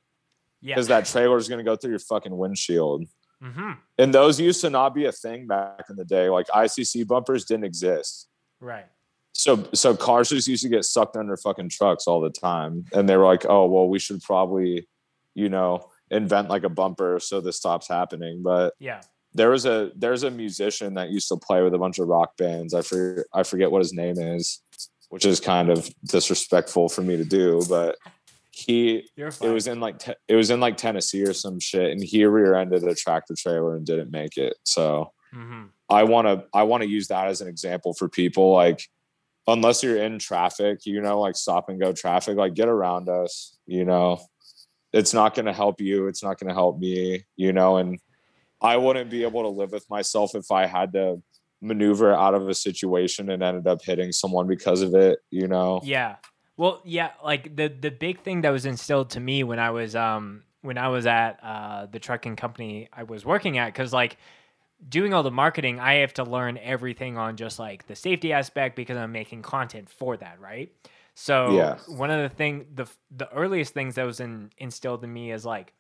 yeah 0.61 0.75
because 0.75 0.89
that 0.89 1.07
trailer 1.07 1.37
is 1.37 1.49
gonna 1.49 1.65
go 1.65 1.77
through 1.77 1.91
your 1.91 1.99
fucking 2.01 2.37
windshield. 2.37 3.05
Hmm 3.43 3.73
And 3.99 4.13
those 4.13 4.41
used 4.41 4.61
to 4.63 4.71
not 4.71 4.95
be 4.95 5.07
a 5.07 5.13
thing 5.13 5.47
back 5.47 5.85
in 5.89 5.97
the 5.97 6.05
day. 6.05 6.29
Like 6.29 6.47
ICC 6.49 7.07
bumpers 7.07 7.45
didn't 7.45 7.65
exist. 7.65 8.29
right 8.61 8.87
So 9.33 9.69
so 9.75 9.97
cars 9.97 10.31
just 10.31 10.49
used 10.49 10.63
to 10.63 10.69
get 10.69 10.85
sucked 10.85 11.17
under 11.17 11.37
fucking 11.37 11.71
trucks 11.71 12.07
all 12.07 12.21
the 12.21 12.31
time. 12.31 12.85
And 12.93 13.09
they 13.09 13.17
were 13.17 13.25
like, 13.25 13.47
oh 13.49 13.67
well, 13.67 13.89
we 13.89 13.99
should 13.99 14.23
probably, 14.23 14.89
you 15.35 15.49
know, 15.49 15.89
invent 16.11 16.49
like 16.49 16.65
a 16.65 16.69
bumper 16.69 17.21
so 17.21 17.41
this 17.41 17.57
stops 17.57 17.89
happening. 17.89 18.43
But 18.43 18.75
yeah 18.79 19.03
there 19.35 19.51
was 19.51 19.67
a 19.67 19.91
there's 19.97 20.23
a 20.23 20.31
musician 20.31 20.95
that 20.95 21.11
used 21.11 21.29
to 21.29 21.37
play 21.37 21.63
with 21.63 21.75
a 21.75 21.79
bunch 21.79 21.99
of 21.99 22.09
rock 22.09 22.37
bands. 22.37 22.75
I 22.75 22.83
forget 22.83 23.27
I 23.33 23.43
forget 23.43 23.71
what 23.71 23.81
his 23.81 23.93
name 23.93 24.19
is, 24.19 24.63
which 25.11 25.25
is 25.25 25.41
kind 25.41 25.71
of 25.71 25.89
disrespectful 26.05 26.89
for 26.89 27.03
me 27.03 27.17
to 27.17 27.25
do, 27.25 27.63
but 27.69 27.97
he 28.59 29.09
it 29.17 29.53
was 29.53 29.69
in 29.69 29.79
like 29.79 29.99
te- 30.01 30.15
it 30.27 30.35
was 30.35 30.51
in 30.51 30.59
like 30.59 30.77
Tennessee 30.77 31.23
or 31.23 31.33
some 31.33 31.61
shit, 31.61 31.93
and 31.93 32.03
he 32.03 32.25
rear-ended 32.25 32.83
a 32.83 32.95
tractor 32.95 33.35
trailer 33.37 33.77
and 33.77 33.87
didn't 33.87 34.11
make 34.11 34.37
it. 34.37 34.57
So 34.65 35.13
Mhm. 35.35 35.69
I 35.89 36.05
want 36.05 36.27
to 36.27 36.45
I 36.53 36.65
want 36.65 36.83
to 36.83 36.89
use 36.89 37.09
that 37.09 37.29
as 37.29 37.41
an 37.41 37.49
example 37.49 37.95
for 37.95 38.09
people 38.09 38.53
like 38.53 38.83
unless 39.47 39.83
you're 39.83 39.97
in 40.03 40.19
traffic, 40.19 40.85
you 40.85 41.01
know, 41.01 41.21
like 41.21 41.37
stop 41.37 41.69
and 41.69 41.81
go 41.81 41.93
traffic, 41.93 42.37
like 42.37 42.55
get 42.55 42.69
around 42.69 43.09
us, 43.09 43.57
you 43.67 43.85
know. 43.85 44.19
It's 44.93 45.15
not 45.15 45.35
going 45.35 45.47
to 45.47 45.53
help 45.53 45.81
you, 45.81 46.07
it's 46.07 46.23
not 46.23 46.39
going 46.39 46.49
to 46.49 46.55
help 46.55 46.79
me, 46.79 47.25
you 47.37 47.53
know, 47.53 47.77
and 47.77 47.99
I 48.61 48.77
wouldn't 48.77 49.11
be 49.11 49.23
able 49.23 49.43
to 49.43 49.49
live 49.49 49.71
with 49.73 49.89
myself 49.89 50.35
if 50.35 50.51
I 50.51 50.67
had 50.67 50.93
to 50.95 51.23
maneuver 51.61 52.13
out 52.13 52.35
of 52.35 52.49
a 52.49 52.55
situation 52.55 53.31
and 53.31 53.43
ended 53.43 53.67
up 53.67 53.83
hitting 53.83 54.13
someone 54.13 54.47
because 54.47 54.83
of 54.83 54.95
it, 54.95 55.19
you 55.31 55.47
know. 55.47 55.81
Yeah. 55.85 56.17
Well, 56.59 56.83
yeah, 56.85 57.13
like 57.25 57.57
the 57.57 57.69
the 57.69 57.93
big 57.93 58.21
thing 58.23 58.43
that 58.43 58.51
was 58.51 58.67
instilled 58.67 59.11
to 59.13 59.21
me 59.21 59.45
when 59.45 59.61
I 59.61 59.71
was 59.71 59.97
um 59.97 60.45
when 60.63 60.79
I 60.79 60.89
was 60.89 61.07
at 61.07 61.41
uh 61.43 61.87
the 61.87 62.01
trucking 62.01 62.37
company 62.37 62.91
I 62.93 63.05
was 63.05 63.27
working 63.27 63.59
at 63.59 63.75
cuz 63.75 63.95
like 63.95 64.19
doing 64.89 65.15
all 65.15 65.23
the 65.25 65.33
marketing, 65.33 65.81
I 65.81 65.97
have 65.97 66.15
to 66.15 66.25
learn 66.25 66.59
everything 66.59 67.19
on 67.19 67.37
just 67.37 67.59
like 67.59 67.87
the 67.89 67.97
safety 67.97 68.33
aspect 68.33 68.77
because 68.77 68.97
I'm 68.97 69.13
making 69.13 69.43
content 69.43 69.91
for 69.91 70.17
that, 70.19 70.41
right? 70.41 70.73
So 71.15 71.71
Yeah. 71.71 71.79
one 71.87 72.11
of 72.11 72.23
the 72.29 72.35
thing 72.37 72.67
the 72.75 72.87
the 73.11 73.33
earliest 73.33 73.75
things 73.75 73.97
that 73.97 74.05
was 74.07 74.21
in, 74.21 74.51
instilled 74.59 75.05
in 75.05 75.13
me 75.13 75.33
is 75.33 75.47
like 75.47 75.75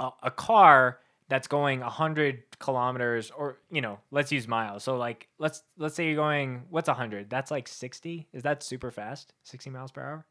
a, 0.00 0.10
a 0.24 0.32
car 0.32 1.00
that's 1.32 1.48
going 1.48 1.80
100 1.80 2.42
kilometers 2.58 3.30
or 3.30 3.56
you 3.70 3.80
know 3.80 3.98
let's 4.10 4.30
use 4.30 4.46
miles. 4.46 4.84
So 4.84 4.98
like 4.98 5.28
let's 5.38 5.62
let's 5.78 5.94
say 5.94 6.04
you're 6.04 6.14
going 6.14 6.64
what's 6.68 6.88
100 6.88 7.30
that's 7.30 7.50
like 7.50 7.68
60 7.68 8.28
is 8.34 8.42
that 8.42 8.62
super 8.62 8.90
fast? 8.90 9.32
60 9.44 9.70
miles 9.70 9.90
per 9.90 10.02
hour? 10.02 10.26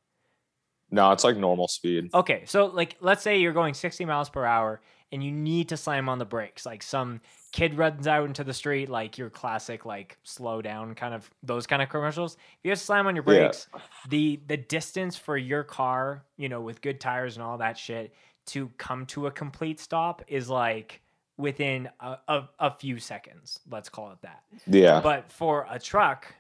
No, 0.92 1.12
it's 1.12 1.24
like 1.24 1.38
normal 1.38 1.68
speed. 1.68 2.12
okay 2.14 2.44
so 2.46 2.68
like 2.68 2.98
let's 3.02 3.24
say 3.24 3.40
you're 3.40 3.52
going 3.52 3.74
60 3.74 4.06
miles 4.06 4.30
per 4.30 4.46
hour 4.46 4.80
and 5.12 5.24
you 5.24 5.32
need 5.32 5.70
to 5.70 5.76
slam 5.76 6.08
on 6.08 6.20
the 6.20 6.26
brakes. 6.26 6.68
Like 6.68 6.84
some 6.84 7.20
kid 7.52 7.74
runs 7.74 8.06
out 8.06 8.26
into 8.28 8.44
the 8.44 8.54
street 8.54 8.88
like 8.88 9.18
your 9.18 9.32
classic 9.32 9.86
like 9.86 10.20
slow 10.22 10.62
down 10.62 10.94
kind 10.94 11.16
of 11.16 11.28
those 11.42 11.66
kind 11.66 11.82
of 11.82 11.90
commercials. 11.90 12.36
If 12.36 12.60
you 12.64 12.70
have 12.70 12.78
to 12.80 12.86
slam 12.86 13.08
on 13.08 13.16
your 13.16 13.26
Yeah. 13.28 13.48
brakes 13.48 13.68
the 14.08 14.40
the 14.46 14.58
distance 14.58 15.16
for 15.18 15.36
your 15.36 15.64
car 15.64 16.24
you 16.38 16.48
know 16.48 16.62
with 16.62 16.80
good 16.80 17.00
tires 17.00 17.38
and 17.38 17.44
all 17.44 17.58
that 17.58 17.76
shit 17.76 18.14
to 18.52 18.70
come 18.78 19.06
to 19.08 19.28
a 19.28 19.32
complete 19.32 19.80
stop 19.80 20.22
is 20.28 20.50
like 20.50 21.02
within 21.38 21.90
a, 22.00 22.18
a, 22.28 22.44
a 22.60 22.72
few 22.72 23.00
seconds 23.00 23.60
let's 23.70 23.90
call 23.90 24.12
it 24.12 24.22
that 24.22 24.44
Yeah. 24.68 25.00
but 25.02 25.32
for 25.32 25.66
a 25.70 25.80
truck, 25.80 26.34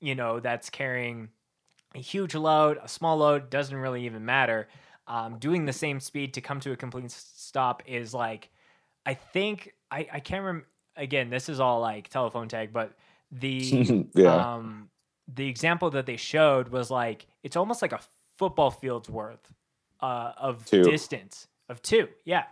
you 0.00 0.14
know, 0.14 0.40
that's 0.40 0.70
carrying 0.70 1.28
a 1.94 1.98
huge 1.98 2.34
load, 2.34 2.78
a 2.82 2.88
small 2.88 3.18
load, 3.18 3.50
doesn't 3.50 3.76
really 3.76 4.06
even 4.06 4.24
matter. 4.24 4.68
Um, 5.06 5.38
doing 5.38 5.66
the 5.66 5.72
same 5.72 5.98
speed 6.00 6.34
to 6.34 6.40
come 6.40 6.60
to 6.60 6.72
a 6.72 6.76
complete 6.76 7.10
stop 7.10 7.82
is 7.84 8.14
like, 8.14 8.48
I 9.04 9.14
think, 9.14 9.74
I, 9.90 10.06
I 10.12 10.20
can't 10.20 10.44
remember. 10.44 10.66
Again, 10.96 11.30
this 11.30 11.48
is 11.48 11.58
all 11.60 11.80
like 11.80 12.08
telephone 12.08 12.48
tag, 12.48 12.72
but 12.72 12.92
the 13.32 14.06
yeah. 14.14 14.54
um, 14.54 14.88
the 15.34 15.46
example 15.48 15.90
that 15.90 16.06
they 16.06 16.16
showed 16.16 16.68
was 16.68 16.90
like 16.90 17.26
it's 17.42 17.56
almost 17.56 17.82
like 17.82 17.92
a 17.92 18.00
football 18.38 18.70
field's 18.70 19.08
worth 19.10 19.52
uh, 20.00 20.32
of 20.38 20.64
Two. 20.64 20.82
distance 20.82 21.46
of 21.70 21.82
two, 21.82 22.08
yeah, 22.24 22.44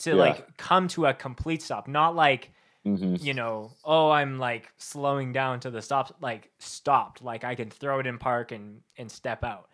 to 0.00 0.16
Yeah. 0.16 0.16
like 0.16 0.56
come 0.58 0.88
to 0.88 1.06
a 1.06 1.14
complete 1.14 1.62
stop, 1.62 1.88
not 1.88 2.16
like 2.16 2.52
hmm 2.84 3.16
you 3.18 3.34
know, 3.34 3.76
oh, 3.84 4.10
I'm 4.10 4.38
like 4.38 4.72
slowing 4.78 5.32
down 5.32 5.60
to 5.60 5.70
the 5.70 5.82
stop, 5.82 6.16
like 6.20 6.50
stopped, 6.58 7.22
like 7.22 7.44
I 7.44 7.54
can 7.54 7.70
throw 7.70 8.00
it 8.00 8.06
in 8.06 8.18
park 8.18 8.52
and 8.52 8.82
and 8.98 9.10
step 9.10 9.44
out. 9.44 9.68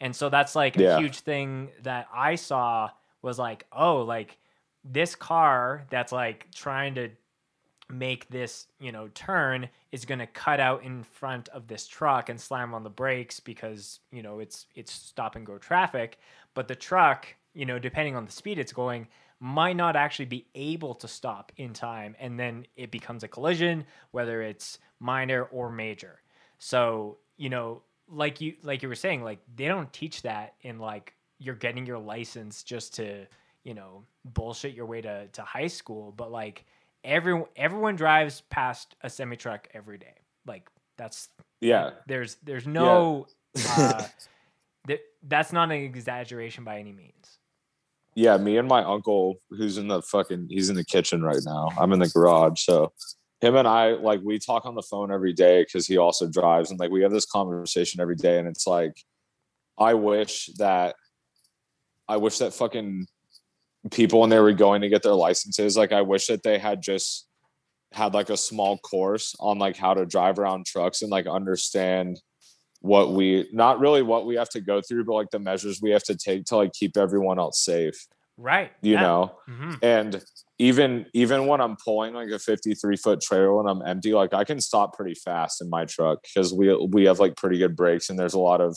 And 0.00 0.16
so 0.16 0.28
that's 0.30 0.54
like 0.56 0.76
Yeah. 0.76 0.82
a 0.82 0.84
huge 0.84 1.20
thing 1.20 1.70
that 1.82 2.08
I 2.12 2.36
saw 2.36 2.90
was 3.22 3.38
like, 3.38 3.66
oh, 3.72 4.02
like 4.02 4.38
this 4.84 5.14
car 5.14 5.86
that's 5.90 6.12
like 6.12 6.50
trying 6.54 6.94
to 6.96 7.10
make 7.88 8.28
this, 8.30 8.66
you 8.80 8.92
know, 8.92 9.08
turn 9.14 9.68
is 9.92 10.04
going 10.04 10.18
to 10.18 10.26
cut 10.26 10.60
out 10.60 10.82
in 10.84 11.04
front 11.04 11.48
of 11.50 11.68
this 11.68 11.86
truck 11.86 12.28
and 12.28 12.40
slam 12.40 12.74
on 12.74 12.82
the 12.82 12.90
brakes 12.90 13.40
because, 13.40 14.00
you 14.10 14.22
know, 14.22 14.40
it's 14.40 14.66
it's 14.74 14.92
stop 14.92 15.36
and 15.36 15.46
go 15.46 15.58
traffic, 15.58 16.18
but 16.54 16.68
the 16.68 16.74
truck, 16.74 17.28
you 17.56 17.66
know, 17.66 17.78
depending 17.78 18.14
on 18.14 18.24
the 18.24 18.32
speed 18.32 18.58
it's 18.58 18.72
going, 18.72 19.08
might 19.40 19.76
not 19.76 19.96
actually 19.96 20.26
be 20.26 20.46
able 20.54 20.94
to 20.94 21.08
stop 21.08 21.52
in 21.56 21.72
time 21.72 22.14
and 22.18 22.38
then 22.38 22.66
it 22.76 22.90
becomes 22.90 23.22
a 23.22 23.28
collision 23.28 23.84
whether 24.10 24.42
it's 24.42 24.78
minor 25.00 25.44
or 25.44 25.70
major. 25.70 26.20
So 26.58 27.18
you 27.36 27.50
know 27.50 27.82
like 28.08 28.40
you 28.40 28.54
like 28.62 28.82
you 28.82 28.88
were 28.88 28.94
saying 28.94 29.22
like 29.22 29.40
they 29.56 29.66
don't 29.66 29.92
teach 29.92 30.22
that 30.22 30.54
in 30.62 30.78
like 30.78 31.14
you're 31.38 31.54
getting 31.54 31.84
your 31.84 31.98
license 31.98 32.62
just 32.62 32.94
to 32.94 33.26
you 33.64 33.74
know 33.74 34.04
bullshit 34.24 34.74
your 34.74 34.86
way 34.86 35.00
to, 35.02 35.26
to 35.28 35.42
high 35.42 35.66
school 35.66 36.14
but 36.16 36.30
like 36.30 36.64
everyone 37.04 37.48
everyone 37.56 37.96
drives 37.96 38.42
past 38.48 38.96
a 39.02 39.10
semi 39.10 39.36
truck 39.36 39.68
every 39.74 39.98
day. 39.98 40.14
Like 40.46 40.68
that's 40.96 41.28
Yeah. 41.60 41.90
there's 42.06 42.36
there's 42.44 42.66
no 42.66 43.26
uh 43.68 44.06
th- 44.86 45.02
that's 45.22 45.52
not 45.52 45.70
an 45.70 45.82
exaggeration 45.82 46.64
by 46.64 46.78
any 46.78 46.92
means 46.92 47.38
yeah, 48.16 48.38
me 48.38 48.56
and 48.56 48.66
my 48.66 48.82
uncle, 48.82 49.36
who's 49.50 49.76
in 49.76 49.88
the 49.88 50.00
fucking, 50.00 50.46
he's 50.48 50.70
in 50.70 50.74
the 50.74 50.84
kitchen 50.84 51.22
right 51.22 51.42
now. 51.44 51.68
I'm 51.78 51.92
in 51.92 51.98
the 51.98 52.08
garage. 52.08 52.62
So 52.62 52.92
him 53.42 53.56
and 53.56 53.68
I, 53.68 53.90
like, 53.90 54.20
we 54.24 54.38
talk 54.38 54.64
on 54.64 54.74
the 54.74 54.82
phone 54.82 55.12
every 55.12 55.34
day 55.34 55.62
because 55.62 55.86
he 55.86 55.98
also 55.98 56.26
drives. 56.26 56.70
And 56.70 56.80
like, 56.80 56.90
we 56.90 57.02
have 57.02 57.12
this 57.12 57.26
conversation 57.26 58.00
every 58.00 58.16
day. 58.16 58.38
And 58.38 58.48
it's 58.48 58.66
like, 58.66 58.94
I 59.78 59.92
wish 59.92 60.46
that, 60.56 60.96
I 62.08 62.16
wish 62.16 62.38
that 62.38 62.54
fucking 62.54 63.06
people 63.90 64.20
when 64.20 64.30
they 64.30 64.40
were 64.40 64.54
going 64.54 64.80
to 64.80 64.88
get 64.88 65.02
their 65.02 65.12
licenses, 65.12 65.76
like, 65.76 65.92
I 65.92 66.00
wish 66.00 66.28
that 66.28 66.42
they 66.42 66.58
had 66.58 66.80
just 66.80 67.28
had 67.92 68.14
like 68.14 68.30
a 68.30 68.36
small 68.36 68.78
course 68.78 69.34
on 69.40 69.58
like 69.58 69.76
how 69.76 69.92
to 69.92 70.06
drive 70.06 70.38
around 70.38 70.64
trucks 70.64 71.02
and 71.02 71.10
like 71.10 71.26
understand 71.26 72.18
what 72.86 73.12
we 73.12 73.48
not 73.52 73.80
really 73.80 74.02
what 74.02 74.26
we 74.26 74.34
have 74.36 74.48
to 74.48 74.60
go 74.60 74.80
through 74.80 75.04
but 75.04 75.14
like 75.14 75.30
the 75.30 75.38
measures 75.38 75.80
we 75.82 75.90
have 75.90 76.02
to 76.04 76.14
take 76.16 76.44
to 76.44 76.56
like 76.56 76.72
keep 76.72 76.96
everyone 76.96 77.38
else 77.38 77.60
safe 77.60 78.06
right 78.38 78.72
you 78.82 78.94
yeah. 78.94 79.00
know 79.02 79.38
hmm 79.46 79.74
and 79.82 80.22
even 80.58 81.04
even 81.12 81.46
when 81.46 81.60
i'm 81.60 81.76
pulling 81.84 82.14
like 82.14 82.30
a 82.30 82.38
53 82.38 82.96
foot 82.96 83.20
trailer 83.20 83.60
and 83.60 83.68
i'm 83.68 83.82
empty 83.86 84.12
like 84.14 84.32
i 84.32 84.44
can 84.44 84.60
stop 84.60 84.94
pretty 84.96 85.14
fast 85.14 85.60
in 85.60 85.68
my 85.68 85.84
truck 85.84 86.18
because 86.22 86.52
we 86.54 86.74
we 86.92 87.04
have 87.04 87.18
like 87.18 87.36
pretty 87.36 87.58
good 87.58 87.76
brakes 87.76 88.08
and 88.08 88.18
there's 88.18 88.34
a 88.34 88.38
lot 88.38 88.60
of 88.60 88.76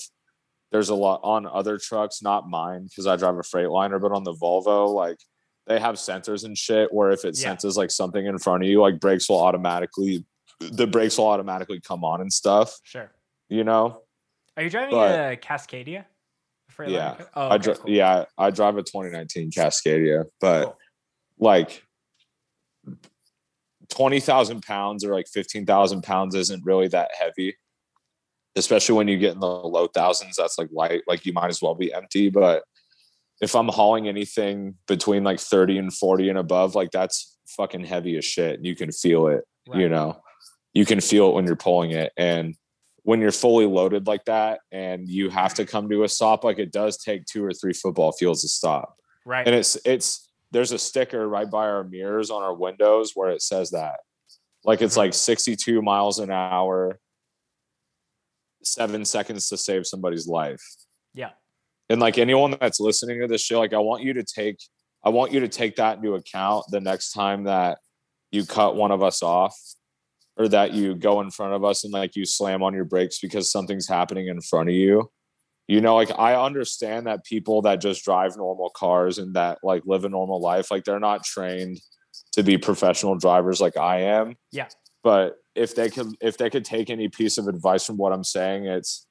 there's 0.71 0.89
a 0.89 0.95
lot 0.95 1.19
on 1.23 1.45
other 1.47 1.77
trucks 1.77 2.21
not 2.21 2.49
mine 2.49 2.83
because 2.83 3.07
i 3.07 3.15
drive 3.15 3.35
a 3.35 3.41
freightliner 3.41 3.99
but 4.01 4.11
on 4.11 4.23
the 4.23 4.33
volvo 4.33 4.93
like 4.93 5.17
they 5.67 5.79
have 5.79 5.95
sensors 5.95 6.43
and 6.45 6.57
shit 6.57 6.91
where 6.93 7.11
if 7.11 7.23
it 7.25 7.37
Yeah. 7.37 7.49
senses 7.49 7.77
like 7.77 7.91
something 7.91 8.25
in 8.25 8.37
front 8.39 8.63
of 8.63 8.69
you 8.69 8.81
like 8.81 8.99
brakes 8.99 9.29
will 9.29 9.39
automatically 9.41 10.25
the 10.59 10.87
brakes 10.87 11.17
will 11.17 11.27
automatically 11.27 11.79
come 11.79 12.03
on 12.03 12.19
and 12.21 12.31
stuff 12.33 12.77
sure 12.83 13.11
you 13.49 13.63
know 13.63 14.03
Are 14.55 14.63
you 14.63 14.69
driving 14.69 14.91
But- 14.95 15.19
uh, 15.19 15.31
a 15.33 15.37
Cascadia? 15.37 16.05
A 16.77 16.89
Yeah. 16.89 17.17
Oh, 17.35 17.47
I 17.49 17.55
okay, 17.55 17.63
dri- 17.63 17.75
cool. 17.75 17.89
yeah, 17.89 18.25
I 18.37 18.51
drive 18.51 18.77
a 18.77 18.83
2019 18.83 19.51
Cascadia, 19.51 20.25
but 20.39 20.63
Cool. 20.65 20.77
like 21.39 21.83
20,000 23.89 24.61
pounds 24.61 25.03
or 25.03 25.13
like 25.13 25.27
15,000 25.27 26.03
pounds 26.03 26.35
isn't 26.35 26.63
really 26.65 26.87
that 26.89 27.09
heavy, 27.19 27.55
especially 28.55 28.95
when 28.95 29.07
you 29.07 29.17
get 29.17 29.33
in 29.33 29.39
the 29.39 29.47
low 29.47 29.87
thousands. 29.87 30.35
That's 30.37 30.57
like 30.57 30.69
light, 30.71 31.01
like 31.07 31.25
you 31.25 31.33
might 31.33 31.49
as 31.49 31.61
well 31.61 31.75
be 31.75 31.91
empty. 31.93 32.29
But 32.29 32.63
if 33.41 33.55
I'm 33.55 33.67
hauling 33.67 34.07
anything 34.07 34.75
between 34.87 35.23
like 35.23 35.39
30 35.39 35.77
and 35.79 35.93
40 35.93 36.29
and 36.29 36.37
above, 36.37 36.75
like 36.75 36.91
that's 36.91 37.37
fucking 37.57 37.85
heavy 37.85 38.15
as 38.17 38.25
shit. 38.25 38.63
You 38.63 38.75
can 38.75 38.91
feel 38.91 39.27
it, 39.27 39.43
you 39.73 39.89
know, 39.89 40.21
you 40.73 40.85
can 40.85 41.01
feel 41.01 41.29
it 41.29 41.33
when 41.33 41.45
you're 41.45 41.55
pulling 41.55 41.91
it. 41.91 42.11
And 42.15 42.55
when 43.09 43.19
you're 43.19 43.31
fully 43.31 43.65
loaded 43.65 44.05
like 44.05 44.23
that 44.25 44.59
and 44.71 45.09
you 45.09 45.31
have 45.31 45.55
to 45.55 45.65
come 45.65 45.89
to 45.89 46.03
a 46.03 46.07
stop, 46.07 46.43
like 46.43 46.59
it 46.59 46.71
does 46.71 46.95
take 46.95 47.25
two 47.25 47.43
or 47.43 47.51
three 47.51 47.73
football 47.73 48.11
fields 48.11 48.41
to 48.43 48.47
stop 48.47 48.95
Right. 49.25 49.47
and 49.47 49.55
it's 49.55 49.79
it's 49.83 50.29
there's 50.51 50.71
a 50.71 50.77
sticker 50.77 51.27
right 51.27 51.49
by 51.49 51.67
our 51.67 51.83
mirrors 51.83 52.29
on 52.29 52.43
our 52.43 52.53
windows 52.53 53.13
where 53.15 53.31
it 53.31 53.41
says 53.41 53.71
that 53.71 53.95
like 54.63 54.83
it's 54.83 54.93
Mhm. 54.93 54.97
like 54.97 55.13
62 55.15 55.81
miles 55.81 56.19
an 56.19 56.29
hour 56.29 56.99
seven 58.63 59.03
seconds 59.05 59.49
to 59.49 59.57
save 59.57 59.87
somebody's 59.87 60.27
life 60.27 60.61
yeah. 61.15 61.31
and 61.89 61.99
like 61.99 62.19
anyone 62.19 62.55
that's 62.61 62.79
listening 62.79 63.19
to 63.21 63.27
this 63.27 63.41
show, 63.41 63.57
like 63.57 63.73
i 63.73 63.79
want 63.79 64.03
you 64.03 64.13
to 64.13 64.23
take 64.23 64.57
i 65.03 65.09
want 65.09 65.31
you 65.31 65.39
to 65.39 65.47
take 65.47 65.77
that 65.77 65.97
into 65.97 66.13
account 66.13 66.63
the 66.69 66.79
next 66.79 67.11
time 67.13 67.45
that 67.45 67.79
you 68.31 68.45
cut 68.45 68.75
one 68.75 68.91
of 68.91 69.01
us 69.01 69.23
off 69.23 69.57
or 70.39 70.47
that 70.47 70.73
you 70.73 70.95
go 70.95 71.21
in 71.21 71.29
front 71.29 71.53
of 71.53 71.63
us 71.63 71.83
and 71.83 71.93
like 71.93 72.15
you 72.15 72.25
slam 72.25 72.63
on 72.63 72.73
your 72.73 72.85
brakes 72.85 73.19
because 73.19 73.51
something's 73.51 73.87
happening 73.87 74.27
in 74.27 74.41
front 74.41 74.69
of 74.69 74.75
you 74.75 75.11
you 75.67 75.81
know 75.81 75.95
like 75.95 76.11
i 76.17 76.33
understand 76.33 77.05
that 77.05 77.23
people 77.23 77.61
that 77.61 77.79
just 77.79 78.03
drive 78.03 78.35
normal 78.35 78.71
cars 78.75 79.19
and 79.19 79.35
that 79.35 79.59
like 79.61 79.83
live 79.85 80.05
a 80.05 80.09
normal 80.09 80.41
life 80.41 80.71
like 80.71 80.83
they're 80.83 80.99
not 80.99 81.23
trained 81.23 81.79
to 82.33 82.43
be 82.43 82.57
professional 82.57 83.15
drivers 83.15 83.61
like 83.61 83.77
I 83.77 84.01
am. 84.01 84.35
Yeah. 84.51 84.67
But 85.03 85.37
if 85.55 85.75
they 85.75 85.89
could 85.89 86.15
if 86.21 86.37
they 86.37 86.49
could 86.49 86.65
take 86.65 86.89
any 86.89 87.07
piece 87.07 87.37
of 87.37 87.47
advice 87.47 87.85
from 87.85 87.97
what 87.97 88.13
I'm 88.13 88.23
saying, 88.23 88.65
it's 88.65 89.07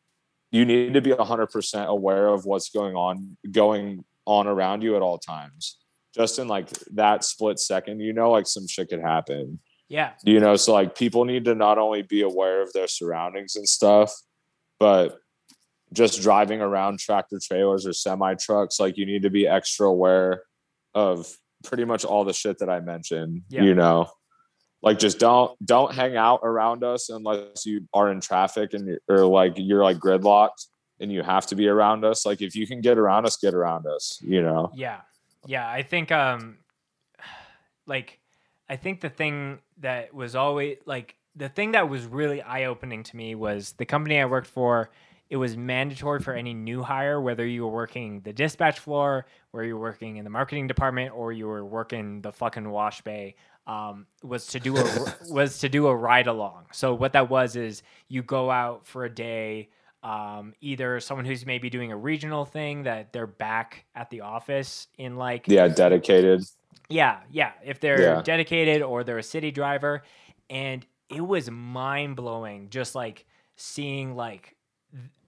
you 0.50 0.64
need 0.64 0.94
to 0.94 1.02
be 1.02 1.10
100% 1.10 1.86
aware 1.86 2.28
of 2.28 2.46
what's 2.46 2.70
going 2.70 2.94
on 2.94 3.36
going 3.50 4.04
on 4.26 4.46
around 4.46 4.82
you 4.82 4.96
at 4.96 5.02
all 5.02 5.18
times. 5.18 5.78
Just 6.14 6.38
in 6.38 6.48
like 6.48 6.68
that 6.94 7.24
split 7.24 7.58
second, 7.58 8.00
you 8.00 8.12
know 8.12 8.30
like 8.30 8.46
some 8.46 8.66
shit 8.66 8.88
could 8.88 9.00
happen. 9.00 9.60
Yeah. 9.88 10.12
You 10.22 10.40
know, 10.40 10.56
so 10.56 10.74
like 10.74 10.96
people 10.96 11.24
need 11.24 11.46
to 11.46 11.54
not 11.54 11.78
only 11.78 12.02
be 12.02 12.22
aware 12.22 12.62
of 12.62 12.72
their 12.72 12.88
surroundings 12.88 13.56
and 13.56 13.68
stuff, 13.68 14.12
but 14.78 15.18
just 15.92 16.20
driving 16.20 16.60
around 16.60 16.98
tractor 16.98 17.38
trailers 17.42 17.86
or 17.86 17.92
semi 17.92 18.34
trucks, 18.34 18.78
like 18.78 18.98
you 18.98 19.06
need 19.06 19.22
to 19.22 19.30
be 19.30 19.48
extra 19.48 19.86
aware 19.86 20.42
of 20.94 21.34
pretty 21.64 21.84
much 21.84 22.04
all 22.04 22.24
the 22.24 22.32
shit 22.32 22.58
that 22.58 22.68
I 22.68 22.80
mentioned. 22.80 23.42
Yeah. 23.48 23.62
You 23.62 23.74
know, 23.74 24.10
like 24.82 24.98
just 24.98 25.18
don't 25.18 25.52
don't 25.64 25.94
hang 25.94 26.16
out 26.16 26.40
around 26.42 26.84
us 26.84 27.08
unless 27.08 27.64
you 27.64 27.88
are 27.94 28.10
in 28.12 28.20
traffic 28.20 28.74
and 28.74 28.86
you're, 28.86 29.00
or 29.08 29.24
like 29.24 29.54
you're 29.56 29.82
like 29.82 29.98
gridlocked 29.98 30.66
and 31.00 31.10
you 31.10 31.22
have 31.22 31.46
to 31.46 31.54
be 31.54 31.68
around 31.68 32.04
us. 32.04 32.26
Like 32.26 32.42
if 32.42 32.54
you 32.54 32.66
can 32.66 32.80
get 32.80 32.98
around 32.98 33.24
us, 33.26 33.36
get 33.36 33.54
around 33.54 33.86
us. 33.86 34.20
You 34.22 34.42
know. 34.42 34.70
Yeah. 34.74 35.00
Yeah. 35.46 35.68
I 35.68 35.82
think 35.82 36.12
um 36.12 36.58
like 37.86 38.17
I 38.68 38.76
think 38.76 39.00
the 39.00 39.08
thing 39.08 39.60
that 39.78 40.14
was 40.14 40.34
always 40.34 40.78
like 40.84 41.16
the 41.34 41.48
thing 41.48 41.72
that 41.72 41.88
was 41.88 42.04
really 42.04 42.42
eye 42.42 42.64
opening 42.64 43.02
to 43.04 43.16
me 43.16 43.34
was 43.34 43.72
the 43.72 43.84
company 43.84 44.20
I 44.20 44.26
worked 44.26 44.48
for, 44.48 44.90
it 45.30 45.36
was 45.36 45.56
mandatory 45.56 46.20
for 46.20 46.32
any 46.32 46.54
new 46.54 46.82
hire, 46.82 47.20
whether 47.20 47.46
you 47.46 47.62
were 47.64 47.72
working 47.72 48.20
the 48.22 48.32
dispatch 48.32 48.78
floor, 48.78 49.26
where 49.50 49.62
you 49.62 49.74
were 49.74 49.82
working 49.82 50.16
in 50.16 50.24
the 50.24 50.30
marketing 50.30 50.66
department, 50.66 51.12
or 51.14 51.32
you 51.32 51.46
were 51.46 51.64
working 51.64 52.22
the 52.22 52.32
fucking 52.32 52.68
wash 52.68 53.02
bay. 53.02 53.36
Um, 53.66 54.06
was 54.22 54.46
to 54.48 54.60
do 54.60 54.76
a 54.78 55.14
was 55.28 55.58
to 55.58 55.68
do 55.68 55.86
a 55.88 55.94
ride 55.94 56.26
along. 56.26 56.66
So 56.72 56.94
what 56.94 57.12
that 57.12 57.28
was 57.28 57.54
is 57.56 57.82
you 58.08 58.22
go 58.22 58.50
out 58.50 58.86
for 58.86 59.04
a 59.04 59.10
day, 59.10 59.68
um, 60.02 60.54
either 60.60 61.00
someone 61.00 61.24
who's 61.24 61.44
maybe 61.44 61.70
doing 61.70 61.92
a 61.92 61.96
regional 61.96 62.44
thing 62.44 62.84
that 62.84 63.12
they're 63.12 63.26
back 63.26 63.84
at 63.94 64.10
the 64.10 64.20
office 64.20 64.86
in 64.96 65.16
like 65.16 65.46
Yeah, 65.48 65.68
dedicated. 65.68 66.42
yeah, 66.88 67.20
yeah. 67.30 67.52
If 67.64 67.80
they're 67.80 68.00
Yeah. 68.00 68.22
dedicated 68.22 68.82
or 68.82 69.04
they're 69.04 69.18
a 69.18 69.22
city 69.22 69.50
driver. 69.50 70.02
And 70.48 70.86
it 71.08 71.20
was 71.20 71.50
mind 71.50 72.16
blowing 72.16 72.70
just 72.70 72.94
like 72.94 73.26
seeing 73.56 74.14
like 74.14 74.56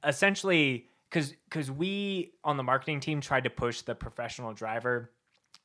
essentially 0.04 0.86
because 1.10 1.34
because 1.48 1.70
we 1.70 2.32
on 2.44 2.56
the 2.56 2.62
marketing 2.62 3.00
team 3.00 3.20
tried 3.20 3.44
to 3.44 3.50
push 3.50 3.82
the 3.82 3.94
professional 3.94 4.52
driver 4.52 5.10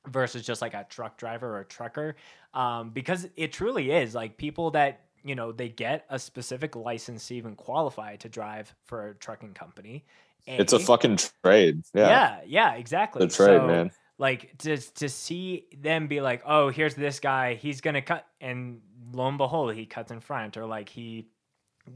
versus 0.08 0.46
just 0.46 0.62
like 0.62 0.74
a 0.74 0.86
truck 0.90 1.18
driver 1.18 1.56
or 1.56 1.60
a 1.62 1.66
trucker 1.66 2.16
um, 2.54 2.92
because 2.92 3.28
it 3.36 3.52
truly 3.52 3.92
is 3.92 4.16
like 4.16 4.38
people 4.38 4.72
that 4.72 5.02
you 5.26 5.36
know 5.36 5.52
they 5.52 5.68
get 5.68 6.06
a 6.10 6.18
specific 6.20 6.76
license 6.76 7.28
to 7.28 7.36
even 7.36 7.56
qualify 7.56 8.16
to 8.18 8.30
drive 8.30 8.74
for 8.86 9.10
a 9.10 9.16
trucking 9.16 9.54
company 9.54 10.06
It's 10.48 10.74
a 10.74 10.80
fucking 10.80 11.18
trade. 11.44 11.82
Yeah. 11.94 12.08
yeah 12.10 12.40
yeah 12.46 12.74
exactly 12.76 13.26
The 13.26 13.34
trade, 13.34 13.60
So, 13.62 13.68
man. 13.68 13.92
like 14.20 14.56
to 14.60 14.78
to 14.78 15.10
see 15.10 15.66
them 15.82 16.08
be 16.08 16.22
like, 16.22 16.44
oh, 16.46 16.70
here's 16.70 16.94
this 16.96 17.20
guy, 17.20 17.56
he's 17.56 17.82
gonna 17.82 18.02
cut, 18.04 18.26
and 18.40 18.80
lo 19.12 19.28
and 19.28 19.38
behold, 19.38 19.74
he 19.74 19.86
cuts 19.88 20.12
in 20.12 20.20
front, 20.22 20.56
or 20.58 20.66
like 20.68 20.88
he, 20.90 21.28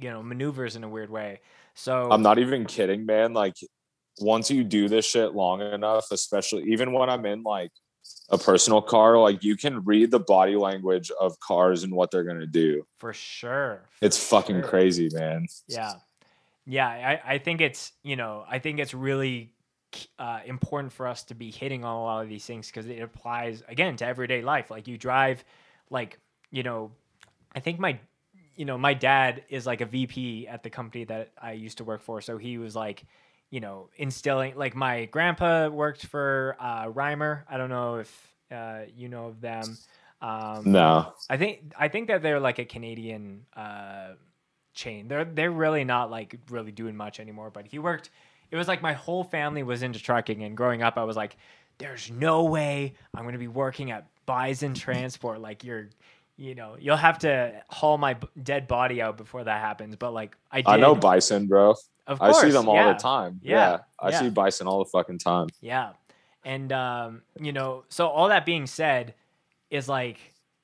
you 0.02 0.10
know, 0.10 0.24
maneuvers 0.24 0.76
in 0.76 0.84
a 0.84 0.90
weird 0.90 1.10
way. 1.12 1.40
So 1.76 2.10
I'm 2.12 2.24
not 2.24 2.40
even 2.40 2.66
kidding, 2.66 3.06
man. 3.06 3.34
Like 3.34 3.54
once 4.20 4.50
you 4.52 4.64
do 4.64 4.90
this 4.90 5.06
shit 5.06 5.34
long 5.34 5.62
enough, 5.62 6.08
especially 6.12 6.64
even 6.74 6.92
when 6.92 7.10
I'm 7.10 7.26
in 7.26 7.44
like 7.44 7.72
a 8.30 8.38
personal 8.38 8.82
car, 8.82 9.18
like 9.18 9.44
you 9.44 9.58
can 9.58 9.84
read 9.84 10.12
the 10.12 10.20
body 10.20 10.56
language 10.56 11.12
of 11.20 11.40
cars 11.40 11.84
and 11.84 11.94
what 11.94 12.12
they're 12.12 12.24
gonna 12.24 12.48
do. 12.48 12.86
for 12.98 13.14
sure, 13.14 13.82
for 13.90 14.06
It's 14.06 14.18
fucking 14.24 14.62
sure. 14.62 14.70
crazy, 14.70 15.10
man. 15.12 15.48
Yeah, 15.68 15.94
yeah. 16.66 16.88
I 16.88 17.34
I 17.34 17.38
think 17.40 17.62
it's 17.62 17.92
you 18.04 18.16
know 18.16 18.46
I 18.48 18.60
think 18.60 18.80
it's 18.80 18.94
really 18.94 19.54
uh, 20.18 20.42
important 20.46 20.94
for 20.94 21.08
us 21.08 21.24
to 21.24 21.36
be 21.36 21.52
hitting 21.52 21.84
on 21.84 21.96
a 21.96 22.04
lot 22.04 22.24
of 22.24 22.30
these 22.30 22.46
things 22.46 22.68
because 22.68 22.86
it 22.86 23.02
applies 23.02 23.64
again 23.68 23.96
to 23.98 24.06
everyday 24.06 24.42
life. 24.42 24.70
Like 24.70 24.88
you 24.88 24.98
drive, 24.98 25.44
like 25.90 26.20
you 26.52 26.64
know, 26.64 26.92
I 27.54 27.60
think 27.60 27.80
my 27.80 28.00
you 28.56 28.66
know 28.66 28.78
my 28.78 28.94
dad 28.94 29.44
is 29.50 29.66
like 29.66 29.82
a 29.82 29.86
VP 29.86 30.48
at 30.48 30.64
the 30.64 30.70
company 30.70 31.06
that 31.06 31.32
I 31.42 31.54
used 31.54 31.80
to 31.80 31.84
work 31.84 32.02
for, 32.02 32.22
so 32.22 32.38
he 32.38 32.58
was 32.58 32.76
like 32.76 33.06
you 33.50 33.60
know 33.60 33.90
instilling 33.98 34.56
like 34.56 34.76
my 34.76 35.06
grandpa 35.06 35.68
worked 35.68 36.06
for 36.06 36.56
uh, 36.60 36.86
Reimer. 36.86 37.44
I 37.50 37.58
don't 37.58 37.70
know 37.70 37.96
if 37.96 38.34
uh, 38.52 38.82
you 38.96 39.10
know 39.10 39.28
of 39.28 39.42
them. 39.42 39.78
Um, 40.22 40.72
No. 40.72 41.14
I 41.30 41.38
think 41.38 41.74
I 41.78 41.88
think 41.88 42.08
that 42.08 42.22
they're 42.22 42.40
like 42.40 42.60
a 42.60 42.66
Canadian 42.66 43.46
uh, 43.56 44.14
chain. 44.74 45.08
They're 45.08 45.26
they're 45.26 45.52
really 45.52 45.84
not 45.84 46.12
like 46.12 46.38
really 46.50 46.72
doing 46.72 46.96
much 46.96 47.20
anymore. 47.20 47.50
But 47.52 47.68
he 47.68 47.80
worked. 47.80 48.10
It 48.52 48.58
was 48.58 48.68
like 48.68 48.82
my 48.82 48.94
whole 48.94 49.24
family 49.24 49.64
was 49.64 49.84
into 49.84 50.00
trucking, 50.00 50.44
and 50.44 50.58
growing 50.58 50.82
up, 50.82 50.98
I 50.98 51.04
was 51.04 51.16
like, 51.16 51.38
"There's 51.78 52.10
no 52.12 52.46
way 52.46 52.94
I'm 53.14 53.24
going 53.24 53.34
to 53.34 53.40
be 53.40 53.48
working 53.48 53.92
at 53.92 54.08
Bison 54.26 54.74
Transport. 54.74 55.40
Like 55.50 55.64
you're, 55.64 55.90
you 56.36 56.56
know, 56.56 56.76
you'll 56.80 56.98
have 56.98 57.20
to 57.20 57.62
haul 57.70 57.98
my 57.98 58.16
b- 58.16 58.28
dead 58.42 58.68
body 58.68 59.02
out 59.02 59.18
before 59.18 59.44
that 59.44 59.62
happens." 59.62 59.96
But 59.96 60.14
like 60.14 60.36
I 60.52 60.62
did. 60.62 60.68
I 60.68 60.78
know 60.78 60.96
bison, 60.96 61.48
bro. 61.48 61.76
Of 62.10 62.22
I 62.22 62.32
see 62.32 62.50
them 62.50 62.68
all 62.68 62.76
yeah. 62.76 62.94
the 62.94 63.00
time. 63.00 63.40
Yeah, 63.44 63.54
Yeah. 63.54 63.78
I 64.00 64.10
yeah. 64.10 64.20
see 64.20 64.30
bison 64.30 64.68
all 64.68 64.80
the 64.80 64.90
fucking 64.90 65.20
time. 65.20 65.48
Yeah. 65.62 65.92
And 66.44 66.72
um, 66.72 67.22
you 67.40 67.52
know, 67.54 67.84
so 67.90 68.08
all 68.08 68.30
that 68.30 68.46
being 68.46 68.66
said 68.66 69.14
is 69.70 69.88
like 69.88 70.18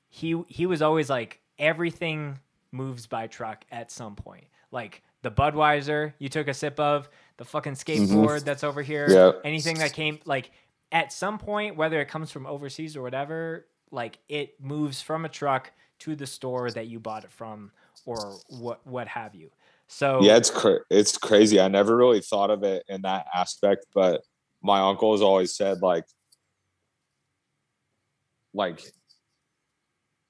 he 0.08 0.42
he 0.48 0.66
was 0.66 0.82
always 0.82 1.08
like 1.08 1.40
everything 1.58 2.38
moves 2.72 3.06
by 3.06 3.28
truck 3.28 3.64
at 3.70 3.90
some 3.92 4.16
point. 4.16 4.44
Like 4.72 5.02
the 5.22 5.30
Budweiser 5.30 6.12
you 6.18 6.28
took 6.28 6.48
a 6.48 6.54
sip 6.54 6.80
of, 6.80 7.08
the 7.36 7.44
fucking 7.44 7.74
skateboard 7.74 8.44
that's 8.44 8.64
over 8.64 8.82
here, 8.82 9.06
Yeah. 9.08 9.32
anything 9.44 9.78
that 9.78 9.92
came 9.92 10.18
like 10.24 10.50
at 10.90 11.12
some 11.12 11.38
point 11.38 11.76
whether 11.76 12.00
it 12.00 12.08
comes 12.08 12.32
from 12.32 12.46
overseas 12.46 12.96
or 12.96 13.02
whatever, 13.02 13.66
like 13.92 14.18
it 14.28 14.60
moves 14.60 15.00
from 15.00 15.24
a 15.24 15.28
truck 15.28 15.70
to 16.00 16.16
the 16.16 16.26
store 16.26 16.70
that 16.72 16.88
you 16.88 16.98
bought 16.98 17.24
it 17.24 17.30
from 17.30 17.70
or 18.04 18.36
what 18.48 18.84
what 18.86 19.06
have 19.08 19.34
you. 19.34 19.50
So 19.88 20.20
Yeah, 20.22 20.36
it's 20.36 20.50
cra- 20.50 20.80
it's 20.90 21.16
crazy. 21.18 21.60
I 21.60 21.68
never 21.68 21.96
really 21.96 22.20
thought 22.20 22.50
of 22.50 22.62
it 22.64 22.84
in 22.88 23.02
that 23.02 23.26
aspect, 23.34 23.86
but 23.94 24.22
my 24.62 24.80
uncle 24.80 25.12
has 25.12 25.22
always 25.22 25.54
said 25.54 25.78
like 25.82 26.04
like 28.54 28.82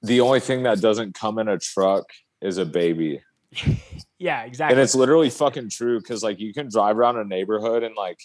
the 0.02 0.20
only 0.20 0.40
thing 0.40 0.64
that 0.64 0.80
doesn't 0.80 1.14
come 1.14 1.38
in 1.38 1.48
a 1.48 1.58
truck 1.58 2.04
is 2.42 2.58
a 2.58 2.66
baby. 2.66 3.22
yeah, 4.18 4.42
exactly. 4.42 4.74
And 4.74 4.82
it's 4.82 4.94
literally 4.94 5.30
fucking 5.30 5.70
true 5.70 5.98
because 6.00 6.22
like 6.22 6.38
you 6.38 6.52
can 6.52 6.68
drive 6.68 6.98
around 6.98 7.16
a 7.18 7.24
neighborhood 7.24 7.82
and 7.82 7.94
like 7.96 8.18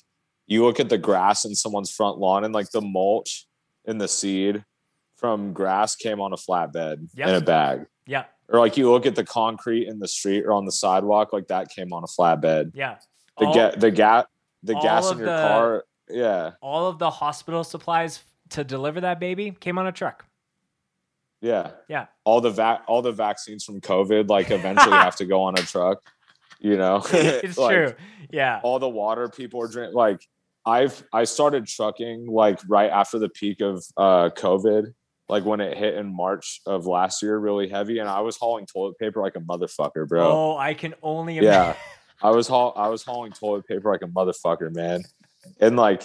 you 0.48 0.66
look 0.66 0.80
at 0.80 0.90
the 0.90 0.98
grass 0.98 1.46
in 1.46 1.56
someone's 1.56 1.92
front 1.92 2.18
lawn 2.18 2.44
and 2.44 2.54
like 2.54 2.70
the 2.72 2.82
mulch 2.82 3.48
and 3.86 4.02
the 4.02 4.08
seed 4.08 4.64
from 5.18 5.54
grass 5.54 5.96
came 5.96 6.20
on 6.20 6.34
a 6.34 6.36
flatbed 6.36 7.08
Yep. 7.14 7.28
in 7.30 7.36
a 7.36 7.42
bag. 7.42 7.86
yeah, 8.08 8.26
Or 8.52 8.60
like 8.60 8.76
you 8.78 8.92
look 8.92 9.06
at 9.06 9.16
the 9.16 9.24
concrete 9.24 9.88
in 9.88 10.00
the 10.00 10.08
street 10.08 10.44
or 10.46 10.52
on 10.54 10.66
the 10.66 10.72
sidewalk, 10.72 11.32
like 11.34 11.48
that 11.48 11.70
came 11.70 11.94
on 11.94 12.04
a 12.04 12.08
flatbed. 12.08 12.72
yeah. 12.76 12.98
The 13.40 13.46
All- 13.46 13.54
ga- 13.54 13.76
the 13.78 13.92
gas 13.92 14.26
the 14.64 14.74
gas 14.76 15.10
in 15.12 15.18
your 15.20 15.28
the- 15.28 15.42
car. 15.48 15.84
Yeah. 16.10 16.52
all 16.62 16.88
of 16.88 17.00
the 17.00 17.10
hospital 17.10 17.64
supplies 17.64 18.20
to 18.50 18.64
deliver 18.66 19.00
that 19.02 19.20
baby 19.20 19.52
came 19.52 19.78
on 19.78 19.88
a 19.88 19.92
truck. 19.94 20.26
Yeah. 21.42 21.72
Yeah. 21.88 22.08
All 22.26 22.42
the 22.42 22.50
vac 22.52 22.84
all 22.88 23.02
the 23.02 23.12
vaccines 23.14 23.64
from 23.64 23.82
COVID 23.82 24.30
like 24.30 24.52
eventually 24.52 24.92
have 24.96 25.16
to 25.18 25.26
go 25.26 25.42
on 25.44 25.58
a 25.58 25.62
truck. 25.64 26.00
You 26.60 26.78
know? 26.78 27.02
It's 27.14 27.58
Like, 27.66 27.74
true. 27.76 27.94
Yeah. 28.32 28.60
all 28.64 28.78
the 28.80 28.90
water 28.90 29.30
people 29.30 29.62
are 29.62 29.68
drinking 29.68 29.96
like 29.96 30.22
i've 30.64 31.04
i 31.12 31.24
started 31.24 31.66
trucking 31.66 32.28
like 32.28 32.60
right 32.68 32.92
after 32.92 33.18
the 33.18 33.30
peak 33.30 33.62
of 33.62 33.84
uh 33.98 34.30
covid 34.30 34.94
like 35.32 35.46
when 35.46 35.62
it 35.62 35.78
hit 35.78 35.96
in 35.96 36.14
march 36.14 36.62
of 36.66 36.86
last 36.86 37.24
year 37.24 37.38
really 37.38 37.68
heavy 37.68 38.00
and 38.00 38.10
i 38.10 38.20
was 38.20 38.38
hauling 38.38 38.66
toilet 38.66 38.98
paper 39.00 39.22
like 39.22 39.36
a 39.36 39.40
motherfucker 39.40 40.08
bro 40.08 40.32
Oh, 40.32 40.58
I 40.58 40.74
can 40.74 40.94
only 41.02 41.40
yeah 41.40 41.76
i 42.22 42.30
was 42.30 42.48
haul 42.48 42.74
i 42.76 42.88
was 42.88 43.04
hauling 43.04 43.32
toilet 43.32 43.68
paper 43.68 43.92
like 43.92 44.04
a 44.04 44.08
motherfucker 44.08 44.74
man 44.74 45.04
and 45.60 45.76
like 45.76 46.04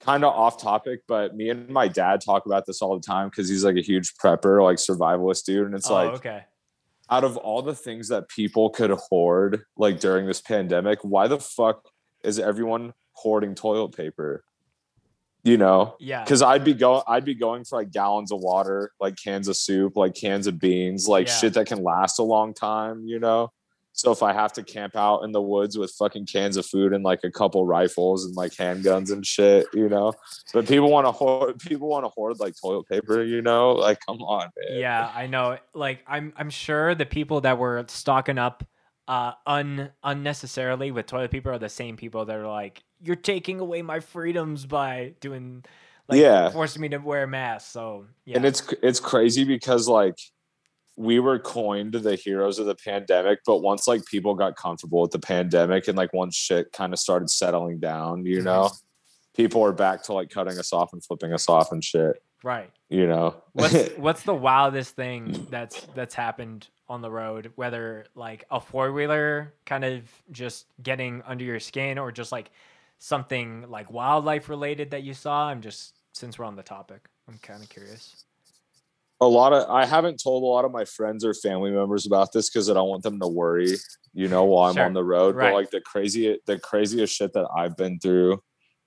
kind 0.00 0.24
of 0.24 0.34
off 0.34 0.60
topic 0.60 1.00
but 1.06 1.34
me 1.34 1.48
and 1.48 1.68
my 1.68 1.86
dad 1.88 2.20
talk 2.20 2.44
about 2.44 2.66
this 2.66 2.82
all 2.82 2.98
the 2.98 3.06
time 3.06 3.28
because 3.28 3.48
he's 3.48 3.64
like 3.64 3.76
a 3.76 3.82
huge 3.82 4.14
prepper 4.14 4.62
like 4.62 4.76
survivalist 4.76 5.44
dude 5.44 5.66
and 5.66 5.74
it's 5.74 5.88
oh, 5.88 5.94
like 5.94 6.14
okay. 6.14 6.44
out 7.10 7.22
of 7.22 7.36
all 7.36 7.62
the 7.62 7.74
things 7.74 8.08
that 8.08 8.28
people 8.28 8.68
could 8.68 8.90
hoard 8.90 9.62
like 9.76 10.00
during 10.00 10.26
this 10.26 10.40
pandemic, 10.40 10.98
why 11.02 11.28
the 11.28 11.38
fuck 11.38 11.88
is 12.24 12.38
everyone 12.38 12.92
hoarding 13.12 13.54
toilet 13.54 13.96
paper? 13.96 14.44
You 15.44 15.56
know, 15.56 15.96
Yeah. 15.98 16.22
because 16.22 16.40
I'd 16.40 16.62
be 16.64 16.72
going, 16.74 17.02
I'd 17.08 17.24
be 17.24 17.34
going 17.34 17.64
for 17.64 17.78
like 17.78 17.90
gallons 17.90 18.30
of 18.30 18.38
water, 18.40 18.92
like 19.00 19.16
cans 19.16 19.48
of 19.48 19.56
soup, 19.56 19.96
like 19.96 20.14
cans 20.14 20.46
of 20.46 20.60
beans, 20.60 21.08
like 21.08 21.26
Yeah. 21.26 21.34
shit 21.34 21.54
that 21.54 21.66
can 21.66 21.82
last 21.82 22.18
a 22.20 22.22
long 22.22 22.54
time. 22.54 23.02
You 23.06 23.18
know, 23.18 23.50
So 23.94 24.10
if 24.10 24.22
I 24.22 24.32
have 24.32 24.52
to 24.54 24.62
camp 24.62 24.96
out 24.96 25.20
in 25.22 25.32
the 25.32 25.42
woods 25.42 25.76
with 25.76 25.90
fucking 25.98 26.24
cans 26.26 26.56
of 26.56 26.64
food 26.64 26.94
and 26.94 27.04
like 27.04 27.20
a 27.24 27.30
couple 27.30 27.66
rifles 27.66 28.24
and 28.24 28.34
like 28.34 28.52
handguns 28.52 29.12
and 29.12 29.26
shit, 29.26 29.66
you 29.74 29.86
know, 29.88 30.14
but 30.54 30.66
people 30.66 30.88
want 30.90 31.06
to 31.06 31.12
hoard, 31.12 31.58
people 31.68 31.88
want 31.88 32.04
to 32.06 32.08
hoard 32.08 32.38
like 32.40 32.54
toilet 32.58 32.88
paper, 32.88 33.22
you 33.22 33.42
know, 33.42 33.72
like 33.72 33.98
come 34.06 34.22
on, 34.22 34.48
man. 34.56 34.78
Yeah, 34.78 35.10
I 35.14 35.26
know. 35.26 35.58
Like 35.74 36.04
I'm 36.06 36.32
I'm 36.36 36.48
sure 36.50 36.94
the 36.94 37.04
people 37.04 37.40
that 37.42 37.58
were 37.58 37.84
stocking 37.88 38.38
up 38.38 38.64
uh 39.12 39.32
un 39.46 39.90
unnecessarily 40.02 40.90
with 40.90 41.06
toilet 41.06 41.30
paper 41.30 41.52
are 41.52 41.58
the 41.58 41.68
same 41.68 41.96
people 41.96 42.24
that 42.24 42.36
are 42.36 42.48
like, 42.48 42.82
You're 43.02 43.14
taking 43.16 43.60
away 43.60 43.82
my 43.82 44.00
freedoms 44.00 44.64
by 44.64 45.14
doing 45.20 45.64
like 46.08 46.18
Yeah. 46.18 46.48
forcing 46.48 46.80
me 46.80 46.88
to 46.90 46.96
wear 46.98 47.24
a 47.24 47.28
mask. 47.28 47.70
So 47.70 48.06
yeah. 48.24 48.36
And 48.36 48.46
it's 48.46 48.72
it's 48.82 49.00
crazy 49.00 49.44
because 49.44 49.86
like 49.86 50.18
we 50.96 51.20
were 51.20 51.38
coined 51.38 51.92
the 51.92 52.16
heroes 52.16 52.58
of 52.58 52.64
the 52.66 52.74
pandemic, 52.74 53.40
but 53.44 53.58
once 53.58 53.86
like 53.86 54.04
people 54.06 54.34
got 54.34 54.56
comfortable 54.56 55.02
with 55.02 55.10
the 55.10 55.18
pandemic 55.18 55.88
and 55.88 55.96
like 55.96 56.12
once 56.14 56.34
shit 56.34 56.72
kind 56.72 56.94
of 56.94 56.98
started 56.98 57.28
settling 57.28 57.80
down, 57.80 58.24
you 58.24 58.40
know, 58.40 58.70
people 59.34 59.62
are 59.62 59.72
back 59.72 60.02
to 60.04 60.14
like 60.14 60.30
cutting 60.30 60.58
us 60.58 60.72
off 60.72 60.92
and 60.94 61.04
flipping 61.04 61.32
us 61.34 61.48
off 61.48 61.72
and 61.72 61.82
shit, 61.84 62.22
right. 62.42 62.70
you 62.88 63.06
know. 63.06 63.36
What's 63.52 63.88
what's 63.96 64.22
the 64.22 64.34
wildest 64.34 64.96
thing 64.96 65.46
that's 65.50 65.86
that's 65.94 66.14
happened 66.14 66.68
on 66.92 67.00
the 67.02 67.10
road? 67.10 67.52
Whether 67.56 68.06
like 68.14 68.44
a 68.50 68.60
four 68.60 68.92
wheeler 68.92 69.52
kind 69.66 69.84
of 69.84 70.02
just 70.30 70.66
getting 70.82 71.22
under 71.26 71.44
your 71.44 71.60
skin, 71.60 71.98
or 71.98 72.12
just 72.12 72.32
like 72.32 72.50
something 72.98 73.64
like 73.68 73.90
wildlife 73.90 74.48
related 74.48 74.90
that 74.92 75.02
you 75.02 75.14
saw. 75.14 75.48
I'm 75.48 75.60
just 75.60 75.94
since 76.14 76.38
we're 76.38 76.44
on 76.44 76.56
the 76.56 76.62
topic, 76.62 77.08
I'm 77.28 77.38
kind 77.38 77.62
of 77.62 77.68
curious. 77.68 78.24
a 79.20 79.26
lot 79.26 79.52
of 79.52 79.70
I 79.70 79.84
haven't 79.86 80.20
told 80.22 80.42
a 80.42 80.46
lot 80.46 80.64
of 80.64 80.72
my 80.72 80.84
friends 80.84 81.24
or 81.24 81.32
family 81.32 81.70
members 81.70 82.06
about 82.06 82.32
this 82.32 82.50
because 82.50 82.68
I 82.68 82.74
don't 82.74 82.88
want 82.88 83.02
them 83.04 83.20
to 83.20 83.28
worry, 83.28 83.76
you 84.12 84.28
know, 84.28 84.44
while 84.44 84.68
I'm 84.68 84.74
Sure. 84.74 84.84
on 84.84 84.92
the 84.94 85.04
road. 85.04 85.36
Right. 85.36 85.50
But 85.50 85.54
like 85.54 85.70
the 85.70 85.80
crazy 85.80 86.38
the 86.46 86.58
craziest 86.58 87.14
shit 87.14 87.32
that 87.34 87.46
I've 87.56 87.76
been 87.76 87.98
through, 88.00 88.42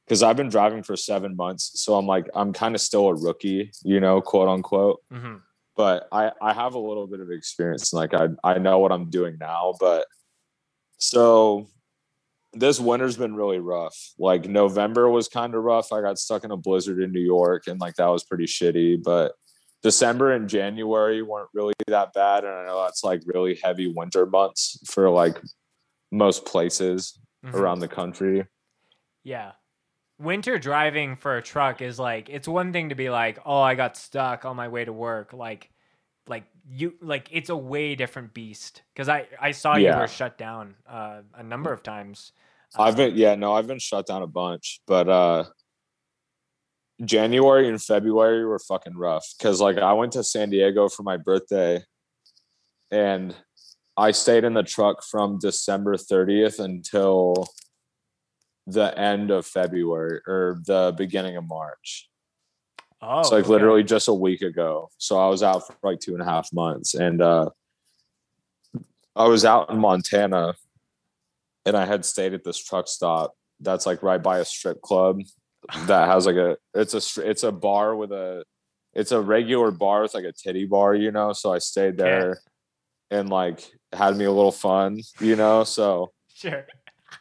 because 0.05 0.21
I've 0.23 0.35
been 0.35 0.49
driving 0.49 0.83
for 0.83 0.95
seven 0.97 1.35
months. 1.37 1.81
So 1.81 1.95
I'm 1.95 2.05
like, 2.05 2.27
I'm 2.35 2.51
kind 2.53 2.75
of 2.75 2.81
still 2.81 3.07
a 3.07 3.15
rookie, 3.15 3.71
you 3.83 3.99
know, 4.01 4.21
quote 4.21 4.49
unquote. 4.49 4.99
hmm 5.11 5.37
But 5.75 6.07
I, 6.11 6.31
I 6.41 6.53
have 6.53 6.73
a 6.75 6.79
little 6.79 7.07
bit 7.07 7.19
of 7.19 7.29
experience. 7.31 7.91
Like 7.93 8.13
I 8.13 8.29
I 8.43 8.57
know 8.59 8.79
what 8.79 8.91
I'm 8.91 9.09
doing 9.09 9.37
now. 9.39 9.73
But 9.79 10.05
so 10.97 11.67
this 12.53 12.79
winter's 12.79 13.17
been 13.17 13.35
really 13.35 13.59
rough. 13.59 13.97
Like 14.17 14.47
November 14.47 15.09
was 15.09 15.27
kind 15.27 15.53
of 15.53 15.63
rough. 15.63 15.91
I 15.91 16.01
got 16.01 16.17
stuck 16.17 16.45
in 16.45 16.51
a 16.51 16.57
blizzard 16.57 17.01
in 17.01 17.11
New 17.11 17.19
York 17.19 17.67
and 17.67 17.79
like 17.81 17.95
that 17.95 18.07
was 18.07 18.23
pretty 18.23 18.45
shitty. 18.45 19.03
But 19.03 19.33
December 19.83 20.31
and 20.31 20.47
January 20.47 21.21
weren't 21.21 21.49
really 21.53 21.73
that 21.87 22.13
bad. 22.13 22.45
And 22.45 22.53
I 22.53 22.65
know 22.65 22.81
that's 22.83 23.03
like 23.03 23.21
really 23.25 23.59
heavy 23.61 23.91
winter 23.93 24.25
months 24.25 24.79
for 24.85 25.09
like 25.09 25.37
most 26.11 26.45
places 26.45 27.19
Mhm. 27.45 27.53
around 27.53 27.79
the 27.79 27.87
country. 27.87 28.47
Yeah. 29.23 29.51
Winter 30.17 30.57
driving 30.57 31.15
for 31.17 31.37
a 31.37 31.41
truck 31.41 31.81
is 31.81 31.99
like 31.99 32.29
it's 32.29 32.47
one 32.47 32.71
thing 32.71 32.89
to 32.89 32.95
be 32.95 33.09
like, 33.09 33.39
"Oh, 33.45 33.59
I 33.59 33.75
got 33.75 33.97
stuck 33.97 34.45
on 34.45 34.55
my 34.55 34.67
way 34.67 34.85
to 34.85 34.93
work." 34.93 35.33
Like 35.33 35.69
like 36.27 36.45
you 36.69 36.95
like 37.01 37.29
it's 37.31 37.49
a 37.49 37.57
way 37.57 37.95
different 37.95 38.33
beast 38.33 38.81
cuz 38.95 39.09
I 39.09 39.27
I 39.39 39.51
saw 39.51 39.75
you 39.75 39.93
were 39.95 40.07
shut 40.07 40.37
down 40.37 40.75
uh, 40.87 41.21
a 41.33 41.43
number 41.43 41.71
of 41.71 41.83
times. 41.83 42.31
I've 42.77 42.95
been 42.95 43.15
yeah, 43.15 43.35
no, 43.35 43.53
I've 43.53 43.67
been 43.67 43.79
shut 43.79 44.07
down 44.07 44.21
a 44.21 44.27
bunch, 44.27 44.81
but 44.87 45.07
uh 45.07 45.43
January 47.03 47.67
and 47.67 47.81
February 47.81 48.45
were 48.45 48.59
fucking 48.59 48.95
rough 48.95 49.27
cuz 49.39 49.61
like 49.61 49.77
I 49.77 49.93
went 49.93 50.13
to 50.13 50.23
San 50.23 50.49
Diego 50.49 50.87
for 50.89 51.03
my 51.03 51.17
birthday 51.17 51.83
and 52.89 53.35
I 53.97 54.11
stayed 54.11 54.43
in 54.43 54.53
the 54.53 54.63
truck 54.63 55.03
from 55.03 55.39
December 55.39 55.95
30th 55.95 56.59
until 56.59 57.47
the 58.67 58.97
end 58.97 59.31
of 59.31 59.45
February 59.45 60.21
or 60.27 60.59
the 60.65 60.93
beginning 60.97 61.37
of 61.37 61.47
March. 61.47 62.09
Oh. 63.01 63.19
It's 63.19 63.31
like 63.31 63.43
okay. 63.43 63.49
literally 63.49 63.83
just 63.83 64.07
a 64.07 64.13
week 64.13 64.41
ago. 64.41 64.89
So 64.97 65.19
I 65.19 65.27
was 65.27 65.43
out 65.43 65.67
for 65.67 65.75
like 65.83 65.99
two 65.99 66.13
and 66.13 66.21
a 66.21 66.25
half 66.25 66.51
months. 66.51 66.95
And 66.95 67.21
uh 67.21 67.49
I 69.15 69.27
was 69.27 69.45
out 69.45 69.69
in 69.69 69.77
Montana 69.79 70.55
and 71.65 71.77
I 71.77 71.85
had 71.85 72.03
stayed 72.03 72.33
at 72.33 72.43
this 72.43 72.57
truck 72.57 72.87
stop 72.87 73.33
that's 73.59 73.85
like 73.85 74.03
right 74.03 74.21
by 74.21 74.39
a 74.39 74.45
strip 74.45 74.81
club 74.81 75.21
that 75.85 76.07
has 76.07 76.25
like 76.25 76.35
a 76.35 76.57
it's 76.73 76.93
a 76.93 77.29
it's 77.29 77.43
a 77.43 77.51
bar 77.51 77.95
with 77.95 78.11
a 78.11 78.43
it's 78.93 79.11
a 79.11 79.21
regular 79.21 79.71
bar 79.71 80.01
with 80.03 80.13
like 80.13 80.25
a 80.25 80.31
titty 80.31 80.65
bar, 80.65 80.95
you 80.95 81.11
know. 81.11 81.33
So 81.33 81.53
I 81.53 81.59
stayed 81.59 81.97
there 81.97 82.39
and 83.11 83.29
like 83.29 83.59
had 83.93 84.15
me 84.15 84.25
a 84.25 84.31
little 84.31 84.51
fun, 84.51 84.99
you 85.19 85.35
know. 85.35 85.63
So 85.63 86.11
Sure. 86.33 86.65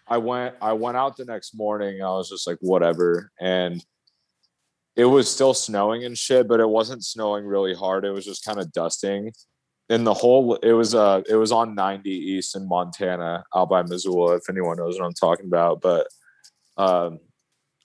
I 0.06 0.18
went 0.18 0.54
I 0.60 0.72
went 0.72 0.96
out 0.96 1.16
the 1.16 1.24
next 1.24 1.54
morning. 1.54 2.02
I 2.02 2.08
was 2.10 2.28
just 2.28 2.46
like 2.46 2.58
whatever 2.60 3.30
and 3.40 3.84
it 4.96 5.06
was 5.06 5.28
still 5.28 5.54
snowing 5.54 6.04
and 6.04 6.16
shit, 6.16 6.46
but 6.46 6.60
it 6.60 6.68
wasn't 6.68 7.04
snowing 7.04 7.44
really 7.44 7.74
hard. 7.74 8.04
It 8.04 8.12
was 8.12 8.24
just 8.24 8.44
kind 8.44 8.60
of 8.60 8.70
dusting. 8.72 9.32
And 9.88 10.06
the 10.06 10.14
whole 10.14 10.54
it 10.56 10.72
was 10.72 10.94
uh 10.94 11.22
it 11.28 11.34
was 11.36 11.52
on 11.52 11.74
90 11.74 12.10
East 12.10 12.54
in 12.56 12.68
Montana 12.68 13.44
out 13.54 13.68
by 13.68 13.82
Missoula, 13.82 14.36
if 14.36 14.48
anyone 14.48 14.76
knows 14.76 14.98
what 14.98 15.04
I'm 15.06 15.12
talking 15.14 15.46
about. 15.46 15.80
But 15.80 16.06
um 16.76 17.18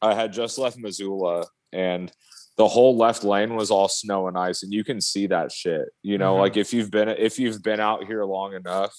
I 0.01 0.13
had 0.13 0.31
just 0.31 0.57
left 0.57 0.77
Missoula 0.77 1.45
and 1.73 2.11
the 2.57 2.67
whole 2.67 2.95
left 2.97 3.23
lane 3.23 3.55
was 3.55 3.71
all 3.71 3.87
snow 3.87 4.27
and 4.27 4.37
ice 4.37 4.63
and 4.63 4.73
you 4.73 4.83
can 4.83 5.01
see 5.01 5.27
that 5.27 5.51
shit. 5.51 5.89
You 6.03 6.17
know, 6.17 6.35
Mhm. 6.35 6.39
like 6.39 6.57
if 6.57 6.73
you've 6.73 6.91
been 6.91 7.09
if 7.09 7.39
you've 7.39 7.63
been 7.63 7.79
out 7.79 8.05
here 8.05 8.23
long 8.25 8.53
enough 8.53 8.93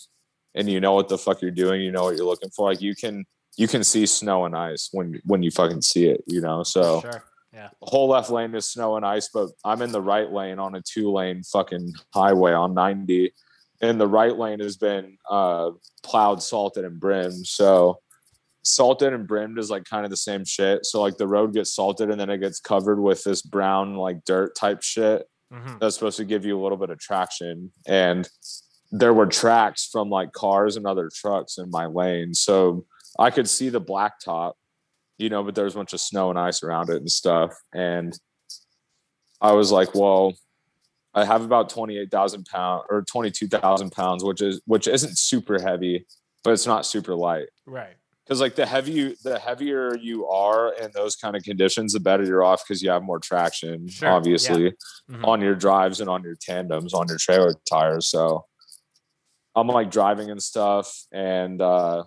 and 0.55 0.69
you 0.69 0.81
know 0.81 0.93
what 0.93 1.09
the 1.09 1.19
fuck 1.19 1.43
you're 1.43 1.51
doing, 1.51 1.81
you 1.83 1.93
know 1.93 2.05
what 2.05 2.17
you're 2.17 2.27
looking 2.27 2.51
for. 2.51 2.71
Like 2.71 2.81
you 2.81 2.95
can 2.95 3.25
you 3.57 3.69
can 3.69 3.85
see 3.85 4.07
snow 4.07 4.45
and 4.45 4.57
ice 4.57 4.89
when 4.93 5.21
when 5.25 5.43
you 5.43 5.51
fucking 5.51 5.83
see 5.83 6.07
it, 6.09 6.23
you 6.27 6.41
know. 6.41 6.63
So 6.63 7.01
Sure. 7.01 7.25
the 7.53 7.71
whole 7.83 8.09
left 8.09 8.31
lane 8.31 8.55
is 8.55 8.71
snow 8.71 8.97
and 8.97 9.05
ice, 9.05 9.29
but 9.33 9.51
I'm 9.65 9.83
in 9.83 9.93
the 9.93 10.01
right 10.03 10.31
lane 10.31 10.59
on 10.59 10.75
a 10.75 10.83
two 10.83 11.11
lane 11.13 11.43
fucking 11.43 11.93
highway 12.15 12.53
on 12.53 12.75
90. 12.75 13.33
And 13.83 14.01
the 14.01 14.07
right 14.07 14.37
lane 14.37 14.61
has 14.61 14.77
been 14.77 15.17
uh 15.29 15.71
plowed, 16.03 16.43
salted, 16.43 16.85
and 16.85 17.01
brined. 17.01 17.47
So 17.47 18.01
salted 18.63 19.13
and 19.13 19.27
brined 19.27 19.59
is 19.59 19.71
like 19.71 19.85
kind 19.85 20.05
of 20.05 20.11
the 20.11 20.17
same 20.17 20.45
shit. 20.45 20.85
So 20.85 21.01
like 21.01 21.17
the 21.17 21.27
road 21.27 21.55
gets 21.55 21.75
salted 21.75 22.11
and 22.11 22.21
then 22.21 22.31
it 22.31 22.39
gets 22.39 22.61
covered 22.61 23.01
with 23.01 23.25
this 23.25 23.43
brown 23.43 23.95
like 23.97 24.25
dirt 24.25 24.55
type 24.55 24.83
shit 24.83 25.27
hmm 25.53 25.79
that's 25.81 25.97
supposed 25.97 26.19
to 26.19 26.25
give 26.25 26.45
you 26.45 26.59
a 26.59 26.63
little 26.63 26.79
bit 26.79 26.91
of 26.91 26.99
traction 26.99 27.73
and 27.87 28.29
there 28.93 29.15
were 29.15 29.27
tracks 29.27 29.87
from 29.91 30.11
like 30.11 30.33
cars 30.33 30.77
and 30.77 30.87
other 30.87 31.09
trucks 31.15 31.59
in 31.59 31.71
my 31.71 31.87
lane 31.87 32.35
so 32.35 32.85
i 33.19 33.31
could 33.31 33.49
see 33.49 33.69
the 33.69 33.81
blacktop 33.81 34.53
you 35.19 35.29
know 35.29 35.43
but 35.45 35.55
there 35.55 35.65
was 35.65 35.75
a 35.75 35.77
bunch 35.77 35.93
of 35.93 36.01
snow 36.01 36.31
and 36.31 36.39
ice 36.39 36.63
around 36.63 36.91
it 36.91 36.97
and 36.97 37.11
stuff 37.11 37.55
and 37.73 38.19
i 39.41 39.53
was 39.53 39.71
like 39.71 39.95
well 39.95 40.33
i 41.15 41.25
have 41.25 41.43
about 41.43 41.69
28000 41.69 42.45
pounds 42.47 42.85
or 42.91 43.03
22000 43.03 43.91
pounds 43.93 44.25
which 44.25 44.41
is 44.43 44.61
which 44.67 44.87
isn't 44.89 45.17
super 45.19 45.61
heavy 45.61 46.07
but 46.43 46.53
it's 46.53 46.67
not 46.67 46.87
super 46.87 47.15
light 47.15 47.47
Right. 47.67 47.95
because 48.25 48.41
like 48.41 48.55
the 48.57 48.67
heavy 48.67 49.15
the 49.23 49.39
heavier 49.39 49.97
you 49.97 50.27
are 50.27 50.73
in 50.75 50.91
those 50.95 51.15
kind 51.17 51.37
of 51.37 51.43
conditions 51.45 51.93
the 51.93 52.01
better 52.01 52.25
you're 52.25 52.43
off 52.45 52.65
because 52.67 52.83
you 52.83 52.91
have 52.91 53.03
more 53.03 53.19
traction 53.21 53.89
Sure, 53.89 54.09
yeah. 54.09 54.15
obviously 54.15 54.73
Mhm. 55.11 55.25
on 55.27 55.41
your 55.41 55.55
drives 55.55 56.01
and 56.01 56.09
on 56.11 56.23
your 56.25 56.37
tandems 56.41 56.93
on 56.95 57.07
your 57.09 57.19
trailer 57.19 57.55
tires 57.71 58.09
so 58.11 58.47
i'm 59.57 59.67
like 59.69 59.91
driving 59.91 60.31
and 60.31 60.43
stuff 60.43 61.05
and 61.13 61.61
uh 61.61 62.03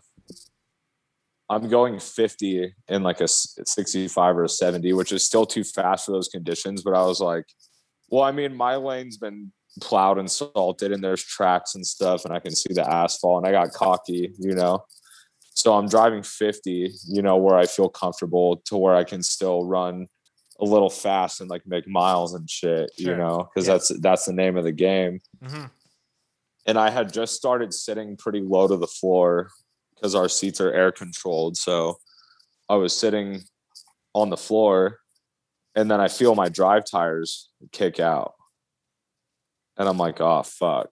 i'm 1.49 1.67
going 1.69 1.99
50 1.99 2.73
in 2.87 3.03
like 3.03 3.21
a 3.21 3.27
65 3.27 4.37
or 4.37 4.43
a 4.45 4.49
70 4.49 4.93
which 4.93 5.11
is 5.11 5.23
still 5.23 5.45
too 5.45 5.63
fast 5.63 6.05
for 6.05 6.11
those 6.11 6.27
conditions 6.29 6.83
but 6.83 6.93
i 6.95 7.03
was 7.05 7.19
like 7.19 7.45
well 8.09 8.23
i 8.23 8.31
mean 8.31 8.55
my 8.55 8.75
lane's 8.75 9.17
been 9.17 9.51
plowed 9.81 10.17
and 10.19 10.29
salted 10.29 10.91
and 10.91 11.03
there's 11.03 11.23
tracks 11.23 11.75
and 11.75 11.85
stuff 11.85 12.25
and 12.25 12.33
i 12.33 12.39
can 12.39 12.55
see 12.55 12.73
the 12.73 12.87
asphalt 12.87 13.43
and 13.43 13.47
i 13.47 13.51
got 13.63 13.73
cocky 13.73 14.31
you 14.39 14.53
know 14.55 14.83
so 15.55 15.73
i'm 15.73 15.87
driving 15.87 16.23
50 16.23 16.91
you 17.09 17.21
know 17.21 17.37
where 17.37 17.57
i 17.57 17.65
feel 17.65 17.89
comfortable 17.89 18.57
to 18.65 18.77
where 18.77 18.95
i 18.95 19.03
can 19.03 19.21
still 19.23 19.65
run 19.65 20.07
a 20.59 20.65
little 20.65 20.89
fast 20.91 21.41
and 21.41 21.49
like 21.49 21.63
make 21.65 21.87
miles 21.87 22.35
and 22.35 22.47
shit 22.49 22.91
you 22.97 23.15
know 23.15 23.49
because 23.53 23.67
Yeah. 23.67 23.73
that's 23.73 23.99
that's 23.99 24.25
the 24.25 24.33
name 24.33 24.57
of 24.57 24.63
the 24.63 24.71
game 24.71 25.19
Mhm. 25.43 25.69
And 26.65 26.77
I 26.77 26.89
had 26.89 27.11
just 27.11 27.35
started 27.35 27.73
sitting 27.73 28.15
pretty 28.17 28.41
low 28.41 28.67
to 28.67 28.77
the 28.77 28.87
floor 28.87 29.49
because 29.95 30.15
our 30.15 30.29
seats 30.29 30.61
are 30.61 30.71
air 30.71 30.91
controlled. 30.91 31.57
So 31.57 31.97
I 32.69 32.75
was 32.75 32.95
sitting 32.95 33.43
on 34.13 34.29
the 34.29 34.37
floor 34.37 34.99
and 35.75 35.89
then 35.89 35.99
I 35.99 36.07
feel 36.07 36.35
my 36.35 36.49
drive 36.49 36.85
tires 36.85 37.49
kick 37.71 37.99
out. 37.99 38.33
And 39.77 39.89
I'm 39.89 39.97
like, 39.97 40.21
oh, 40.21 40.43
fuck. 40.43 40.89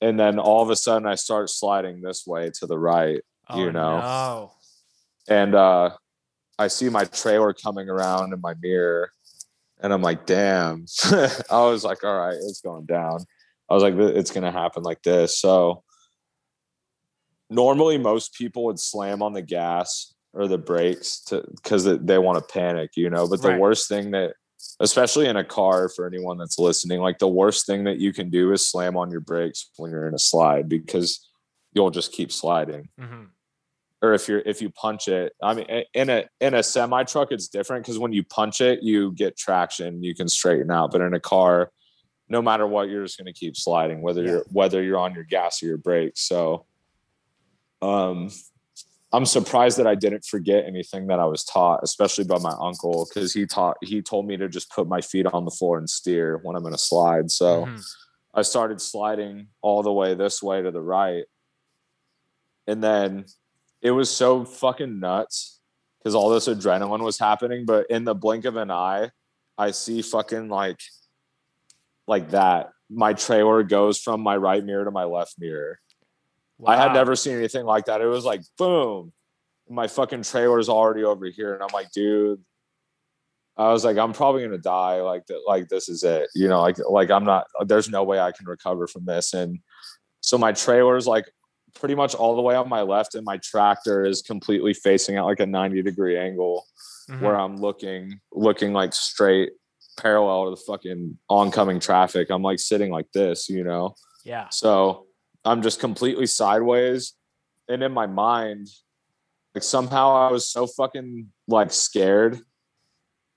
And 0.00 0.18
then 0.20 0.38
all 0.38 0.62
of 0.62 0.70
a 0.70 0.76
sudden 0.76 1.06
I 1.06 1.14
start 1.14 1.48
sliding 1.48 2.02
this 2.02 2.26
way 2.26 2.50
to 2.58 2.66
the 2.66 2.78
right. 2.78 3.22
Oh, 3.48 3.58
You 3.58 3.72
know. 3.72 3.98
No. 3.98 4.52
And 5.28 5.54
uh, 5.54 5.90
I 6.58 6.68
see 6.68 6.88
my 6.88 7.04
trailer 7.04 7.52
coming 7.52 7.88
around 7.88 8.32
in 8.32 8.40
my 8.40 8.54
mirror. 8.60 9.10
And 9.80 9.92
I'm 9.92 10.02
like, 10.02 10.26
damn. 10.26 10.84
I 11.50 11.62
was 11.62 11.84
like, 11.84 12.04
all 12.04 12.18
right, 12.18 12.34
it's 12.34 12.60
going 12.60 12.86
down. 12.86 13.24
I 13.72 13.74
was 13.74 13.82
like, 13.82 13.94
it's 13.94 14.30
going 14.30 14.44
to 14.44 14.50
happen 14.50 14.82
like 14.82 15.02
this. 15.02 15.38
So 15.38 15.82
normally 17.48 17.96
most 17.96 18.34
people 18.34 18.66
would 18.66 18.78
slam 18.78 19.22
on 19.22 19.32
the 19.32 19.40
gas 19.40 20.12
or 20.34 20.46
the 20.46 20.58
brakes 20.58 21.20
to 21.24 21.42
because 21.56 21.84
they 21.84 22.18
want 22.18 22.38
to 22.38 22.52
panic, 22.52 22.90
you 22.96 23.08
know. 23.08 23.26
But 23.26 23.40
the 23.40 23.48
Right. 23.48 23.58
worst 23.58 23.88
thing 23.88 24.10
that, 24.10 24.34
especially 24.78 25.26
in 25.26 25.38
a 25.38 25.44
car, 25.44 25.88
for 25.88 26.06
anyone 26.06 26.36
that's 26.36 26.58
listening, 26.58 27.00
like 27.00 27.18
the 27.18 27.28
worst 27.28 27.64
thing 27.64 27.84
that 27.84 27.98
you 27.98 28.12
can 28.12 28.28
do 28.28 28.52
is 28.52 28.68
slam 28.68 28.94
on 28.94 29.10
your 29.10 29.20
brakes 29.20 29.70
when 29.78 29.90
you're 29.90 30.06
in 30.06 30.14
a 30.14 30.18
slide 30.18 30.68
because 30.68 31.26
you'll 31.72 31.90
just 31.90 32.12
keep 32.12 32.30
sliding. 32.30 32.90
Mhm. 33.00 33.28
Or 34.02 34.12
if 34.12 34.28
you're 34.28 34.40
if 34.40 34.60
you 34.60 34.68
punch 34.68 35.08
it, 35.08 35.32
I 35.42 35.54
mean, 35.54 35.66
in 35.94 36.10
a 36.10 36.28
in 36.42 36.52
a 36.52 36.62
semi 36.62 37.04
truck, 37.04 37.32
it's 37.32 37.48
different 37.48 37.86
because 37.86 37.98
when 37.98 38.12
you 38.12 38.22
punch 38.22 38.60
it, 38.60 38.82
you 38.82 39.12
get 39.12 39.38
traction, 39.38 40.02
you 40.02 40.14
can 40.14 40.28
straighten 40.28 40.70
out. 40.70 40.90
But 40.90 41.00
in 41.00 41.14
a 41.14 41.20
car, 41.20 41.72
no 42.32 42.40
matter 42.42 42.66
what, 42.66 42.88
you're 42.88 43.04
just 43.04 43.18
going 43.18 43.32
to 43.32 43.38
keep 43.38 43.56
sliding, 43.56 44.00
whether 44.00 44.22
Yeah. 44.22 44.30
you're 44.30 44.44
whether 44.50 44.82
you're 44.82 44.98
on 44.98 45.14
your 45.14 45.22
gas 45.24 45.62
or 45.62 45.66
your 45.66 45.76
brakes. 45.76 46.22
So, 46.22 46.64
um, 47.82 48.30
I'm 49.12 49.26
surprised 49.26 49.76
that 49.78 49.86
I 49.86 49.94
didn't 49.94 50.24
forget 50.24 50.64
anything 50.64 51.08
that 51.08 51.20
I 51.20 51.26
was 51.26 51.44
taught, 51.44 51.80
especially 51.82 52.24
by 52.24 52.38
my 52.38 52.54
uncle, 52.58 53.06
because 53.06 53.34
he 53.34 53.44
taught 53.46 53.76
he 53.82 54.00
told 54.00 54.26
me 54.26 54.38
to 54.38 54.48
just 54.48 54.70
put 54.70 54.88
my 54.88 55.02
feet 55.02 55.26
on 55.26 55.44
the 55.44 55.50
floor 55.50 55.76
and 55.76 55.88
steer 55.88 56.40
when 56.42 56.56
I'm 56.56 56.64
in 56.66 56.72
a 56.72 56.78
slide. 56.78 57.30
So 57.30 57.66
Mhm. 57.66 57.84
I 58.32 58.40
started 58.40 58.80
sliding 58.80 59.48
all 59.60 59.82
the 59.82 59.92
way 59.92 60.14
this 60.14 60.42
way 60.42 60.62
to 60.62 60.70
the 60.70 60.80
right, 60.80 61.26
and 62.66 62.82
then 62.82 63.26
it 63.82 63.90
was 63.90 64.08
so 64.10 64.46
fucking 64.46 64.98
nuts 64.98 65.60
because 65.98 66.14
all 66.14 66.30
this 66.30 66.48
adrenaline 66.48 67.04
was 67.04 67.18
happening. 67.18 67.66
But 67.66 67.90
in 67.90 68.04
the 68.04 68.14
blink 68.14 68.46
of 68.46 68.56
an 68.56 68.70
eye, 68.70 69.10
I 69.58 69.72
see 69.72 70.00
fucking 70.00 70.48
like 70.48 70.80
like 72.06 72.30
that. 72.30 72.70
My 72.90 73.14
trailer 73.14 73.62
goes 73.62 73.98
from 73.98 74.20
my 74.20 74.36
right 74.36 74.64
mirror 74.64 74.84
to 74.84 74.90
my 74.90 75.04
left 75.04 75.34
mirror. 75.38 75.78
I 76.64 76.76
had 76.76 76.92
never 76.92 77.16
seen 77.16 77.36
anything 77.36 77.64
like 77.64 77.86
that. 77.86 78.00
It 78.00 78.06
was 78.06 78.24
like 78.24 78.42
boom, 78.58 79.12
my 79.68 79.88
fucking 79.88 80.22
trailer's 80.22 80.68
already 80.68 81.02
over 81.04 81.26
here, 81.26 81.54
and 81.54 81.62
I'm 81.62 81.72
like, 81.72 81.90
dude. 81.92 82.40
I 83.56 83.70
was 83.70 83.84
like, 83.84 83.98
I'm 83.98 84.14
probably 84.14 84.42
gonna 84.42 84.56
die. 84.58 85.02
Like, 85.02 85.26
th- 85.26 85.40
like 85.46 85.68
this 85.68 85.88
is 85.90 86.02
it. 86.04 86.30
You 86.34 86.48
know, 86.48 86.62
like, 86.62 86.76
like 86.88 87.10
I'm 87.10 87.24
not. 87.24 87.46
There's 87.66 87.88
no 87.90 88.02
way 88.02 88.18
I 88.18 88.32
can 88.32 88.46
recover 88.46 88.86
from 88.86 89.04
this. 89.04 89.34
And 89.34 89.58
so 90.20 90.38
my 90.38 90.52
trailer's 90.52 91.06
like 91.06 91.30
pretty 91.74 91.94
much 91.94 92.14
all 92.14 92.34
the 92.34 92.40
way 92.42 92.54
on 92.54 92.68
my 92.68 92.80
left, 92.82 93.14
and 93.14 93.24
my 93.26 93.38
tractor 93.38 94.04
is 94.06 94.22
completely 94.22 94.72
facing 94.72 95.16
at 95.16 95.22
like 95.24 95.40
a 95.40 95.46
90 95.46 95.82
degree 95.82 96.16
angle 96.18 96.64
Mhm. 97.10 97.20
where 97.20 97.38
I'm 97.38 97.56
looking, 97.56 98.20
looking 98.32 98.72
like 98.72 98.94
straight 98.94 99.50
parallel 99.96 100.44
to 100.44 100.50
the 100.50 100.62
fucking 100.66 101.18
oncoming 101.28 101.80
traffic. 101.80 102.30
I'm 102.30 102.42
like 102.42 102.58
sitting 102.58 102.90
like 102.90 103.10
this, 103.12 103.48
you 103.48 103.64
know. 103.64 103.94
Yeah. 104.24 104.48
So 104.50 105.06
I'm 105.44 105.62
just 105.62 105.80
completely 105.80 106.26
sideways. 106.26 107.14
And 107.68 107.82
in 107.82 107.92
my 107.92 108.06
mind, 108.06 108.68
like 109.54 109.64
somehow 109.64 110.14
I 110.14 110.30
was 110.30 110.48
so 110.48 110.66
fucking 110.66 111.28
like 111.48 111.72
scared, 111.72 112.40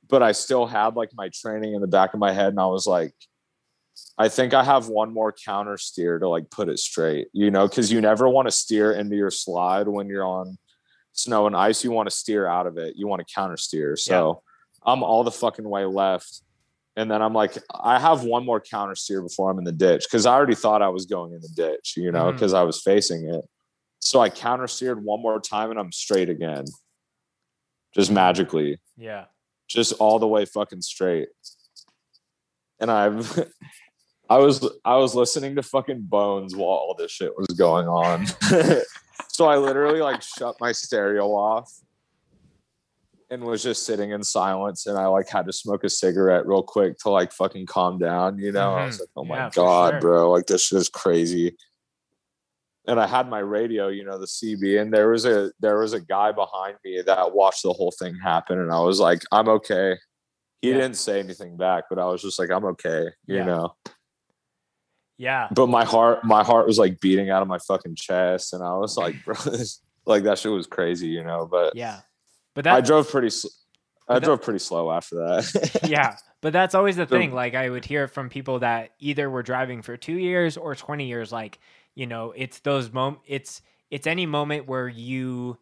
but 0.07 0.23
I 0.23 0.31
still 0.31 0.65
had 0.65 0.95
like 0.95 1.09
my 1.13 1.29
training 1.33 1.73
in 1.73 1.81
the 1.81 1.87
back 1.87 2.13
of 2.13 2.19
my 2.19 2.31
head. 2.31 2.49
And 2.49 2.59
I 2.59 2.67
was 2.67 2.87
like, 2.87 3.13
I 4.17 4.29
think 4.29 4.53
I 4.53 4.63
have 4.63 4.87
one 4.87 5.13
more 5.13 5.33
counter 5.33 5.77
steer 5.77 6.19
to 6.19 6.27
like 6.27 6.49
put 6.49 6.69
it 6.69 6.79
straight, 6.79 7.27
you 7.33 7.51
know, 7.51 7.67
because 7.67 7.91
you 7.91 8.01
never 8.01 8.29
want 8.29 8.47
to 8.47 8.51
steer 8.51 8.91
into 8.91 9.15
your 9.15 9.31
slide 9.31 9.87
when 9.87 10.07
you're 10.07 10.25
on 10.25 10.57
snow 11.13 11.47
and 11.47 11.55
ice. 11.55 11.83
You 11.83 11.91
want 11.91 12.09
to 12.09 12.15
steer 12.15 12.45
out 12.45 12.67
of 12.67 12.77
it. 12.77 12.95
You 12.97 13.07
want 13.07 13.25
to 13.25 13.33
counter 13.33 13.57
steer. 13.57 13.95
So 13.95 14.41
I'm 14.85 15.03
all 15.03 15.23
the 15.23 15.31
fucking 15.31 15.67
way 15.67 15.85
left. 15.85 16.41
And 16.97 17.11
then 17.11 17.21
I'm 17.21 17.33
like, 17.33 17.57
I 17.73 17.99
have 17.99 18.23
one 18.23 18.45
more 18.45 18.61
counter 18.61 18.95
steer 18.95 19.21
before 19.21 19.51
I'm 19.51 19.57
in 19.57 19.65
the 19.65 19.71
ditch 19.71 20.05
because 20.07 20.25
I 20.25 20.33
already 20.33 20.55
thought 20.55 20.81
I 20.81 20.87
was 20.87 21.05
going 21.05 21.33
in 21.33 21.41
the 21.41 21.49
ditch, 21.49 21.95
you 21.97 22.11
know, 22.11 22.25
mm-hmm. 22.25 22.37
because 22.37 22.53
I 22.53 22.63
was 22.63 22.81
facing 22.81 23.27
it. 23.27 23.41
So 23.99 24.21
I 24.21 24.29
counter 24.29 24.67
steered 24.67 25.03
one 25.03 25.21
more 25.21 25.39
time 25.39 25.71
and 25.71 25.79
I'm 25.79 25.91
straight 25.91 26.29
again, 26.29 26.65
just 27.93 28.11
magically, 28.11 28.79
Yeah. 28.95 29.25
just 29.67 29.93
all 29.93 30.19
the 30.19 30.27
way 30.27 30.45
fucking 30.45 30.81
straight. 30.83 31.29
And 32.79 32.89
I've, 32.89 33.45
I 34.29 34.37
was, 34.37 34.67
I 34.85 34.95
was 34.95 35.15
listening 35.15 35.55
to 35.55 35.63
fucking 35.63 36.03
Bones 36.03 36.55
while 36.55 36.69
all 36.69 36.95
this 36.97 37.11
shit 37.11 37.37
was 37.37 37.47
going 37.47 37.87
on. 37.87 38.25
so 39.27 39.47
I 39.47 39.57
literally 39.57 39.99
like 39.99 40.21
shut 40.21 40.55
my 40.61 40.71
stereo 40.71 41.27
off 41.27 41.71
and 43.29 43.43
was 43.43 43.63
just 43.63 43.85
sitting 43.85 44.11
in 44.11 44.23
silence 44.23 44.85
and 44.85 44.97
I 44.97 45.07
like 45.07 45.27
had 45.29 45.45
to 45.47 45.53
smoke 45.53 45.83
a 45.83 45.89
cigarette 45.89 46.45
real 46.45 46.61
quick 46.63 46.97
to 46.99 47.09
like 47.09 47.31
fucking 47.31 47.65
calm 47.65 47.97
down, 47.97 48.37
you 48.37 48.51
know. 48.51 48.73
I 48.75 48.85
was 48.85 48.97
Mhm. 48.97 48.99
like, 48.99 49.09
oh 49.15 49.25
my 49.25 49.35
Yeah, 49.37 49.49
god, 49.53 49.89
sure. 49.93 49.99
bro, 50.01 50.31
like 50.31 50.45
this 50.45 50.63
shit 50.65 50.77
is 50.79 50.89
crazy. 50.89 51.55
And 52.87 52.99
I 52.99 53.07
had 53.07 53.27
my 53.29 53.39
radio, 53.39 53.87
you 53.87 54.03
know, 54.03 54.19
the 54.19 54.27
CB, 54.27 54.79
and 54.79 54.93
there 54.93 55.09
was 55.09 55.25
a 55.25 55.51
there 55.59 55.79
was 55.79 55.93
a 55.93 55.99
guy 55.99 56.31
behind 56.31 56.77
me 56.85 57.01
that 57.01 57.33
watched 57.33 57.63
the 57.63 57.73
whole 57.73 57.91
thing 57.97 58.15
happen, 58.23 58.59
and 58.59 58.71
I 58.71 58.79
was 58.79 58.99
like, 58.99 59.23
I'm 59.31 59.49
okay. 59.49 59.97
He 60.61 60.69
Yeah. 60.69 60.75
didn't 60.75 60.97
say 60.97 61.19
anything 61.19 61.57
back, 61.57 61.85
but 61.89 61.97
I 61.97 62.05
was 62.05 62.21
just 62.21 62.37
like, 62.37 62.51
I'm 62.51 62.65
okay, 62.65 63.09
you 63.25 63.37
Yeah. 63.37 63.45
know. 63.45 63.75
Yeah. 65.17 65.47
But 65.51 65.67
my 65.67 65.83
heart, 65.85 66.23
my 66.25 66.43
heart 66.43 66.67
was 66.67 66.77
like 66.77 66.99
beating 66.99 67.29
out 67.31 67.41
of 67.41 67.47
my 67.47 67.57
fucking 67.57 67.95
chest, 67.95 68.53
and 68.53 68.63
I 68.63 68.73
was 68.75 68.97
like, 68.97 69.15
bro, 69.25 69.33
this, 69.33 69.81
like 70.05 70.23
that 70.23 70.37
shit 70.37 70.51
was 70.51 70.67
crazy, 70.67 71.07
you 71.07 71.23
know. 71.23 71.47
But 71.49 71.75
Yeah. 71.75 72.01
But 72.55 72.65
I 72.65 72.81
drove 72.81 73.09
pretty. 73.09 73.29
Sl- 73.29 73.49
I 74.07 74.15
that- 74.15 74.23
drove 74.23 74.41
pretty 74.41 74.59
slow 74.59 74.91
after 74.91 75.15
that. 75.15 75.81
yeah. 75.87 76.15
But 76.41 76.53
that's 76.53 76.73
always 76.75 76.95
the 76.95 77.05
thing. 77.05 77.31
Like 77.33 77.53
I 77.55 77.69
would 77.69 77.85
hear 77.85 78.07
from 78.07 78.29
people 78.29 78.59
that 78.59 78.91
either 78.99 79.29
were 79.29 79.43
driving 79.43 79.81
for 79.81 79.97
two 79.97 80.17
years 80.17 80.57
or 80.57 80.73
twenty 80.75 81.05
years. 81.07 81.31
Like 81.31 81.59
you 81.95 82.07
know, 82.07 82.33
it's 82.35 82.59
those 82.59 82.91
mom. 82.91 83.19
It's 83.27 83.61
it's 83.91 84.07
any 84.07 84.25
moment 84.25 84.67
where 84.67 84.87
you 84.87 85.57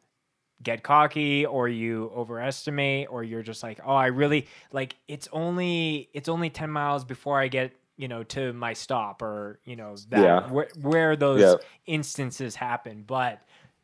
get 0.61 0.81
cocky 0.83 1.45
or 1.45 1.67
you 1.67 2.09
overestimate 2.15 3.07
or 3.09 3.23
you're 3.23 3.43
just 3.43 3.63
like, 3.63 3.79
oh, 3.85 3.93
I 3.95 4.07
really 4.07 4.47
like. 4.71 4.95
It's 5.07 5.27
only 5.31 6.09
it's 6.13 6.29
only 6.29 6.49
ten 6.49 6.69
miles 6.69 7.05
before 7.05 7.39
I 7.39 7.47
get 7.47 7.71
you 7.95 8.07
know 8.07 8.23
to 8.23 8.51
my 8.53 8.73
stop 8.73 9.21
or 9.21 9.59
you 9.65 9.75
know 9.75 9.95
that 10.09 10.19
Yeah. 10.19 10.51
where, 10.51 10.67
where 10.81 11.15
those 11.15 11.41
yeah, 11.41 11.55
instances 11.85 12.55
happen 12.55 13.03
but 13.05 13.39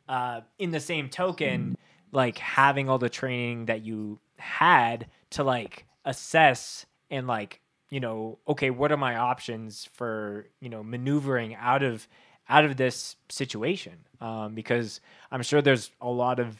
uh, 0.08 0.40
in 0.58 0.72
the 0.72 0.80
same 0.80 1.08
token 1.08 1.76
like 2.12 2.38
having 2.38 2.88
all 2.88 2.98
the 2.98 3.08
training 3.08 3.66
that 3.66 3.84
you 3.84 4.18
had 4.36 5.06
to 5.30 5.44
like 5.44 5.86
assess 6.04 6.86
and 7.10 7.26
like 7.26 7.60
you 7.90 8.00
know 8.00 8.38
okay 8.48 8.70
what 8.70 8.90
are 8.92 8.96
my 8.96 9.16
options 9.16 9.88
for 9.92 10.46
you 10.60 10.68
know 10.68 10.82
maneuvering 10.82 11.54
out 11.54 11.82
of 11.82 12.08
out 12.48 12.64
of 12.64 12.76
this 12.76 13.16
situation 13.28 13.92
um, 14.20 14.54
because 14.54 15.00
i'm 15.30 15.42
sure 15.42 15.60
there's 15.62 15.90
a 16.00 16.08
lot 16.08 16.38
of 16.40 16.56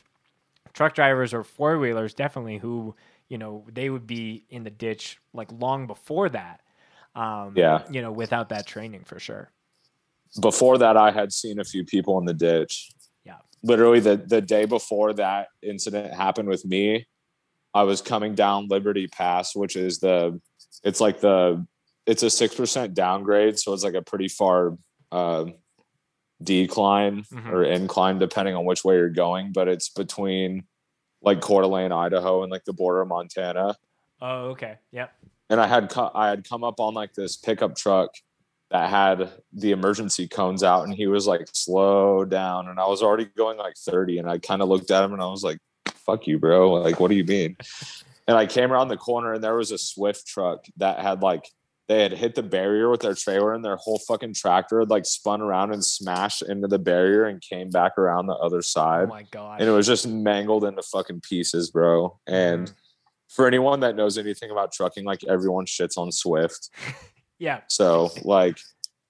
truck 0.72 0.94
drivers 0.94 1.32
or 1.32 1.42
four 1.42 1.78
wheelers 1.78 2.14
definitely 2.14 2.58
who 2.58 2.94
you 3.28 3.38
know 3.38 3.64
they 3.72 3.90
would 3.90 4.06
be 4.06 4.44
in 4.50 4.62
the 4.62 4.70
ditch 4.70 5.18
like 5.32 5.50
long 5.58 5.86
before 5.86 6.28
that 6.28 6.60
um, 7.14 7.54
Yeah. 7.56 7.82
you 7.90 8.02
know 8.02 8.12
without 8.12 8.50
that 8.50 8.66
training 8.66 9.02
for 9.04 9.18
sure 9.18 9.50
before 10.40 10.78
that, 10.78 10.96
I 10.96 11.10
had 11.10 11.32
seen 11.32 11.58
a 11.58 11.64
few 11.64 11.84
people 11.84 12.18
in 12.18 12.24
the 12.24 12.34
ditch. 12.34 12.92
Literally 13.62 14.00
the 14.00 14.16
the 14.16 14.40
day 14.40 14.64
before 14.64 15.12
that 15.14 15.48
incident 15.62 16.14
happened 16.14 16.48
with 16.48 16.64
me, 16.64 17.06
I 17.74 17.82
was 17.82 18.00
coming 18.00 18.34
down 18.34 18.68
Liberty 18.68 19.06
Pass, 19.06 19.54
which 19.54 19.76
is 19.76 19.98
the 19.98 20.40
it's 20.82 21.00
like 21.00 21.20
the 21.20 21.66
it's 22.06 22.22
a 22.22 22.30
six 22.30 22.54
percent 22.54 22.94
downgrade, 22.94 23.58
so 23.58 23.72
it's 23.74 23.84
like 23.84 23.94
a 23.94 24.02
pretty 24.02 24.28
far 24.28 24.76
uh, 25.12 25.44
decline 26.42 27.22
Mhm. 27.24 27.52
or 27.52 27.64
incline 27.64 28.18
depending 28.18 28.54
on 28.54 28.64
which 28.64 28.84
way 28.84 28.94
you're 28.96 29.10
going, 29.10 29.52
but 29.52 29.68
it's 29.68 29.90
between 29.90 30.64
like 31.22 31.40
Coeur 31.42 31.62
d'Alene, 31.62 31.92
Idaho, 31.92 32.42
and 32.42 32.50
like 32.50 32.64
the 32.64 32.72
border 32.72 33.02
of 33.02 33.08
Montana. 33.08 33.76
oh 34.22 34.50
okay 34.50 34.76
yep 34.92 35.12
and 35.48 35.58
I 35.60 35.66
had 35.66 35.88
co- 35.90 36.10
I 36.14 36.28
had 36.28 36.46
come 36.48 36.62
up 36.62 36.78
on 36.80 36.92
like 36.94 37.14
this 37.14 37.36
pickup 37.36 37.74
truck 37.76 38.10
that 38.70 38.88
had 38.90 39.30
the 39.52 39.72
emergency 39.72 40.28
cones 40.28 40.62
out, 40.62 40.84
and 40.84 40.94
he 40.94 41.06
was 41.06 41.26
like, 41.26 41.48
"Slow 41.52 42.24
down," 42.24 42.68
and 42.68 42.78
I 42.78 42.86
was 42.86 43.02
already 43.02 43.24
going 43.36 43.58
like 43.58 43.74
thirty, 43.76 44.18
and 44.18 44.28
I 44.30 44.38
kind 44.38 44.62
of 44.62 44.68
looked 44.68 44.90
at 44.90 45.04
him 45.04 45.12
and 45.12 45.22
I 45.22 45.26
was 45.26 45.42
like, 45.42 45.58
"Fuck 46.06 46.26
you, 46.26 46.38
bro! 46.38 46.72
Like, 46.74 47.00
what 47.00 47.08
do 47.10 47.16
you 47.16 47.24
mean?" 47.24 47.56
and 48.28 48.36
I 48.36 48.46
came 48.46 48.72
around 48.72 48.88
the 48.88 48.96
corner, 48.96 49.34
and 49.34 49.42
there 49.42 49.56
was 49.56 49.70
a 49.72 49.78
Swift 49.78 50.26
truck 50.26 50.64
that 50.76 51.00
had 51.00 51.20
like 51.22 51.48
they 51.88 52.02
had 52.04 52.12
hit 52.12 52.36
the 52.36 52.42
barrier 52.44 52.88
with 52.88 53.00
their 53.00 53.14
trailer, 53.16 53.52
and 53.52 53.64
their 53.64 53.74
whole 53.76 53.98
fucking 54.06 54.34
tractor 54.34 54.78
had 54.78 54.90
like 54.90 55.04
spun 55.04 55.40
around 55.40 55.72
and 55.72 55.84
smashed 55.84 56.42
into 56.42 56.68
the 56.68 56.78
barrier 56.78 57.24
and 57.24 57.42
came 57.42 57.68
back 57.70 57.98
around 57.98 58.26
the 58.28 58.34
other 58.34 58.62
side. 58.62 59.00
oh 59.00 59.06
side, 59.06 59.08
my 59.08 59.22
gosh 59.32 59.56
and 59.60 59.68
it 59.68 59.72
was 59.72 59.88
just 59.88 60.06
mangled 60.06 60.62
into 60.64 60.82
fucking 60.82 61.20
pieces, 61.22 61.72
bro. 61.72 62.16
And 62.28 62.68
Mhm. 62.68 62.74
for 63.28 63.48
anyone 63.48 63.80
that 63.80 63.96
knows 63.96 64.16
anything 64.18 64.52
about 64.52 64.70
trucking, 64.72 65.04
like 65.04 65.24
everyone 65.24 65.66
shits 65.66 65.98
on 65.98 66.12
Swift. 66.12 66.70
yeah 67.40 67.62
So 67.68 68.10
like 68.22 68.56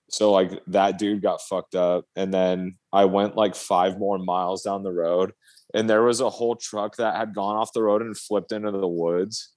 so 0.09 0.33
like 0.33 0.61
that 0.69 0.99
dude 0.99 1.23
got 1.23 1.41
fucked 1.43 1.75
up. 1.77 2.05
And 2.17 2.33
then 2.35 2.79
I 2.93 3.05
went 3.05 3.37
like 3.37 3.55
five 3.55 3.99
more 3.99 4.19
miles 4.19 4.63
down 4.63 4.83
the 4.83 4.91
road 4.93 5.33
and 5.75 5.89
there 5.89 6.03
was 6.03 6.21
a 6.21 6.31
whole 6.31 6.57
truck 6.57 6.97
that 6.97 7.15
had 7.17 7.33
gone 7.35 7.57
off 7.57 7.73
the 7.73 7.83
road 7.83 8.03
and 8.03 8.17
flipped 8.17 8.51
into 8.51 8.73
the 8.73 8.89
woods. 8.89 9.51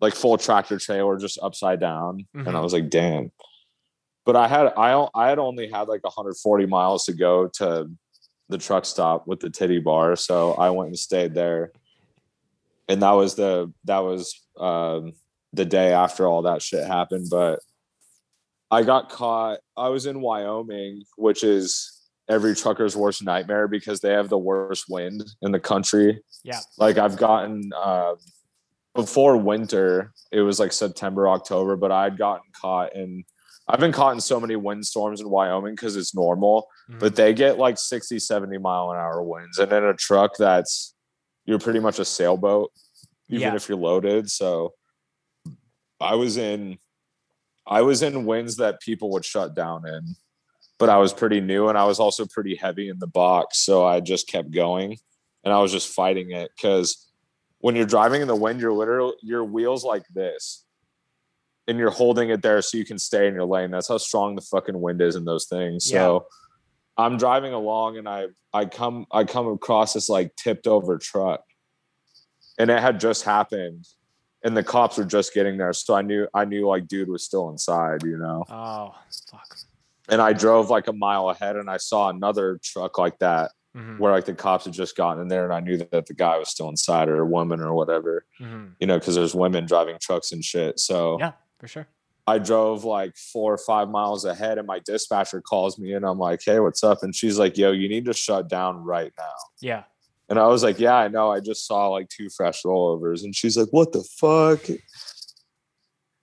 Like 0.00 0.14
full 0.14 0.38
tractor 0.38 0.78
trailer 0.78 1.18
just 1.18 1.38
upside 1.42 1.80
down. 1.80 2.26
And 2.34 2.48
I 2.48 2.52
Mhm. 2.52 2.62
was 2.62 2.72
like, 2.72 2.90
damn. 2.90 3.32
But 4.24 4.36
I 4.36 4.46
had 4.46 4.72
I 4.76 5.08
I 5.14 5.28
had 5.28 5.38
only 5.40 5.68
had 5.68 5.88
like 5.88 6.04
140 6.04 6.66
miles 6.66 7.04
to 7.06 7.12
go 7.12 7.48
to 7.54 7.90
the 8.48 8.58
truck 8.58 8.84
stop 8.84 9.26
with 9.26 9.40
the 9.40 9.50
titty 9.50 9.80
bar. 9.80 10.14
So 10.16 10.52
I 10.54 10.70
went 10.70 10.88
and 10.88 10.98
stayed 10.98 11.34
there. 11.34 11.72
And 12.88 13.02
that 13.02 13.12
was 13.12 13.34
the 13.34 13.72
that 13.84 14.00
was 14.00 14.40
um, 14.58 15.12
the 15.52 15.64
day 15.64 15.92
after 15.92 16.26
all 16.26 16.42
that 16.42 16.62
shit 16.62 16.86
happened. 16.86 17.26
But 17.30 17.60
I 18.70 18.82
got 18.82 19.08
caught. 19.10 19.58
I 19.76 19.88
was 19.88 20.06
in 20.06 20.20
Wyoming, 20.20 21.02
which 21.16 21.42
is 21.42 22.08
every 22.28 22.54
trucker's 22.54 22.96
worst 22.96 23.24
nightmare 23.24 23.66
because 23.66 24.00
they 24.00 24.12
have 24.12 24.28
the 24.28 24.38
worst 24.38 24.84
wind 24.88 25.24
in 25.42 25.50
the 25.50 25.58
country. 25.58 26.22
Yeah. 26.44 26.60
Like 26.78 26.96
I've 26.98 27.16
gotten 27.16 27.70
uh, 27.76 28.14
before 28.94 29.36
winter, 29.36 30.12
it 30.30 30.42
was 30.42 30.60
like 30.60 30.72
September, 30.72 31.28
October, 31.28 31.76
but 31.76 31.90
I'd 31.90 32.16
gotten 32.18 32.46
caught 32.60 32.94
in 32.94 33.24
I've 33.68 33.78
been 33.78 33.92
caught 33.92 34.14
in 34.14 34.20
so 34.20 34.40
many 34.40 34.56
windstorms 34.56 35.20
in 35.20 35.30
Wyoming 35.30 35.76
because 35.76 35.94
it's 35.94 36.12
normal, 36.12 36.66
Mhm. 36.90 36.98
but 36.98 37.14
they 37.14 37.32
get 37.32 37.56
like 37.56 37.78
60, 37.78 38.18
70 38.18 38.58
mile 38.58 38.90
an 38.90 38.96
hour 38.96 39.22
winds. 39.22 39.58
And 39.58 39.70
in 39.72 39.84
a 39.84 39.94
truck 39.94 40.32
that's 40.36 40.92
you're 41.44 41.60
pretty 41.60 41.78
much 41.78 42.00
a 42.00 42.04
sailboat, 42.04 42.72
even 43.28 43.40
Yeah. 43.42 43.54
if 43.54 43.68
you're 43.68 43.78
loaded. 43.78 44.28
So 44.28 44.74
I 46.00 46.14
was 46.14 46.36
in 46.36 46.78
I 47.66 47.82
was 47.82 48.02
in 48.02 48.24
winds 48.24 48.56
that 48.56 48.80
people 48.80 49.10
would 49.10 49.24
shut 49.24 49.54
down 49.54 49.86
in, 49.86 50.16
but 50.78 50.88
I 50.88 50.98
was 50.98 51.12
pretty 51.12 51.40
new 51.40 51.68
and 51.68 51.78
I 51.78 51.84
was 51.84 52.00
also 52.00 52.26
pretty 52.26 52.56
heavy 52.56 52.88
in 52.88 52.98
the 52.98 53.06
box. 53.06 53.58
So 53.58 53.84
I 53.84 54.00
just 54.00 54.26
kept 54.26 54.50
going 54.50 54.96
and 55.44 55.54
I 55.54 55.60
was 55.60 55.72
just 55.72 55.94
fighting 55.94 56.32
it 56.32 56.50
because 56.56 57.10
when 57.58 57.76
you're 57.76 57.86
driving 57.86 58.22
in 58.22 58.28
the 58.28 58.34
wind, 58.34 58.60
you're 58.60 58.72
literally 58.72 59.14
your 59.22 59.44
wheels 59.44 59.84
like 59.84 60.06
this. 60.08 60.64
And 61.68 61.78
you're 61.78 61.90
holding 61.90 62.30
it 62.30 62.42
there 62.42 62.60
so 62.62 62.78
you 62.78 62.84
can 62.84 62.98
stay 62.98 63.28
in 63.28 63.34
your 63.34 63.44
lane. 63.44 63.70
That's 63.70 63.86
how 63.86 63.98
strong 63.98 64.34
the 64.34 64.40
fucking 64.40 64.80
wind 64.80 65.00
is 65.00 65.14
in 65.14 65.24
those 65.24 65.44
things. 65.44 65.84
So 65.84 66.26
I'm 66.96 67.16
driving 67.16 67.52
along 67.52 67.96
and 67.96 68.08
I 68.08 68.28
I 68.52 68.64
come 68.64 69.06
I 69.12 69.22
come 69.22 69.46
across 69.46 69.92
this 69.92 70.08
like 70.08 70.34
tipped 70.34 70.66
over 70.66 70.98
truck. 70.98 71.44
And 72.58 72.70
it 72.70 72.80
had 72.80 72.98
just 72.98 73.22
happened. 73.22 73.86
And 74.42 74.56
the 74.56 74.62
cops 74.62 74.96
were 74.96 75.04
just 75.04 75.34
getting 75.34 75.58
there. 75.58 75.72
So 75.72 75.94
I 75.94 76.02
knew 76.02 76.26
I 76.34 76.44
knew 76.44 76.66
like 76.66 76.88
dude 76.88 77.08
was 77.08 77.24
still 77.24 77.50
inside, 77.50 78.02
you 78.04 78.16
know. 78.16 78.44
Oh, 78.50 78.94
fuck. 79.30 79.56
And 80.08 80.20
I 80.20 80.32
drove 80.32 80.70
like 80.70 80.88
a 80.88 80.92
mile 80.92 81.28
ahead 81.30 81.56
and 81.56 81.70
I 81.70 81.76
saw 81.76 82.08
another 82.08 82.58
truck 82.62 82.98
like 82.98 83.18
that 83.18 83.52
Mhm, 83.76 84.00
where 84.00 84.10
like 84.10 84.24
the 84.24 84.34
cops 84.34 84.64
had 84.64 84.74
just 84.74 84.96
gotten 84.96 85.22
in 85.22 85.28
there 85.28 85.44
and 85.44 85.52
I 85.54 85.60
knew 85.60 85.76
that, 85.76 86.06
the 86.06 86.14
guy 86.14 86.36
was 86.38 86.48
still 86.48 86.68
inside 86.68 87.08
or 87.08 87.20
a 87.20 87.26
woman 87.26 87.60
or 87.60 87.72
whatever, 87.72 88.24
mhm. 88.40 88.72
you 88.80 88.86
know, 88.88 88.98
because 88.98 89.14
there's 89.14 89.32
women 89.32 89.64
driving 89.64 89.96
trucks 90.00 90.32
and 90.32 90.44
shit. 90.44 90.80
So 90.80 91.18
Yeah, 91.20 91.32
for 91.60 91.68
sure. 91.68 91.86
I 92.26 92.38
drove 92.38 92.84
like 92.84 93.16
four 93.16 93.54
or 93.54 93.58
five 93.58 93.88
miles 93.88 94.24
ahead 94.24 94.58
and 94.58 94.66
my 94.66 94.80
dispatcher 94.80 95.40
calls 95.40 95.78
me 95.78 95.92
and 95.92 96.04
I'm 96.04 96.18
like, 96.18 96.40
hey, 96.44 96.58
what's 96.58 96.82
up? 96.82 97.04
And 97.04 97.14
she's 97.14 97.38
like, 97.38 97.56
yo, 97.56 97.70
you 97.70 97.88
need 97.88 98.06
to 98.06 98.12
shut 98.12 98.48
down 98.48 98.82
right 98.82 99.12
now. 99.16 99.32
Yeah. 99.60 99.84
And 100.30 100.38
I 100.38 100.46
was 100.46 100.62
like, 100.62 100.78
yeah, 100.78 100.94
I 100.94 101.08
know. 101.08 101.30
I 101.30 101.40
just 101.40 101.66
saw 101.66 101.88
like 101.88 102.08
two 102.08 102.28
fresh 102.30 102.62
rollovers. 102.62 103.24
And 103.24 103.34
she's 103.34 103.58
like, 103.58 103.68
what 103.72 103.92
the 103.92 104.04
fuck? 104.04 104.64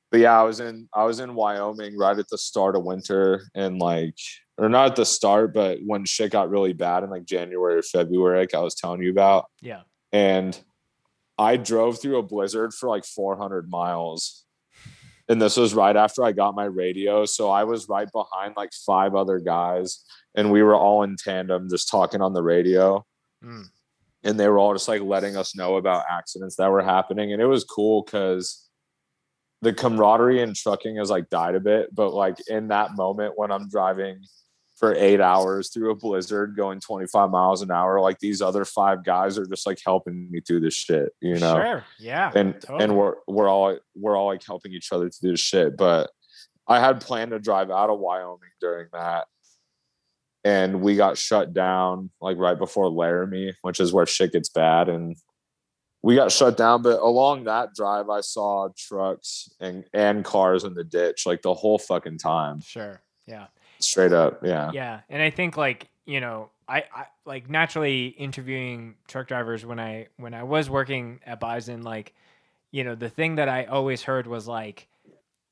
But 0.09 0.21
yeah, 0.21 0.39
I 0.39 0.43
was 0.43 0.61
in 0.61 0.88
I 0.93 1.03
was 1.03 1.19
in 1.19 1.35
Wyoming 1.35 1.97
right 1.97 2.17
at 2.17 2.29
the 2.29 2.38
start 2.38 2.77
of 2.77 2.85
winter 2.85 3.43
and 3.53 3.79
like 3.79 4.15
or 4.57 4.69
not 4.69 4.91
at 4.91 4.95
the 4.95 5.05
start, 5.05 5.53
but 5.53 5.79
when 5.85 6.05
shit 6.05 6.31
got 6.31 6.49
really 6.49 6.71
bad 6.71 7.03
in 7.03 7.09
like 7.09 7.25
January 7.25 7.75
or 7.75 7.81
February, 7.81 8.39
like 8.39 8.55
I 8.55 8.61
was 8.61 8.73
telling 8.73 9.03
you 9.03 9.11
about. 9.11 9.47
Yeah. 9.61 9.81
And 10.13 10.57
I 11.38 11.57
drove 11.57 12.01
through 12.01 12.17
a 12.17 12.23
blizzard 12.23 12.73
for 12.73 12.88
like 12.88 13.03
400 13.03 13.69
miles. 13.69 14.45
And 15.27 15.41
this 15.41 15.57
was 15.57 15.73
right 15.73 15.95
after 15.95 16.23
I 16.23 16.31
got 16.31 16.55
my 16.55 16.63
radio. 16.63 17.25
So 17.25 17.51
I 17.51 17.65
was 17.65 17.89
right 17.89 18.09
behind 18.11 18.55
like 18.55 18.71
five 18.85 19.13
other 19.13 19.39
guys 19.39 20.05
and 20.34 20.49
we 20.49 20.63
were 20.63 20.75
all 20.75 21.03
in 21.03 21.17
tandem 21.17 21.67
just 21.69 21.89
talking 21.89 22.21
on 22.21 22.34
the 22.34 22.41
radio 22.41 23.05
Mm. 23.43 23.65
And 24.27 24.39
they 24.39 24.47
were 24.47 24.59
all 24.59 24.73
just 24.73 24.87
like 24.87 25.01
letting 25.01 25.35
us 25.37 25.55
know 25.55 25.77
about 25.77 26.03
accidents 26.09 26.55
that 26.57 26.69
were 26.69 26.83
happening 26.83 27.31
and 27.33 27.41
it 27.41 27.45
was 27.45 27.63
cool 27.63 28.03
because 28.03 28.67
the 29.63 29.73
camaraderie 29.73 30.41
in 30.41 30.53
trucking 30.53 30.97
has 30.97 31.09
like 31.09 31.29
died 31.29 31.55
a 31.55 31.59
bit 31.59 31.93
but 31.95 32.13
like 32.13 32.37
in 32.47 32.67
that 32.67 32.95
moment 32.95 33.33
when 33.37 33.51
i'm 33.51 33.67
driving 33.69 34.19
for 34.77 34.93
eight 34.93 35.19
hours 35.19 35.69
through 35.71 35.89
a 35.89 35.95
blizzard 35.95 36.55
going 36.55 36.79
25 36.79 37.31
miles 37.31 37.63
an 37.63 37.71
hour 37.71 37.99
like 37.99 38.19
these 38.19 38.41
other 38.43 38.63
five 38.65 39.03
guys 39.03 39.35
are 39.39 39.45
just 39.47 39.65
like 39.65 39.79
helping 39.83 40.29
me 40.29 40.39
through 40.41 40.59
this 40.59 40.75
shit 40.75 41.09
you 41.21 41.39
know 41.39 41.55
Sure. 41.55 41.83
Yeah. 41.99 42.31
and 42.35 42.53
totally. 42.61 42.83
and 42.83 42.95
we're 42.95 43.15
we're 43.27 43.49
all 43.49 43.75
we're 43.95 44.15
all 44.15 44.27
like 44.27 44.43
helping 44.45 44.73
each 44.73 44.91
other 44.91 45.09
to 45.09 45.19
do 45.21 45.31
this 45.31 45.39
shit. 45.39 45.75
But 45.75 46.11
I 46.67 46.79
had 46.79 46.99
planned 47.01 47.31
to 47.31 47.39
drive 47.39 47.71
out 47.71 47.89
of 47.89 47.97
Wyoming 47.99 48.51
during 48.59 48.87
that, 48.91 49.25
and 50.48 50.80
we 50.80 50.95
got 50.95 51.18
shut 51.18 51.53
down 51.53 52.10
like 52.22 52.38
right 52.38 52.57
before 52.57 52.90
Laramie, 52.90 53.53
which 53.64 53.82
is 53.82 53.91
where 53.91 54.06
shit 54.06 54.32
gets 54.32 54.48
bad, 54.48 54.88
and 54.88 55.18
we 56.02 56.15
got 56.15 56.32
shut 56.32 56.56
down. 56.56 56.84
But 56.84 57.02
along 57.02 57.44
that 57.44 57.76
drive, 57.76 58.10
I 58.10 58.22
saw 58.22 58.69
trucks 58.78 59.49
and 59.60 59.84
and 59.94 60.24
cars 60.24 60.64
in 60.64 60.74
the 60.74 60.86
ditch 60.86 61.26
like 61.26 61.41
the 61.41 61.53
whole 61.53 61.78
fucking 61.78 62.19
time, 62.19 62.61
Sure. 62.61 63.02
Yeah. 63.26 63.48
straight 63.80 64.14
up. 64.14 64.40
Yeah, 64.41 64.72
Yeah, 64.72 65.02
and 65.10 65.22
I 65.22 65.32
think 65.32 65.57
like 65.57 65.90
you 66.06 66.22
know, 66.22 66.49
I, 66.69 66.86
I 66.95 67.06
like 67.26 67.49
naturally 67.49 68.07
interviewing 68.07 68.95
truck 69.10 69.28
drivers 69.28 69.65
when 69.65 69.82
I 69.82 70.07
when 70.15 70.34
I 70.34 70.44
was 70.44 70.69
working 70.69 71.19
at 71.26 71.41
Bison, 71.41 71.82
like 71.82 72.14
you 72.72 72.86
know, 72.86 72.95
the 72.95 73.10
thing 73.10 73.36
that 73.36 73.49
I 73.49 73.65
always 73.65 74.02
heard 74.02 74.28
was 74.28 74.48
like 74.48 74.88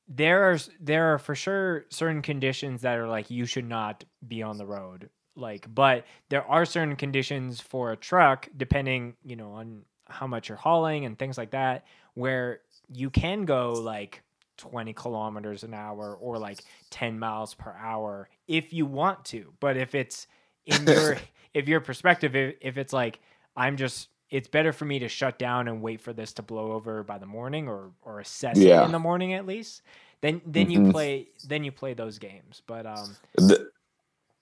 there 0.08 0.52
are 0.52 0.58
there 0.80 1.14
are 1.14 1.20
for 1.20 1.36
sure 1.36 1.86
certain 1.90 2.22
conditions 2.22 2.82
that 2.82 2.98
are 2.98 3.08
like 3.08 3.30
you 3.30 3.46
should 3.46 3.68
not 3.68 4.04
be 4.28 4.44
on 4.44 4.58
the 4.58 4.66
road, 4.66 5.10
like, 5.36 5.74
but 5.74 6.06
there 6.30 6.46
are 6.46 6.66
certain 6.66 6.96
conditions 6.96 7.60
for 7.60 7.92
a 7.92 7.98
truck 7.98 8.48
depending 8.56 9.16
you 9.24 9.36
know 9.36 9.54
on 9.54 9.84
how 10.08 10.28
much 10.28 10.50
you're 10.50 10.58
hauling 10.58 11.06
and 11.06 11.18
things 11.18 11.38
like 11.38 11.52
that 11.52 11.86
where 12.14 12.60
you 12.94 13.10
can 13.10 13.46
go 13.46 13.74
like 13.74 14.22
20 14.58 14.94
kilometers 14.94 15.64
an 15.64 15.74
hour 15.74 16.16
or 16.20 16.38
like 16.38 16.60
10 16.92 17.20
miles 17.20 17.54
per 17.56 17.74
hour 17.74 18.30
if 18.48 18.72
you 18.72 18.86
want 18.86 19.26
to 19.26 19.52
but 19.60 19.78
if 19.78 19.96
it's 19.96 20.28
in 20.66 20.86
your 20.86 21.18
if 21.54 21.68
your 21.68 21.82
perspective 21.82 22.36
if, 22.36 22.56
if 22.62 22.78
it's 22.78 22.94
like 22.94 23.20
i'm 23.56 23.78
just 23.78 24.10
it's 24.30 24.48
better 24.48 24.74
for 24.74 24.86
me 24.86 25.00
to 25.00 25.08
shut 25.08 25.38
down 25.38 25.68
and 25.68 25.82
wait 25.82 26.02
for 26.02 26.12
this 26.14 26.34
to 26.34 26.42
blow 26.42 26.72
over 26.72 27.04
by 27.04 27.18
the 27.18 27.26
morning 27.26 27.68
or 27.68 27.92
or 28.02 28.20
assess 28.20 28.58
it 28.58 28.86
in 28.86 28.92
the 28.92 29.00
morning 29.00 29.34
at 29.34 29.46
least 29.46 29.82
then 30.22 30.42
then 30.46 30.70
you 30.72 30.80
Mhm. 30.80 30.92
play 30.92 31.28
then 31.48 31.64
you 31.64 31.72
play 31.72 31.94
those 31.94 32.18
games 32.20 32.62
but 32.66 32.86
um 32.86 33.16
The- 33.36 33.70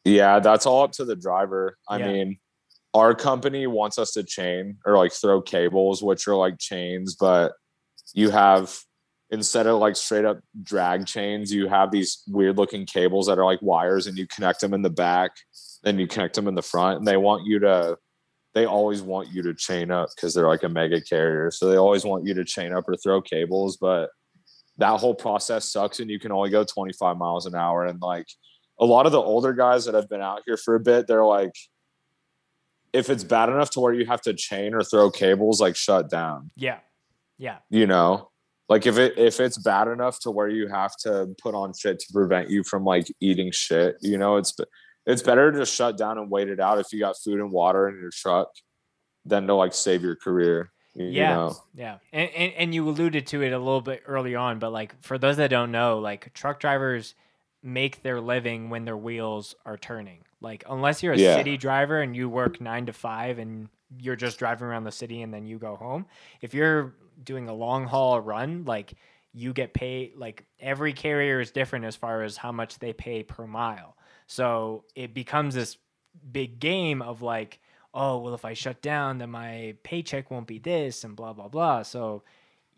yeah, 0.05 0.39
that's 0.39 0.65
all 0.65 0.83
up 0.83 0.91
to 0.93 1.05
the 1.05 1.15
driver. 1.15 1.77
I 1.87 1.97
Yeah. 1.97 2.07
mean, 2.11 2.39
our 2.93 3.15
company 3.15 3.67
wants 3.67 3.97
us 3.97 4.11
to 4.11 4.23
chain 4.23 4.77
or 4.85 4.97
like 4.97 5.13
throw 5.13 5.41
cables, 5.41 6.03
which 6.03 6.27
are 6.27 6.35
like 6.35 6.59
chains, 6.59 7.15
but 7.15 7.53
you 8.13 8.29
have 8.29 8.77
instead 9.29 9.65
of 9.65 9.79
like 9.79 9.95
straight 9.95 10.25
up 10.25 10.39
drag 10.61 11.05
chains, 11.07 11.53
you 11.53 11.67
have 11.69 11.89
these 11.89 12.21
weird 12.27 12.57
looking 12.57 12.85
cables 12.85 13.27
that 13.27 13.39
are 13.39 13.45
like 13.45 13.61
wires 13.61 14.05
and 14.05 14.17
you 14.17 14.27
connect 14.27 14.59
them 14.59 14.73
in 14.73 14.81
the 14.81 14.89
back, 14.89 15.31
then 15.83 15.97
you 15.97 16.05
connect 16.05 16.35
them 16.35 16.47
in 16.49 16.53
the 16.55 16.61
front, 16.61 16.97
and 16.99 17.07
they 17.07 17.17
want 17.17 17.45
you 17.45 17.59
to 17.59 17.97
they 18.53 18.65
always 18.65 19.01
want 19.01 19.29
you 19.31 19.41
to 19.43 19.53
chain 19.53 19.91
up 19.91 20.09
because 20.15 20.33
they're 20.33 20.47
like 20.47 20.63
a 20.63 20.69
mega 20.69 21.01
carrier. 21.01 21.49
So 21.51 21.69
they 21.69 21.77
always 21.77 22.05
want 22.05 22.25
you 22.25 22.33
to 22.35 22.45
chain 22.45 22.73
up 22.73 22.87
or 22.87 22.95
throw 22.95 23.21
cables, 23.21 23.77
but 23.77 24.09
that 24.77 24.99
whole 24.99 25.15
process 25.15 25.71
sucks 25.71 25.99
and 25.99 26.09
you 26.09 26.19
can 26.19 26.31
only 26.31 26.49
go 26.49 26.63
25 26.63 27.17
miles 27.17 27.45
an 27.45 27.55
hour 27.55 27.85
and 27.85 28.01
like 28.01 28.25
a 28.79 28.85
lot 28.85 29.05
of 29.05 29.11
the 29.11 29.21
older 29.21 29.53
guys 29.53 29.85
that 29.85 29.93
have 29.93 30.09
been 30.09 30.21
out 30.21 30.41
here 30.47 30.57
for 30.57 30.73
a 30.73 30.79
bit 30.79 31.05
they're 31.05 31.23
like 31.23 31.53
if 32.91 33.09
it's 33.09 33.23
bad 33.23 33.49
enough 33.49 33.71
to 33.71 33.79
where 33.79 33.93
you 33.93 34.05
have 34.05 34.21
to 34.21 34.33
chain 34.33 34.73
or 34.73 34.83
throw 34.83 35.09
cables 35.09 35.59
like 35.59 35.75
shut 35.75 36.09
down. 36.09 36.51
Yeah. 36.55 36.77
Yeah. 37.39 37.57
You 37.69 37.87
know? 37.87 38.29
Like 38.69 38.85
if 38.85 38.97
it 38.97 39.17
if 39.17 39.39
it's 39.39 39.57
bad 39.57 39.87
enough 39.87 40.19
to 40.21 40.31
where 40.31 40.47
you 40.47 40.67
have 40.67 40.95
to 41.01 41.35
put 41.41 41.53
on 41.53 41.73
shit 41.73 41.99
to 41.99 42.13
prevent 42.13 42.49
you 42.49 42.63
from 42.63 42.85
like 42.85 43.07
eating 43.19 43.51
shit 43.51 43.97
you 44.01 44.17
know 44.17 44.37
it's 44.37 44.55
it's 45.05 45.21
better 45.21 45.51
to 45.51 45.65
shut 45.65 45.97
down 45.97 46.17
and 46.17 46.29
wait 46.29 46.49
it 46.49 46.59
out 46.59 46.79
if 46.79 46.91
you 46.93 46.99
got 46.99 47.15
food 47.17 47.39
and 47.39 47.51
water 47.51 47.89
in 47.89 47.99
your 47.99 48.09
truck 48.11 48.49
than 49.25 49.47
to 49.47 49.53
like 49.55 49.73
save 49.73 50.01
your 50.01 50.15
career 50.15 50.71
you, 50.95 51.05
Yeah. 51.07 51.29
know 51.35 51.57
Yeah, 51.73 51.97
and, 52.11 52.29
and 52.29 52.53
and 52.53 52.75
you 52.75 52.87
alluded 52.87 53.25
to 53.27 53.41
it 53.41 53.51
a 53.51 53.57
little 53.57 53.81
bit 53.81 54.03
early 54.05 54.35
on, 54.35 54.59
but 54.59 54.71
like 54.71 55.01
for 55.01 55.17
those 55.17 55.37
that 55.37 55.49
don't 55.49 55.71
know, 55.71 55.99
like 55.99 56.33
truck 56.33 56.59
drivers 56.59 57.15
make 57.63 58.03
their 58.03 58.19
living 58.21 58.69
when 58.69 58.85
their 58.85 58.97
wheels 58.97 59.55
are 59.65 59.77
turning. 59.77 60.19
Like 60.41 60.63
unless 60.69 61.01
you're 61.01 61.13
a 61.13 61.17
Yeah. 61.17 61.35
city 61.35 61.57
driver 61.57 62.01
and 62.01 62.15
you 62.15 62.29
work 62.29 62.59
nine 62.61 62.85
to 62.85 62.93
five 62.93 63.39
and 63.39 63.69
you're 63.97 64.15
just 64.15 64.37
driving 64.37 64.67
around 64.67 64.83
the 64.83 64.91
city 64.91 65.21
and 65.21 65.33
then 65.33 65.45
you 65.45 65.57
go 65.57 65.75
home. 65.75 66.05
If 66.41 66.53
you're 66.53 66.93
doing 67.23 67.47
a 67.47 67.53
long 67.53 67.85
haul 67.87 68.19
run, 68.19 68.65
like 68.65 68.93
you 69.33 69.53
get 69.53 69.73
paid. 69.73 70.15
Like 70.15 70.45
every 70.59 70.93
carrier 70.93 71.39
is 71.39 71.51
different 71.51 71.85
as 71.85 71.95
far 71.95 72.21
as 72.21 72.37
how 72.37 72.51
much 72.51 72.79
they 72.79 72.93
pay 72.93 73.23
per 73.23 73.47
mile. 73.47 73.95
So 74.27 74.85
it 74.95 75.13
becomes 75.13 75.55
this 75.55 75.77
big 76.31 76.59
game 76.59 77.01
of 77.01 77.21
like 77.21 77.59
oh 77.95 78.19
well 78.19 78.35
if 78.35 78.45
i 78.45 78.53
shut 78.53 78.83
down 78.83 79.17
then 79.17 79.31
my 79.31 79.73
paycheck 79.81 80.29
won't 80.29 80.45
be 80.45 80.59
this 80.59 81.03
and 81.03 81.15
blah 81.15 81.33
blah 81.33 81.47
blah 81.47 81.81
so 81.81 82.21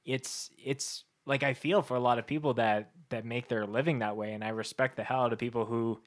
it's 0.05 0.49
it's 0.57 1.03
like 1.25 1.43
i 1.43 1.53
feel 1.53 1.81
for 1.81 1.95
a 1.95 1.99
lot 1.99 2.17
of 2.17 2.25
people 2.25 2.53
that 2.53 2.91
that 3.09 3.25
make 3.25 3.49
their 3.49 3.65
living 3.65 3.99
that 3.99 4.15
way 4.15 4.31
and 4.31 4.41
i 4.41 4.47
respect 4.47 4.95
the 4.95 5.03
hell 5.03 5.23
out 5.23 5.33
of 5.33 5.39
people 5.39 5.65
who 5.65 5.99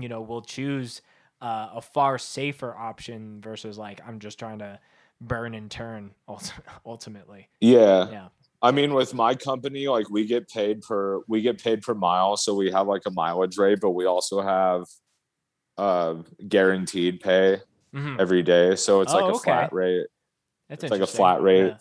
you 0.00 0.08
know 0.08 0.22
will 0.22 0.40
choose 0.40 1.02
uh, 1.44 1.68
a 1.74 1.80
far 1.80 2.16
safer 2.16 2.74
option 2.74 3.40
versus 3.42 3.76
like 3.76 4.00
I'm 4.06 4.18
just 4.18 4.38
trying 4.38 4.60
to 4.60 4.78
burn 5.20 5.54
and 5.54 5.70
turn 5.70 6.12
ultimately. 6.86 7.48
Yeah. 7.60 8.10
Yeah. 8.10 8.28
I 8.64 8.70
mean, 8.70 8.94
with 8.94 9.12
my 9.14 9.34
company, 9.34 9.88
like 9.88 10.08
we 10.10 10.24
get 10.26 10.48
paid 10.48 10.80
per 10.80 11.20
we 11.28 11.42
get 11.42 11.62
paid 11.62 11.82
per 11.82 11.94
mile, 11.94 12.36
so 12.36 12.54
we 12.54 12.70
have 12.72 12.86
like 12.86 13.02
a 13.06 13.10
mileage 13.10 13.58
rate, 13.58 13.78
but 13.80 13.90
we 13.90 14.06
also 14.06 14.40
have 14.40 14.84
uh 15.76 16.14
guaranteed 16.48 17.20
pay 17.20 17.60
Mhm. 17.94 18.18
every 18.20 18.42
day. 18.42 18.74
So 18.76 19.00
it's 19.02 19.12
Oh, 19.12 19.16
like 19.16 19.24
a 19.32 19.36
okay. 19.36 19.44
flat 19.44 19.72
rate 19.72 20.06
That's 20.68 20.84
it's 20.84 20.90
like 20.90 21.00
a 21.02 21.06
flat 21.06 21.42
rate. 21.42 21.74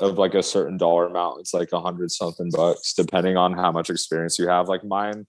Yeah. 0.00 0.06
of 0.08 0.16
like 0.16 0.34
a 0.34 0.42
certain 0.42 0.78
dollar 0.78 1.04
amount. 1.06 1.40
It's 1.40 1.52
like 1.52 1.72
a 1.72 1.80
hundred 1.80 2.10
something 2.10 2.48
bucks, 2.50 2.94
depending 2.94 3.36
on 3.36 3.52
how 3.52 3.70
much 3.70 3.90
experience 3.90 4.38
you 4.38 4.48
have. 4.48 4.66
Like 4.66 4.82
mine, 4.82 5.26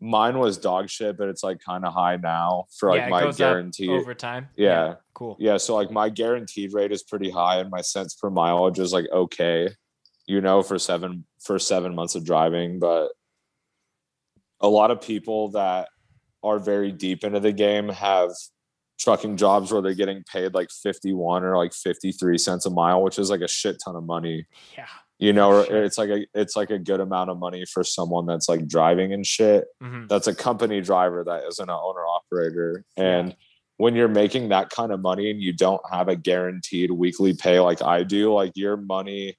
mine 0.00 0.38
was 0.38 0.58
dog 0.58 0.90
shit, 0.90 1.16
but 1.16 1.28
it's 1.30 1.42
like 1.42 1.60
kind 1.64 1.82
of 1.86 1.94
high 1.94 2.16
now 2.16 2.66
for 2.78 2.90
like 2.90 2.98
yeah, 2.98 3.06
it 3.06 3.10
my 3.10 3.22
goes 3.22 3.34
up 3.36 3.38
guarantee. 3.38 3.88
over 3.88 4.12
time. 4.14 4.50
Yeah. 4.54 4.96
Cool. 5.14 5.36
Yeah, 5.40 5.56
so 5.56 5.74
like 5.74 5.90
my 5.90 6.10
guaranteed 6.10 6.74
rate 6.74 6.92
is 6.92 7.02
pretty 7.04 7.30
high, 7.30 7.56
and 7.58 7.70
my 7.70 7.80
cents 7.80 8.14
per 8.14 8.28
mileage 8.28 8.78
is 8.78 8.92
like 8.92 9.06
okay, 9.10 9.70
you 10.26 10.40
know, 10.40 10.62
for 10.62 10.78
seven 10.78 11.24
for 11.40 11.58
seven 11.58 11.94
months 11.94 12.14
of 12.14 12.24
driving. 12.24 12.78
But 12.78 13.08
a 14.60 14.68
lot 14.68 14.90
of 14.90 15.00
people 15.00 15.48
that 15.50 15.88
are 16.42 16.58
very 16.58 16.92
deep 16.92 17.24
into 17.24 17.40
the 17.40 17.52
game 17.52 17.88
have 17.88 18.30
trucking 18.98 19.36
jobs 19.36 19.70
where 19.70 19.82
they're 19.82 19.94
getting 19.94 20.24
paid 20.32 20.54
like 20.54 20.70
51 20.70 21.44
or 21.44 21.56
like 21.58 21.74
53 21.74 22.38
cents 22.38 22.64
a 22.64 22.70
mile 22.70 23.02
which 23.02 23.18
is 23.18 23.28
like 23.28 23.42
a 23.42 23.48
shit 23.48 23.76
ton 23.84 23.94
of 23.94 24.04
money 24.04 24.46
Yeah. 24.74 24.86
you 25.18 25.34
know 25.34 25.64
Sure. 25.64 25.84
it's 25.84 25.98
like 25.98 26.08
a 26.08 26.26
it's 26.34 26.56
like 26.56 26.70
a 26.70 26.78
good 26.78 27.00
amount 27.00 27.28
of 27.28 27.38
money 27.38 27.66
for 27.66 27.84
someone 27.84 28.24
that's 28.24 28.48
like 28.48 28.66
driving 28.66 29.12
and 29.12 29.26
shit 29.26 29.66
hmm 29.82 30.06
that's 30.08 30.28
a 30.28 30.34
company 30.34 30.80
driver 30.80 31.22
that 31.24 31.44
isn't 31.46 31.68
an 31.68 31.76
owner 31.78 32.06
operator 32.06 32.84
Yeah. 32.96 33.04
and 33.18 33.36
when 33.76 33.94
you're 33.94 34.08
making 34.08 34.48
that 34.48 34.70
kind 34.70 34.90
of 34.92 35.00
money 35.02 35.30
and 35.30 35.42
you 35.42 35.52
don't 35.52 35.82
have 35.92 36.08
a 36.08 36.16
guaranteed 36.16 36.90
weekly 36.90 37.34
pay 37.34 37.60
like 37.60 37.82
i 37.82 38.02
do 38.02 38.32
like 38.32 38.52
your 38.54 38.78
money 38.78 39.36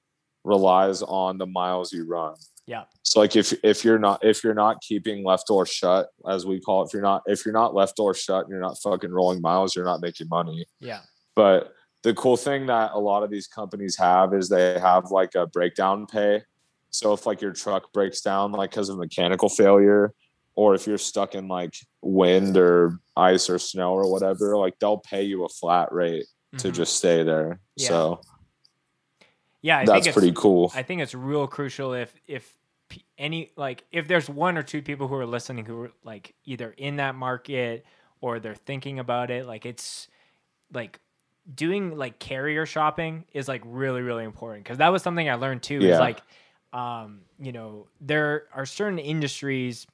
relies 0.48 1.02
on 1.02 1.38
the 1.38 1.46
miles 1.46 1.92
you 1.92 2.04
run 2.06 2.34
Yeah. 2.66 2.84
so 3.02 3.20
like 3.20 3.36
if 3.36 3.52
if 3.62 3.84
you're 3.84 3.98
not 3.98 4.24
if 4.24 4.42
you're 4.42 4.54
not 4.54 4.80
keeping 4.80 5.24
left 5.24 5.46
door 5.46 5.66
shut 5.66 6.08
as 6.28 6.44
we 6.46 6.60
call 6.60 6.82
it 6.82 6.86
if 6.86 6.92
you're 6.94 7.02
not 7.02 7.22
if 7.26 7.44
you're 7.44 7.52
not 7.62 7.74
left 7.74 7.96
door 7.96 8.14
shut 8.14 8.42
and 8.44 8.50
you're 8.50 8.60
not 8.68 8.78
fucking 8.82 9.10
rolling 9.12 9.40
miles 9.40 9.76
you're 9.76 9.84
not 9.84 10.00
making 10.00 10.28
money 10.28 10.64
Yeah. 10.80 11.00
but 11.36 11.72
the 12.04 12.14
cool 12.14 12.36
thing 12.36 12.66
that 12.66 12.92
a 12.94 12.98
lot 12.98 13.22
of 13.24 13.30
these 13.30 13.46
companies 13.48 13.96
have 13.98 14.32
is 14.32 14.48
they 14.48 14.78
have 14.78 15.10
like 15.10 15.34
a 15.34 15.46
breakdown 15.48 16.06
pay. 16.06 16.42
So 16.90 17.12
if 17.12 17.26
like 17.26 17.40
your 17.42 17.52
truck 17.52 17.92
breaks 17.92 18.20
down 18.20 18.52
like 18.52 18.70
because 18.70 18.88
of 18.88 18.98
mechanical 18.98 19.48
failure, 19.48 20.14
or 20.54 20.76
if 20.76 20.86
you're 20.86 20.96
stuck 20.96 21.34
in 21.34 21.48
like 21.48 21.74
wind 22.00 22.56
or 22.56 23.00
ice 23.16 23.50
or 23.50 23.58
snow 23.58 23.94
or 23.94 24.10
whatever, 24.12 24.56
like 24.56 24.78
they'll 24.78 24.98
pay 25.12 25.24
you 25.24 25.44
a 25.44 25.48
flat 25.48 25.90
rate 25.92 26.26
to 26.58 26.68
Mhm. 26.68 26.72
just 26.74 26.96
stay 26.96 27.24
there. 27.24 27.58
Yeah. 27.76 27.88
So 27.88 28.20
yeah, 29.62 29.78
I 29.78 29.84
that's 29.84 30.04
think 30.04 30.14
pretty 30.14 30.32
cool. 30.32 30.72
I 30.74 30.82
think 30.82 31.00
it's 31.02 31.14
real 31.14 31.46
crucial 31.46 31.94
if 31.94 32.14
if 32.26 32.56
any 33.16 33.50
like 33.56 33.84
if 33.92 34.08
there's 34.08 34.28
one 34.28 34.56
or 34.56 34.62
two 34.62 34.82
people 34.82 35.08
who 35.08 35.14
are 35.14 35.26
listening 35.26 35.64
who 35.64 35.82
are 35.82 35.92
like 36.04 36.34
either 36.44 36.74
in 36.76 36.96
that 36.96 37.14
market 37.14 37.84
or 38.20 38.40
they're 38.40 38.54
thinking 38.54 38.98
about 38.98 39.30
it, 39.30 39.46
like 39.46 39.66
it's 39.66 40.08
like 40.72 41.00
doing 41.52 41.96
like 41.96 42.18
carrier 42.18 42.66
shopping 42.66 43.24
is 43.32 43.48
like 43.48 43.62
really 43.64 44.02
really 44.02 44.24
important 44.24 44.64
because 44.64 44.78
that 44.78 44.92
was 44.92 45.02
something 45.02 45.28
I 45.28 45.34
learned 45.34 45.62
too. 45.62 45.80
Is 45.80 45.98
like 45.98 46.20
um 46.72 47.20
you 47.40 47.52
know 47.52 47.86
there 48.00 48.44
are 48.54 48.66
certain 48.66 48.98
industries 48.98 49.86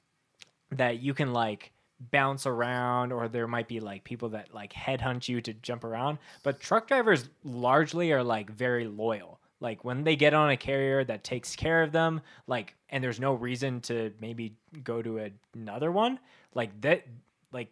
that 0.71 0.99
you 0.99 1.13
can 1.13 1.33
like 1.33 1.71
bounce 2.11 2.45
around 2.45 3.13
or 3.13 3.27
there 3.27 3.47
might 3.47 3.67
be 3.67 3.79
like 3.79 4.03
people 4.03 4.29
that 4.29 4.53
like 4.53 4.73
headhunt 4.73 5.29
you 5.29 5.39
to 5.39 5.53
jump 5.53 5.85
around 5.85 6.17
but 6.43 6.59
truck 6.59 6.87
drivers 6.87 7.29
largely 7.45 8.11
are 8.11 8.21
like 8.21 8.49
very 8.49 8.85
loyal 8.85 9.39
like 9.59 9.83
when 9.83 10.03
they 10.03 10.15
get 10.15 10.33
on 10.33 10.49
a 10.49 10.57
carrier 10.57 11.03
that 11.03 11.23
takes 11.23 11.55
care 11.55 11.81
of 11.83 11.91
them 11.91 12.21
like 12.47 12.75
and 12.89 13.03
there's 13.03 13.19
no 13.19 13.33
reason 13.33 13.81
to 13.81 14.11
maybe 14.19 14.53
go 14.83 15.01
to 15.01 15.19
a- 15.19 15.31
another 15.53 15.91
one 15.91 16.19
like 16.53 16.79
that 16.81 17.05
like 17.51 17.69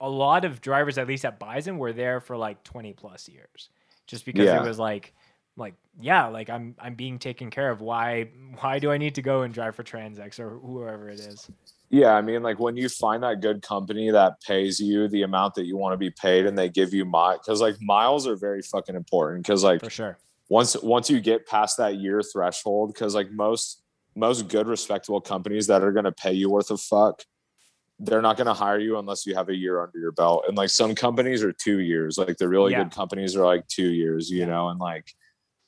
a 0.00 0.08
lot 0.08 0.44
of 0.44 0.60
drivers 0.60 0.98
at 0.98 1.06
least 1.06 1.24
at 1.24 1.38
bison 1.38 1.78
were 1.78 1.92
there 1.92 2.20
for 2.20 2.36
like 2.36 2.62
20 2.64 2.92
plus 2.94 3.28
years 3.28 3.70
just 4.06 4.24
because 4.24 4.46
Yeah. 4.46 4.62
it 4.62 4.66
was 4.66 4.78
like 4.78 5.12
like 5.56 5.74
yeah 6.00 6.26
like 6.26 6.48
i'm 6.48 6.74
i'm 6.78 6.94
being 6.94 7.18
taken 7.18 7.50
care 7.50 7.70
of 7.70 7.82
why 7.82 8.24
why 8.60 8.78
do 8.78 8.90
i 8.90 8.96
need 8.96 9.14
to 9.16 9.22
go 9.22 9.42
and 9.42 9.52
drive 9.52 9.74
for 9.76 9.82
TransX 9.84 10.40
or 10.40 10.58
whoever 10.58 11.08
it 11.10 11.20
is 11.20 11.48
Yeah, 11.90 12.14
I 12.14 12.22
mean, 12.22 12.42
like 12.42 12.58
when 12.58 12.74
you 12.74 12.88
find 12.88 13.22
that 13.22 13.42
good 13.42 13.60
company 13.60 14.10
that 14.10 14.40
pays 14.40 14.80
you 14.80 15.08
the 15.08 15.24
amount 15.24 15.56
that 15.56 15.66
you 15.66 15.76
want 15.76 15.92
to 15.92 15.98
be 15.98 16.08
paid, 16.08 16.46
and 16.46 16.56
they 16.56 16.70
give 16.70 16.94
you 16.94 17.04
mile, 17.04 17.36
because 17.36 17.60
like 17.60 17.76
miles 17.82 18.26
are 18.26 18.34
very 18.34 18.62
fucking 18.62 18.94
important. 18.94 19.44
Because 19.44 19.62
like 19.62 19.80
for 19.80 19.90
sure 19.90 20.16
once 20.52 20.76
once 20.82 21.08
you 21.08 21.18
get 21.18 21.46
past 21.46 21.78
that 21.78 21.94
year 21.96 22.20
threshold, 22.22 22.92
because 22.92 23.14
like 23.14 23.30
most 23.30 23.82
most 24.14 24.48
good 24.48 24.66
respectable 24.66 25.20
companies 25.20 25.66
that 25.66 25.82
are 25.82 25.92
gonna 25.92 26.12
pay 26.12 26.34
you 26.34 26.50
worth 26.50 26.70
of 26.70 26.78
fuck, 26.78 27.22
they're 27.98 28.20
not 28.20 28.36
gonna 28.36 28.52
hire 28.52 28.78
you 28.78 28.98
unless 28.98 29.24
you 29.24 29.34
have 29.34 29.48
a 29.48 29.56
year 29.56 29.82
under 29.82 29.98
your 29.98 30.12
belt. 30.12 30.44
And 30.46 30.54
like 30.54 30.68
some 30.68 30.94
companies 30.94 31.42
are 31.42 31.54
two 31.54 31.78
years, 31.80 32.18
like 32.18 32.36
the 32.36 32.50
really 32.50 32.72
Yeah. 32.72 32.82
good 32.82 32.92
companies 32.92 33.34
are 33.34 33.46
like 33.46 33.66
two 33.68 33.88
years, 33.88 34.28
you 34.30 34.40
Yeah. 34.40 34.46
know, 34.52 34.68
and 34.68 34.78
like 34.78 35.06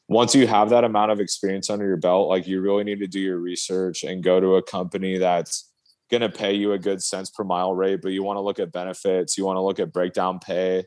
once 0.08 0.34
you 0.34 0.46
have 0.46 0.68
that 0.68 0.84
amount 0.84 1.10
of 1.12 1.18
experience 1.18 1.70
under 1.70 1.86
your 1.86 1.96
belt, 1.96 2.28
like 2.28 2.46
you 2.46 2.60
really 2.60 2.84
need 2.84 3.00
to 3.00 3.06
do 3.06 3.20
your 3.20 3.38
research 3.38 4.04
and 4.04 4.22
go 4.22 4.38
to 4.38 4.56
a 4.56 4.62
company 4.62 5.16
that's 5.16 5.72
going 6.10 6.20
to 6.20 6.28
pay 6.28 6.52
you 6.52 6.72
a 6.72 6.78
good 6.78 7.02
cents 7.02 7.30
per 7.30 7.42
mile 7.42 7.74
rate, 7.74 8.02
but 8.02 8.12
you 8.12 8.22
want 8.22 8.36
to 8.36 8.42
look 8.42 8.58
at 8.58 8.70
benefits, 8.70 9.38
you 9.38 9.46
want 9.46 9.56
to 9.56 9.62
look 9.62 9.80
at 9.80 9.94
breakdown 9.94 10.38
pay, 10.38 10.84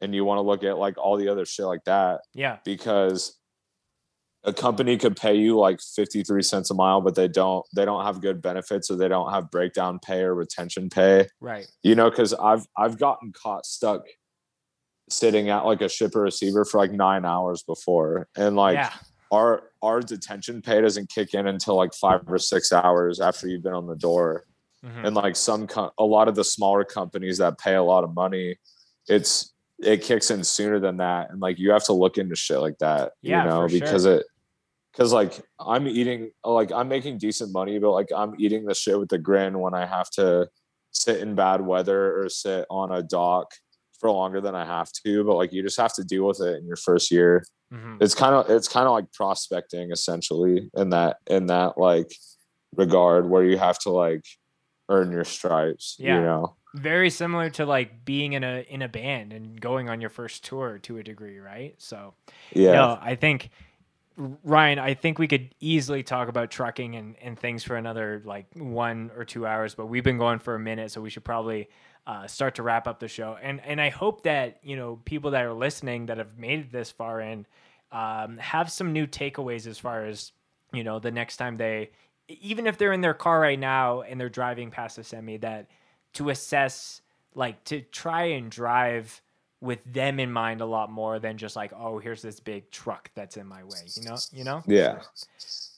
and 0.00 0.14
you 0.14 0.24
want 0.24 0.38
to 0.38 0.42
look 0.42 0.64
at 0.64 0.78
like 0.78 0.98
all 0.98 1.16
the 1.16 1.28
other 1.28 1.44
shit 1.44 1.66
like 1.66 1.84
that 1.84 2.20
yeah. 2.34 2.58
because 2.64 3.38
a 4.44 4.52
company 4.52 4.96
could 4.96 5.16
pay 5.16 5.34
you 5.34 5.58
like 5.58 5.80
53 5.80 6.42
cents 6.42 6.70
a 6.70 6.74
mile 6.74 7.00
but 7.00 7.14
they 7.14 7.28
don't 7.28 7.64
they 7.74 7.84
don't 7.84 8.04
have 8.04 8.20
good 8.20 8.40
benefits 8.40 8.90
or 8.90 8.96
they 8.96 9.08
don't 9.08 9.30
have 9.30 9.50
breakdown 9.50 9.98
pay 9.98 10.22
or 10.22 10.34
retention 10.34 10.88
pay. 10.88 11.26
Right. 11.40 11.66
You 11.82 11.94
know 11.94 12.08
because 12.10 12.32
i've 12.34 12.66
i've 12.76 12.98
gotten 12.98 13.32
caught 13.32 13.66
stuck 13.66 14.02
sitting 15.10 15.50
at 15.50 15.66
like 15.66 15.82
a 15.82 15.88
shipper 15.88 16.22
receiver 16.22 16.64
for 16.64 16.78
like 16.78 16.92
nine 16.92 17.24
hours 17.24 17.62
before 17.62 18.28
and 18.36 18.56
like 18.56 18.76
yeah. 18.76 18.92
our 19.30 19.64
our 19.82 20.00
detention 20.00 20.62
pay 20.62 20.80
doesn't 20.80 21.10
kick 21.10 21.34
in 21.34 21.46
until 21.46 21.76
like 21.76 21.92
five 21.92 22.22
or 22.26 22.38
six 22.38 22.72
hours 22.72 23.20
after 23.20 23.48
you've 23.48 23.62
been 23.62 23.74
on 23.74 23.86
the 23.86 23.96
door. 23.96 24.44
Mhm. 24.82 25.08
and 25.08 25.14
like 25.14 25.36
some 25.36 25.66
co- 25.66 25.92
a 25.98 26.04
lot 26.04 26.26
of 26.26 26.34
the 26.34 26.44
smaller 26.44 26.84
companies 26.84 27.36
that 27.36 27.58
pay 27.58 27.74
a 27.74 27.82
lot 27.82 28.02
of 28.02 28.14
money 28.14 28.56
it's 29.08 29.52
it 29.82 30.02
kicks 30.02 30.30
in 30.30 30.44
sooner 30.44 30.78
than 30.78 30.98
that 30.98 31.30
and 31.30 31.40
like 31.40 31.58
you 31.58 31.70
have 31.70 31.84
to 31.84 31.92
look 31.92 32.18
into 32.18 32.34
shit 32.36 32.58
like 32.60 32.76
that 32.78 33.12
Yeah, 33.22 33.44
you 33.44 33.48
know 33.50 33.62
for 33.62 33.68
sure. 33.70 33.80
because 33.80 34.04
it 34.04 34.26
because 34.92 35.12
like 35.12 35.40
i'm 35.58 35.86
eating 35.88 36.30
like 36.44 36.70
i'm 36.72 36.88
making 36.88 37.18
decent 37.18 37.52
money 37.52 37.78
but 37.78 37.92
like 37.92 38.08
i'm 38.14 38.34
eating 38.38 38.64
the 38.66 38.74
shit 38.74 38.98
with 38.98 39.12
a 39.12 39.18
grin 39.18 39.58
when 39.58 39.72
i 39.74 39.86
have 39.86 40.10
to 40.10 40.48
sit 40.90 41.20
in 41.20 41.34
bad 41.34 41.60
weather 41.60 42.20
or 42.20 42.28
sit 42.28 42.66
on 42.68 42.90
a 42.92 43.02
dock 43.02 43.52
for 43.98 44.10
longer 44.10 44.40
than 44.40 44.54
i 44.54 44.64
have 44.64 44.90
to 45.04 45.24
but 45.24 45.36
like 45.36 45.52
you 45.52 45.62
just 45.62 45.80
have 45.80 45.94
to 45.94 46.04
deal 46.04 46.26
with 46.26 46.40
it 46.40 46.58
in 46.58 46.66
your 46.66 46.76
first 46.76 47.10
year 47.10 47.44
Mhm. 47.72 47.98
it's 48.02 48.16
kind 48.16 48.34
of 48.34 48.50
it's 48.50 48.66
kind 48.66 48.86
of 48.86 48.92
like 48.92 49.12
prospecting 49.12 49.92
essentially 49.92 50.68
in 50.76 50.90
that 50.90 51.18
in 51.28 51.46
that 51.46 51.78
like 51.78 52.10
regard 52.76 53.30
where 53.30 53.44
you 53.44 53.56
have 53.58 53.78
to 53.80 53.90
like 53.90 54.24
earn 54.88 55.12
your 55.12 55.24
stripes 55.24 55.94
Yeah. 55.98 56.16
you 56.16 56.20
know 56.22 56.56
very 56.74 57.10
similar 57.10 57.50
to 57.50 57.66
like 57.66 58.04
being 58.04 58.34
in 58.34 58.44
a 58.44 58.64
in 58.68 58.82
a 58.82 58.88
band 58.88 59.32
and 59.32 59.60
going 59.60 59.88
on 59.88 60.00
your 60.00 60.10
first 60.10 60.44
tour 60.44 60.78
to 60.78 60.98
a 60.98 61.02
degree 61.02 61.38
right? 61.38 61.74
So 61.78 62.14
yeah. 62.52 62.72
no 62.72 62.98
i 63.00 63.14
think 63.14 63.50
ryan 64.44 64.78
i 64.78 64.92
think 64.92 65.18
we 65.18 65.26
could 65.26 65.54
easily 65.60 66.02
talk 66.02 66.28
about 66.28 66.50
trucking 66.50 66.94
and, 66.94 67.16
and 67.22 67.38
things 67.38 67.64
for 67.64 67.76
another 67.76 68.20
like 68.26 68.46
one 68.54 69.10
or 69.16 69.24
two 69.24 69.46
hours 69.46 69.74
but 69.74 69.86
we've 69.86 70.04
been 70.04 70.18
going 70.18 70.38
for 70.38 70.54
a 70.54 70.58
minute 70.58 70.90
so 70.90 71.00
we 71.00 71.08
should 71.08 71.24
probably 71.24 71.68
uh, 72.06 72.26
start 72.26 72.56
to 72.56 72.62
wrap 72.62 72.88
up 72.88 72.98
the 72.98 73.08
show. 73.08 73.36
And 73.40 73.60
and 73.64 73.80
i 73.80 73.88
hope 73.88 74.22
that 74.22 74.58
you 74.62 74.76
know 74.76 74.98
people 75.04 75.32
that 75.32 75.44
are 75.44 75.52
listening 75.52 76.06
that 76.06 76.18
have 76.18 76.38
made 76.38 76.60
it 76.60 76.72
this 76.72 76.90
far 76.90 77.20
in 77.20 77.46
um, 77.92 78.38
have 78.38 78.70
some 78.70 78.92
new 78.92 79.06
takeaways 79.06 79.66
as 79.66 79.78
far 79.78 80.04
as 80.04 80.32
you 80.72 80.82
know 80.84 80.98
the 80.98 81.10
next 81.10 81.36
time 81.36 81.56
they 81.56 81.90
even 82.28 82.66
if 82.66 82.78
they're 82.78 82.92
in 82.92 83.00
their 83.00 83.14
car 83.14 83.40
right 83.40 83.58
now 83.58 84.02
and 84.02 84.20
they're 84.20 84.28
driving 84.28 84.70
past 84.70 84.98
a 84.98 85.04
semi 85.04 85.36
that 85.38 85.68
to 86.14 86.30
assess 86.30 87.00
like 87.34 87.62
to 87.64 87.80
try 87.80 88.24
and 88.24 88.50
drive 88.50 89.22
with 89.60 89.78
them 89.84 90.18
in 90.18 90.32
mind 90.32 90.60
a 90.60 90.66
lot 90.66 90.90
more 90.90 91.18
than 91.18 91.36
just 91.36 91.54
like 91.54 91.72
oh 91.74 91.98
here's 91.98 92.22
this 92.22 92.40
big 92.40 92.70
truck 92.70 93.10
that's 93.14 93.36
in 93.36 93.46
my 93.46 93.62
way 93.62 93.78
you 93.94 94.02
know 94.02 94.16
you 94.32 94.44
know 94.44 94.62
yeah 94.66 94.98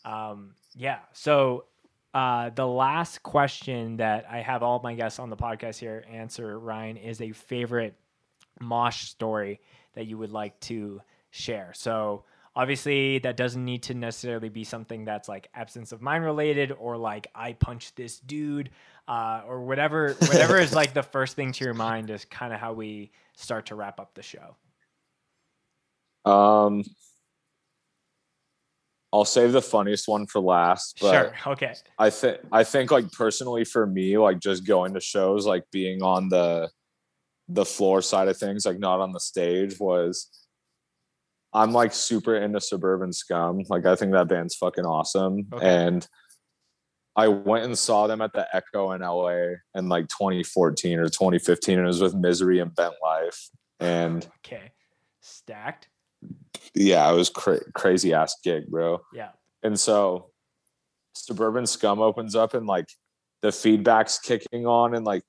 um, 0.05 0.55
yeah. 0.75 0.99
So 1.13 1.65
uh, 2.15 2.51
the 2.51 2.67
last 2.67 3.23
question 3.23 3.97
that 3.97 4.27
I 4.31 4.41
have 4.41 4.63
all 4.63 4.81
my 4.83 4.95
guests 4.95 5.19
on 5.19 5.31
the 5.31 5.37
podcast 5.37 5.79
here 5.79 6.05
answer, 6.11 6.59
Ryan, 6.59 6.97
is 6.97 7.21
a 7.21 7.33
favorite 7.33 7.95
mosh 8.61 9.05
story 9.05 9.61
that 9.95 10.07
you 10.07 10.19
would 10.19 10.33
like 10.33 10.59
to 10.61 11.01
share. 11.31 11.73
So 11.75 12.25
obviously 12.55 13.19
that 13.21 13.37
doesn't 13.37 13.65
need 13.65 13.83
to 13.85 13.95
necessarily 13.95 14.49
be 14.49 14.65
something 14.65 15.05
that's 15.05 15.29
like 15.29 15.49
absence 15.55 15.93
of 15.93 16.03
mind 16.03 16.25
related 16.25 16.73
or 16.73 16.97
like 16.97 17.29
I 17.35 17.55
punched 17.55 17.97
this 17.97 18.21
dude. 18.21 18.71
Uh, 19.09 19.43
or 19.47 19.63
whatever 19.63 20.15
whatever 20.15 20.59
is 20.59 20.75
like 20.75 20.95
the 20.95 21.03
first 21.03 21.37
thing 21.37 21.53
to 21.53 21.65
your 21.65 21.75
mind 21.75 22.11
is 22.11 22.25
kind 22.25 22.53
of 22.53 22.61
how 22.61 22.73
we 22.73 23.11
start 23.37 23.67
to 23.67 23.75
wrap 23.75 23.99
up 23.99 24.15
the 24.15 24.23
show. 24.23 24.57
Um, 26.25 26.85
I'll 29.13 29.25
save 29.25 29.53
the 29.53 29.61
funniest 29.63 30.09
one 30.09 30.27
for 30.27 30.41
last, 30.41 30.99
but 31.01 31.11
sure. 31.13 31.53
Okay. 31.53 31.75
I 31.99 32.11
think 32.11 32.39
I 32.51 32.65
think 32.65 32.91
like 32.91 33.11
personally 33.13 33.65
for 33.65 33.87
me, 33.87 34.17
like 34.17 34.39
just 34.39 34.67
going 34.67 34.95
to 34.95 35.01
shows, 35.01 35.47
like 35.47 35.65
being 35.71 36.03
on 36.03 36.29
the 36.29 36.71
the 37.49 37.65
floor 37.65 38.01
side 38.01 38.29
of 38.29 38.39
things, 38.39 38.65
like 38.65 38.79
not 38.79 39.01
on 39.01 39.13
the 39.13 39.21
stage, 39.21 39.79
was 39.79 40.29
I'm 41.53 41.73
like 41.73 41.93
super 41.93 42.37
into 42.37 42.61
Suburban 42.61 43.13
Scum. 43.13 43.63
Like 43.69 43.85
I 43.85 43.97
think 43.97 44.13
that 44.13 44.29
band's 44.29 44.55
fucking 44.55 44.87
awesome, 44.87 45.47
Okay. 45.53 45.67
and 45.67 46.07
I 47.17 47.29
went 47.29 47.65
and 47.65 47.79
saw 47.79 48.07
them 48.07 48.21
at 48.23 48.33
the 48.33 48.47
Echo 48.55 48.93
in 48.93 49.03
LA 49.03 49.57
in 49.75 49.89
like 49.89 50.09
2014 50.09 50.99
or 50.99 51.05
2015, 51.09 51.79
and 51.79 51.85
it 51.85 51.87
was 51.87 52.01
with 52.01 52.15
Misery 52.15 52.59
and 52.59 52.75
Bent 52.75 52.95
Life, 53.03 53.51
and 53.81 54.27
Okay. 54.45 54.73
Stacked. 55.21 55.89
yeah, 56.75 57.11
it 57.11 57.15
was 57.15 57.29
cra- 57.29 57.71
crazy 57.75 58.13
ass 58.15 58.37
gig, 58.43 58.67
bro. 58.69 59.01
Yeah. 59.15 59.31
And 59.63 59.79
so 59.79 60.31
Suburban 61.15 61.67
Scum 61.67 62.01
opens 62.01 62.35
up 62.35 62.55
and 62.55 62.67
like 62.67 62.87
the 63.43 63.53
feedback's 63.53 64.19
kicking 64.19 64.67
on 64.67 64.95
and 64.95 65.05
like 65.05 65.23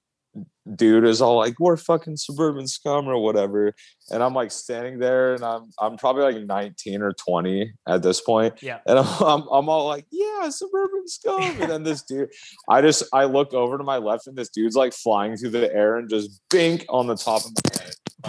dude 0.76 1.03
is 1.06 1.22
all 1.22 1.38
like 1.38 1.60
we're 1.60 1.76
fucking 1.76 2.15
suburban 2.15 2.65
scum 2.68 3.06
or 3.07 3.18
whatever 3.18 3.73
and 4.11 4.23
i'm 4.23 4.34
like 4.34 4.49
standing 4.49 4.98
there 4.98 5.34
and 5.34 5.44
i'm 5.44 5.69
i'm 5.80 5.98
probably 5.98 6.23
like 6.23 6.45
19 6.45 7.02
or 7.02 7.11
20 7.14 7.69
at 7.88 8.02
this 8.02 8.22
point 8.22 8.53
Yeah. 8.64 8.80
and 8.88 8.98
i'm 8.98 9.06
i'm, 9.23 9.41
I'm 9.52 9.68
all 9.68 9.88
like 9.88 10.06
yeah 10.10 10.48
suburban 10.49 11.06
scum 11.07 11.41
and 11.61 11.69
then 11.69 11.84
this 11.84 12.02
dude 12.07 12.30
i 12.69 12.81
just 12.81 13.03
i 13.11 13.26
look 13.26 13.53
over 13.53 13.77
to 13.77 13.84
my 13.84 13.98
left 13.98 14.27
and 14.27 14.38
this 14.38 14.49
dude's 14.49 14.76
like 14.77 14.94
flying 14.94 15.35
through 15.35 15.49
the 15.52 15.73
air 15.73 15.98
and 15.98 16.10
just 16.10 16.40
bink 16.49 16.85
on 16.88 17.07
the 17.07 17.15
top 17.18 17.41
of 17.45 17.52
my 17.52 17.81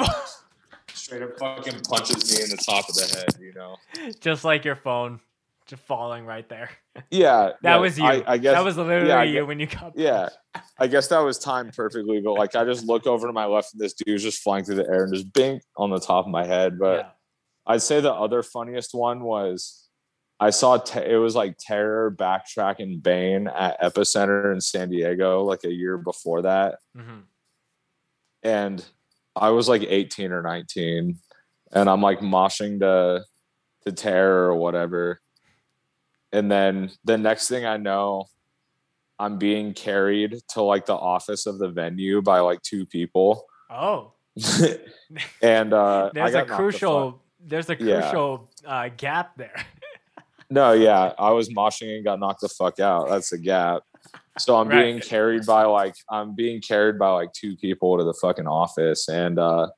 head 0.04 0.08
straight 0.92 1.22
up 1.22 1.38
fucking 1.38 1.80
punches 1.88 2.36
me 2.36 2.42
in 2.42 2.50
the 2.50 2.56
top 2.56 2.88
of 2.88 2.94
the 2.96 3.06
head 3.16 3.28
you 3.40 3.52
know 3.54 3.76
Just 4.20 4.44
like 4.44 4.64
your 4.64 4.76
phone, 4.76 5.20
just 5.66 5.82
falling 5.84 6.26
right 6.26 6.48
there. 6.48 6.70
yeah 7.10 7.50
That 7.62 7.80
was 7.80 7.98
you. 7.98 8.04
I, 8.04 8.22
I 8.26 8.38
guess 8.38 8.54
that 8.54 8.64
was 8.64 8.76
literally 8.76 9.08
yeah, 9.08 9.22
you 9.22 9.46
when 9.46 9.58
you 9.60 9.66
got. 9.66 9.92
yeah 9.96 10.28
i 10.78 10.86
guess 10.86 11.08
that 11.08 11.18
was 11.20 11.38
timed 11.38 11.72
perfectly 11.72 12.20
but 12.20 12.34
like 12.34 12.54
i 12.54 12.64
just 12.64 12.84
look 12.86 13.06
over 13.06 13.26
to 13.26 13.32
my 13.32 13.46
left 13.46 13.72
and 13.72 13.80
this 13.80 13.94
dude's 13.94 14.22
just 14.22 14.42
flying 14.42 14.64
through 14.64 14.76
the 14.76 14.86
air 14.86 15.04
and 15.04 15.12
just 15.14 15.32
bink 15.32 15.62
on 15.76 15.90
the 15.90 15.98
top 15.98 16.24
of 16.26 16.30
my 16.30 16.44
head 16.46 16.78
but 16.78 16.98
yeah. 16.98 17.06
i'd 17.66 17.82
say 17.82 18.00
the 18.00 18.12
other 18.12 18.42
funniest 18.44 18.94
one 18.94 19.24
was 19.24 19.88
i 20.38 20.50
saw 20.50 20.76
te- 20.76 21.00
it 21.00 21.16
was 21.16 21.34
like 21.34 21.56
terror 21.58 22.14
backtrack 22.16 22.78
and 22.78 23.02
bane 23.02 23.48
at 23.48 23.80
epicenter 23.80 24.52
in 24.52 24.60
san 24.60 24.88
diego 24.90 25.42
like 25.42 25.64
a 25.64 25.72
year 25.72 25.98
before 25.98 26.42
that 26.42 26.78
Mhm. 26.96 27.22
and 28.42 28.84
i 29.34 29.50
was 29.50 29.68
like 29.68 29.82
18 29.82 30.30
or 30.32 30.42
19 30.42 31.18
and 31.72 31.88
i'm 31.90 32.00
like 32.00 32.20
moshing 32.20 32.78
to 32.80 33.24
to 33.84 33.92
terror 33.92 34.50
or 34.50 34.56
whatever 34.56 35.20
and 36.34 36.50
then 36.50 36.90
the 37.04 37.16
next 37.16 37.48
thing 37.48 37.64
i 37.64 37.76
know 37.76 38.26
i'm 39.18 39.38
being 39.38 39.72
carried 39.72 40.36
to 40.48 40.60
like 40.62 40.84
the 40.86 40.94
office 40.94 41.46
of 41.46 41.58
the 41.58 41.68
venue 41.68 42.20
by 42.20 42.40
like 42.40 42.60
two 42.62 42.84
people 42.86 43.46
Oh, 43.70 44.12
and 45.42 45.72
uh 45.72 46.10
there's 46.12 46.34
a 46.34 46.44
crucial. 46.44 47.22
There's 47.40 47.68
a 47.70 47.76
Yeah. 47.78 48.00
crucial 48.02 48.50
uh, 48.66 48.88
gap 48.96 49.36
there. 49.36 49.54
no 50.50 50.72
yeah 50.72 51.12
i 51.18 51.30
was 51.30 51.48
moshing 51.50 51.96
and 51.96 52.04
got 52.04 52.20
knocked 52.20 52.40
the 52.42 52.48
fuck 52.48 52.78
out 52.80 53.08
that's 53.08 53.30
the 53.30 53.38
gap 53.38 53.82
so 54.38 54.56
i'm 54.56 54.68
Right. 54.68 54.82
being 54.84 55.00
carried 55.00 55.46
by 55.46 55.64
like 55.64 55.94
i'm 56.10 56.34
being 56.34 56.60
carried 56.60 56.98
by 56.98 57.10
like 57.10 57.32
two 57.32 57.56
people 57.56 57.96
to 57.98 58.04
the 58.04 58.14
fucking 58.14 58.46
office 58.46 59.08
and 59.08 59.38
uh 59.38 59.68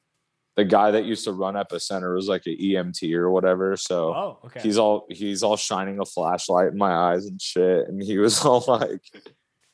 the 0.57 0.65
guy 0.65 0.91
that 0.91 1.05
used 1.05 1.25
to 1.25 1.33
run 1.33 1.55
epicenter 1.55 2.15
was 2.15 2.29
like 2.29 2.47
an 2.47 2.57
emt 2.59 3.03
or 3.15 3.31
whatever. 3.31 3.77
So 3.77 4.15
Oh, 4.15 4.39
okay. 4.47 4.61
he's 4.61 4.79
all 4.79 5.07
he's 5.11 5.43
all 5.43 5.57
shining 5.57 6.01
a 6.01 6.05
flashlight 6.07 6.69
in 6.73 6.79
my 6.79 6.93
eyes 6.93 7.27
and 7.27 7.41
shit. 7.41 7.89
And 7.89 8.03
he 8.03 8.17
was 8.19 8.41
all 8.45 8.65
like 8.67 9.03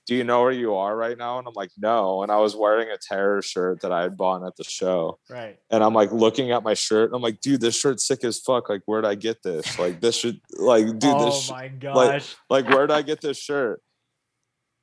do 0.04 0.16
you 0.16 0.24
know 0.24 0.42
where 0.42 0.50
you 0.50 0.74
are 0.74 0.96
right 0.96 1.16
now? 1.16 1.38
And 1.38 1.46
i'm 1.46 1.54
like 1.54 1.70
no. 1.78 2.24
And 2.24 2.32
i 2.32 2.36
was 2.38 2.56
wearing 2.56 2.88
a 2.90 2.96
terror 3.00 3.40
shirt 3.42 3.80
that 3.82 3.92
i 3.92 4.02
had 4.02 4.16
bought 4.16 4.44
at 4.44 4.56
the 4.56 4.64
show. 4.64 5.20
Right. 5.30 5.56
and 5.70 5.84
i'm 5.84 5.94
like 5.94 6.10
looking 6.10 6.50
at 6.50 6.64
my 6.64 6.74
shirt 6.74 7.10
and 7.10 7.14
i'm 7.14 7.22
like 7.22 7.40
dude 7.40 7.60
this 7.60 7.78
shirt's 7.78 8.04
sick 8.04 8.24
as 8.24 8.40
fuck. 8.40 8.68
Like 8.68 8.82
where'd 8.86 9.04
i 9.06 9.14
get 9.14 9.40
this? 9.44 9.78
Like 9.78 10.00
this 10.00 10.16
should 10.16 10.40
like 10.58 10.86
dude 10.98 11.04
oh 11.04 11.26
this 11.26 11.48
my 11.50 11.68
gosh. 11.68 12.34
like 12.50 12.68
where'd 12.68 12.90
i 12.90 13.02
get 13.02 13.20
this 13.20 13.38
shirt? 13.38 13.80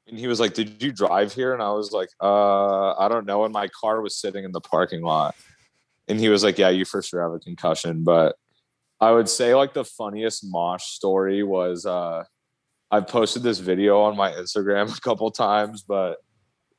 And 0.07 0.17
he 0.17 0.27
was 0.27 0.39
like 0.39 0.53
did 0.53 0.81
you 0.81 0.93
drive 0.93 1.33
here? 1.33 1.53
And 1.53 1.61
i 1.61 1.71
was 1.71 1.91
like 1.91 2.09
uh 2.23 2.93
i 2.93 3.09
don't 3.09 3.25
know. 3.25 3.43
And 3.43 3.51
my 3.51 3.67
car 3.67 3.99
was 4.01 4.15
sitting 4.15 4.45
in 4.45 4.53
the 4.53 4.61
parking 4.61 5.01
lot 5.01 5.35
and 6.09 6.19
he 6.19 6.27
was 6.27 6.43
like 6.43 6.57
yeah 6.57 6.69
you 6.69 6.83
for 6.83 7.01
sure 7.01 7.21
have 7.21 7.31
a 7.31 7.39
concussion. 7.39 8.03
But 8.03 8.35
i 8.99 9.11
would 9.11 9.29
say 9.29 9.55
like 9.55 9.73
the 9.73 9.85
funniest 9.85 10.43
mosh 10.45 10.83
story 10.83 11.41
was 11.41 11.85
uh 11.85 12.23
i've 12.91 13.07
posted 13.07 13.43
this 13.43 13.59
video 13.59 14.01
on 14.01 14.17
my 14.17 14.31
instagram 14.31 14.93
a 14.97 15.01
couple 15.01 15.31
times 15.31 15.83
but 15.87 16.17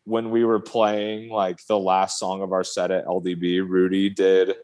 when 0.05 0.31
we 0.31 0.45
were 0.45 0.61
playing 0.61 1.31
like 1.31 1.59
the 1.67 1.79
last 1.79 2.19
song 2.19 2.43
of 2.43 2.53
our 2.53 2.65
set 2.65 2.91
at 2.91 3.07
ldb 3.07 3.67
rudy 3.67 4.11
did 4.11 4.55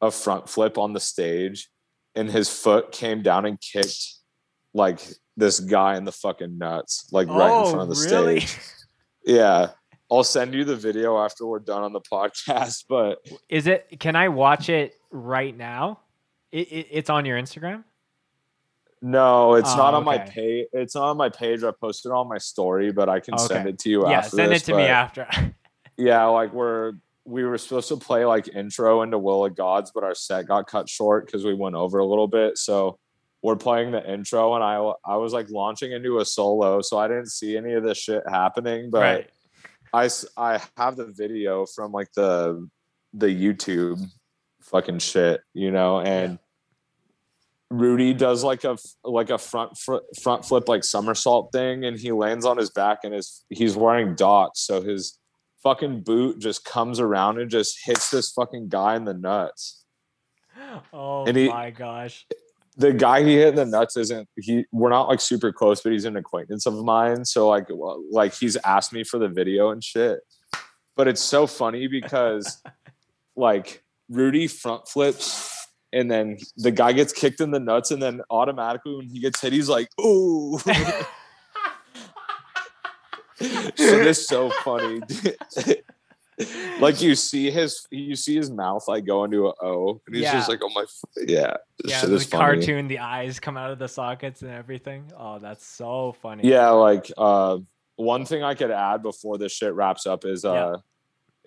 a 0.00 0.10
front 0.10 0.48
flip 0.48 0.78
on 0.78 0.92
the 0.92 1.00
stage 1.00 1.68
and 2.14 2.30
his 2.30 2.48
foot 2.48 2.90
came 2.92 3.22
down 3.22 3.46
and 3.46 3.60
kicked 3.60 4.14
like 4.74 5.00
this 5.36 5.60
guy 5.60 5.96
in 5.96 6.04
the 6.04 6.12
fucking 6.12 6.58
nuts 6.58 7.08
like 7.12 7.28
right 7.28 7.46
in 7.46 7.66
oh, 7.66 7.70
front 7.70 7.90
of 7.90 7.96
the 7.96 8.08
really? 8.10 8.40
stage. 8.40 8.60
Yeah 9.24 9.70
i'll 10.10 10.24
send 10.24 10.54
you 10.54 10.64
the 10.64 10.76
video 10.76 11.18
after 11.18 11.46
we're 11.46 11.58
done 11.58 11.82
on 11.82 11.92
the 11.92 12.00
podcast 12.00 12.84
but 12.88 13.18
Is 13.48 13.66
it? 13.66 13.98
Can 14.00 14.16
I 14.16 14.28
watch 14.28 14.68
it 14.68 14.94
right 15.10 15.56
now? 15.56 16.00
It, 16.52 16.68
it, 16.72 16.86
it's 16.90 17.10
on 17.10 17.24
your 17.26 17.38
Instagram. 17.38 17.84
no 19.02 19.54
it's 19.54 19.72
Oh, 19.72 19.76
not 19.76 19.94
on 19.94 20.04
my 20.04 20.18
page 20.18 20.66
it's 20.72 20.94
not 20.94 21.08
on 21.10 21.16
my 21.16 21.28
page 21.28 21.62
i 21.62 21.70
posted 21.70 22.12
on 22.12 22.28
my 22.28 22.38
story 22.38 22.92
but 22.92 23.08
i 23.08 23.20
can 23.20 23.36
send 23.38 23.68
it 23.68 23.78
to 23.80 23.90
you 23.90 24.08
yeah, 24.08 24.20
send 24.22 24.52
this, 24.52 24.62
it 24.62 24.66
to 24.66 24.76
me 24.76 24.84
after. 24.84 25.26
yeah 25.96 26.24
like 26.24 26.52
we're 26.52 26.92
we 27.24 27.44
were 27.44 27.58
supposed 27.58 27.88
to 27.88 27.96
play 27.96 28.24
like 28.24 28.48
intro 28.54 29.02
into 29.02 29.18
will 29.18 29.44
of 29.44 29.54
gods 29.56 29.90
but 29.94 30.04
our 30.04 30.14
set 30.14 30.46
got 30.46 30.66
cut 30.66 30.88
short 30.88 31.26
because 31.26 31.44
we 31.44 31.52
went 31.54 31.74
over 31.74 31.98
a 31.98 32.06
little 32.06 32.28
bit 32.28 32.56
so 32.56 32.98
we're 33.42 33.56
playing 33.56 33.90
the 33.92 34.10
intro 34.12 34.54
and 34.54 34.64
i 34.64 34.76
i 35.04 35.16
was 35.16 35.32
like 35.32 35.50
launching 35.50 35.92
into 35.92 36.18
a 36.20 36.24
solo 36.24 36.80
so 36.80 36.96
i 36.98 37.06
didn't 37.06 37.30
see 37.30 37.56
any 37.56 37.74
of 37.74 37.82
this 37.82 37.98
shit 37.98 38.22
happening 38.30 38.88
but 38.90 39.00
right. 39.00 39.30
I, 39.96 40.08
I 40.36 40.60
have 40.76 40.96
the 40.96 41.06
video 41.06 41.64
from 41.74 41.92
like 41.92 42.12
the 42.12 42.68
the 43.14 43.28
youtube 43.28 43.98
fucking 44.60 44.98
shit 44.98 45.40
you 45.54 45.70
know 45.70 46.00
and 46.00 46.38
rudy 47.70 48.12
does 48.12 48.44
like 48.44 48.64
a 48.64 48.76
like 49.04 49.30
a 49.30 49.38
front 49.38 49.76
fr- 49.78 50.04
front 50.20 50.44
flip 50.44 50.68
like 50.68 50.84
somersault 50.84 51.50
thing 51.52 51.84
and 51.84 51.98
he 51.98 52.12
lands 52.12 52.44
on 52.44 52.56
his 52.58 52.70
back 52.70 52.98
and 53.04 53.14
his 53.14 53.44
he's 53.48 53.74
wearing 53.76 54.14
docs 54.14 54.60
so 54.60 54.80
his 54.82 55.18
fucking 55.62 56.02
boot 56.02 56.38
just 56.38 56.64
comes 56.64 57.00
around 57.00 57.40
and 57.40 57.50
just 57.50 57.78
hits 57.84 58.10
this 58.10 58.30
fucking 58.32 58.68
guy 58.68 58.94
in 58.96 59.04
the 59.04 59.14
nuts 59.14 59.84
Oh 60.92 61.24
and 61.26 61.36
he- 61.36 61.48
my 61.48 61.70
gosh. 61.70 62.26
The 62.76 62.92
guy 62.92 63.22
he 63.22 63.36
hit 63.36 63.48
in 63.48 63.54
the 63.54 63.64
nuts 63.64 63.96
isn't 63.96 64.28
he 64.36 64.66
we're 64.70 64.90
not 64.90 65.08
like 65.08 65.20
super 65.20 65.50
close 65.52 65.80
but 65.80 65.92
he's 65.92 66.04
an 66.04 66.16
acquaintance 66.16 66.66
of 66.66 66.74
mine. 66.84 67.24
So 67.24 67.48
like 67.48 67.66
well, 67.70 68.02
like 68.10 68.34
he's 68.34 68.56
asked 68.56 68.92
me 68.92 69.04
for 69.04 69.18
the 69.18 69.28
video 69.28 69.70
and 69.70 69.82
shit. 69.82 70.20
But 70.94 71.08
it's 71.08 71.22
so 71.22 71.46
funny 71.46 71.86
because 71.86 72.62
like 73.36 73.82
rudy 74.08 74.46
front 74.46 74.88
flips 74.88 75.52
and 75.92 76.10
then 76.10 76.38
the 76.56 76.70
guy 76.70 76.92
gets 76.92 77.12
kicked 77.12 77.40
in 77.40 77.50
the 77.50 77.60
nuts 77.60 77.90
and 77.90 78.00
then 78.00 78.20
automatically 78.30 78.96
when 78.96 79.08
he 79.08 79.20
gets 79.20 79.40
hit 79.40 79.52
he's 79.52 79.68
like 79.68 79.88
ooh. 80.00 80.58
Shit 83.38 84.06
is 84.06 84.26
so 84.26 84.48
funny 84.64 85.02
like 86.80 87.00
you 87.00 87.14
see 87.14 87.50
his 87.50 87.86
you 87.90 88.14
see 88.14 88.36
his 88.36 88.50
mouth 88.50 88.84
like 88.88 89.06
go 89.06 89.24
into 89.24 89.46
a 89.46 89.54
o 89.62 90.00
and 90.06 90.16
he's 90.16 90.30
just 90.30 90.48
like 90.48 90.60
oh 90.62 90.68
my 90.74 90.82
f- 90.82 91.26
yeah 91.28 91.56
yeah, 91.84 92.00
the 92.04 92.18
funny. 92.20 92.26
cartoon, 92.60 92.88
the 92.88 92.98
eyes 92.98 93.40
come 93.40 93.56
out 93.56 93.70
of 93.70 93.78
the 93.78 93.88
sockets 93.88 94.42
and 94.42 94.50
everything. 94.50 95.10
Oh, 95.18 95.38
that's 95.38 95.64
so 95.66 96.14
funny. 96.20 96.46
Yeah, 96.48 96.70
like 96.70 97.10
uh 97.16 97.58
one 97.96 98.26
thing 98.26 98.42
I 98.42 98.54
could 98.54 98.70
add 98.70 99.02
before 99.02 99.38
this 99.38 99.52
shit 99.52 99.72
wraps 99.74 100.06
up 100.06 100.24
is 100.26 100.44
uh 100.44 100.52
Yeah. 100.52 100.76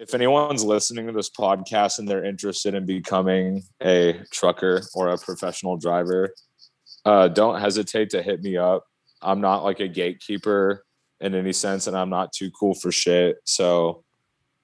if 0.04 0.14
anyone's 0.16 0.64
listening 0.64 1.06
to 1.08 1.12
this 1.14 1.30
podcast 1.30 2.00
and 2.00 2.08
they're 2.08 2.26
interested 2.26 2.74
in 2.74 2.86
becoming 2.86 3.62
a 3.84 4.22
trucker 4.32 4.82
or 4.96 5.10
a 5.10 5.18
professional 5.18 5.78
driver, 5.78 6.34
uh 7.06 7.28
don't 7.28 7.60
hesitate 7.60 8.10
to 8.12 8.24
hit 8.24 8.42
me 8.42 8.58
up. 8.58 8.86
I'm 9.22 9.42
not 9.42 9.64
like 9.64 9.82
a 9.82 9.88
gatekeeper 9.88 10.84
in 11.22 11.36
any 11.36 11.54
sense 11.54 11.86
and 11.86 11.96
I'm 11.98 12.10
not 12.10 12.32
too 12.34 12.50
cool 12.52 12.74
for 12.74 12.92
shit. 12.92 13.38
So 13.46 14.04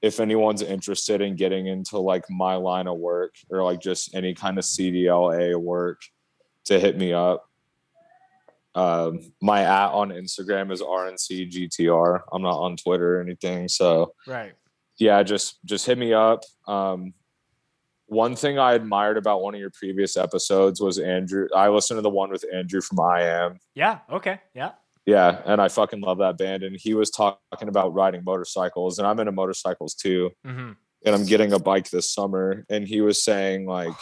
if 0.06 0.20
anyone's 0.20 0.62
interested 0.62 1.20
in 1.20 1.36
getting 1.36 1.66
into 1.66 1.98
like 1.98 2.24
my 2.30 2.54
line 2.54 2.86
of 2.88 2.96
work 3.00 3.34
or 3.50 3.64
like 3.64 3.80
just 3.82 4.14
any 4.14 4.36
kind 4.36 4.60
of 4.60 4.64
CDLA 4.64 5.60
work 5.60 6.02
to 6.66 6.80
hit 6.80 6.96
me 6.96 7.12
up. 7.12 7.50
Um, 8.76 9.20
my 9.42 9.62
at 9.62 9.92
on 9.94 10.10
Instagram 10.10 10.72
is 10.72 10.80
RNCGTR. 10.82 12.20
I'm 12.32 12.44
not 12.44 12.60
on 12.60 12.78
Twitter 12.78 13.18
or 13.18 13.22
anything. 13.22 13.68
So 13.68 14.14
Right. 14.28 14.54
yeah, 14.98 15.24
just 15.24 15.58
just 15.66 15.88
hit 15.88 15.98
me 15.98 16.14
up. 16.14 16.44
Um, 16.68 17.16
one 18.06 18.36
thing 18.36 18.60
I 18.60 18.74
admired 18.74 19.18
about 19.18 19.42
one 19.42 19.56
of 19.56 19.60
your 19.60 19.72
previous 19.72 20.18
episodes 20.18 20.80
was 20.80 21.00
Andrew. 21.00 21.48
I 21.56 21.70
listened 21.70 21.98
to 21.98 22.04
the 22.04 22.12
one 22.12 22.30
with 22.30 22.46
Andrew 22.54 22.80
from 22.82 23.00
I 23.00 23.24
Am. 23.24 23.58
Yeah. 23.74 24.00
Okay. 24.12 24.40
Yeah. 24.54 24.74
Yeah, 25.06 25.42
and 25.46 25.62
I 25.62 25.68
fucking 25.68 26.02
love 26.02 26.18
that 26.18 26.38
band. 26.38 26.64
And 26.64 26.76
he 26.80 26.96
was 26.96 27.12
talking 27.12 27.38
about 27.62 27.94
riding 27.94 28.24
motorcycles, 28.24 28.98
and 28.98 29.08
I'm 29.08 29.20
into 29.20 29.32
motorcycles 29.32 29.94
too. 29.94 30.32
Mm-hmm. 30.46 30.72
And 31.06 31.16
I'm 31.16 31.26
getting 31.26 31.54
a 31.54 31.60
bike 31.60 31.92
this 31.92 32.10
summer. 32.10 32.66
And 32.70 32.88
he 32.88 33.02
was 33.02 33.24
saying 33.24 33.68
like 33.68 33.94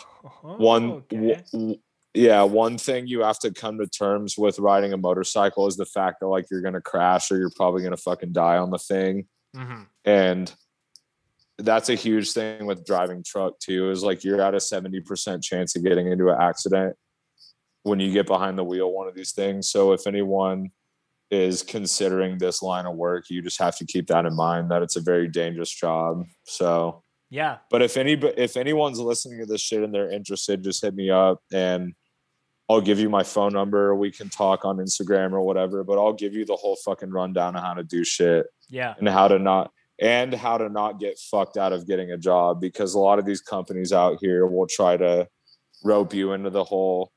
one, 0.42 1.04
w- 1.10 1.36
w- 1.52 1.80
yeah, 2.14 2.44
one 2.44 2.78
thing 2.78 3.08
you 3.08 3.22
have 3.22 3.40
to 3.40 3.52
come 3.52 3.78
to 3.80 3.88
terms 3.88 4.38
with 4.38 4.60
riding 4.60 4.94
a 4.94 4.98
motorcycle 4.98 5.68
is 5.68 5.76
the 5.76 5.86
fact 5.86 6.22
that 6.22 6.28
like 6.28 6.46
you're 6.50 6.62
gonna 6.62 6.80
crash 6.80 7.30
or 7.30 7.38
you're 7.38 7.52
probably 7.54 7.84
gonna 7.84 7.98
fucking 7.98 8.32
die 8.32 8.58
on 8.58 8.70
the 8.70 8.78
thing. 8.78 9.28
Mm-hmm. 9.54 9.84
And 10.06 10.54
that's 11.58 11.90
a 11.90 11.96
huge 11.96 12.32
thing 12.32 12.66
with 12.66 12.86
driving 12.86 13.24
truck 13.24 13.60
too. 13.60 13.92
Is 13.92 14.04
like 14.04 14.24
you're 14.24 14.42
at 14.42 14.54
a 14.54 14.58
70% 14.58 15.44
chance 15.44 15.76
of 15.76 15.84
getting 15.84 16.08
into 16.08 16.30
an 16.30 16.40
accident 16.40 16.96
when 17.84 18.00
you 18.00 18.14
get 18.14 18.28
behind 18.28 18.58
the 18.58 18.64
wheel 18.64 18.92
one 18.92 19.10
of 19.10 19.16
these 19.16 19.34
things. 19.34 19.70
So 19.70 19.92
if 19.92 20.08
anyone 20.08 20.72
is 21.34 21.64
considering 21.64 22.38
this 22.38 22.62
line 22.62 22.86
of 22.86 22.96
work, 22.96 23.30
you 23.30 23.42
just 23.42 23.60
have 23.60 23.76
to 23.78 23.86
keep 23.86 24.08
that 24.08 24.26
in 24.26 24.36
mind 24.36 24.70
that 24.72 24.84
it's 24.84 24.96
a 24.96 25.02
very 25.02 25.28
dangerous 25.28 25.72
job. 25.72 26.24
So 26.46 27.04
Yeah. 27.30 27.58
but 27.72 27.82
if 27.82 27.98
any 27.98 28.14
if 28.14 28.56
anyone's 28.58 29.00
listening 29.00 29.40
to 29.40 29.46
this 29.46 29.62
shit 29.62 29.82
and 29.84 29.94
they're 29.94 30.12
interested, 30.12 30.64
just 30.64 30.82
hit 30.84 30.94
me 30.94 31.10
up 31.10 31.42
and 31.52 31.94
I'll 32.70 32.82
give 32.82 33.00
you 33.00 33.10
my 33.10 33.24
phone 33.24 33.52
number. 33.54 33.94
We 33.96 34.12
can 34.12 34.30
talk 34.30 34.64
on 34.64 34.78
Instagram 34.78 35.34
or 35.34 35.42
whatever. 35.42 35.84
But 35.84 35.98
I'll 36.00 36.14
give 36.14 36.34
you 36.34 36.46
the 36.46 36.56
whole 36.56 36.78
fucking 36.78 37.10
rundown 37.10 37.56
of 37.56 37.64
how 37.64 37.74
to 37.74 37.84
do 37.84 38.04
shit 38.04 38.46
Yeah. 38.70 38.94
and 39.00 39.10
how 39.10 39.28
to 39.28 39.40
not 39.40 39.72
and 40.00 40.34
how 40.34 40.58
to 40.58 40.70
not 40.70 41.00
get 41.00 41.20
fucked 41.20 41.58
out 41.58 41.74
of 41.74 41.86
getting 41.88 42.12
a 42.12 42.18
job 42.18 42.60
because 42.62 42.94
a 42.94 43.00
lot 43.00 43.20
of 43.20 43.26
these 43.26 43.42
companies 43.42 43.92
out 43.94 44.18
here 44.22 44.46
will 44.48 44.66
try 44.68 44.98
to 44.98 45.28
rope 45.84 46.14
you 46.14 46.34
into 46.34 46.50
the 46.50 46.64
whole 46.64 47.12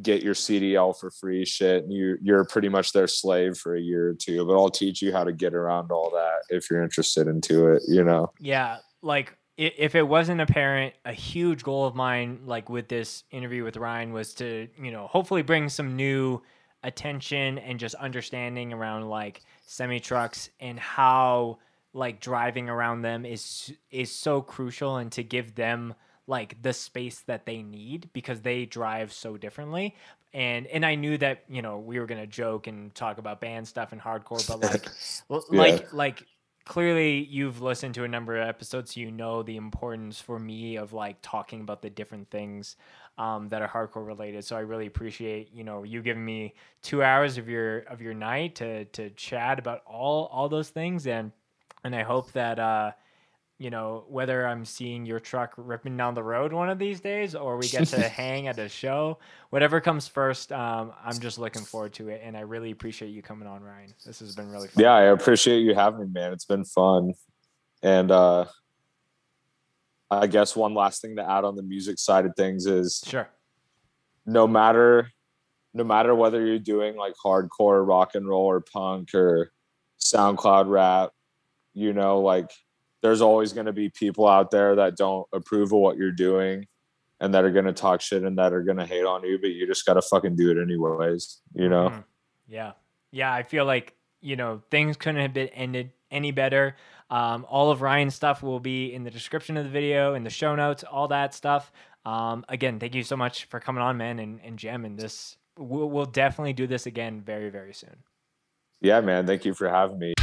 get 0.00 0.22
your 0.22 0.34
CDL 0.34 0.98
for 0.98 1.10
free 1.10 1.44
shit 1.44 1.84
and 1.84 1.92
you 1.92 2.16
you're 2.22 2.44
pretty 2.44 2.68
much 2.68 2.92
their 2.92 3.06
slave 3.06 3.58
for 3.58 3.74
a 3.74 3.80
year 3.80 4.08
or 4.08 4.14
two 4.14 4.46
but 4.46 4.54
I'll 4.54 4.70
teach 4.70 5.02
you 5.02 5.12
how 5.12 5.22
to 5.22 5.32
get 5.32 5.52
around 5.52 5.92
all 5.92 6.10
that 6.10 6.38
if 6.48 6.70
you're 6.70 6.82
interested 6.82 7.28
into 7.28 7.72
it 7.72 7.82
you 7.86 8.02
know? 8.02 8.32
Yeah, 8.38 8.78
like 9.02 9.36
if 9.58 9.94
it 9.94 10.02
wasn't 10.02 10.40
apparent, 10.40 10.94
a 11.04 11.12
huge 11.12 11.62
goal 11.62 11.84
of 11.84 11.94
mine, 11.94 12.40
like 12.46 12.70
with 12.70 12.88
this 12.88 13.24
interview 13.30 13.64
with 13.64 13.76
Ryan, 13.76 14.12
was 14.12 14.34
to 14.34 14.68
you 14.80 14.90
know 14.90 15.06
hopefully 15.06 15.42
bring 15.42 15.68
some 15.68 15.94
new 15.94 16.42
attention 16.82 17.58
and 17.58 17.78
just 17.78 17.94
understanding 17.96 18.72
around 18.72 19.08
like 19.08 19.42
semi 19.66 20.00
trucks 20.00 20.50
and 20.60 20.78
how 20.80 21.58
like 21.92 22.20
driving 22.20 22.68
around 22.68 23.02
them 23.02 23.26
is 23.26 23.72
is 23.90 24.10
so 24.10 24.40
crucial 24.40 24.96
and 24.96 25.12
to 25.12 25.22
give 25.22 25.54
them 25.54 25.94
like 26.26 26.62
the 26.62 26.72
space 26.72 27.20
that 27.20 27.46
they 27.46 27.62
need 27.62 28.10
because 28.12 28.42
they 28.42 28.64
drive 28.66 29.12
so 29.12 29.36
differently. 29.36 29.94
And 30.34 30.66
and 30.68 30.84
I 30.86 30.94
knew 30.94 31.18
that 31.18 31.44
you 31.48 31.62
know 31.62 31.78
we 31.78 31.98
were 32.00 32.06
gonna 32.06 32.26
joke 32.26 32.66
and 32.66 32.94
talk 32.94 33.18
about 33.18 33.40
band 33.40 33.68
stuff 33.68 33.92
and 33.92 34.00
hardcore 34.00 34.44
but 34.46 34.60
like 34.60 34.92
l- 35.30 35.46
Yeah. 35.50 35.80
like 35.80 35.88
like 35.92 36.26
clearly 36.64 37.18
you've 37.24 37.60
listened 37.60 37.94
to 37.94 38.04
a 38.04 38.08
number 38.08 38.36
of 38.40 38.46
episodes 38.48 38.94
so 38.94 39.00
you 39.00 39.10
know 39.10 39.42
the 39.42 39.56
importance 39.56 40.20
for 40.20 40.38
me 40.38 40.76
of 40.76 40.92
like 40.92 41.16
talking 41.20 41.60
about 41.60 41.82
the 41.82 41.90
different 41.90 42.30
things 42.30 42.76
um, 43.18 43.48
that 43.48 43.60
are 43.62 43.68
hardcore 43.68 44.06
related. 44.06 44.44
So 44.44 44.56
i 44.56 44.60
really 44.60 44.86
appreciate 44.86 45.52
you 45.52 45.64
know 45.64 45.82
you 45.82 46.02
giving 46.02 46.24
me 46.24 46.54
two 46.82 47.02
hours 47.02 47.36
of 47.38 47.48
your 47.48 47.80
of 47.80 48.00
your 48.00 48.14
night 48.14 48.54
to 48.56 48.84
to 48.86 49.10
chat 49.10 49.58
about 49.58 49.82
all 49.86 50.26
all 50.26 50.48
those 50.48 50.70
things. 50.70 51.06
And 51.06 51.32
and 51.84 51.94
i 51.94 52.02
hope 52.02 52.32
that 52.32 52.58
uh 52.58 52.92
you 53.62 53.70
know 53.70 54.04
whether 54.08 54.46
i'm 54.46 54.64
seeing 54.64 55.06
your 55.06 55.20
truck 55.20 55.52
ripping 55.56 55.96
down 55.96 56.14
the 56.14 56.22
road 56.22 56.52
one 56.52 56.68
of 56.68 56.78
these 56.78 57.00
days 57.00 57.34
or 57.34 57.56
we 57.56 57.68
get 57.68 57.86
to 57.86 58.00
hang 58.08 58.48
at 58.48 58.58
a 58.58 58.68
show 58.68 59.18
whatever 59.50 59.80
comes 59.80 60.08
first 60.08 60.50
um, 60.52 60.92
i'm 61.04 61.18
just 61.20 61.38
looking 61.38 61.62
forward 61.62 61.92
to 61.92 62.08
it 62.08 62.20
and 62.24 62.36
i 62.36 62.40
really 62.40 62.72
appreciate 62.72 63.10
you 63.10 63.22
coming 63.22 63.46
on 63.46 63.62
ryan. 63.62 63.94
This 64.04 64.18
has 64.18 64.34
been 64.34 64.50
really 64.50 64.68
fun. 64.68 64.82
Yeah 64.82 64.94
I 64.94 65.02
appreciate 65.02 65.60
you 65.60 65.74
having 65.74 66.00
me 66.00 66.06
man. 66.12 66.32
It's 66.32 66.44
been 66.44 66.64
fun. 66.64 67.12
And 67.82 68.10
uh 68.10 68.46
I 70.10 70.26
guess 70.26 70.54
one 70.54 70.74
last 70.74 71.00
thing 71.00 71.16
to 71.16 71.28
add 71.28 71.44
on 71.44 71.56
the 71.56 71.62
music 71.62 71.98
side 71.98 72.26
of 72.26 72.34
things 72.36 72.66
is 72.66 73.02
sure. 73.06 73.28
no 74.26 74.46
matter 74.46 75.08
no 75.72 75.84
matter 75.84 76.14
whether 76.14 76.44
you're 76.44 76.58
doing 76.58 76.96
like 76.96 77.14
hardcore 77.24 77.86
rock 77.86 78.14
and 78.14 78.28
roll 78.28 78.44
or 78.44 78.60
punk 78.60 79.14
or 79.14 79.52
SoundCloud 80.00 80.68
rap, 80.68 81.10
you 81.72 81.92
know, 81.92 82.20
like 82.20 82.50
there's 83.02 83.20
always 83.20 83.52
going 83.52 83.66
to 83.66 83.72
be 83.72 83.88
people 83.88 84.26
out 84.26 84.50
there 84.50 84.76
that 84.76 84.96
don't 84.96 85.26
approve 85.32 85.72
of 85.72 85.78
what 85.78 85.96
you're 85.96 86.12
doing 86.12 86.66
and 87.20 87.34
that 87.34 87.44
are 87.44 87.50
going 87.50 87.64
to 87.64 87.72
talk 87.72 88.00
shit 88.00 88.22
and 88.22 88.38
that 88.38 88.52
are 88.52 88.62
going 88.62 88.78
to 88.78 88.86
hate 88.86 89.04
on 89.04 89.24
you, 89.24 89.38
but 89.38 89.50
you 89.50 89.66
just 89.66 89.84
got 89.84 89.94
to 89.94 90.02
fucking 90.02 90.36
do 90.36 90.50
it 90.50 90.60
anyways, 90.60 91.40
you 91.54 91.68
know? 91.68 91.90
Mhm. 91.90 92.04
Yeah. 92.48 92.72
Yeah. 93.10 93.32
I 93.32 93.42
feel 93.42 93.64
like, 93.64 93.94
you 94.20 94.36
know, 94.36 94.62
things 94.70 94.96
couldn't 94.96 95.20
have 95.20 95.32
been 95.32 95.48
ended 95.48 95.92
any 96.10 96.30
better. 96.30 96.76
Um, 97.10 97.44
all 97.48 97.70
of 97.70 97.82
Ryan's 97.82 98.14
stuff 98.14 98.42
will 98.42 98.60
be 98.60 98.92
in 98.94 99.04
the 99.04 99.10
description 99.10 99.56
of 99.56 99.64
the 99.64 99.70
video, 99.70 100.14
in 100.14 100.24
the 100.24 100.30
show 100.30 100.54
notes, 100.54 100.82
all 100.84 101.08
that 101.08 101.34
stuff. 101.34 101.70
Um, 102.04 102.44
again, 102.48 102.80
thank 102.80 102.94
you 102.94 103.02
so 103.02 103.16
much 103.16 103.44
for 103.44 103.60
coming 103.60 103.82
on, 103.82 103.96
man, 103.96 104.18
and, 104.18 104.40
and 104.42 104.58
jamming 104.58 104.96
this. 104.96 105.36
We'll, 105.58 105.90
we'll 105.90 106.06
definitely 106.06 106.54
do 106.54 106.66
this 106.66 106.86
again 106.86 107.20
very, 107.20 107.50
very 107.50 107.74
soon. 107.74 107.96
Yeah, 108.80 109.00
man. 109.00 109.26
Thank 109.26 109.44
you 109.44 109.54
for 109.54 109.68
having 109.68 109.98
me. 109.98 110.14